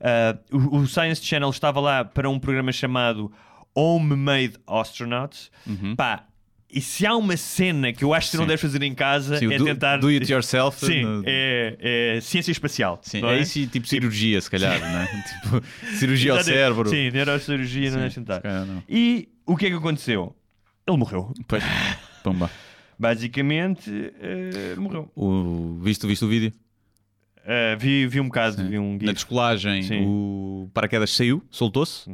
Ah, 0.00 0.36
o, 0.50 0.78
o 0.78 0.86
Science 0.86 1.24
Channel 1.24 1.50
estava 1.50 1.80
lá 1.80 2.04
para 2.04 2.28
um 2.28 2.38
programa 2.38 2.72
chamado 2.72 3.30
Homemade 3.74 4.54
Astronauts. 4.66 5.50
Pá, 5.96 6.24
e 6.68 6.80
se 6.80 7.06
há 7.06 7.14
uma 7.14 7.36
cena 7.36 7.92
que 7.92 8.02
eu 8.02 8.12
acho 8.12 8.32
que 8.32 8.36
não 8.36 8.42
Sim. 8.44 8.48
deves 8.48 8.60
fazer 8.62 8.82
em 8.82 8.94
casa 8.94 9.36
Sim, 9.38 9.52
é 9.54 9.56
do, 9.58 9.64
tentar. 9.64 9.98
do 9.98 10.08
it 10.08 10.30
yourself. 10.30 10.84
Sim, 10.84 11.02
no- 11.04 11.22
é, 11.24 12.16
é 12.16 12.20
ciência 12.20 12.50
espacial. 12.50 12.98
Sim, 13.02 13.20
não 13.20 13.30
é 13.30 13.40
isso 13.40 13.58
e 13.60 13.66
tipo 13.68 13.86
cirurgia, 13.86 14.40
se 14.40 14.50
calhar, 14.50 14.78
não 14.80 14.98
é? 15.00 15.06
tipo, 15.06 15.96
cirurgia 15.96 16.32
ao 16.32 16.38
Exatamente. 16.38 16.60
cérebro. 16.60 16.88
Sim, 16.90 17.10
neurocirurgia, 17.12 17.90
não 17.92 18.00
Sim, 18.00 18.04
é 18.06 18.10
tentar. 18.10 18.42
não. 18.66 18.82
E 18.88 19.28
o 19.46 19.56
que 19.56 19.66
é 19.66 19.70
que 19.70 19.76
aconteceu? 19.76 20.34
Ele 20.86 20.96
morreu. 20.96 21.32
Pois, 21.48 21.62
pumba. 22.22 22.50
Basicamente, 22.98 23.90
eh, 24.20 24.74
morreu. 24.76 25.10
O, 25.14 25.78
viste, 25.80 26.06
viste 26.06 26.24
o 26.24 26.28
vídeo? 26.28 26.52
Eh, 27.44 27.76
vi, 27.76 28.06
vi 28.06 28.20
um 28.20 28.26
bocado, 28.26 28.66
vi 28.66 28.78
um 28.78 28.98
Na 29.00 29.12
descolagem, 29.12 29.82
Sim. 29.82 30.04
o 30.04 30.70
paraquedas 30.74 31.10
saiu, 31.10 31.42
soltou-se. 31.50 32.10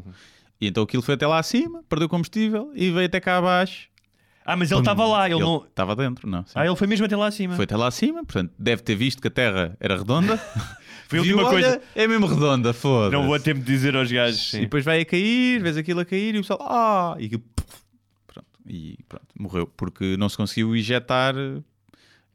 E 0.61 0.67
então 0.67 0.83
aquilo 0.83 1.03
foi 1.03 1.15
até 1.15 1.27
lá 1.27 1.39
acima, 1.39 1.83
perdeu 1.89 2.09
combustível 2.09 2.71
e 2.75 2.91
veio 2.91 3.07
até 3.07 3.19
cá 3.19 3.39
abaixo. 3.39 3.89
Ah, 4.45 4.57
mas 4.57 4.71
ele 4.71 4.81
estava 4.81 5.07
lá, 5.07 5.31
ele, 5.31 5.39
não. 5.41 5.65
Estava 5.65 5.95
dentro, 5.97 6.29
não. 6.29 6.45
sim. 6.45 6.53
Ah, 6.55 6.67
ele 6.67 6.77
foi 6.77 6.87
mesmo 6.87 7.07
até 7.07 7.17
lá 7.17 7.29
acima. 7.29 7.55
Foi 7.55 7.65
até 7.65 7.77
lá 7.77 7.87
acima, 7.87 8.25
portanto, 8.25 8.53
deve 8.59 8.83
ter 8.83 8.95
visto 8.97 9.23
que 9.23 9.29
a 9.29 9.31
Terra 9.31 9.77
era 9.81 9.97
redonda. 9.97 10.41
Foi 11.13 11.19
a 11.19 11.23
última 11.23 11.49
coisa. 11.49 11.83
É 11.95 12.07
mesmo 12.09 12.27
redonda, 12.27 12.73
foda-se. 12.73 13.13
Não 13.13 13.25
vou 13.27 13.35
a 13.35 13.39
tempo 13.41 13.61
de 13.61 13.67
dizer 13.67 13.95
aos 13.97 14.11
gajos. 14.11 14.41
E 14.41 14.51
Sim. 14.51 14.61
depois 14.63 14.85
vai 14.85 15.01
a 15.01 15.05
cair, 15.05 15.63
vês 15.63 15.77
aquilo 15.77 16.01
a 16.01 16.05
cair 16.05 16.35
e 16.35 16.39
o 16.39 16.43
pessoal, 16.43 16.61
ah, 16.63 17.17
e 17.19 17.27
aquilo, 17.27 17.43
pronto, 18.27 18.49
e 18.67 18.99
pronto, 19.09 19.27
morreu, 19.39 19.67
porque 19.77 20.17
não 20.17 20.29
se 20.29 20.37
conseguiu 20.37 20.75
injetar, 20.77 21.35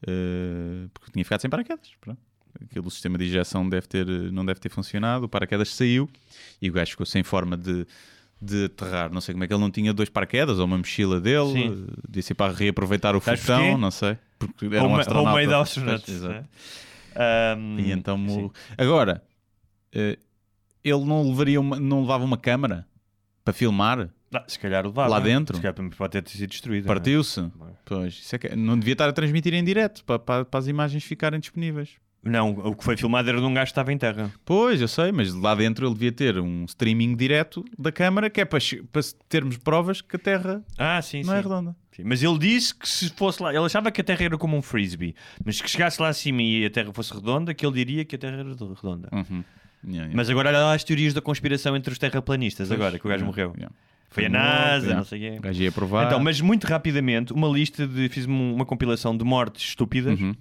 eh, 0.07 0.87
porque 0.93 1.11
tinha 1.11 1.23
ficado 1.23 1.41
sem 1.41 1.49
paraquedas, 1.49 1.89
pronto. 1.99 2.19
Aquilo, 2.63 2.87
o 2.87 2.91
sistema 2.91 3.17
de 3.19 3.25
injeção 3.25 3.67
deve 3.69 3.87
ter, 3.87 4.05
não 4.07 4.43
deve 4.45 4.59
ter 4.59 4.69
funcionado, 4.69 5.25
o 5.25 5.29
paraquedas 5.29 5.69
saiu 5.75 6.09
e 6.61 6.69
o 6.69 6.73
gajo 6.73 6.91
ficou 6.91 7.05
sem 7.05 7.21
forma 7.21 7.55
de, 7.55 7.85
de 8.41 8.65
aterrar. 8.65 9.11
Não 9.13 9.21
sei 9.21 9.33
como 9.33 9.43
é 9.43 9.47
que 9.47 9.53
ele 9.53 9.61
não 9.61 9.69
tinha 9.69 9.93
dois 9.93 10.09
paraquedas 10.09 10.57
ou 10.57 10.65
uma 10.65 10.75
mochila 10.77 11.21
dele, 11.21 11.51
Sim. 11.53 11.87
disse 12.09 12.33
para 12.33 12.51
reaproveitar 12.51 13.15
o 13.15 13.21
Sabes 13.21 13.45
porquê? 13.45 13.75
não 13.77 13.91
sei, 13.91 14.17
porque 14.39 14.65
era 14.65 14.83
um 14.83 14.87
Home- 14.91 15.01
astronauta. 15.01 15.29
Homemade 15.31 15.53
astronauts. 15.53 16.03
Pois, 16.05 16.17
exato. 16.17 16.33
né? 16.33 16.43
Ahm, 17.17 17.79
E 17.79 17.91
então, 17.91 18.17
sim. 18.29 18.49
agora, 18.77 19.23
eh, 19.93 20.17
ele 20.83 21.03
não 21.05 21.27
levaria 21.29 21.59
uma, 21.59 21.79
não 21.79 22.01
levava 22.01 22.23
uma 22.23 22.37
câmara 22.37 22.87
para 23.43 23.53
filmar? 23.53 24.09
Ah, 24.33 24.43
se 24.47 24.59
calhar 24.59 24.85
levava. 24.85 25.09
Lá 25.09 25.19
dentro? 25.19 25.55
Se 25.55 25.61
calhar 25.61 25.75
pode 25.97 26.21
ter 26.21 26.29
sido 26.29 26.49
destruído. 26.49 26.85
Partiu-se? 26.85 27.49
Pois, 27.85 28.13
isso 28.13 28.35
é 28.35 28.39
que- 28.39 28.55
não 28.55 28.77
devia 28.77 28.91
estar 28.93 29.07
a 29.09 29.13
transmitir 29.13 29.53
em 29.53 29.63
direto 29.63 30.03
para, 30.03 30.19
para, 30.19 30.45
para 30.45 30.59
as 30.59 30.67
imagens 30.67 31.03
ficarem 31.03 31.39
disponíveis. 31.39 31.91
Não, 32.23 32.49
o 32.51 32.75
que 32.75 32.83
foi 32.83 32.97
filmado 32.97 33.29
era 33.29 33.39
de 33.39 33.45
um 33.45 33.53
gajo 33.53 33.67
que 33.67 33.71
estava 33.71 33.93
em 33.93 33.97
terra. 33.97 34.29
Pois, 34.43 34.81
eu 34.81 34.87
sei, 34.87 35.13
mas 35.13 35.33
lá 35.33 35.55
dentro 35.55 35.85
ele 35.87 35.93
devia 35.93 36.11
ter 36.11 36.37
um 36.39 36.65
streaming 36.65 37.15
direto 37.15 37.63
da 37.79 37.89
câmara 37.91 38.29
que 38.29 38.41
é 38.41 38.45
para, 38.45 38.59
para 38.91 39.01
termos 39.29 39.55
provas 39.57 40.01
que 40.01 40.17
a 40.17 40.19
Terra 40.19 40.61
Ah, 40.77 41.01
sim, 41.01 41.19
não 41.23 41.31
sim. 41.31 41.39
é 41.39 41.41
redonda. 41.41 41.75
Sim, 41.97 42.03
Mas 42.05 42.21
ele 42.21 42.37
disse 42.37 42.75
que 42.75 42.87
se 42.87 43.09
fosse 43.09 43.41
lá, 43.41 43.49
ele 43.49 43.65
achava 43.65 43.91
que 43.91 43.99
a 43.99 44.03
Terra 44.03 44.23
era 44.23 44.37
como 44.37 44.55
um 44.55 44.61
frisbee, 44.61 45.15
mas 45.43 45.59
que 45.59 45.69
chegasse 45.69 45.99
lá 45.99 46.09
acima 46.09 46.43
e 46.43 46.65
a 46.65 46.69
Terra 46.69 46.93
fosse 46.93 47.11
redonda, 47.11 47.53
que 47.55 47.65
ele 47.65 47.73
diria 47.73 48.05
que 48.05 48.15
a 48.15 48.19
Terra 48.19 48.37
era 48.37 48.49
redonda. 48.49 49.09
Uhum. 49.11 49.43
Yeah, 49.83 50.05
yeah. 50.05 50.13
Mas 50.15 50.29
agora 50.29 50.49
olha 50.49 50.59
lá 50.59 50.73
as 50.73 50.83
teorias 50.83 51.13
da 51.13 51.21
conspiração 51.21 51.75
entre 51.75 51.91
os 51.91 51.97
terraplanistas, 51.97 52.71
agora 52.71 52.99
que 52.99 53.05
o 53.05 53.09
gajo 53.09 53.25
Yeah, 53.25 53.25
morreu. 53.25 53.71
Foi 54.09 54.25
a 54.25 54.29
NASA, 54.29 54.95
não 54.95 55.03
sei 55.03 55.17
o 55.17 55.31
quê. 55.31 55.39
O 55.39 55.41
gajo 55.41 55.63
ia 55.63 55.71
provar. 55.71 56.05
Então, 56.05 56.19
mas 56.19 56.39
muito 56.39 56.65
rapidamente, 56.65 57.33
uma 57.33 57.47
lista 57.47 57.87
de. 57.87 58.07
Fiz 58.09 58.25
uma 58.25 58.65
compilação 58.65 59.17
de 59.17 59.23
mortes 59.23 59.69
estúpidas. 59.69 60.19
Uhum. 60.19 60.35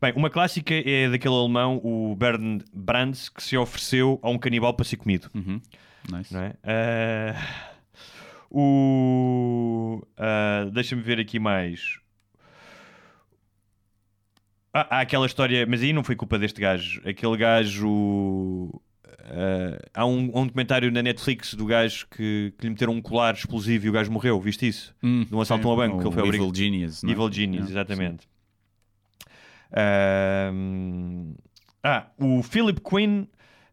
Bem, 0.00 0.12
uma 0.14 0.30
clássica 0.30 0.74
é 0.74 1.08
daquele 1.08 1.34
alemão, 1.34 1.80
o 1.82 2.14
Bernd 2.14 2.62
Brands, 2.72 3.28
que 3.28 3.42
se 3.42 3.56
ofereceu 3.56 4.20
a 4.22 4.30
um 4.30 4.38
canibal 4.38 4.74
para 4.74 4.84
ser 4.84 4.96
comido. 4.96 5.28
Uhum. 5.34 5.60
Nice. 6.10 6.32
Não 6.32 6.40
é? 6.40 6.54
Ah, 6.62 7.34
o. 8.50 10.02
ah, 10.16 10.68
Deixa-me 10.72 11.02
ver 11.02 11.18
aqui 11.20 11.38
mais. 11.38 11.98
Ah, 14.72 14.98
há 14.98 15.00
aquela 15.00 15.26
história, 15.26 15.66
mas 15.66 15.82
aí 15.82 15.92
não 15.92 16.04
foi 16.04 16.14
culpa 16.14 16.38
deste 16.38 16.60
gajo. 16.60 17.00
Aquele 17.08 17.36
gajo. 17.36 18.70
ah, 19.24 19.78
há 19.94 20.06
um, 20.06 20.30
um 20.34 20.46
documentário 20.46 20.90
na 20.92 21.02
Netflix 21.02 21.54
do 21.54 21.64
gajo 21.66 22.06
que, 22.10 22.52
que 22.58 22.64
lhe 22.64 22.70
meteram 22.70 22.92
um 22.94 23.00
colar 23.02 23.34
explosivo 23.34 23.86
e 23.86 23.88
o 23.88 23.92
gajo 23.92 24.10
morreu. 24.12 24.40
Viste 24.40 24.66
isso? 24.68 24.94
Hum, 25.02 25.24
De 25.24 25.34
um 25.34 25.40
assalto 25.40 25.64
sim, 25.64 25.68
a 25.70 25.72
um 25.72 25.76
banco, 25.76 25.98
que 25.98 26.06
ele 26.06 26.14
foi 26.14 26.22
obrigado- 26.22 26.42
Evil 26.48 26.54
Genius. 26.54 27.02
não 27.02 27.10
é? 27.10 27.12
Evil 27.12 27.32
Genius, 27.32 27.70
exatamente. 27.70 28.28
Ahm, 29.70 31.34
ah, 31.82 32.06
o 32.18 32.42
Philip 32.42 32.80
Quinn 32.80 33.26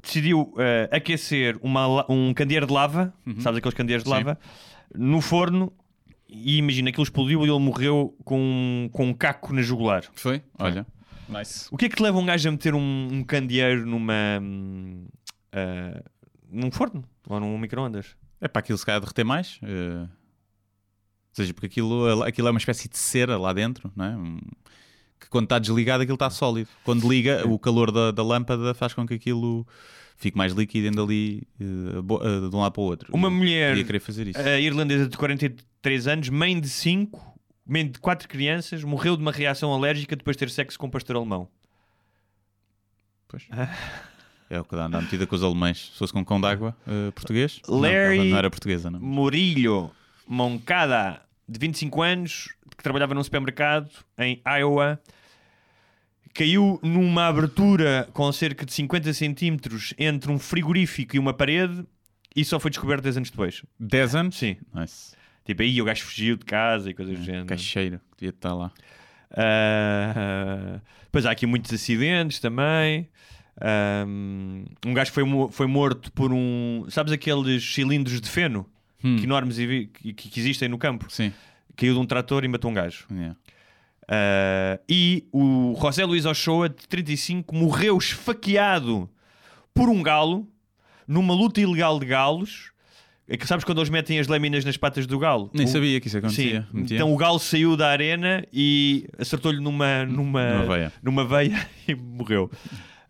decidiu 0.06 0.54
ah, 0.58 0.96
aquecer 0.96 1.58
uma 1.62 2.10
um 2.12 2.34
candeeiro 2.34 2.66
de 2.68 2.74
lava, 2.74 3.14
sabes 3.40 3.58
aqueles 3.58 3.76
candeeiros 3.76 4.04
de 4.04 4.10
Uhum. 4.10 4.18
Sim. 4.18 4.24
lava, 4.26 4.40
no 4.96 5.20
forno 5.22 5.74
e 6.28 6.58
imagina, 6.58 6.90
aquilo 6.90 7.04
explodiu 7.04 7.46
e 7.46 7.50
ele 7.50 7.60
morreu 7.60 8.16
com, 8.24 8.90
com 8.92 9.06
um 9.08 9.14
caco 9.14 9.54
na 9.54 9.62
jugular. 9.62 10.04
Foi? 10.14 10.42
Olha. 10.60 10.86
Nice. 11.30 11.68
O 11.72 11.78
que 11.78 11.86
é 11.86 11.90
que 11.90 11.96
te 11.96 12.04
leva 12.04 12.18
um 12.20 12.26
gajo 12.26 12.48
a 12.48 12.52
meter 12.52 12.74
um, 12.76 13.08
um 13.12 13.24
candeeiro 13.24 13.86
numa. 13.86 14.14
ah, 15.52 16.04
num 16.50 16.72
forno? 16.72 17.04
Ou 17.28 17.40
num 17.40 17.58
micro-ondas? 17.58 18.16
É 18.40 18.48
para 18.48 18.60
aquilo 18.60 18.78
se 18.78 18.86
calhar 18.86 19.00
derreter 19.02 19.24
mais. 19.26 19.60
eh, 19.64 20.02
Ou 20.02 20.08
seja, 21.34 21.54
porque 21.54 21.66
aquilo, 21.68 22.24
aquilo 22.24 22.48
é 22.48 22.52
uma 22.52 22.60
espécie 22.60 22.88
de 22.88 22.98
cera 22.98 23.38
lá 23.38 23.52
dentro, 23.54 23.92
não 23.96 24.06
é? 24.06 24.16
Um- 24.16 24.40
Que 25.26 25.30
quando 25.32 25.46
está 25.46 25.58
desligado 25.60 26.04
aquilo 26.04 26.16
está 26.16 26.30
sólido. 26.30 26.70
Quando 26.84 27.10
liga, 27.10 27.48
o 27.48 27.58
calor 27.58 27.92
da, 27.92 28.12
da 28.12 28.24
lâmpada 28.24 28.74
faz 28.76 28.94
com 28.94 29.06
que 29.08 29.16
aquilo 29.16 29.66
fique 30.16 30.38
mais 30.38 30.54
líquido 30.54 30.88
indo 30.88 31.04
ali 31.04 31.42
eh, 31.60 31.66
eh, 31.66 32.50
de 32.50 32.56
um 32.56 32.60
lado 32.60 32.72
para 32.72 32.82
o 32.82 32.86
outro. 32.86 33.10
Uma 33.14 33.30
mulher 33.30 33.76
irlandesa 34.60 35.10
de 35.10 35.18
43 35.18 36.08
anos, 36.08 36.30
mãe 36.30 36.60
de 36.60 36.70
5, 36.70 37.40
mãe 37.68 37.88
de 37.90 38.00
4 38.00 38.30
crianças, 38.30 38.84
morreu 38.84 39.16
de 39.18 39.22
uma 39.24 39.32
reação 39.32 39.74
alérgica 39.74 40.16
depois 40.16 40.36
de 40.38 40.40
ter 40.40 40.50
sexo 40.52 40.78
com 40.80 40.88
um 40.88 40.90
pastor 40.92 41.16
alemão. 41.18 41.48
Pois. 43.28 43.48
É 44.50 44.60
o 44.60 44.64
que 44.64 44.76
dá 44.76 44.86
andar 44.86 45.02
metida 45.02 45.26
com 45.26 45.36
os 45.36 45.44
alemães. 45.44 45.90
Se 45.92 45.98
fosse 45.98 46.14
com 46.14 46.24
cão 46.24 46.40
d'água 46.40 46.78
eh, 46.88 47.12
português, 47.12 47.60
não, 47.68 47.80
Larry- 47.80 48.18
ela 48.20 48.26
não 48.26 48.38
era 48.38 48.50
portuguesa, 48.50 48.92
não. 48.92 49.00
Murilho 49.00 49.90
Moncada, 50.28 51.22
de 51.50 51.60
25 51.60 52.02
anos, 52.02 52.55
que 52.78 52.84
trabalhava 52.84 53.14
num 53.14 53.24
supermercado 53.24 53.90
em 54.18 54.42
Iowa, 54.60 55.00
caiu 56.34 56.80
numa 56.84 57.28
abertura 57.28 58.08
com 58.14 58.32
cerca 58.32 58.66
de 58.66 58.74
50 58.74 59.14
centímetros 59.14 59.94
entre 59.98 60.32
um 60.32 60.38
frigorífico 60.38 61.16
e 61.16 61.20
uma 61.20 61.34
parede 61.34 61.86
e 62.36 62.44
só 62.44 62.60
foi 62.60 62.70
descoberto 62.70 63.04
10 63.04 63.18
anos 63.18 63.30
depois. 63.30 63.64
10 63.80 64.16
anos? 64.16 64.36
Sim. 64.38 64.58
Nice. 64.74 65.14
Tipo, 65.46 65.62
aí 65.62 65.82
o 65.82 65.86
gajo 65.86 66.04
fugiu 66.04 66.36
de 66.36 66.44
casa 66.44 66.90
e 66.90 66.94
coisas 66.94 67.18
do 67.18 67.24
género. 67.24 67.46
Cacheiro, 67.46 68.00
que 68.12 68.18
devia 68.26 68.30
estar 68.32 68.54
lá. 68.54 68.72
Ah, 69.32 70.80
Depois 71.04 71.26
há 71.26 71.32
aqui 71.32 71.46
muitos 71.46 71.72
acidentes 71.74 72.40
também. 72.40 73.10
Um, 74.08 74.66
um 74.86 74.94
gajo 74.94 75.12
foi, 75.12 75.24
foi 75.52 75.68
morto 75.68 76.12
por 76.12 76.34
um. 76.34 76.86
Sabes 76.90 77.14
aqueles 77.14 77.64
cilindros 77.74 78.20
de 78.20 78.30
feno 78.30 78.70
Hum. 79.04 79.18
que 79.18 79.24
enormes 79.26 79.60
e 79.60 79.86
que, 79.88 80.14
que 80.14 80.40
existem 80.40 80.68
no 80.68 80.80
campo? 80.80 81.06
Sim. 81.12 81.32
Caiu 81.76 81.94
de 81.94 82.00
um 82.00 82.06
trator 82.06 82.44
e 82.44 82.48
matou 82.48 82.72
um 82.72 82.74
gajo. 82.74 83.06
Yeah. 83.12 83.36
Ah, 84.08 84.80
e 84.88 85.26
o 85.32 85.76
José 85.82 86.06
Luís 86.06 86.26
Ochoa, 86.26 86.70
de 86.70 86.88
35, 86.88 87.54
morreu 87.56 87.98
esfaqueado 87.98 89.10
por 89.74 89.90
um 89.90 90.02
galo 90.04 90.48
numa 91.08 91.34
luta 91.34 91.60
ilegal 91.62 92.00
de 92.00 92.06
galos. 92.06 92.72
É 93.28 93.36
que 93.36 93.48
sabes 93.48 93.66
quando 93.66 93.80
eles 93.80 93.90
metem 93.90 94.20
as 94.20 94.28
lâminas 94.28 94.64
nas 94.64 94.78
patas 94.78 95.08
do 95.08 95.18
galo? 95.18 95.50
Nem 95.52 95.66
O- 95.66 95.70
sabia 95.70 96.00
que 96.00 96.08
isso 96.08 96.18
acontecia. 96.18 96.68
Então 96.76 97.12
o 97.12 97.18
galo 97.18 97.40
saiu 97.40 97.76
da 97.76 97.90
arena 97.90 98.46
e 98.54 99.08
acertou-lhe 99.18 99.60
numa, 99.60 100.06
numa, 100.06 100.54
Numa 100.54 100.66
veia. 100.76 100.94
numa 101.02 101.26
veia 101.26 101.68
e 101.88 101.96
morreu. 101.96 102.52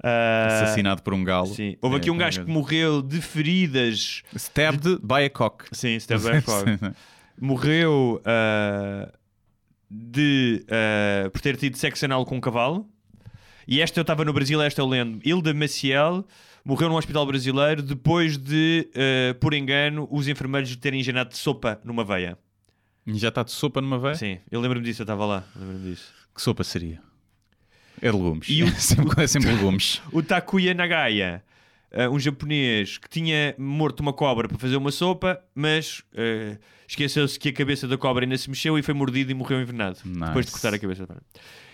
Ah, 0.02 0.48
Assassinado 0.64 1.02
por 1.04 1.14
um 1.14 1.22
galo. 1.24 1.48
Sim. 1.48 1.76
Houve 1.82 1.96
É, 1.96 2.00
aqui 2.00 2.10
um 2.12 2.18
gajo 2.18 2.46
que 2.46 2.50
morreu 2.52 3.02
de 3.02 3.20
feridas. 3.20 4.22
Stabbed 4.36 5.00
by 5.04 5.26
a 5.26 5.30
cock. 5.30 5.66
Sim, 5.74 6.00
Steve 6.00 6.24
Berfog. 6.24 6.66
Morreu 7.40 8.22
ah, 8.26 9.12
de 9.90 10.66
ah, 10.70 11.30
por 11.30 11.42
ter 11.42 11.58
tido 11.58 11.78
sexo 11.78 12.06
anal 12.06 12.26
com 12.26 12.38
um 12.38 12.42
cavalo. 12.42 12.88
E 13.68 13.82
esta 13.82 14.00
eu 14.00 14.04
estava 14.04 14.24
no 14.24 14.32
Brasil, 14.32 14.62
esta 14.62 14.82
eu 14.82 14.86
lendo. 14.88 15.20
Hilda 15.28 15.54
Maciel 15.54 16.26
morreu 16.64 16.88
num 16.90 16.96
hospital 16.96 17.26
brasileiro 17.26 17.82
depois 17.82 18.38
de, 18.38 18.90
ah, 18.96 19.34
por 19.40 19.54
engano, 19.54 20.08
os 20.12 20.28
enfermeiros 20.28 20.70
lhe 20.70 20.78
terem 20.78 21.00
engenado 21.00 21.30
de 21.32 21.38
sopa 21.38 21.80
numa 21.84 22.04
veia. 22.04 22.38
Já 23.08 23.30
está 23.30 23.44
de 23.44 23.52
sopa 23.52 23.82
numa 23.82 24.00
veia? 24.00 24.16
Sim, 24.16 24.40
eu 24.50 24.60
lembro-me 24.60 24.84
disso, 24.86 25.02
eu 25.02 25.06
estava 25.06 25.26
lá. 25.26 25.44
Lembro-me 25.56 25.92
disso. 25.92 26.12
Que 26.34 26.42
sopa 26.42 26.64
seria? 26.64 27.00
É 28.02 28.12
legumes. 28.12 28.48
E 28.50 28.64
o- 28.64 28.68
é, 28.68 28.72
sempre, 28.72 29.24
é 29.24 29.28
sempre 29.28 29.52
legumes. 29.52 30.02
O 30.12 30.22
Takuya 30.24 30.74
Nagaya, 30.74 31.44
eh, 31.96 32.08
um 32.10 32.20
japonês 32.20 32.98
que 33.00 33.10
tinha 33.10 33.56
morto 33.58 34.02
uma 34.02 34.14
cobra 34.14 34.48
para 34.48 34.58
fazer 34.60 34.76
uma 34.76 34.92
sopa, 34.92 35.42
mas 35.56 36.04
eh, 36.14 36.58
esqueceu-se 36.88 37.40
que 37.40 37.50
a 37.50 37.54
cabeça 37.54 37.88
da 37.88 37.98
cobra 37.98 38.24
ainda 38.26 38.38
se 38.38 38.48
mexeu 38.50 38.78
e 38.78 38.84
foi 38.84 38.94
mordido 38.94 39.32
e 39.32 39.34
morreu 39.34 39.60
envenenado 39.62 39.98
depois 40.28 40.46
de 40.46 40.52
cortar 40.52 40.74
a 40.74 40.78
cabeça. 40.80 41.08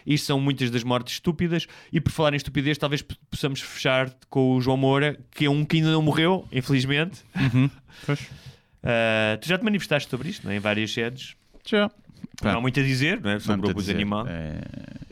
Isto 0.06 0.26
são 0.28 0.40
muitas 0.40 0.72
das 0.72 0.84
mortes 0.84 1.14
estúpidas. 1.16 1.68
E 1.92 2.00
por 2.02 2.12
falar 2.12 2.34
em 2.34 2.38
estupidez, 2.38 2.78
talvez 2.78 3.02
possamos 3.30 3.60
fechar 3.62 4.10
com 4.30 4.56
o 4.56 4.62
João 4.62 4.78
Moura, 4.78 5.20
que 5.32 5.46
é 5.46 5.50
um 5.50 5.64
que 5.66 5.78
ainda 5.78 5.92
não 5.92 6.02
morreu, 6.02 6.48
infelizmente. 6.52 7.20
Eh, 8.84 9.38
tu 9.40 9.48
já 9.48 9.58
te 9.60 9.64
manifestaste 9.64 10.10
sobre 10.10 10.30
isto, 10.30 10.44
não 10.46 10.52
é? 10.52 10.56
em 10.56 10.60
várias 10.60 10.92
sedes. 10.92 11.36
Já. 11.66 11.92
Não 12.42 12.58
há 12.58 12.62
muito 12.62 12.80
a 12.80 12.84
dizer 12.84 13.22
não 13.22 13.30
é? 13.30 13.40
Sobre 13.40 13.68
o 13.68 13.70
abuso 13.70 13.92
animal. 13.92 14.26
É, 14.28 14.60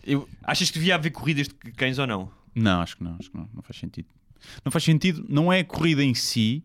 eu- 0.03 0.27
Achas 0.43 0.71
que 0.71 0.79
devia 0.79 0.95
haver 0.95 1.11
corridas 1.11 1.47
de 1.47 1.71
cães 1.73 1.99
ou 1.99 2.07
não? 2.07 2.31
Não, 2.55 2.81
acho 2.81 2.97
que 2.97 3.03
não, 3.03 3.15
acho 3.19 3.29
que 3.29 3.37
não, 3.37 3.47
não 3.53 3.61
faz 3.61 3.77
sentido. 3.79 4.07
Não 4.63 4.71
faz 4.71 4.83
sentido, 4.83 5.25
não 5.29 5.51
é 5.51 5.59
a 5.59 5.65
corrida 5.65 6.03
em 6.03 6.13
si, 6.13 6.63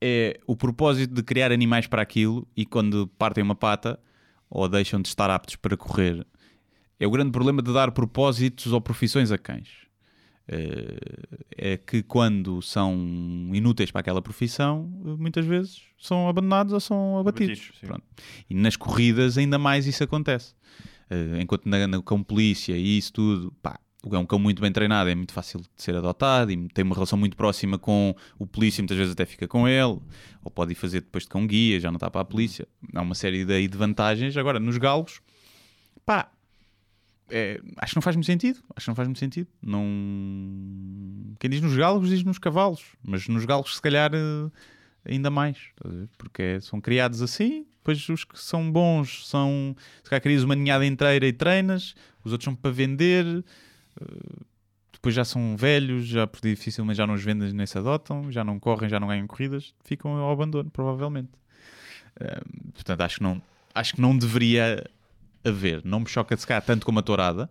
é 0.00 0.38
o 0.46 0.56
propósito 0.56 1.12
de 1.14 1.22
criar 1.22 1.50
animais 1.52 1.86
para 1.86 2.02
aquilo 2.02 2.46
e 2.56 2.64
quando 2.64 3.06
partem 3.18 3.42
uma 3.42 3.54
pata 3.54 3.98
ou 4.48 4.68
deixam 4.68 5.00
de 5.02 5.08
estar 5.08 5.28
aptos 5.30 5.56
para 5.56 5.76
correr. 5.76 6.26
É 7.00 7.06
o 7.06 7.10
grande 7.10 7.30
problema 7.30 7.62
de 7.62 7.72
dar 7.72 7.90
propósitos 7.92 8.72
ou 8.72 8.80
profissões 8.80 9.30
a 9.30 9.38
cães. 9.38 9.68
Eh, 10.48 10.98
É 11.56 11.76
que 11.76 12.02
quando 12.02 12.62
são 12.62 13.50
inúteis 13.52 13.90
para 13.90 14.00
aquela 14.00 14.22
profissão, 14.22 14.84
muitas 15.18 15.44
vezes 15.44 15.82
são 15.98 16.28
abandonados 16.28 16.72
ou 16.72 16.80
são 16.80 17.18
abatidos. 17.18 17.58
Abatidos. 17.82 18.06
E 18.48 18.54
nas 18.54 18.76
corridas 18.76 19.36
ainda 19.36 19.58
mais 19.58 19.86
isso 19.86 20.02
acontece. 20.02 20.54
Eh, 21.10 21.40
enquanto 21.40 21.66
na, 21.66 21.86
na 21.86 22.02
cão 22.02 22.22
polícia 22.22 22.76
e 22.76 22.96
isso 22.98 23.12
tudo, 23.12 23.52
pá, 23.62 23.78
é 24.10 24.18
um 24.18 24.26
cão 24.26 24.38
muito 24.38 24.62
bem 24.62 24.70
treinado, 24.70 25.10
é 25.10 25.14
muito 25.14 25.32
fácil 25.32 25.60
de 25.60 25.68
ser 25.76 25.94
adotado 25.96 26.50
e 26.50 26.68
tem 26.68 26.84
uma 26.84 26.94
relação 26.94 27.18
muito 27.18 27.36
próxima 27.36 27.78
com 27.78 28.14
o 28.38 28.46
polícia, 28.46 28.80
muitas 28.80 28.96
vezes 28.96 29.12
até 29.12 29.26
fica 29.26 29.48
com 29.48 29.66
ele, 29.68 29.98
ou 30.44 30.50
pode 30.54 30.72
ir 30.72 30.76
fazer 30.76 31.00
depois 31.00 31.24
de 31.24 31.30
cão 31.30 31.46
guia, 31.46 31.80
já 31.80 31.90
não 31.90 31.96
está 31.96 32.10
para 32.10 32.20
a 32.20 32.24
polícia. 32.24 32.66
Há 32.94 33.02
uma 33.02 33.14
série 33.14 33.44
de, 33.44 33.52
aí 33.52 33.66
de 33.66 33.76
vantagens. 33.76 34.36
Agora, 34.36 34.60
nos 34.60 34.78
galos, 34.78 35.20
pá, 36.06 36.30
é, 37.30 37.60
acho 37.76 37.92
que 37.92 37.96
não 37.96 38.02
faz 38.02 38.16
muito 38.16 38.26
sentido. 38.26 38.60
Acho 38.74 38.84
que 38.86 38.90
não 38.90 38.94
faz 38.94 39.08
muito 39.08 39.18
sentido. 39.18 39.48
Não... 39.62 39.84
Quem 41.38 41.50
diz 41.50 41.60
nos 41.60 41.76
galos, 41.76 42.08
diz 42.08 42.22
nos 42.24 42.38
cavalos. 42.38 42.82
Mas 43.02 43.28
nos 43.28 43.44
galos, 43.44 43.76
se 43.76 43.82
calhar, 43.82 44.10
eh, 44.14 44.50
ainda 45.04 45.30
mais. 45.30 45.58
Porque 46.16 46.42
é- 46.42 46.60
são 46.60 46.80
criados 46.80 47.20
assim. 47.22 47.66
Depois 47.78 48.08
os 48.08 48.24
que 48.24 48.38
são 48.38 48.70
bons 48.70 49.28
são. 49.28 49.76
Se 50.02 50.10
calhar 50.10 50.22
crias 50.22 50.42
uma 50.42 50.54
ninhada 50.54 50.84
inteira 50.86 51.26
e 51.26 51.32
treinas. 51.32 51.94
Os 52.24 52.32
outros 52.32 52.44
são 52.44 52.54
para 52.54 52.70
vender. 52.70 53.44
Eh, 54.00 54.44
Depois 54.92 55.14
já 55.14 55.24
são 55.24 55.56
velhos, 55.56 56.06
já 56.06 56.26
por 56.26 56.40
dificilmente 56.40 56.96
já 56.98 57.06
não 57.06 57.14
os 57.14 57.22
vendem 57.22 57.52
nem 57.52 57.66
se 57.66 57.78
adotam, 57.78 58.30
já 58.32 58.42
não 58.44 58.58
correm, 58.58 58.88
já 58.88 58.98
não 58.98 59.08
ganham 59.08 59.26
corridas, 59.26 59.74
ficam 59.84 60.12
ao 60.16 60.32
abandono, 60.32 60.70
provavelmente. 60.70 61.30
Eh, 62.20 62.40
portanto, 62.74 63.00
acho 63.02 63.16
que 63.16 63.22
não, 63.22 63.42
acho 63.74 63.94
que 63.94 64.00
não 64.00 64.16
deveria 64.16 64.84
haver. 65.44 65.82
Não 65.84 66.00
me 66.00 66.08
choca 66.08 66.34
de 66.34 66.40
se 66.40 66.46
calhar 66.46 66.62
tanto 66.62 66.84
como 66.84 66.98
a 66.98 67.02
tourada, 67.02 67.48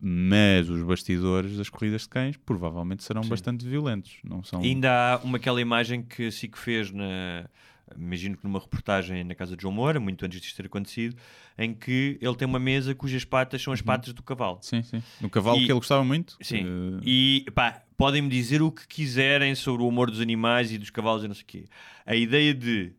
mas 0.00 0.70
os 0.70 0.82
bastidores 0.82 1.56
das 1.58 1.68
corridas 1.68 2.02
de 2.02 2.08
cães 2.08 2.36
provavelmente 2.38 3.04
serão 3.04 3.22
bastante 3.22 3.66
violentos. 3.66 4.16
Não 4.24 4.42
são. 4.42 4.62
Ainda 4.62 4.90
há 4.90 5.18
uma, 5.18 5.36
aquela 5.36 5.60
imagem 5.60 6.02
que 6.02 6.26
a 6.28 6.32
SIC 6.32 6.56
fez 6.56 6.90
na. 6.90 7.48
Imagino 7.96 8.36
que 8.36 8.44
numa 8.44 8.58
reportagem 8.58 9.24
na 9.24 9.34
casa 9.34 9.56
de 9.56 9.62
João 9.62 9.74
Moura, 9.74 9.98
muito 10.00 10.24
antes 10.24 10.40
disto 10.40 10.56
ter 10.56 10.66
acontecido, 10.66 11.16
em 11.58 11.74
que 11.74 12.18
ele 12.20 12.34
tem 12.36 12.46
uma 12.46 12.58
mesa 12.58 12.94
cujas 12.94 13.24
patas 13.24 13.60
são 13.62 13.72
as 13.72 13.80
patas 13.82 14.12
do 14.12 14.22
cavalo. 14.22 14.58
Sim, 14.62 14.82
sim. 14.82 15.02
No 15.20 15.28
cavalo 15.28 15.58
E- 15.58 15.66
que 15.66 15.72
ele 15.72 15.78
gostava 15.78 16.04
muito. 16.04 16.36
Sim. 16.40 16.64
eh, 16.66 17.00
E 17.04 17.46
pá, 17.54 17.82
podem-me 17.96 18.28
dizer 18.28 18.62
o 18.62 18.70
que 18.70 18.86
quiserem 18.86 19.54
sobre 19.54 19.82
o 19.82 19.88
humor 19.88 20.10
dos 20.10 20.20
animais 20.20 20.70
e 20.72 20.78
dos 20.78 20.90
cavalos 20.90 21.24
e 21.24 21.28
não 21.28 21.34
sei 21.34 21.42
o 21.44 21.46
quê. 21.46 21.64
A 22.06 22.14
ideia 22.14 22.54
de 22.54 22.92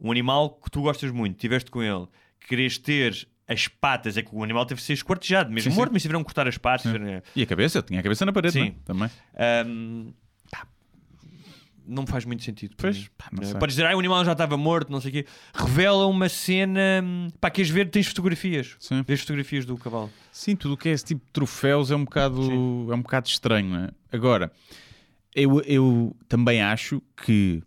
um 0.00 0.10
animal 0.10 0.50
que 0.50 0.70
tu 0.70 0.82
gostas 0.82 1.10
muito, 1.10 1.34
estiveste 1.36 1.70
com 1.70 1.82
ele, 1.82 2.06
queres 2.48 2.78
ter 2.78 3.28
as 3.46 3.66
patas, 3.66 4.16
é 4.16 4.22
que 4.22 4.28
o 4.32 4.42
animal 4.44 4.66
teve 4.66 4.78
de 4.80 4.86
ser 4.86 4.92
esquartejado, 4.92 5.50
mesmo 5.50 5.70
Sim, 5.70 5.76
morto, 5.76 5.88
sim. 5.90 5.94
mas 5.94 6.02
tiveram 6.02 6.20
que 6.20 6.24
cortar 6.26 6.46
as 6.46 6.58
patas. 6.58 6.82
tiveram- 6.82 7.22
E 7.34 7.42
a 7.42 7.46
cabeça? 7.46 7.80
Tinha 7.82 8.00
a 8.00 8.02
cabeça 8.02 8.26
na 8.26 8.32
parede, 8.32 8.52
Sim. 8.52 8.60
não 8.60 8.66
é? 8.66 8.74
Também. 8.84 9.08
Pá, 9.08 10.14
não 11.88 12.06
faz 12.06 12.24
muito 12.24 12.44
sentido. 12.44 12.76
para 12.76 12.90
Pois, 12.92 13.08
pá, 13.16 13.28
não 13.32 13.42
sei. 13.42 13.54
Podes 13.58 13.74
dizer, 13.74 13.86
ah, 13.86 13.96
o 13.96 13.98
animal 13.98 14.24
já 14.24 14.32
estava 14.32 14.56
morto, 14.56 14.92
não 14.92 15.00
sei 15.00 15.10
o 15.10 15.12
quê. 15.12 15.26
Revela 15.54 16.06
uma 16.06 16.28
cena. 16.28 17.02
Pá, 17.40 17.50
queres 17.50 17.70
ver? 17.70 17.90
Tens 17.90 18.06
fotografias. 18.06 18.76
Sim. 18.78 19.02
Vês 19.06 19.20
fotografias 19.20 19.64
do 19.64 19.76
cavalo. 19.76 20.10
Sim, 20.30 20.54
tudo 20.54 20.74
o 20.74 20.76
que 20.76 20.88
é 20.88 20.92
esse 20.92 21.04
tipo 21.04 21.24
de 21.24 21.32
troféus 21.32 21.90
é 21.90 21.96
um 21.96 22.04
bocado, 22.04 22.92
é 22.92 22.94
um 22.94 23.02
bocado 23.02 23.26
estranho, 23.26 23.68
não 23.70 23.84
é? 23.84 23.90
Agora, 24.12 24.52
eu, 25.34 25.60
eu 25.62 26.14
também 26.28 26.60
acho 26.62 27.02
que 27.24 27.62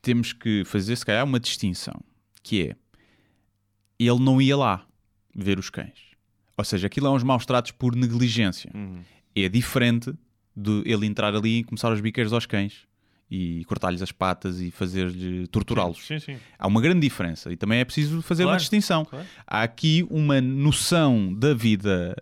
temos 0.00 0.32
que 0.32 0.64
fazer, 0.64 0.96
se 0.96 1.04
calhar, 1.04 1.24
uma 1.24 1.40
distinção, 1.40 2.00
que 2.42 2.68
é, 2.68 2.76
ele 3.98 4.20
não 4.20 4.40
ia 4.40 4.56
lá 4.56 4.86
ver 5.34 5.58
os 5.58 5.68
cães. 5.68 6.10
Ou 6.56 6.64
seja, 6.64 6.86
aquilo 6.86 7.06
é 7.06 7.10
uns 7.10 7.22
maus 7.22 7.44
tratos 7.44 7.72
por 7.72 7.94
negligência. 7.94 8.70
Uhum. 8.74 9.00
É 9.34 9.48
diferente 9.48 10.12
de 10.56 10.82
ele 10.84 11.06
entrar 11.06 11.34
ali 11.34 11.58
e 11.58 11.64
começar 11.64 11.92
os 11.92 12.00
biqueiros 12.00 12.32
aos 12.32 12.46
cães 12.46 12.86
e 13.30 13.64
cortar-lhes 13.66 14.02
as 14.02 14.10
patas 14.10 14.60
e 14.60 14.70
fazer-lhe 14.70 15.46
torturá-los. 15.46 16.04
Sim, 16.04 16.18
sim. 16.18 16.36
Há 16.58 16.66
uma 16.66 16.80
grande 16.80 17.00
diferença 17.00 17.52
e 17.52 17.56
também 17.56 17.78
é 17.78 17.84
preciso 17.84 18.20
fazer 18.22 18.42
uma 18.42 18.50
Claro, 18.50 18.60
distinção. 18.60 19.04
claro. 19.04 19.24
Há 19.46 19.62
aqui 19.62 20.04
uma 20.10 20.40
noção 20.40 21.32
da 21.32 21.54
vida 21.54 22.16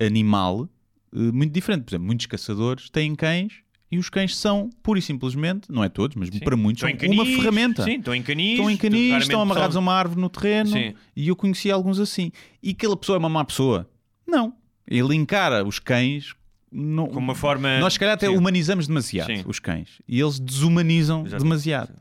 animal 0.00 0.68
eh, 1.14 1.18
muito 1.32 1.52
diferente. 1.52 1.84
Por 1.84 1.90
exemplo, 1.90 2.06
muitos 2.06 2.26
caçadores 2.26 2.90
têm 2.90 3.14
cães 3.14 3.54
e 3.90 3.98
os 3.98 4.08
cães 4.08 4.36
são, 4.36 4.68
pura 4.82 4.98
e 4.98 5.02
simplesmente, 5.02 5.70
não 5.70 5.84
é 5.84 5.88
todos, 5.88 6.16
mas 6.16 6.28
para 6.40 6.56
muitos, 6.56 6.80
são 6.80 6.88
em 6.88 6.94
uma 6.94 6.98
canis, 7.24 7.36
ferramenta. 7.36 7.84
Sim, 7.84 7.98
estão 7.98 8.14
em 8.14 8.22
canis. 8.22 8.50
Estão 8.52 8.70
em 8.70 8.76
canis, 8.76 9.22
estão 9.22 9.40
amarrados 9.40 9.74
são- 9.74 9.80
a 9.80 9.84
uma 9.84 9.94
árvore 9.94 10.20
no 10.20 10.28
terreno 10.28 10.70
Sim. 10.70 10.94
e 11.14 11.28
eu 11.28 11.36
conheci 11.36 11.70
alguns 11.70 12.00
assim. 12.00 12.32
E 12.62 12.70
aquela 12.70 12.96
pessoa 12.96 13.16
é 13.16 13.18
uma 13.18 13.28
má 13.28 13.44
pessoa? 13.44 13.88
Não. 14.26 14.54
Ele 14.88 15.14
encara 15.14 15.64
os 15.64 15.78
cães 15.78 16.34
não, 16.76 17.04
uma 17.06 17.34
forma. 17.34 17.78
nós, 17.78 17.94
se 17.94 17.98
calhar, 17.98 18.14
até 18.14 18.26
Sim. 18.28 18.36
humanizamos 18.36 18.86
demasiado 18.86 19.26
Sim. 19.34 19.42
os 19.46 19.58
cães 19.58 20.00
e 20.06 20.20
eles 20.20 20.38
desumanizam 20.38 21.20
Exatamente. 21.20 21.42
demasiado. 21.42 21.92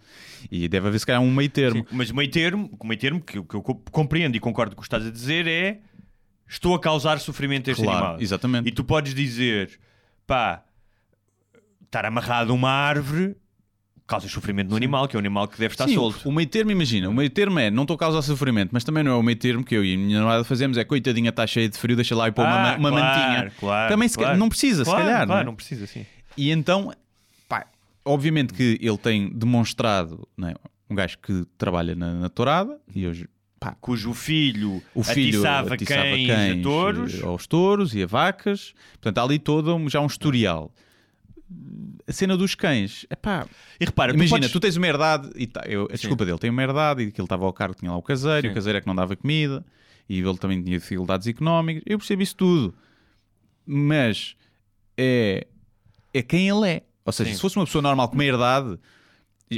E 0.52 0.68
deve 0.68 0.88
haver, 0.88 1.00
se 1.00 1.06
calhar, 1.06 1.22
um 1.22 1.34
meio 1.34 1.50
termo. 1.50 1.80
Sim, 1.82 1.86
Mas 1.96 2.10
o 2.12 2.16
meio 2.16 2.30
termo, 2.30 2.70
meio 2.84 3.00
termo 3.00 3.22
que, 3.22 3.38
eu- 3.38 3.44
que 3.46 3.56
eu 3.56 3.62
co- 3.62 3.82
compreendo 3.92 4.36
e 4.36 4.40
concordo 4.40 4.76
com 4.76 4.82
o 4.82 4.84
que 4.84 4.88
estás 4.88 5.06
a 5.06 5.10
dizer 5.12 5.48
é 5.48 5.80
estou 6.48 6.76
a 6.76 6.80
causar 6.80 7.20
sofrimento 7.20 7.70
a 7.70 7.72
este 7.72 7.84
Claro, 7.84 7.98
animal. 8.06 8.22
exatamente. 8.22 8.68
E 8.68 8.72
tu 8.72 8.84
podes 8.84 9.16
dizer, 9.16 9.80
pá, 10.28 10.64
estar 11.84 12.06
amarrado 12.06 12.52
a 12.52 12.56
uma 12.56 12.70
árvore 12.70 13.36
causa 14.08 14.28
sofrimento 14.30 14.70
no 14.70 14.76
animal, 14.76 15.08
que 15.08 15.16
é 15.16 15.18
um 15.18 15.20
animal 15.20 15.48
que 15.48 15.58
deve 15.60 15.74
estar 15.74 15.88
Sim, 15.88 15.96
solto. 15.96 16.28
O 16.28 16.32
meio 16.32 16.48
termo, 16.48 16.70
imagina, 16.72 17.10
o 17.10 17.14
meio 17.14 17.30
termo 17.30 17.58
é 17.60 17.72
não 17.72 17.84
estou 17.84 17.96
a 17.96 17.98
causar 17.98 18.22
sofrimento, 18.22 18.70
mas 18.72 18.84
também 18.84 19.04
não 19.04 19.12
é 19.12 19.16
o 19.16 19.24
meio 19.24 19.38
termo 19.38 19.64
que 19.64 19.76
eu 19.76 19.84
e 19.84 19.96
a 19.96 19.98
minha 19.98 20.20
namorada 20.20 20.44
fazemos, 20.44 20.78
é 20.78 20.84
coitadinha, 20.84 21.30
está 21.30 21.46
cheia 21.48 21.68
de 21.68 21.78
frio, 21.78 21.96
deixa 21.96 22.16
lá 22.16 22.28
e 22.28 22.32
pôr 22.32 22.44
uma, 22.46 22.74
Ah, 22.74 22.78
uma 22.78 22.90
claro, 22.92 23.06
mantinha. 23.06 23.52
claro, 23.60 23.92
também 23.94 24.08
claro. 24.10 24.22
calhar- 24.28 24.38
não 24.38 24.50
precisa, 24.50 24.84
Claro, 24.84 25.00
se 25.00 25.06
calhar. 25.06 25.26
claro, 25.26 25.30
não 25.30 25.38
é? 25.42 25.44
não 25.46 25.56
precisa, 25.56 25.88
sim. 25.88 26.06
E 26.38 26.52
então, 26.52 26.94
pá, 27.50 27.66
obviamente 28.04 28.54
que 28.54 28.78
ele 28.82 28.98
tem 28.98 29.30
demonstrado, 29.34 30.28
é? 30.44 30.54
um 30.90 30.96
gajo 30.96 31.18
que 31.18 31.44
trabalha 31.58 31.96
na, 31.96 32.14
na 32.14 32.30
tourada 32.30 32.78
e 32.94 33.08
hoje 33.08 33.28
pá, 33.60 33.76
Cujo 33.82 34.14
filho, 34.14 34.84
o 34.94 35.02
filho 35.04 35.40
atiçava, 35.40 35.74
atiçava 35.74 36.02
cães, 36.12 36.28
cães 36.28 36.60
a 36.60 36.62
touros. 36.62 37.14
eh, 37.20 37.26
aos 37.26 37.48
touros 37.48 37.96
e 37.96 38.04
a 38.04 38.06
vacas. 38.06 38.76
Portanto, 38.92 39.18
há 39.18 39.24
ali 39.24 39.40
todo 39.40 39.76
um- 39.76 39.90
já 39.90 40.00
um 40.00 40.06
historial. 40.06 40.72
A 42.08 42.12
cena 42.14 42.36
dos 42.36 42.56
cães, 42.56 43.06
é 43.10 43.16
pá, 43.16 43.48
E 43.80 43.86
repara, 43.86 44.12
tu 44.12 44.16
imagina, 44.16 44.38
podes- 44.40 44.52
tu 44.52 44.60
tens 44.60 44.76
uma 44.78 44.88
herdade 44.88 45.30
e 45.36 45.46
tá, 45.48 45.64
eu, 45.68 45.86
a 45.92 45.94
desculpa 45.94 46.26
dele 46.26 46.38
tem 46.40 46.50
uma 46.50 46.62
herdade 46.64 47.04
e 47.04 47.12
que 47.12 47.20
ele 47.22 47.26
estava 47.26 47.46
ao 47.46 47.54
cargo, 47.54 47.76
tinha 47.76 47.92
lá 47.92 47.98
o 47.98 48.02
caseiro, 48.02 48.48
Sim. 48.48 48.52
o 48.52 48.54
caseiro 48.56 48.78
é 48.78 48.82
que 48.82 48.88
não 48.88 48.96
dava 48.96 49.16
comida 49.16 49.64
e 50.10 50.20
ele 50.20 50.38
também 50.38 50.62
tinha 50.64 50.78
dificuldades 50.80 51.28
económicas. 51.28 51.84
Eu 51.86 51.98
percebo 51.98 52.22
isso 52.24 52.36
tudo, 52.36 52.74
mas 53.66 54.36
é, 54.98 55.48
é 56.14 56.22
quem 56.22 56.48
ele 56.50 56.68
é. 56.70 56.82
Ou 57.04 57.12
seja, 57.14 57.30
Sim. 57.30 57.36
se 57.36 57.42
fosse 57.42 57.56
uma 57.58 57.66
pessoa 57.66 57.82
normal 57.82 58.08
com 58.10 58.16
uma 58.16 58.26
herdade, 58.26 58.80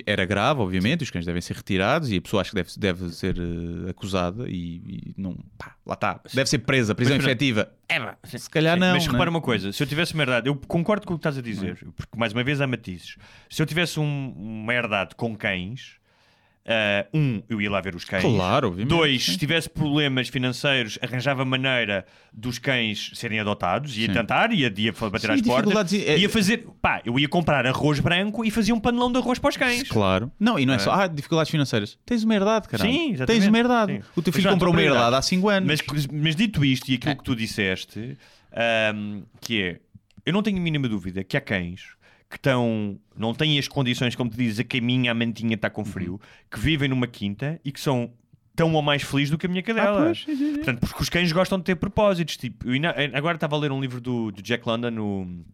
Era 0.06 0.26
grave, 0.26 0.60
obviamente, 0.60 1.04
os 1.04 1.10
cães 1.10 1.26
devem 1.26 1.42
ser 1.42 1.56
retirados 1.56 2.12
e 2.12 2.18
a 2.18 2.22
pessoa 2.22 2.42
acho 2.42 2.50
que 2.52 2.56
deve, 2.56 2.70
deve 2.78 3.10
ser 3.12 3.38
eh, 3.38 3.90
acusada 3.90 4.46
e, 4.50 4.54
e 4.86 5.14
não. 5.18 5.38
Pá, 5.58 5.76
lá 5.86 5.94
está. 5.94 6.20
Deve 6.34 6.50
ser 6.50 6.58
presa, 6.60 6.94
prisão 6.94 7.16
Mas, 7.16 7.26
efetiva. 7.26 7.72
É, 7.88 8.16
se 8.38 8.50
calhar 8.50 8.74
Sim, 8.76 8.82
não. 8.82 8.94
Mas 8.94 9.06
né? 9.06 9.12
repara 9.14 9.30
uma 9.30 9.40
coisa: 9.40 9.72
se 9.72 9.82
eu 9.82 9.88
tivesse 9.88 10.14
uma 10.14 10.24
herdade, 10.24 10.48
eu 10.50 10.56
concordo 10.56 11.08
com 11.08 11.14
o 11.14 11.18
que 11.18 11.22
estás 11.22 11.38
a 11.38 11.42
dizer, 11.42 11.88
porque 11.96 12.18
mais 12.18 12.34
uma 12.34 12.44
vez 12.44 12.60
há 12.60 12.68
matizes. 12.68 13.16
Se 13.50 13.62
eu 13.62 13.66
tivesse 13.66 13.98
um- 13.98 14.34
uma 14.36 14.74
herdade 14.74 15.16
com 15.16 15.34
cães, 15.38 15.97
ah, 16.68 17.06
um, 17.14 17.42
eu 17.48 17.62
ia 17.62 17.72
lá 17.72 17.80
ver 17.80 17.96
os 17.96 18.04
cães. 18.04 18.22
Claro, 18.22 18.68
obviamente, 18.68 18.90
Dois, 18.94 19.24
sim. 19.24 19.32
se 19.32 19.38
tivesse 19.38 19.70
problemas 19.70 20.28
financeiros, 20.28 21.00
arranjava 21.02 21.46
maneira 21.46 22.06
dos 22.34 22.60
cães 22.60 23.12
serem 23.16 23.40
adotados, 23.40 23.98
ia 23.98 24.08
Sim. 24.08 24.14
tentar, 24.14 24.52
ia, 24.52 24.72
ia 24.78 24.92
bater 24.92 25.22
Sim, 25.28 25.34
às 25.34 25.42
portas. 25.42 25.94
e- 25.94 26.04
é- 26.06 26.18
Ia 26.20 26.30
fazer, 26.30 26.68
pá, 26.82 27.02
eu 27.06 27.18
ia 27.18 27.28
comprar 27.30 27.66
arroz 27.66 28.00
branco 28.02 28.44
e 28.44 28.52
fazia 28.52 28.76
um 28.76 28.80
panelão 28.80 29.10
de 29.12 29.18
arroz 29.18 29.40
para 29.40 29.50
os 29.50 29.56
cães. 29.58 29.84
Claro. 29.90 30.30
Não, 30.40 30.60
e 30.60 30.66
não 30.66 30.74
é, 30.74 30.80
só. 30.80 30.92
Ah, 30.92 31.08
dificuldades 31.08 31.50
financeiras. 31.50 31.98
Tens 32.06 32.24
uma 32.24 32.36
herdade, 32.36 32.68
caralho. 32.68 32.92
Sim, 32.92 33.14
exatamente. 33.14 33.40
Tens 33.42 33.48
uma 33.50 33.58
herdade. 33.60 33.94
Sim. 33.94 34.02
O 34.16 34.22
teu 34.22 34.34
filho 34.34 34.50
comprou 34.50 34.74
uma 34.74 34.82
herdade 34.82 35.16
há 35.16 35.22
5 35.22 35.50
anos. 35.50 35.82
Mas, 35.88 36.08
mas 36.08 36.36
dito 36.36 36.66
isto 36.66 36.90
e 36.92 36.96
aquilo 36.96 37.14
É. 37.14 37.16
que 37.16 37.24
tu 37.24 37.36
disseste, 37.36 38.18
ahm, 38.52 39.22
que 39.40 39.62
é, 39.64 39.80
eu 40.26 40.34
não 40.34 40.44
tenho 40.44 40.58
a 40.58 40.62
mínima 40.62 40.88
dúvida 40.90 41.24
que 41.24 41.38
há 41.38 41.42
cães 41.42 41.96
que 42.30 42.36
estão, 42.36 43.00
não 43.16 43.34
têm 43.34 43.58
as 43.58 43.68
condições, 43.68 44.16
como 44.16 44.30
tu 44.30 44.36
dizes, 44.38 44.60
a 44.60 44.64
caminha, 44.64 45.12
a 45.12 45.14
mantinha 45.14 45.56
está 45.56 45.70
com 45.70 45.86
frio, 45.86 46.14
Uhum. 46.14 46.20
que 46.52 46.60
vivem 46.60 46.90
numa 46.90 47.08
quinta 47.08 47.60
e 47.64 47.72
que 47.72 47.80
são 47.80 48.12
tão 48.56 48.74
ou 48.74 48.82
mais 48.82 49.04
felizes 49.04 49.30
do 49.30 49.38
que 49.38 49.46
a 49.46 49.50
minha 49.50 49.62
cadela. 49.64 50.02
Ah, 50.02 50.06
pois. 50.06 50.24
Portanto, 50.56 50.80
porque 50.80 51.02
os 51.04 51.10
cães 51.10 51.32
gostam 51.32 51.58
de 51.60 51.64
ter 51.64 51.76
propósitos. 51.76 52.36
Tipo, 52.38 52.70
ainda- 52.70 52.94
agora 53.14 53.36
estava 53.38 53.56
a 53.56 53.60
ler 53.60 53.72
um 53.72 53.80
livro 53.80 54.02
do, 54.02 54.32
do 54.32 54.42
Jack 54.42 54.68
London, 54.68 54.90
no 54.92 55.46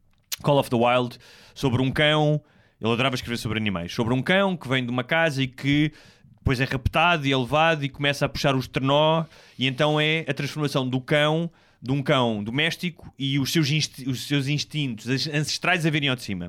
Call 0.42 0.58
of 0.58 0.70
the 0.70 0.76
Wild, 0.78 1.18
sobre 1.54 1.82
um 1.82 1.92
cão. 1.92 2.42
Ele 2.82 2.92
adorava 2.92 3.16
escrever 3.16 3.38
sobre 3.38 3.58
animais. 3.60 3.94
Sobre 3.94 4.14
um 4.14 4.22
cão 4.22 4.56
que 4.58 4.68
vem 4.68 4.84
de 4.86 4.90
uma 4.90 5.04
casa 5.04 5.44
e 5.44 5.48
que 5.48 5.92
depois 6.38 6.60
é 6.60 6.64
raptado 6.66 7.26
e 7.28 7.32
é 7.32 7.38
levado 7.38 7.84
e 7.86 7.90
começa 7.90 8.26
a 8.26 8.30
puxar 8.30 8.56
os 8.56 8.68
trenó. 8.68 9.26
E 9.60 9.68
então 9.68 10.00
é 10.00 10.26
a 10.28 10.34
transformação 10.34 10.88
do 10.88 11.00
cão, 11.00 11.52
de 11.84 11.92
um 11.92 12.02
cão 12.02 12.42
doméstico 12.42 13.14
e 13.20 13.38
os 13.38 13.52
seus, 13.52 13.70
os 14.08 14.26
seus 14.26 14.48
instintos 14.48 15.06
ancestrais 15.28 15.86
a 15.86 15.90
virem 15.90 16.08
ao 16.08 16.16
de 16.16 16.22
cima. 16.22 16.48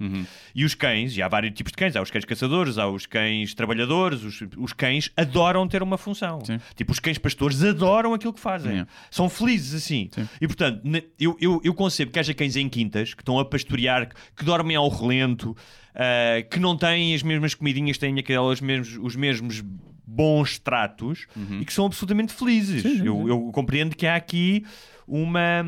E 0.55 0.65
os 0.65 0.77
cães, 0.77 1.17
e 1.17 1.23
há 1.23 1.27
vários 1.27 1.53
tipos 1.55 1.73
de 1.73 1.77
cães: 1.77 1.97
há 1.97 2.01
os 2.01 2.09
cães 2.09 2.25
caçadores, 2.25 2.79
há 2.79 2.87
os 2.87 3.05
cães 3.05 3.53
trabalhadores. 3.53 4.23
Os, 4.23 4.41
os 4.57 4.73
cães 4.73 5.11
adoram 5.17 5.67
ter 5.67 5.83
uma 5.83 5.99
função. 5.99 6.45
Sim. 6.45 6.61
Tipo, 6.77 6.93
os 6.93 7.01
cães 7.01 7.19
pastores 7.19 7.65
adoram 7.65 8.15
aquilo 8.15 8.33
que 8.33 8.39
fazem. 8.39 8.79
Sim. 8.79 8.87
São 9.11 9.29
felizes 9.29 9.75
assim. 9.75 10.09
Sim. 10.15 10.29
E 10.41 10.47
portanto, 10.47 10.81
eu, 11.19 11.37
eu, 11.41 11.61
eu 11.65 11.75
concebo 11.75 12.13
que 12.13 12.21
haja 12.21 12.33
cães 12.33 12.55
em 12.55 12.69
quintas 12.69 13.13
que 13.13 13.23
estão 13.23 13.37
a 13.37 13.45
pastorear, 13.45 14.09
que, 14.09 14.15
que 14.37 14.45
dormem 14.45 14.77
ao 14.77 14.89
relento, 14.89 15.57
ah, 15.97 16.43
que 16.49 16.61
não 16.61 16.77
têm 16.77 17.13
as 17.13 17.25
mesmas 17.25 17.55
comidinhas, 17.55 17.99
têm 17.99 18.17
aquelas 18.21 18.61
mesmos, 18.61 18.97
os 19.03 19.17
mesmos 19.17 19.65
bons 20.07 20.59
tratos 20.59 21.27
e 21.61 21.65
que 21.65 21.73
são 21.73 21.87
absolutamente 21.87 22.33
felizes. 22.33 22.85
eu, 23.05 23.27
eu 23.27 23.51
compreendo 23.53 23.97
que 23.97 24.07
há 24.07 24.15
aqui 24.15 24.65
uma, 25.07 25.63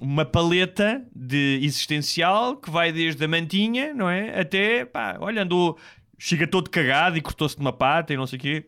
uma 0.00 0.24
paleta 0.24 1.06
de 1.14 1.60
existencial 1.62 2.56
que 2.56 2.70
vai 2.70 2.92
desde 2.92 3.22
a 3.24 3.28
mantinha, 3.28 3.92
não 3.94 4.08
é? 4.08 4.40
Até, 4.40 4.84
pá, 4.84 5.16
olha, 5.20 5.42
andou, 5.42 5.78
chega 6.18 6.46
todo 6.46 6.70
cagado 6.70 7.16
e 7.16 7.20
cortou-se 7.20 7.54
de 7.54 7.60
uma 7.60 7.72
pata 7.72 8.12
e 8.12 8.16
não 8.16 8.26
sei 8.26 8.38
o 8.38 8.42
quê. 8.42 8.66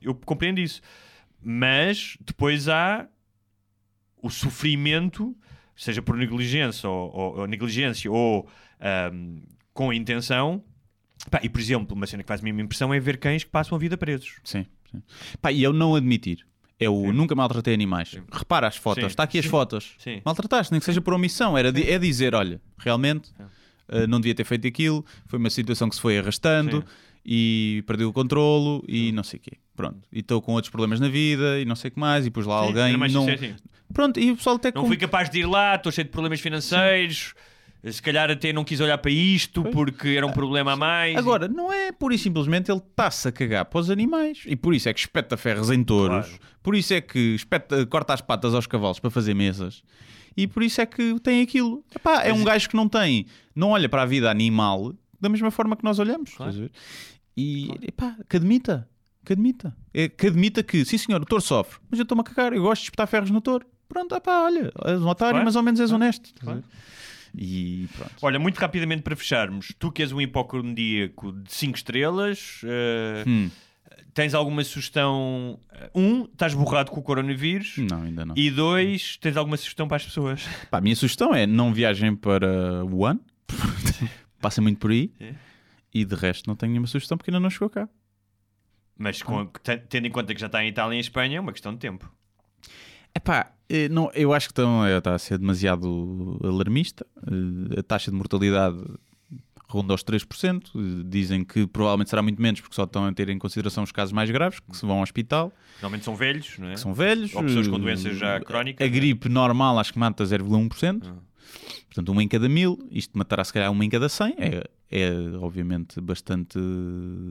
Eu 0.00 0.14
compreendo 0.14 0.60
isso. 0.60 0.80
Mas 1.42 2.16
depois 2.20 2.68
há 2.68 3.06
o 4.22 4.30
sofrimento, 4.30 5.36
seja 5.76 6.02
por 6.02 6.16
negligência 6.16 6.88
ou, 6.88 7.10
ou- 7.14 7.38
ou 7.40 7.46
negligência 7.46 8.10
ou 8.10 8.48
ahm, 8.80 9.42
com 9.72 9.92
intenção. 9.92 10.64
Pá, 11.30 11.40
e 11.42 11.48
por 11.48 11.60
exemplo, 11.60 11.94
uma 11.96 12.06
cena 12.06 12.22
que 12.22 12.28
faz 12.28 12.40
a 12.40 12.44
mesma 12.44 12.62
impressão 12.62 12.92
é 12.92 12.98
ver 13.00 13.18
cães 13.18 13.44
que 13.44 13.50
passam 13.50 13.76
a 13.76 13.78
vida 13.78 13.96
presos. 13.96 14.40
Sim, 14.44 14.66
sim. 14.90 15.02
Pá, 15.40 15.52
e 15.52 15.62
eu 15.62 15.72
não 15.72 15.94
admitir. 15.94 16.46
É 16.80 16.88
o 16.88 17.12
nunca 17.12 17.34
maltratei 17.34 17.74
animais. 17.74 18.16
Repara 18.32 18.68
as 18.68 18.76
fotos, 18.76 19.02
Sim. 19.02 19.06
está 19.08 19.24
aqui 19.24 19.38
as 19.38 19.44
Sim. 19.44 19.50
fotos. 19.50 19.94
Sim. 19.98 20.20
Maltrataste, 20.24 20.70
nem 20.72 20.78
que 20.78 20.84
seja 20.86 21.00
por 21.00 21.12
omissão. 21.14 21.58
Era 21.58 21.72
di- 21.72 21.90
é 21.90 21.98
dizer: 21.98 22.34
olha, 22.34 22.60
realmente 22.78 23.30
eh, 23.88 24.06
não 24.06 24.20
devia 24.20 24.34
ter 24.34 24.44
feito 24.44 24.66
aquilo, 24.68 25.04
foi 25.26 25.38
uma 25.38 25.50
situação 25.50 25.88
que 25.88 25.96
se 25.96 26.00
foi 26.00 26.18
arrastando 26.18 26.78
Sim. 26.78 26.84
e 27.26 27.82
perdeu 27.86 28.08
o 28.08 28.12
controlo 28.12 28.84
e 28.86 29.10
não 29.12 29.24
sei 29.24 29.38
o 29.38 29.42
quê. 29.42 29.52
Pronto. 29.74 29.98
E 30.12 30.20
estou 30.20 30.40
com 30.40 30.52
outros 30.52 30.70
problemas 30.70 31.00
na 31.00 31.08
vida 31.08 31.58
e 31.60 31.64
não 31.64 31.74
sei 31.76 31.88
o 31.88 31.92
que 31.92 31.98
mais, 32.00 32.26
e 32.26 32.30
pus 32.30 32.46
lá 32.46 32.60
Sim, 32.62 32.66
alguém. 32.68 32.96
não... 32.96 33.08
sincero, 33.26 33.38
sim. 33.38 33.54
Pronto, 33.92 34.20
e 34.20 34.30
o 34.30 34.36
pessoal 34.36 34.56
até 34.56 34.70
Não 34.74 34.82
com- 34.82 34.88
fui 34.88 34.96
capaz 34.96 35.30
de 35.30 35.40
ir 35.40 35.46
lá, 35.46 35.74
estou 35.74 35.90
cheio 35.90 36.04
de 36.04 36.10
problemas 36.10 36.40
financeiros. 36.40 37.34
Se 37.84 38.02
calhar 38.02 38.28
até 38.30 38.52
não 38.52 38.64
quis 38.64 38.80
olhar 38.80 38.98
para 38.98 39.10
isto 39.10 39.62
porque 39.64 40.08
era 40.08 40.26
um 40.26 40.32
problema 40.32 40.72
a 40.72 40.76
mais. 40.76 41.16
Agora, 41.16 41.46
não 41.46 41.72
é 41.72 41.92
pura 41.92 42.14
e 42.14 42.18
simplesmente 42.18 42.70
ele 42.70 42.80
está-se 42.80 43.28
a 43.28 43.32
cagar 43.32 43.64
para 43.66 43.78
os 43.80 43.88
animais. 43.90 44.42
E 44.46 44.56
por 44.56 44.74
isso 44.74 44.88
é 44.88 44.92
que 44.92 44.98
espeta 45.00 45.36
ferros 45.36 45.70
em 45.70 45.84
touros. 45.84 46.26
Claro. 46.26 46.42
Por 46.62 46.74
isso 46.74 46.92
é 46.92 47.00
que 47.00 47.34
espeta, 47.36 47.86
corta 47.86 48.12
as 48.14 48.20
patas 48.20 48.52
aos 48.54 48.66
cavalos 48.66 48.98
para 48.98 49.10
fazer 49.10 49.32
mesas. 49.32 49.82
E 50.36 50.46
por 50.46 50.62
isso 50.62 50.80
é 50.80 50.86
que 50.86 51.18
tem 51.20 51.40
aquilo. 51.40 51.84
Epá, 51.94 52.22
é 52.24 52.32
um 52.32 52.42
gajo 52.44 52.68
que 52.68 52.76
não 52.76 52.88
tem, 52.88 53.26
não 53.54 53.70
olha 53.70 53.88
para 53.88 54.02
a 54.02 54.06
vida 54.06 54.28
animal 54.30 54.92
da 55.20 55.28
mesma 55.28 55.50
forma 55.50 55.76
que 55.76 55.84
nós 55.84 55.98
olhamos. 55.98 56.30
ver? 56.52 56.70
E 57.36 57.70
epá, 57.82 58.16
que 58.28 58.36
admita. 58.36 58.88
Que 59.24 59.32
admita. 59.34 59.76
É, 59.94 60.08
que 60.08 60.26
admita 60.26 60.62
que, 60.62 60.84
sim 60.84 60.98
senhor, 60.98 61.20
o 61.20 61.24
touro 61.24 61.42
sofre, 61.42 61.78
mas 61.90 61.98
eu 61.98 62.02
estou-me 62.02 62.20
a 62.22 62.24
cagar, 62.24 62.52
eu 62.52 62.62
gosto 62.62 62.82
de 62.82 62.86
espetar 62.86 63.06
ferros 63.06 63.30
no 63.30 63.40
touro. 63.40 63.66
Pronto, 63.88 64.14
epá, 64.14 64.42
olha, 64.44 64.72
és 64.84 65.00
um 65.00 65.08
otário, 65.08 65.32
Claro. 65.34 65.44
mas 65.44 65.56
ao 65.56 65.62
menos 65.62 65.80
és 65.80 65.90
honesto. 65.92 66.30
E 67.36 67.88
pronto. 67.96 68.12
Olha, 68.22 68.38
muito 68.38 68.58
rapidamente 68.58 69.02
para 69.02 69.14
fecharmos, 69.16 69.72
tu 69.78 69.90
que 69.92 70.02
és 70.02 70.12
um 70.12 70.20
hipocondíaco 70.20 71.32
de 71.32 71.52
5 71.52 71.76
estrelas, 71.76 72.60
eh, 72.64 73.24
Hum. 73.26 73.50
tens 74.14 74.34
alguma 74.34 74.64
sugestão? 74.64 75.58
Um, 75.94 76.24
estás 76.24 76.54
borrado 76.54 76.90
com 76.90 77.00
o 77.00 77.02
coronavírus. 77.02 77.76
Não, 77.78 78.02
ainda 78.02 78.24
não. 78.26 78.34
E 78.36 78.50
dois, 78.50 79.16
tens 79.18 79.36
alguma 79.36 79.56
sugestão 79.56 79.86
para 79.86 79.96
as 79.96 80.04
pessoas? 80.04 80.44
Pá, 80.70 80.78
a 80.78 80.80
minha 80.80 80.96
sugestão 80.96 81.34
é 81.34 81.46
não 81.46 81.72
viajem 81.72 82.14
para 82.16 82.84
Wuhan, 82.84 83.18
passa 84.40 84.60
muito 84.60 84.78
por 84.78 84.90
aí, 84.90 85.12
É. 85.20 85.34
e 85.94 86.04
de 86.04 86.14
resto 86.14 86.46
não 86.48 86.56
tenho 86.56 86.70
nenhuma 86.72 86.86
sugestão 86.86 87.16
porque 87.18 87.30
ainda 87.30 87.40
não 87.40 87.50
chegou 87.50 87.68
cá. 87.70 87.88
Mas 88.96 89.22
com- 89.22 89.46
te- 89.62 89.78
tendo 89.88 90.06
em 90.06 90.10
conta 90.10 90.34
que 90.34 90.40
já 90.40 90.46
está 90.46 90.64
em 90.64 90.68
Itália 90.68 90.94
e 90.94 90.98
em 90.98 91.00
Espanha, 91.00 91.36
é 91.38 91.40
uma 91.40 91.52
questão 91.52 91.72
de 91.72 91.78
tempo. 91.78 92.12
Epá, 93.14 93.40
eh, 93.40 93.52
não, 93.90 94.10
eu 94.14 94.32
acho 94.32 94.48
que 94.48 94.52
estão, 94.52 94.84
eh, 94.86 94.96
está 94.98 95.14
a 95.14 95.18
ser 95.18 95.38
demasiado 95.38 96.38
alarmista. 96.42 97.06
Eh, 97.26 97.80
A 97.80 97.82
taxa 97.82 98.10
de 98.10 98.16
mortalidade 98.16 98.78
ronda 99.68 99.92
aos 99.92 100.02
3%. 100.02 100.70
Eh, 100.74 101.02
Dizem 101.06 101.44
que 101.44 101.66
provavelmente 101.66 102.08
será 102.10 102.22
muito 102.22 102.40
menos 102.40 102.60
porque 102.60 102.74
só 102.74 102.84
estão 102.84 103.04
a 103.04 103.12
ter 103.12 103.28
em 103.28 103.38
consideração 103.38 103.84
os 103.84 103.92
casos 103.92 104.12
mais 104.12 104.30
graves, 104.30 104.58
que 104.60 104.76
se 104.76 104.86
vão 104.86 104.96
ao 104.96 105.02
hospital, 105.02 105.52
Normalmente 105.82 106.04
são 106.04 106.16
velhos, 106.16 106.58
não 106.58 106.68
é? 106.68 106.74
que 106.74 106.80
são 106.80 106.94
velhos. 106.94 107.34
Ou 107.34 107.42
pessoas 107.42 107.68
com 107.68 107.76
Eh, 107.76 107.80
doenças 107.80 108.16
já 108.18 108.40
crónicas. 108.40 108.86
A 108.86 108.90
gripe 108.90 109.28
normal 109.28 109.78
acho 109.78 109.92
que 109.92 109.98
mata 109.98 110.24
0,1%. 110.24 111.02
Ah. 111.06 111.14
Portanto, 111.86 112.08
uma 112.12 112.22
em 112.22 112.28
cada 112.28 112.48
mil. 112.48 112.78
Isto 112.90 113.16
matará 113.18 113.42
se 113.44 113.52
calhar 113.52 113.70
uma 113.72 113.84
em 113.84 113.88
cada 113.90 114.08
100. 114.08 114.34
É, 114.38 114.64
é 114.90 115.10
obviamente 115.40 116.00
bastante 116.00 116.58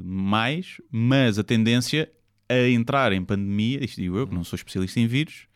mais, 0.03 0.79
mas 0.91 1.37
a 1.39 1.43
tendência 1.43 2.09
a 2.49 2.69
entrar 2.69 3.11
em 3.11 3.23
pandemia, 3.23 3.83
isto 3.83 3.99
digo 4.01 4.17
eu, 4.17 4.27
que 4.27 4.33
não 4.33 4.43
sou 4.43 4.55
especialista 4.55 4.99
em 4.99 5.07
vírus, 5.07 5.47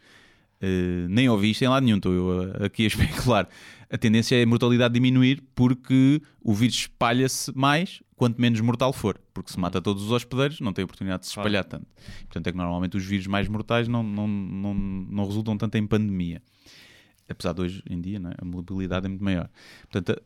eh, 0.61 1.07
nem 1.09 1.27
ouvi 1.29 1.51
isto 1.51 1.63
em 1.63 1.67
lado 1.67 1.83
nenhum, 1.83 1.97
estou 1.97 2.13
eu 2.13 2.65
aqui 2.65 2.83
a 2.83 2.87
especular. 2.87 3.47
A 3.89 3.97
tendência 3.97 4.35
é 4.35 4.43
a 4.43 4.47
mortalidade 4.47 4.93
diminuir 4.93 5.43
porque 5.53 6.21
o 6.41 6.53
vírus 6.53 6.75
espalha-se 6.75 7.51
mais 7.57 8.01
quanto 8.15 8.39
menos 8.39 8.59
mortal 8.61 8.93
for, 8.93 9.19
porque 9.33 9.51
se 9.51 9.59
mata 9.59 9.81
todos 9.81 10.03
os 10.03 10.11
hospedeiros, 10.11 10.59
não 10.61 10.71
tem 10.71 10.85
oportunidade 10.85 11.23
de 11.23 11.27
se 11.27 11.33
Claro. 11.33 11.49
espalhar 11.49 11.65
tanto. 11.65 11.87
Portanto, 12.21 12.47
é 12.47 12.51
que 12.51 12.57
normalmente 12.57 12.95
os 12.95 13.03
vírus 13.03 13.27
mais 13.27 13.47
mortais 13.47 13.87
não, 13.87 14.03
não, 14.03 14.27
não, 14.27 14.73
não 14.73 15.25
resultam 15.25 15.57
tanto 15.57 15.75
em 15.77 15.85
pandemia. 15.87 16.41
Apesar 17.27 17.53
de 17.53 17.61
hoje 17.61 17.83
em 17.89 17.99
dia 17.99 18.17
é? 18.17 18.35
a 18.41 18.45
mobilidade 18.45 19.05
é 19.07 19.09
muito 19.09 19.23
maior. 19.23 19.49
Portanto, 19.89 20.21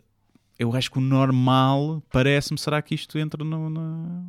eu 0.60 0.74
acho 0.76 0.91
que 0.91 0.98
o 0.98 1.02
normal 1.02 2.03
parece-me 2.12 2.57
será 2.60 2.82
que 2.82 2.95
isto 2.95 3.18
entra 3.18 3.44
no, 3.44 3.70
na. 3.70 4.24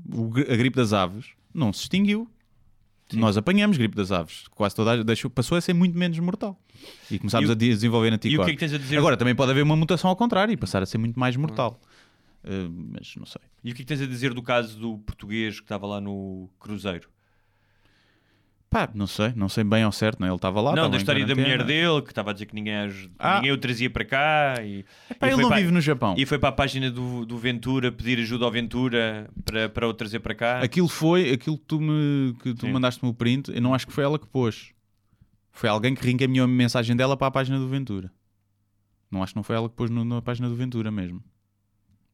A 0.50 0.56
gripe 0.56 0.76
das 0.76 0.92
aves 0.92 1.26
não 1.52 1.72
se 1.72 1.82
extinguiu. 1.82 2.28
Nós 3.12 3.36
apanhamos 3.36 3.76
gripe 3.76 3.94
das 3.94 4.10
aves. 4.10 4.44
Quase 4.50 4.74
toda 4.74 4.92
a, 4.92 5.02
deixou, 5.02 5.30
passou 5.30 5.56
a 5.56 5.60
ser 5.60 5.72
muito 5.72 5.96
menos 5.96 6.18
mortal. 6.18 6.58
E 7.10 7.18
começámos 7.18 7.48
E 7.48 7.50
o- 7.50 7.52
a 7.52 7.54
de- 7.54 7.68
desenvolver 7.68 8.12
anticorpos. 8.12 8.48
E 8.52 8.54
o 8.54 8.58
que 8.58 8.64
é 8.64 8.68
que 8.68 8.78
dizer? 8.78 8.98
Agora 8.98 9.16
também 9.16 9.34
pode 9.34 9.50
haver 9.52 9.62
uma 9.62 9.76
mutação 9.76 10.10
ao 10.10 10.16
contrário 10.16 10.52
e 10.52 10.56
passar 10.56 10.82
a 10.82 10.86
ser 10.86 10.98
muito 10.98 11.18
mais 11.18 11.36
mortal. 11.36 11.80
Uh, 12.44 12.68
mas 12.92 13.14
não 13.16 13.26
sei. 13.26 13.40
E 13.64 13.70
o 13.72 13.74
que 13.74 13.82
é 13.82 13.84
que 13.84 13.88
tens 13.88 14.00
a 14.00 14.06
dizer 14.06 14.32
do 14.34 14.42
caso 14.42 14.78
do 14.78 14.98
português 14.98 15.58
que 15.58 15.64
estava 15.64 15.86
lá 15.86 16.00
no 16.00 16.48
cruzeiro? 16.60 17.08
Pá, 18.76 18.90
não 18.94 19.06
sei, 19.06 19.32
não 19.34 19.48
sei 19.48 19.64
bem 19.64 19.82
ao 19.84 19.90
certo, 19.90 20.20
não 20.20 20.26
é? 20.26 20.30
Ele 20.30 20.36
estava 20.36 20.60
lá. 20.60 20.74
não, 20.76 20.90
da 20.90 20.98
história 20.98 21.24
da 21.24 21.34
mulher 21.34 21.64
dele, 21.64 22.02
que 22.02 22.10
estava 22.10 22.28
a 22.28 22.32
dizer 22.34 22.44
que 22.44 22.54
ninguém, 22.54 22.74
aj- 22.74 23.08
Ah. 23.18 23.36
ninguém 23.36 23.52
o 23.52 23.56
trazia 23.56 23.88
para 23.88 24.04
cá. 24.04 24.54
E, 24.62 24.84
Pá, 25.18 25.28
e 25.28 25.30
ele 25.32 25.40
não 25.40 25.48
para- 25.48 25.58
vive 25.60 25.72
no 25.72 25.80
Japão. 25.80 26.14
E 26.18 26.26
foi 26.26 26.38
para 26.38 26.50
a 26.50 26.52
página 26.52 26.90
do, 26.90 27.24
do 27.24 27.38
Ventura 27.38 27.90
pedir 27.90 28.18
ajuda 28.18 28.44
ao 28.44 28.50
Ventura 28.50 29.30
para, 29.46 29.68
para 29.70 29.88
o 29.88 29.94
trazer 29.94 30.20
para 30.20 30.34
cá. 30.34 30.60
Aquilo 30.60 30.88
foi, 30.88 31.32
aquilo 31.32 31.56
que 31.56 31.64
tu 31.64 31.80
me 31.80 32.34
que 32.42 32.52
tu 32.52 32.66
Sim. 32.66 32.72
mandaste-me 32.72 33.10
o 33.10 33.14
print, 33.14 33.50
eu 33.50 33.62
não 33.62 33.72
acho 33.72 33.86
que 33.86 33.92
foi 33.94 34.04
ela 34.04 34.18
que 34.18 34.26
pôs. 34.26 34.74
Foi 35.52 35.70
alguém 35.70 35.94
que 35.94 36.04
reencaminhou 36.04 36.44
a 36.44 36.48
mensagem 36.48 36.94
dela 36.94 37.16
para 37.16 37.28
a 37.28 37.30
página 37.30 37.58
do 37.58 37.66
Ventura. 37.68 38.12
Não 39.10 39.22
acho 39.22 39.32
que 39.32 39.36
não 39.36 39.42
foi 39.42 39.56
ela 39.56 39.70
que 39.70 39.74
pôs 39.74 39.88
no- 39.88 40.04
na 40.04 40.20
página 40.20 40.50
do 40.50 40.54
Ventura 40.54 40.90
mesmo. 40.90 41.24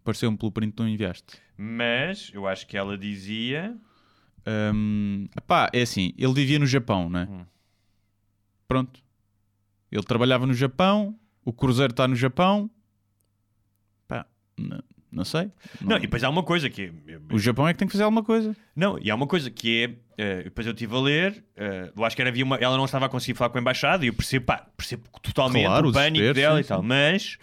Pareceu-me 0.05 0.37
pelo 0.39 0.53
print 0.53 0.71
que 0.71 0.77
tu 0.77 0.87
enviaste. 0.87 1.39
Mas 1.57 2.31
eu 2.33 2.47
acho 2.47 2.69
que 2.69 2.77
ela 2.77 2.97
dizia. 2.97 3.75
Hum, 4.47 5.29
epá, 5.37 5.71
é 5.73 5.83
assim, 5.83 6.13
ele 6.19 6.33
vivia 6.33 6.59
no 6.59 6.67
Japão, 6.67 7.09
não 7.09 7.21
é? 7.21 7.25
Hum. 7.25 7.45
Pronto. 8.67 9.01
Ele 9.91 10.03
trabalhava 10.03 10.47
no 10.47 10.55
Japão, 10.55 11.19
o 11.45 11.53
cruzeiro 11.53 11.93
está 11.93 12.09
no 12.09 12.17
Japão. 12.17 12.71
Pá, 14.09 14.27
n- 14.59 14.83
não 15.11 15.25
sei. 15.25 15.51
Não, 15.81 15.97
e 15.99 16.01
depois 16.01 16.25
há 16.25 16.31
uma 16.31 16.43
coisa 16.43 16.71
que 16.71 16.83
é. 17.07 17.21
O 17.31 17.39
Japão 17.39 17.69
é 17.69 17.73
que 17.75 17.79
tem 17.79 17.87
que 17.87 17.93
fazer 17.93 18.05
alguma 18.05 18.25
coisa. 18.25 18.57
Não, 18.75 18.99
e 18.99 19.11
há 19.11 19.15
uma 19.15 19.27
coisa 19.27 19.51
que 19.51 19.85
é. 19.85 20.23
eh, 20.23 20.43
depois 20.45 20.67
eu 20.67 20.73
estive 20.73 20.97
a 20.97 21.01
ler, 21.01 21.45
eh, 21.55 21.93
eu 21.95 22.05
acho 22.05 22.17
que 22.17 22.23
era, 22.23 22.31
havia 22.31 22.45
uma, 22.45 22.57
ela 22.57 22.77
não 22.79 22.87
estava 22.87 23.07
a 23.07 23.09
conseguir 23.11 23.37
falar 23.37 23.51
com 23.51 23.59
a 23.59 23.61
embaixada, 23.61 24.05
e 24.05 24.09
eu 24.09 24.15
percebo, 24.15 24.47
pá, 24.47 24.67
percebo 24.77 25.03
totalmente 25.21 25.67
Claro, 25.67 25.87
o 25.87 25.91
o 25.91 25.93
pânico 25.93 26.33
dela 26.33 26.57
sim, 26.57 26.65
e 26.65 26.69
tal, 26.69 26.81
sim. 26.81 26.89
mas 26.89 27.39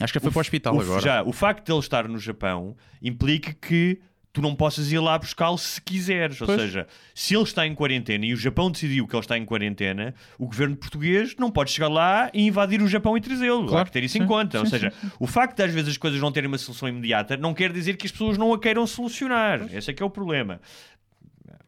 Acho 0.00 0.12
que 0.14 0.20
foi 0.20 0.30
para 0.30 0.38
o 0.38 0.40
hospital 0.40 0.74
o, 0.74 0.80
agora. 0.80 1.02
já, 1.02 1.22
o 1.22 1.32
facto 1.32 1.66
de 1.66 1.72
ele 1.72 1.78
estar 1.80 2.08
no 2.08 2.18
Japão 2.18 2.74
implica 3.02 3.52
que 3.52 4.00
tu 4.32 4.40
não 4.40 4.54
possas 4.54 4.90
ir 4.90 4.98
lá 4.98 5.18
buscá-lo 5.18 5.58
se 5.58 5.80
quiseres. 5.80 6.40
Ou 6.40 6.46
Pois. 6.46 6.60
seja, 6.60 6.86
se 7.14 7.34
ele 7.34 7.42
está 7.42 7.66
em 7.66 7.74
quarentena 7.74 8.24
e 8.24 8.32
o 8.32 8.36
Japão 8.36 8.70
decidiu 8.70 9.06
que 9.06 9.14
ele 9.14 9.20
está 9.20 9.36
em 9.36 9.44
quarentena, 9.44 10.14
o 10.38 10.46
governo 10.46 10.74
português 10.74 11.36
não 11.38 11.50
pode 11.50 11.70
chegar 11.70 11.88
lá 11.88 12.30
e 12.32 12.46
invadir 12.46 12.80
o 12.80 12.88
Japão 12.88 13.16
e 13.16 13.20
trazê-lo. 13.20 13.66
Há 13.66 13.68
Claro, 13.68 13.86
que 13.86 13.92
ter 13.92 14.04
isso 14.04 14.14
sim, 14.14 14.22
em 14.22 14.26
conta. 14.26 14.58
Ou 14.58 14.64
sim, 14.64 14.70
seja, 14.70 14.92
o 15.20 15.26
facto 15.26 15.56
de 15.56 15.62
às 15.62 15.72
vezes 15.72 15.90
as 15.90 15.96
coisas 15.98 16.18
não 16.20 16.32
terem 16.32 16.48
uma 16.48 16.58
solução 16.58 16.88
imediata 16.88 17.36
não 17.36 17.52
quer 17.52 17.72
dizer 17.72 17.96
que 17.96 18.06
as 18.06 18.12
pessoas 18.12 18.38
não 18.38 18.52
a 18.52 18.58
queiram 18.58 18.86
solucionar. 18.86 19.68
Esse 19.72 19.90
é 19.90 19.94
que 19.94 20.02
é 20.02 20.06
o 20.06 20.10
problema. 20.10 20.60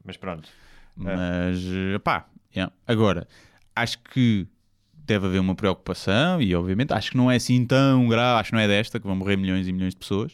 Mas 0.03 0.17
pronto. 0.17 0.49
Mas, 0.97 1.61
pá, 2.03 2.27
yeah. 2.55 2.73
agora, 2.87 3.27
acho 3.75 3.99
que 3.99 4.47
deve 4.95 5.27
haver 5.27 5.41
uma 5.41 5.55
preocupação 5.55 6.41
e, 6.41 6.55
obviamente, 6.55 6.93
acho 6.93 7.11
que 7.11 7.17
não 7.17 7.31
é 7.31 7.37
assim 7.37 7.65
tão 7.67 8.09
grave, 8.09 8.41
acho 8.41 8.51
que 8.51 8.57
não 8.57 8.63
é 8.63 8.69
desta, 8.69 8.99
que 8.99 9.07
vão 9.07 9.17
morrer 9.17 9.37
milhões 9.37 9.67
e 9.69 9.73
milhões 9.73 9.93
de 9.93 9.99
pessoas. 9.99 10.33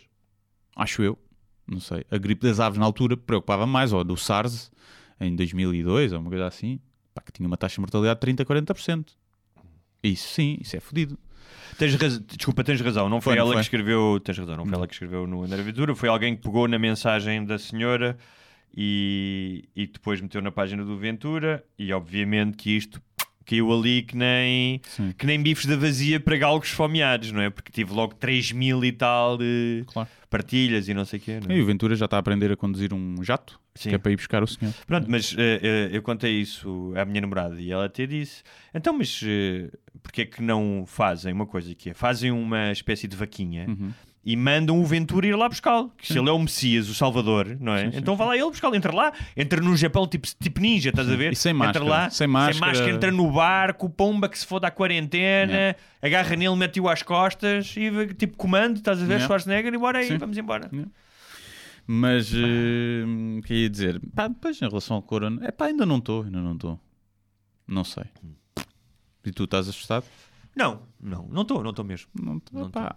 Acho 0.76 1.02
eu. 1.02 1.18
Não 1.70 1.80
sei. 1.80 2.04
A 2.10 2.18
gripe 2.18 2.46
das 2.46 2.58
aves 2.58 2.78
na 2.78 2.84
altura 2.84 3.16
preocupava 3.16 3.64
mais, 3.64 3.92
ou 3.92 4.02
do 4.02 4.16
SARS, 4.16 4.70
em 5.20 5.34
2002, 5.36 6.12
ou 6.12 6.18
uma 6.18 6.28
coisa 6.28 6.46
assim, 6.46 6.80
pá, 7.14 7.22
que 7.22 7.30
tinha 7.30 7.46
uma 7.46 7.56
taxa 7.56 7.76
de 7.76 7.80
mortalidade 7.80 8.18
de 8.20 8.26
30% 8.26 8.40
a 8.40 8.74
40%. 8.74 9.06
Isso 10.02 10.28
sim, 10.28 10.58
isso 10.60 10.76
é 10.76 10.80
fodido. 10.80 11.16
Tens 11.78 11.94
raz... 11.94 12.18
Desculpa, 12.18 12.64
tens 12.64 12.80
razão. 12.80 13.08
Não 13.08 13.20
foi, 13.20 13.32
Foi, 13.32 13.36
não 13.36 13.42
ela 13.42 13.52
foi. 13.52 13.60
que 13.60 13.66
escreveu. 13.66 14.20
Tens 14.20 14.38
razão, 14.38 14.56
não 14.56 14.64
foi 14.66 14.74
ela 14.74 14.86
que 14.86 14.94
escreveu 14.94 15.26
no 15.26 15.42
André 15.42 15.60
Aventura. 15.60 15.94
Foi 15.94 16.08
alguém 16.08 16.34
que 16.36 16.42
pegou 16.42 16.66
na 16.66 16.78
mensagem 16.78 17.44
da 17.44 17.58
senhora 17.58 18.16
e, 18.76 19.68
e 19.74 19.86
depois 19.86 20.20
meteu 20.20 20.40
na 20.42 20.50
página 20.50 20.84
do 20.84 20.96
Ventura. 20.96 21.64
E 21.78 21.92
obviamente 21.92 22.56
que 22.56 22.70
isto 22.76 23.00
caiu 23.50 23.72
ali 23.72 24.02
que 24.02 24.16
nem, 24.16 24.80
Sim. 24.84 25.12
que 25.18 25.26
nem 25.26 25.42
bifes 25.42 25.66
da 25.66 25.76
vazia 25.76 26.20
para 26.20 26.36
galgos 26.36 26.68
esfomeados, 26.68 27.32
não 27.32 27.40
é? 27.42 27.50
Porque 27.50 27.72
tive 27.72 27.92
logo 27.92 28.14
3 28.14 28.52
mil 28.52 28.84
e 28.84 28.92
tal 28.92 29.36
de 29.36 29.82
Claro. 29.88 30.08
partilhas 30.30 30.88
e 30.88 30.94
não 30.94 31.04
sei 31.04 31.18
o 31.18 31.22
quê. 31.22 31.40
É? 31.48 31.52
E 31.56 31.60
o 31.60 31.66
Ventura 31.66 31.96
já 31.96 32.04
está 32.04 32.16
a 32.16 32.20
aprender 32.20 32.52
a 32.52 32.56
conduzir 32.56 32.94
um 32.94 33.22
jato, 33.24 33.60
Sim. 33.74 33.88
que 33.90 33.94
é 33.96 33.98
para 33.98 34.12
ir 34.12 34.16
buscar 34.16 34.42
o 34.42 34.46
senhor. 34.46 34.72
Pronto, 34.86 35.06
mas 35.10 35.34
eh, 35.36 35.60
eh, 35.62 35.88
eu 35.92 36.02
contei 36.02 36.40
isso 36.40 36.92
à 36.96 37.04
minha 37.04 37.20
namorada 37.20 37.60
e 37.60 37.70
ela 37.72 37.86
até 37.86 38.06
disse: 38.06 38.42
então, 38.74 38.96
mas 38.96 39.20
uh, 39.22 39.76
porque 40.02 40.22
é 40.22 40.26
que 40.26 40.40
não 40.42 40.84
fazem 40.86 41.32
uma 41.32 41.46
coisa 41.46 41.74
que 41.74 41.90
é? 41.90 41.94
Fazem 41.94 42.30
uma 42.30 42.70
espécie 42.70 43.08
de 43.08 43.16
vaquinha 43.16 43.66
Uhum. 43.68 43.90
E 44.22 44.36
mandam 44.36 44.78
o 44.80 44.84
Ventura 44.84 45.26
ir 45.26 45.34
lá 45.34 45.48
buscá-lo. 45.48 45.90
Que 45.96 46.06
se 46.06 46.18
ele 46.18 46.28
é 46.28 46.32
o 46.32 46.38
Messias, 46.38 46.88
o 46.88 46.94
Salvador, 46.94 47.56
não 47.58 47.74
é? 47.74 47.86
então 47.94 48.16
vá 48.16 48.26
lá 48.26 48.36
ele 48.36 48.44
buscá-lo. 48.50 48.74
Entra 48.76 48.94
lá, 48.94 49.12
entra 49.36 49.60
no 49.60 49.74
Japão 49.76 50.06
tipo, 50.06 50.28
tipo 50.38 50.60
ninja, 50.60 50.90
estás 50.90 51.08
a 51.08 51.16
ver? 51.16 51.32
E 51.32 51.36
sem 51.36 51.52
entra 51.52 51.66
máscara, 51.66 51.84
lá, 51.84 52.10
sem 52.10 52.26
máscara. 52.26 52.90
entra 52.90 53.10
no 53.10 53.30
barco, 53.32 53.88
pomba 53.88 54.28
que 54.28 54.38
se 54.38 54.46
foda 54.46 54.68
à 54.68 54.70
quarentena, 54.70 55.50
Yeah. 55.50 55.78
agarra 56.02 56.36
nele, 56.36 56.54
mete-o 56.56 56.88
às 56.88 57.02
costas 57.02 57.74
e 57.76 58.14
tipo 58.14 58.36
comando, 58.36 58.76
estás 58.76 58.98
a 58.98 59.02
ver? 59.04 59.14
Yeah. 59.14 59.26
Schwarzenegger 59.26 59.72
e 59.72 59.78
bora 59.78 59.98
aí, 59.98 60.08
Sim. 60.08 60.18
vamos 60.18 60.36
embora. 60.36 60.70
Mas, 61.86 62.32
eh, 62.34 63.04
o 63.38 63.42
que 63.42 63.54
ia 63.54 63.70
dizer? 63.70 64.00
Pá, 64.14 64.28
depois 64.28 64.60
em 64.60 64.68
relação 64.68 64.96
ao 64.96 65.02
corona, 65.02 65.44
é 65.46 65.50
pá, 65.50 65.66
ainda 65.66 65.84
não 65.86 65.98
estou, 65.98 66.22
ainda 66.22 66.40
não 66.40 66.52
estou. 66.52 66.78
Não 67.66 67.84
sei. 67.84 68.04
E 69.24 69.32
tu 69.32 69.44
estás 69.44 69.68
assustado? 69.68 70.04
Não, 70.54 70.82
não, 71.00 71.26
não 71.28 71.42
estou, 71.42 71.62
não 71.62 71.70
estou 71.70 71.84
mesmo. 71.84 72.08
Não 72.20 72.36
estou, 72.36 72.70
pá. 72.70 72.96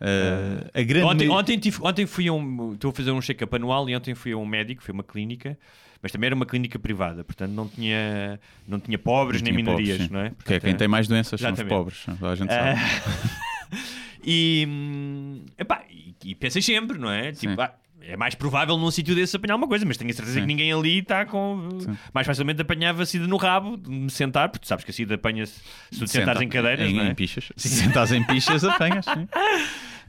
Eh, 0.00 0.70
a 0.74 0.82
grande 0.82 1.06
Ontem, 1.06 1.28
ontem, 1.28 1.58
tive- 1.58 1.78
ontem 1.82 2.06
fui 2.06 2.28
a 2.28 2.32
um. 2.32 2.74
Estou 2.74 2.90
a 2.90 2.92
fazer 2.94 3.10
um 3.12 3.20
check-up 3.20 3.54
anual 3.56 3.88
e 3.88 3.96
ontem 3.96 4.14
fui 4.14 4.32
a 4.32 4.36
um 4.36 4.44
médico, 4.44 4.82
foi 4.82 4.92
uma 4.92 5.02
clínica, 5.02 5.58
mas 6.02 6.12
também 6.12 6.26
era 6.28 6.34
uma 6.34 6.44
clínica 6.46 6.78
privada, 6.78 7.24
portanto 7.24 7.52
não 7.52 7.66
tinha, 7.66 8.38
não 8.68 8.78
tinha 8.78 8.98
pobres 8.98 9.40
Não 9.40 9.46
nem 9.46 9.54
tinha 9.54 9.64
pobres, 9.64 9.88
minorias, 9.88 10.08
sim. 10.08 10.12
não 10.12 10.20
é? 10.20 10.28
Que 10.28 10.34
é 10.34 10.34
Portanto, 10.36 10.62
quem 10.62 10.74
tem 10.76 10.88
mais 10.88 11.08
doenças 11.08 11.40
são 11.40 11.50
os 11.52 11.58
Exatamente. 11.58 11.74
pobres. 11.78 12.04
toda 12.18 12.32
A 12.32 12.34
gente 12.34 12.52
Ah, 12.52 12.76
sabe. 12.76 13.80
e, 14.24 14.66
hum, 14.68 15.44
epá, 15.58 15.82
e, 15.90 16.14
e 16.24 16.34
pensei 16.34 16.60
sempre, 16.60 16.98
não 16.98 17.10
é? 17.10 17.32
Tipo, 17.32 17.60
ah, 17.60 17.72
é 18.08 18.16
mais 18.16 18.34
provável 18.34 18.76
num 18.78 18.90
sítio 18.90 19.14
desse 19.14 19.36
apanhar 19.36 19.56
uma 19.56 19.66
coisa, 19.68 19.84
mas 19.84 19.96
tenho 19.96 20.10
a 20.10 20.14
certeza 20.14 20.34
Sim. 20.34 20.40
que 20.42 20.46
ninguém 20.46 20.72
ali 20.72 20.98
está 20.98 21.24
com. 21.26 21.68
Sim. 21.80 21.96
Mais 22.14 22.26
facilmente 22.26 22.62
apanhava 22.62 23.02
a 23.02 23.06
sida 23.06 23.26
no 23.26 23.36
rabo 23.36 23.76
de 23.76 23.90
me 23.90 24.10
sentar, 24.10 24.48
porque 24.48 24.64
tu 24.64 24.68
sabes 24.68 24.84
que 24.84 24.90
a 24.90 24.94
sida 24.94 25.14
apanha-se 25.16 25.54
se 25.90 25.98
tu 26.00 26.06
sentares 26.06 26.38
Senta- 26.40 26.44
em 26.44 26.48
cadeiras, 26.48 26.88
em, 26.90 26.98
é? 27.00 27.08
em 27.08 27.14
pichas. 27.14 27.50
Se 27.56 27.68
sentares 27.68 28.12
em 28.12 28.24
pichas, 28.24 28.64
apanhas. 28.64 29.04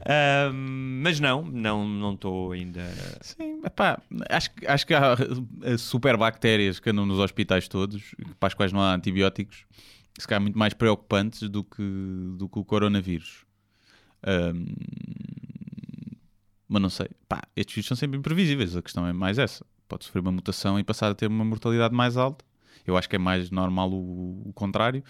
Ah, 0.06 0.52
mas 0.52 1.18
não, 1.18 1.42
não 1.44 1.84
não 1.86 2.14
estou 2.14 2.52
ainda. 2.52 2.84
Sim, 3.20 3.60
epá, 3.64 4.00
acho, 4.30 4.50
que- 4.54 4.64
acho 4.64 4.86
que 4.86 4.94
há 4.94 5.16
eh, 5.62 5.76
superbactérias 5.76 6.78
que 6.78 6.88
andam 6.90 7.04
nos 7.04 7.18
hospitais 7.18 7.66
todos, 7.66 8.14
para 8.38 8.46
as 8.46 8.54
quais 8.54 8.72
não 8.72 8.80
há 8.80 8.94
antibióticos, 8.94 9.64
que 10.14 10.22
se 10.22 10.28
calhar 10.28 10.40
muito 10.40 10.56
mais 10.56 10.72
preocupantes 10.72 11.48
do 11.50 11.64
que, 11.64 11.82
do 12.38 12.48
que 12.48 12.60
o 12.60 12.64
coronavírus. 12.64 13.44
Ahm, 14.22 14.66
mas 16.68 16.82
não 16.82 16.90
sei. 16.90 17.08
Pá, 17.28 17.42
estes 17.56 17.74
vírus 17.74 17.88
são 17.88 17.96
sempre 17.96 18.18
imprevisíveis. 18.18 18.76
A 18.76 18.82
questão 18.82 19.06
é 19.06 19.12
mais 19.12 19.38
essa. 19.38 19.64
Pode 19.88 20.04
sofrer 20.04 20.20
uma 20.20 20.32
mutação 20.32 20.78
e 20.78 20.84
passar 20.84 21.10
a 21.10 21.14
ter 21.14 21.26
uma 21.26 21.44
mortalidade 21.44 21.94
mais 21.94 22.16
alta. 22.16 22.44
Eu 22.86 22.96
acho 22.96 23.08
que 23.08 23.16
é 23.16 23.18
mais 23.18 23.50
normal 23.50 23.90
o, 23.90 24.48
o 24.48 24.52
contrário. 24.52 25.02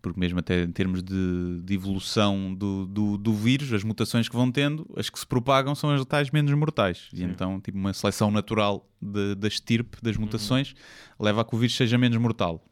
Porque 0.00 0.18
mesmo 0.20 0.38
até 0.38 0.62
em 0.62 0.70
termos 0.70 1.02
de, 1.02 1.60
de 1.64 1.74
evolução 1.74 2.54
do, 2.54 2.86
do, 2.86 3.18
do 3.18 3.34
vírus, 3.34 3.72
as 3.72 3.82
mutações 3.82 4.28
que 4.28 4.36
vão 4.36 4.50
tendo, 4.52 4.88
as 4.96 5.10
que 5.10 5.18
se 5.18 5.26
propagam 5.26 5.74
são 5.74 5.90
as 5.90 6.04
tais 6.04 6.30
menos 6.30 6.52
mortais. 6.54 7.08
E 7.12 7.22
então, 7.24 7.60
tipo, 7.60 7.76
uma 7.78 7.92
seleção 7.92 8.30
natural 8.30 8.88
de- 9.00 9.34
da 9.34 9.48
estirpe 9.48 9.98
das 10.02 10.16
mutações 10.16 10.74
leva 11.18 11.40
a 11.40 11.44
que 11.44 11.54
o 11.54 11.58
vírus 11.58 11.74
seja 11.76 11.98
menos 11.98 12.18
mortal. 12.18 12.64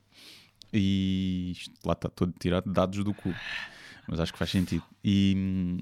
E 0.73 1.51
isto, 1.57 1.73
lá 1.85 1.93
está 1.95 2.09
todo 2.09 2.33
tirado 2.39 2.65
de 2.67 2.73
dados 2.73 3.03
do 3.03 3.13
cu. 3.13 3.35
Mas 4.07 4.21
acho 4.21 4.33
que 4.33 4.39
faz 4.39 4.51
sentido. 4.51 4.83
E 5.05 5.79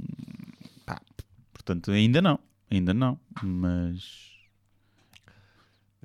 portanto, 1.69 1.90
ainda 1.90 2.23
não. 2.23 2.39
Ainda 2.70 2.95
não. 2.95 3.20
Mas 3.43 4.28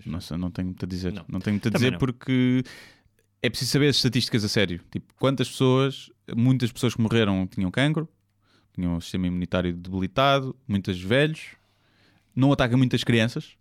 não 0.06 0.20
sei, 0.20 0.38
não 0.38 0.52
tenho 0.52 0.68
muito 0.68 0.84
a 0.84 0.88
dizer. 0.88 1.14
Não. 1.14 1.26
Não, 1.28 1.40
tenho 1.40 1.54
muito 1.54 1.68
a 1.68 1.72
dizer 1.72 1.98
porque 1.98 2.64
é 3.42 3.50
preciso 3.50 3.72
saber 3.72 3.88
as 3.90 3.96
estatísticas 3.96 4.44
a 4.44 4.50
sério. 4.50 4.82
Tipo, 4.92 5.14
quantas 5.16 5.50
pessoas, 5.50 6.12
muitas 6.36 6.72
pessoas 6.72 6.96
que 6.96 7.02
morreram 7.02 7.48
tinham 7.48 7.72
cancro, 7.72 8.10
tinham 8.74 8.98
o 8.98 9.02
sistema 9.02 9.28
imunitário 9.28 9.74
debilitado, 9.74 10.56
muitos 10.68 11.00
velhos, 11.00 11.56
não 12.36 12.52
ataca 12.52 12.76
muitas 12.76 13.04
crianças, 13.04 13.56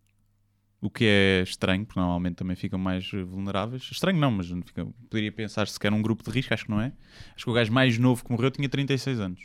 o 0.80 0.90
que 0.90 1.04
é 1.04 1.42
estranho, 1.42 1.84
porque 1.84 2.00
normalmente 2.00 2.36
também 2.36 2.56
ficam 2.56 2.78
mais 2.78 3.08
vulneráveis. 3.10 3.82
Estranho 3.92 4.18
não, 4.18 4.30
mas 4.30 4.50
não 4.50 4.62
fica, 4.62 4.84
poderia 5.08 5.30
pensar 5.30 5.68
se 5.68 5.78
era 5.82 5.94
um 5.94 6.02
grupo 6.02 6.24
de 6.24 6.30
risco, 6.30 6.52
acho 6.52 6.64
que 6.64 6.70
não 6.70 6.80
é. 6.80 6.92
Acho 7.36 7.44
que 7.44 7.50
o 7.50 7.54
gajo 7.54 7.72
mais 7.72 7.98
novo 7.98 8.24
que 8.24 8.32
morreu 8.32 8.50
tinha 8.50 8.68
36 8.68 9.20
anos. 9.20 9.40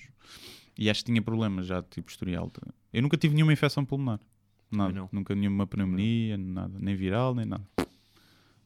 E 0.77 0.89
acho 0.89 1.01
que 1.01 1.11
tinha 1.11 1.21
problemas 1.21 1.65
já, 1.65 1.81
tipo 1.83 2.09
historial. 2.09 2.51
Eu 2.93 3.01
nunca 3.01 3.17
tive 3.17 3.33
nenhuma 3.35 3.53
infecção 3.53 3.83
pulmonar. 3.83 4.19
Nada. 4.71 4.93
não. 4.93 5.09
Nunca 5.11 5.33
nenhuma 5.33 5.65
pneumonia, 5.65 6.37
nada. 6.37 6.73
Nem 6.79 6.95
viral, 6.95 7.33
nem 7.33 7.45
nada. 7.45 7.63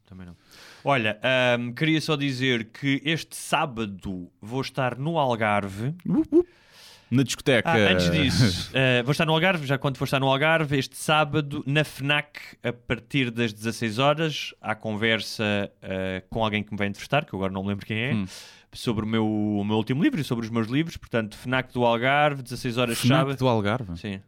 Também 0.06 0.26
não. 0.26 0.36
Olha, 0.84 1.20
ahm, 1.24 1.72
queria 1.72 2.02
só 2.02 2.16
dizer 2.18 2.66
que 2.66 3.02
este 3.06 3.36
sábado 3.36 4.30
vou 4.42 4.60
estar 4.62 4.98
no 4.98 5.18
Algarve. 5.18 5.94
Na 7.10 7.24
discoteca. 7.24 7.70
Ah, 7.70 7.92
antes 7.92 8.10
disso, 8.10 8.72
eh, 8.76 9.04
vou 9.04 9.12
estar 9.12 9.26
no 9.26 9.34
Algarve, 9.34 9.66
já 9.66 9.78
quando 9.78 9.98
vou 9.98 10.06
estar 10.06 10.20
no 10.20 10.28
Algarve, 10.28 10.78
este 10.78 10.98
sábado, 10.98 11.62
na 11.68 11.84
FNAC, 11.84 12.40
a 12.64 12.72
partir 12.72 13.30
das 13.32 13.52
16 13.52 14.00
horas, 14.00 14.54
há 14.62 14.74
conversa 14.76 15.70
eh, 15.82 16.24
com 16.30 16.44
alguém 16.44 16.64
que 16.64 16.72
me 16.72 16.78
vai 16.78 16.88
entrevistar, 16.88 17.26
que 17.26 17.34
eu 17.34 17.40
agora 17.40 17.52
não 17.54 17.64
me 17.64 17.70
lembro 17.70 17.86
quem 17.86 17.98
é, 17.98 18.14
Hum. 18.14 18.26
Sobre 18.74 19.04
o 19.06 19.08
meu, 19.08 19.26
o 19.28 19.64
meu 19.64 19.78
último 19.78 20.02
livro 20.04 20.20
e 20.20 20.24
sobre 20.24 20.46
os 20.46 20.52
meus 20.52 20.68
livros. 20.68 20.98
Portanto, 20.98 21.36
FNAC 21.38 21.74
do 21.74 21.86
Algarve, 21.86 22.42
16 22.44 22.78
horas 22.78 22.98
Fnac 23.00 23.20
sábado. 23.20 23.38
do 23.38 23.48
Algarve. 23.48 23.98
Sim. 23.98 24.22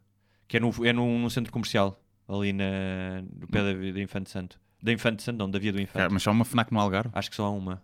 Que 0.48 0.58
é, 0.58 0.60
no, 0.60 0.72
é 0.86 0.94
num, 0.94 1.20
num 1.20 1.30
centro 1.30 1.52
comercial, 1.52 2.00
ali 2.28 2.54
na, 2.54 3.22
no 3.40 3.48
pé 3.48 3.60
da, 3.64 3.92
da 3.94 4.02
Infante 4.02 4.30
Santo. 4.30 4.60
Da 4.82 4.92
Infante 4.92 5.24
Santo, 5.24 5.38
não, 5.38 5.50
da 5.50 5.58
Via 5.60 5.72
do 5.72 5.80
Infante. 5.80 5.98
Cara, 5.98 6.10
mas 6.10 6.22
só 6.24 6.32
uma 6.32 6.44
FNAC 6.46 6.72
no 6.74 6.80
Algarve. 6.80 7.10
Acho 7.14 7.30
que 7.30 7.36
só 7.36 7.46
há 7.46 7.50
uma. 7.52 7.82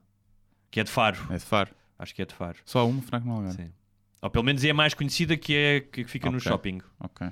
Que 0.69 0.80
é 0.81 0.84
de 0.84 0.90
Faro. 0.91 1.18
É 1.30 1.38
de 1.38 1.45
Faro. 1.45 1.72
Acho 1.98 2.14
que 2.14 2.22
é 2.22 2.26
de 2.26 2.34
Faro. 2.34 2.57
Só 2.65 2.80
há 2.80 2.84
uma 2.86 3.02
FNAC 3.02 3.26
no 3.26 3.31
Algarve. 3.34 3.56
Sim. 3.64 3.72
Ou 4.22 4.30
pelo 4.30 4.44
menos 4.44 4.64
é 4.65 4.69
a 4.69 4.73
mais 4.73 4.94
conhecida 4.94 5.38
que 5.38 5.56
é 5.56 5.80
que 5.80 6.03
fica 6.03 6.30
no 6.30 6.38
Ok. 6.38 6.49
shopping. 6.52 6.81
Ok. 6.99 7.27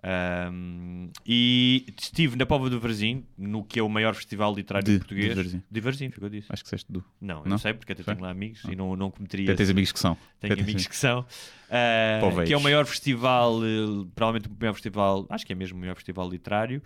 Um, 0.00 1.10
e 1.26 1.84
estive 2.00 2.36
na 2.36 2.46
Pova 2.46 2.70
do 2.70 2.78
Varzim, 2.78 3.24
no 3.36 3.64
que 3.64 3.80
é 3.80 3.82
o 3.82 3.88
maior 3.88 4.14
festival 4.14 4.54
literário 4.54 4.86
De- 4.86 4.98
português. 4.98 5.28
de 5.30 5.34
Varzim. 5.34 5.62
De 5.70 5.80
Varzim, 5.80 6.10
ficou 6.10 6.28
disso. 6.28 6.46
Acho 6.50 6.62
que 6.62 6.66
disseste 6.66 6.92
do. 6.92 7.04
Não, 7.20 7.38
eu 7.38 7.42
Não? 7.42 7.50
não 7.50 7.58
sei, 7.58 7.74
porque 7.74 7.92
até 7.92 8.02
Foi? 8.04 8.14
tenho 8.14 8.24
lá 8.24 8.30
amigos 8.30 8.62
Ah. 8.64 8.72
e 8.72 8.76
não, 8.76 8.94
não 8.94 9.10
cometeria. 9.10 9.46
Até 9.46 9.56
tens 9.56 9.70
amigos 9.70 9.90
que 9.92 9.98
são. 9.98 10.16
tenho 10.38 10.52
Até 10.52 10.62
amigos 10.62 10.86
que 10.86 10.96
são. 10.96 11.20
Uh, 11.20 12.44
que 12.46 12.52
é 12.52 12.56
o 12.56 12.60
maior 12.60 12.86
festival, 12.86 13.60
eh, 13.64 14.06
provavelmente 14.14 14.48
o 14.48 14.56
maior 14.58 14.72
festival, 14.74 15.26
acho 15.28 15.44
que 15.44 15.52
é 15.52 15.56
mesmo 15.56 15.76
o 15.76 15.80
maior 15.80 15.94
festival 15.96 16.28
literário. 16.30 16.80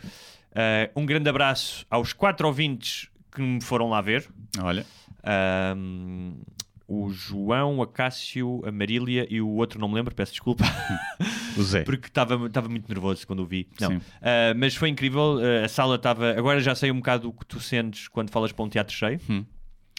Uh, 0.51 1.01
um 1.01 1.05
grande 1.07 1.29
abraço 1.29 1.87
aos 1.91 2.13
quatro 2.13 2.47
ouvintes 2.47 3.09
que 3.31 3.41
me 3.43 3.61
foram 3.63 3.89
lá 3.91 4.01
ver. 4.01 4.27
Olha, 4.61 4.85
Um, 5.77 6.35
o 6.93 7.09
João, 7.11 7.81
a 7.81 7.87
Cássio, 7.87 8.61
a 8.67 8.71
Marília 8.71 9.27
e 9.31 9.41
o 9.41 9.49
outro 9.49 9.81
não 9.81 9.89
me 9.89 9.95
lembro, 9.95 10.15
peço 10.15 10.33
desculpa, 10.33 10.63
o 11.57 11.63
Zé. 11.63 11.85
porque 11.85 12.09
estava 12.09 12.47
estava 12.47 12.69
muito 12.69 12.87
nervoso 12.87 13.27
quando 13.27 13.41
o 13.41 13.47
vi. 13.47 13.67
Não. 13.81 13.93
Sim. 13.93 13.97
Uh, 13.97 14.55
mas 14.59 14.75
foi 14.75 14.91
incrível, 14.91 15.37
uh, 15.37 15.65
a 15.65 15.69
sala 15.69 15.97
estava. 15.97 16.33
Agora 16.33 16.61
já 16.61 16.75
sei 16.75 16.91
um 16.91 16.97
bocado 16.97 17.31
o 17.31 17.33
que 17.33 17.47
tu 17.47 17.59
sentes 17.61 18.09
quando 18.09 18.29
falas 18.29 18.53
para 18.53 18.65
um 18.67 18.69
teatro 18.69 18.95
cheio. 18.95 19.19
Hum. 19.31 19.43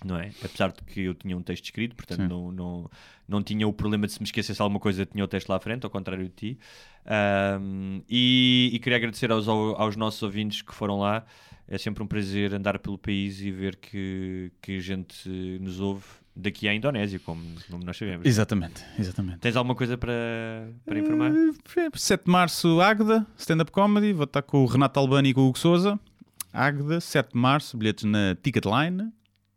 Não 0.05 0.17
é? 0.17 0.31
Apesar 0.43 0.71
de 0.71 0.83
que 0.83 1.01
eu 1.01 1.15
tinha 1.15 1.35
um 1.35 1.41
texto 1.41 1.63
escrito, 1.63 1.95
portanto 1.95 2.21
Sim. 2.21 2.27
não, 2.27 2.51
não, 2.51 2.91
não 3.27 3.41
tinha 3.41 3.67
o 3.67 3.73
problema 3.73 4.05
de 4.05 4.13
se 4.13 4.19
me 4.19 4.25
esquecesse 4.25 4.61
alguma 4.61 4.79
coisa, 4.79 5.05
tinha 5.05 5.23
o 5.23 5.27
texto 5.27 5.49
lá 5.49 5.55
à 5.55 5.59
frente, 5.59 5.85
ao 5.85 5.89
contrário 5.89 6.25
de 6.25 6.31
ti. 6.31 6.59
Um, 7.59 8.03
e, 8.07 8.69
e 8.73 8.79
queria 8.79 8.97
agradecer 8.97 9.31
aos, 9.31 9.47
aos 9.47 9.95
nossos 9.95 10.21
ouvintes 10.21 10.61
que 10.61 10.75
foram 10.75 10.99
lá. 10.99 11.25
É 11.67 11.77
sempre 11.77 12.03
um 12.03 12.07
prazer 12.07 12.53
andar 12.53 12.77
pelo 12.79 12.97
país 12.97 13.39
e 13.39 13.49
ver 13.49 13.77
que, 13.77 14.51
que 14.61 14.77
a 14.77 14.79
gente 14.81 15.29
nos 15.61 15.79
ouve 15.79 16.03
daqui 16.35 16.67
à 16.67 16.73
Indonésia, 16.73 17.19
como, 17.19 17.43
como 17.69 17.83
nós 17.83 17.97
sabemos. 17.97 18.25
Exatamente, 18.25 18.83
exatamente. 18.99 19.39
Tens 19.39 19.55
alguma 19.55 19.75
coisa 19.75 19.97
para, 19.97 20.69
para 20.85 20.99
informar? 20.99 21.31
Eh, 21.31 21.89
7 21.93 22.25
de 22.25 22.31
março, 22.31 22.81
Águeda, 22.81 23.25
stand-up 23.37 23.71
comedy. 23.71 24.13
Vou 24.13 24.23
estar 24.25 24.41
com 24.41 24.63
o 24.63 24.65
Renato 24.65 24.99
Albani 24.99 25.29
e 25.29 25.33
com 25.33 25.41
o 25.41 25.47
Hugo 25.49 25.57
Souza. 25.59 25.99
Águeda, 26.51 26.99
7 27.01 27.33
de 27.33 27.37
março, 27.39 27.77
bilhetes 27.77 28.03
na 28.05 28.35
Ticketline. 28.41 29.11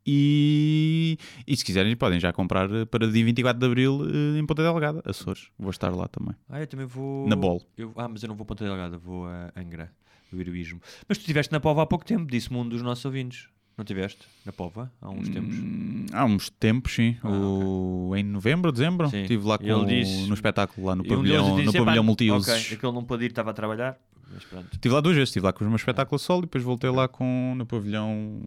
E, 0.09 1.19
e 1.47 1.57
se 1.57 1.65
quiserem, 1.65 1.97
podem 1.97 2.20
já 2.20 2.32
comprar 2.32 2.73
eh, 2.73 2.85
para 2.85 3.11
dia 3.11 3.24
24 3.24 3.59
de 3.59 3.66
abril 3.66 4.01
eh, 4.09 4.39
em 4.39 4.47
Ponta 4.47 4.62
Delgada, 4.62 5.03
Açores. 5.05 5.48
Vou 5.59 5.70
estar 5.70 5.90
lá 5.90 6.07
também. 6.07 6.35
Ah, 6.48 6.61
eu 6.61 6.66
também 6.66 6.86
vou. 6.86 7.27
Na 7.28 7.35
Bol. 7.35 7.61
Eu- 7.77 7.93
ah, 7.97 8.07
mas 8.09 8.23
eu 8.23 8.28
não 8.28 8.36
vou 8.36 8.44
a 8.44 8.47
Ponta 8.47 8.65
Delgada, 8.65 8.97
vou 8.97 9.27
a 9.27 9.51
Angra, 9.57 9.90
do 10.32 10.40
Heroísmo. 10.40 10.81
Mas 11.09 11.19
tu 11.19 11.23
estiveste 11.23 11.53
na 11.53 11.59
Pova 11.59 11.82
há 11.82 11.86
pouco 11.86 12.05
tempo, 12.05 12.31
disse-me 12.31 12.57
um 12.57 12.69
dos 12.69 12.82
nossos 12.82 13.05
ouvintes. 13.05 13.48
Não 13.77 13.85
tiveste? 13.85 14.27
Na 14.44 14.53
Pova? 14.53 14.90
Há 15.03 15.11
uns 15.11 15.28
tempos. 15.28 15.55
Hum, 15.59 16.07
Há 16.12 16.24
uns 16.24 16.48
tempos, 16.48 16.94
sim. 16.94 17.16
Ah, 17.23 17.28
O- 17.28 18.15
Em 18.16 18.23
novembro, 18.23 18.73
dezembro, 18.73 19.09
Sim. 19.11 19.23
estive 19.23 19.47
lá 19.47 19.59
com, 19.59 19.65
Ele 19.66 20.03
disse- 20.03 20.27
no 20.27 20.32
espetáculo, 20.35 20.86
lá 20.86 20.97
no 20.97 21.05
pavilhão, 21.05 21.57
disse, 21.57 21.66
no 21.66 21.73
pavilhão 21.73 21.94
"Epá, 21.97 22.03
multiusos. 22.03 22.48
Ok, 22.48 22.74
aquele 22.77 22.93
não 22.93 23.05
pôde 23.05 23.24
ir, 23.24 23.28
estava 23.28 23.51
a 23.51 23.55
trabalhar. 23.55 23.98
Mas 24.32 24.44
pronto. 24.44 24.69
Estive 24.73 24.94
lá 24.94 25.01
duas 25.01 25.15
vezes, 25.15 25.28
estive 25.28 25.44
lá 25.44 25.53
com 25.53 25.62
o 25.65 25.69
meu 25.69 25.77
espetáculo 25.77 26.16
a 26.16 26.19
solo 26.19 26.40
e 26.40 26.47
depois 26.47 26.65
voltei 26.65 26.89
lá 26.90 27.07
com, 27.07 27.55
no 27.57 27.66
pavilhão 27.66 28.40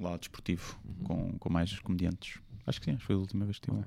lá 0.00 0.16
desportivo, 0.16 0.76
Uhum. 0.84 1.04
com, 1.04 1.38
com 1.38 1.52
mais 1.52 1.78
comediantes. 1.80 2.38
Acho 2.66 2.80
que 2.80 2.86
sim, 2.86 2.90
acho 2.92 3.00
que 3.00 3.06
foi 3.06 3.14
a 3.14 3.18
última 3.18 3.44
vez 3.44 3.58
que 3.58 3.66
estive 3.70 3.78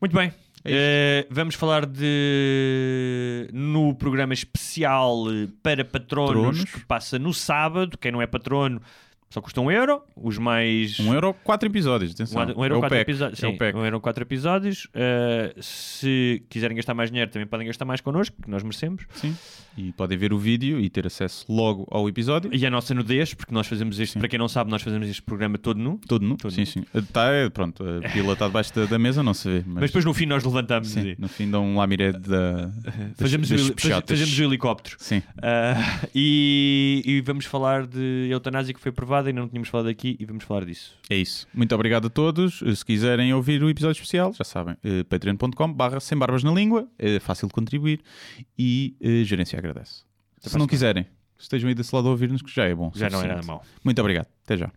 Muito 0.00 0.14
bem. 0.14 0.32
É. 0.62 1.24
Eh, 1.24 1.26
vamos 1.30 1.54
falar 1.54 1.86
de 1.86 3.48
no 3.52 3.94
programa 3.94 4.34
especial 4.34 5.24
eh, 5.32 5.48
para 5.62 5.84
patronos, 5.84 6.58
Patronos. 6.58 6.64
que 6.64 6.86
passa 6.86 7.18
no 7.18 7.32
sábado. 7.32 7.96
Quem 7.98 8.12
não 8.12 8.20
é 8.20 8.26
patrono 8.26 8.80
só 9.32 9.40
custa 9.40 9.60
um 9.60 9.70
euro. 9.70 10.02
Os 10.16 10.38
mais 10.38 10.98
Um 10.98 11.14
euro, 11.14 11.32
quatro 11.44 11.68
episódios, 11.68 12.12
atenção. 12.12 12.42
Um, 12.42 12.60
um 12.60 12.64
euro 12.64 12.76
é 12.76 12.80
quatro 12.80 12.98
episódios. 12.98 13.42
é 13.42 13.46
Sim, 13.46 13.56
PEC. 13.56 13.76
um 13.76 13.84
euro 13.84 14.00
quatro 14.00 14.24
episódios. 14.24 14.86
Uh, 14.86 15.62
se 15.62 16.44
quiserem 16.48 16.76
gastar 16.76 16.94
mais 16.94 17.10
dinheiro, 17.10 17.30
também 17.30 17.46
podem 17.46 17.66
gastar 17.68 17.84
mais 17.84 18.00
connosco, 18.00 18.36
que 18.42 18.50
nós 18.50 18.64
merecemos. 18.64 19.04
Sim. 19.14 19.36
E 19.80 19.92
podem 19.92 20.18
ver 20.18 20.32
o 20.32 20.38
vídeo 20.38 20.78
e 20.78 20.90
ter 20.90 21.06
acesso 21.06 21.46
logo 21.48 21.86
ao 21.90 22.06
episódio. 22.06 22.50
E 22.54 22.66
a 22.66 22.70
nossa 22.70 22.92
nudez, 22.92 23.32
porque 23.32 23.52
nós 23.54 23.66
fazemos 23.66 23.98
este, 23.98 24.12
Sim. 24.14 24.18
para 24.18 24.28
quem 24.28 24.38
não 24.38 24.46
sabe, 24.48 24.70
nós 24.70 24.82
fazemos 24.82 25.08
este 25.08 25.22
programa 25.22 25.56
todo 25.56 25.78
nu. 25.78 25.98
Todo 26.06 26.22
nu? 26.24 26.36
Todo 26.36 26.50
sim, 26.52 26.60
nu. 26.60 26.66
sim. 26.66 26.84
Tá, 27.12 27.28
é, 27.30 27.48
pronto, 27.48 27.82
a 27.82 28.08
pila 28.10 28.34
está 28.34 28.46
debaixo 28.46 28.74
da, 28.74 28.84
da 28.84 28.98
mesa, 28.98 29.22
não 29.22 29.32
se 29.32 29.48
vê. 29.48 29.62
Mas, 29.66 29.74
Mas 29.76 29.90
depois 29.90 30.04
no 30.04 30.12
fim 30.12 30.26
nós 30.26 30.44
levantamos 30.44 30.88
sim, 30.88 31.00
e 31.00 31.16
no 31.18 31.28
fim 31.28 31.50
dá 31.50 31.58
um 31.58 31.76
lamiré 31.78 32.12
da, 32.12 32.66
das, 32.66 33.14
fazemos, 33.16 33.50
o, 33.50 33.54
das 33.54 33.62
faz- 33.62 33.74
pechotas. 33.74 34.18
fazemos 34.18 34.38
o 34.38 34.42
helicóptero. 34.44 34.96
Sim. 34.98 35.18
Uh, 35.18 36.08
e, 36.14 37.02
e 37.06 37.20
vamos 37.22 37.46
falar 37.46 37.86
de 37.86 38.28
eutanásia 38.30 38.74
que 38.74 38.80
foi 38.80 38.90
aprovada, 38.90 39.28
ainda 39.28 39.40
não 39.40 39.48
tínhamos 39.48 39.68
falado 39.70 39.88
aqui, 39.88 40.16
e 40.20 40.24
vamos 40.26 40.44
falar 40.44 40.64
disso. 40.66 40.92
É 41.08 41.16
isso. 41.16 41.46
Muito 41.54 41.74
obrigado 41.74 42.06
a 42.06 42.10
todos. 42.10 42.62
Se 42.76 42.84
quiserem 42.84 43.32
ouvir 43.32 43.62
o 43.62 43.70
episódio 43.70 43.92
especial, 43.98 44.32
já 44.34 44.44
sabem, 44.44 44.76
eh, 44.84 45.04
patreon.com 45.04 45.72
barra 45.72 46.00
sem 46.00 46.16
barbas 46.18 46.44
na 46.44 46.52
língua, 46.52 46.86
é 46.98 47.18
fácil 47.18 47.48
de 47.48 47.54
contribuir 47.54 48.00
e 48.58 48.94
eh, 49.00 49.24
gerência 49.24 49.58
agradece. 49.70 50.02
Se 50.40 50.56
não 50.58 50.66
quiserem, 50.66 51.06
estejam 51.38 51.68
aí 51.68 51.74
desse 51.74 51.94
lado 51.94 52.08
a 52.08 52.10
ouvir-nos, 52.10 52.42
que 52.42 52.50
já 52.50 52.64
é 52.64 52.74
bom. 52.74 52.90
Já 52.94 53.08
não 53.10 53.22
é 53.22 53.28
nada 53.28 53.42
mau. 53.42 53.62
Muito 53.84 54.00
obrigado. 54.00 54.26
Até 54.44 54.56
já. 54.56 54.70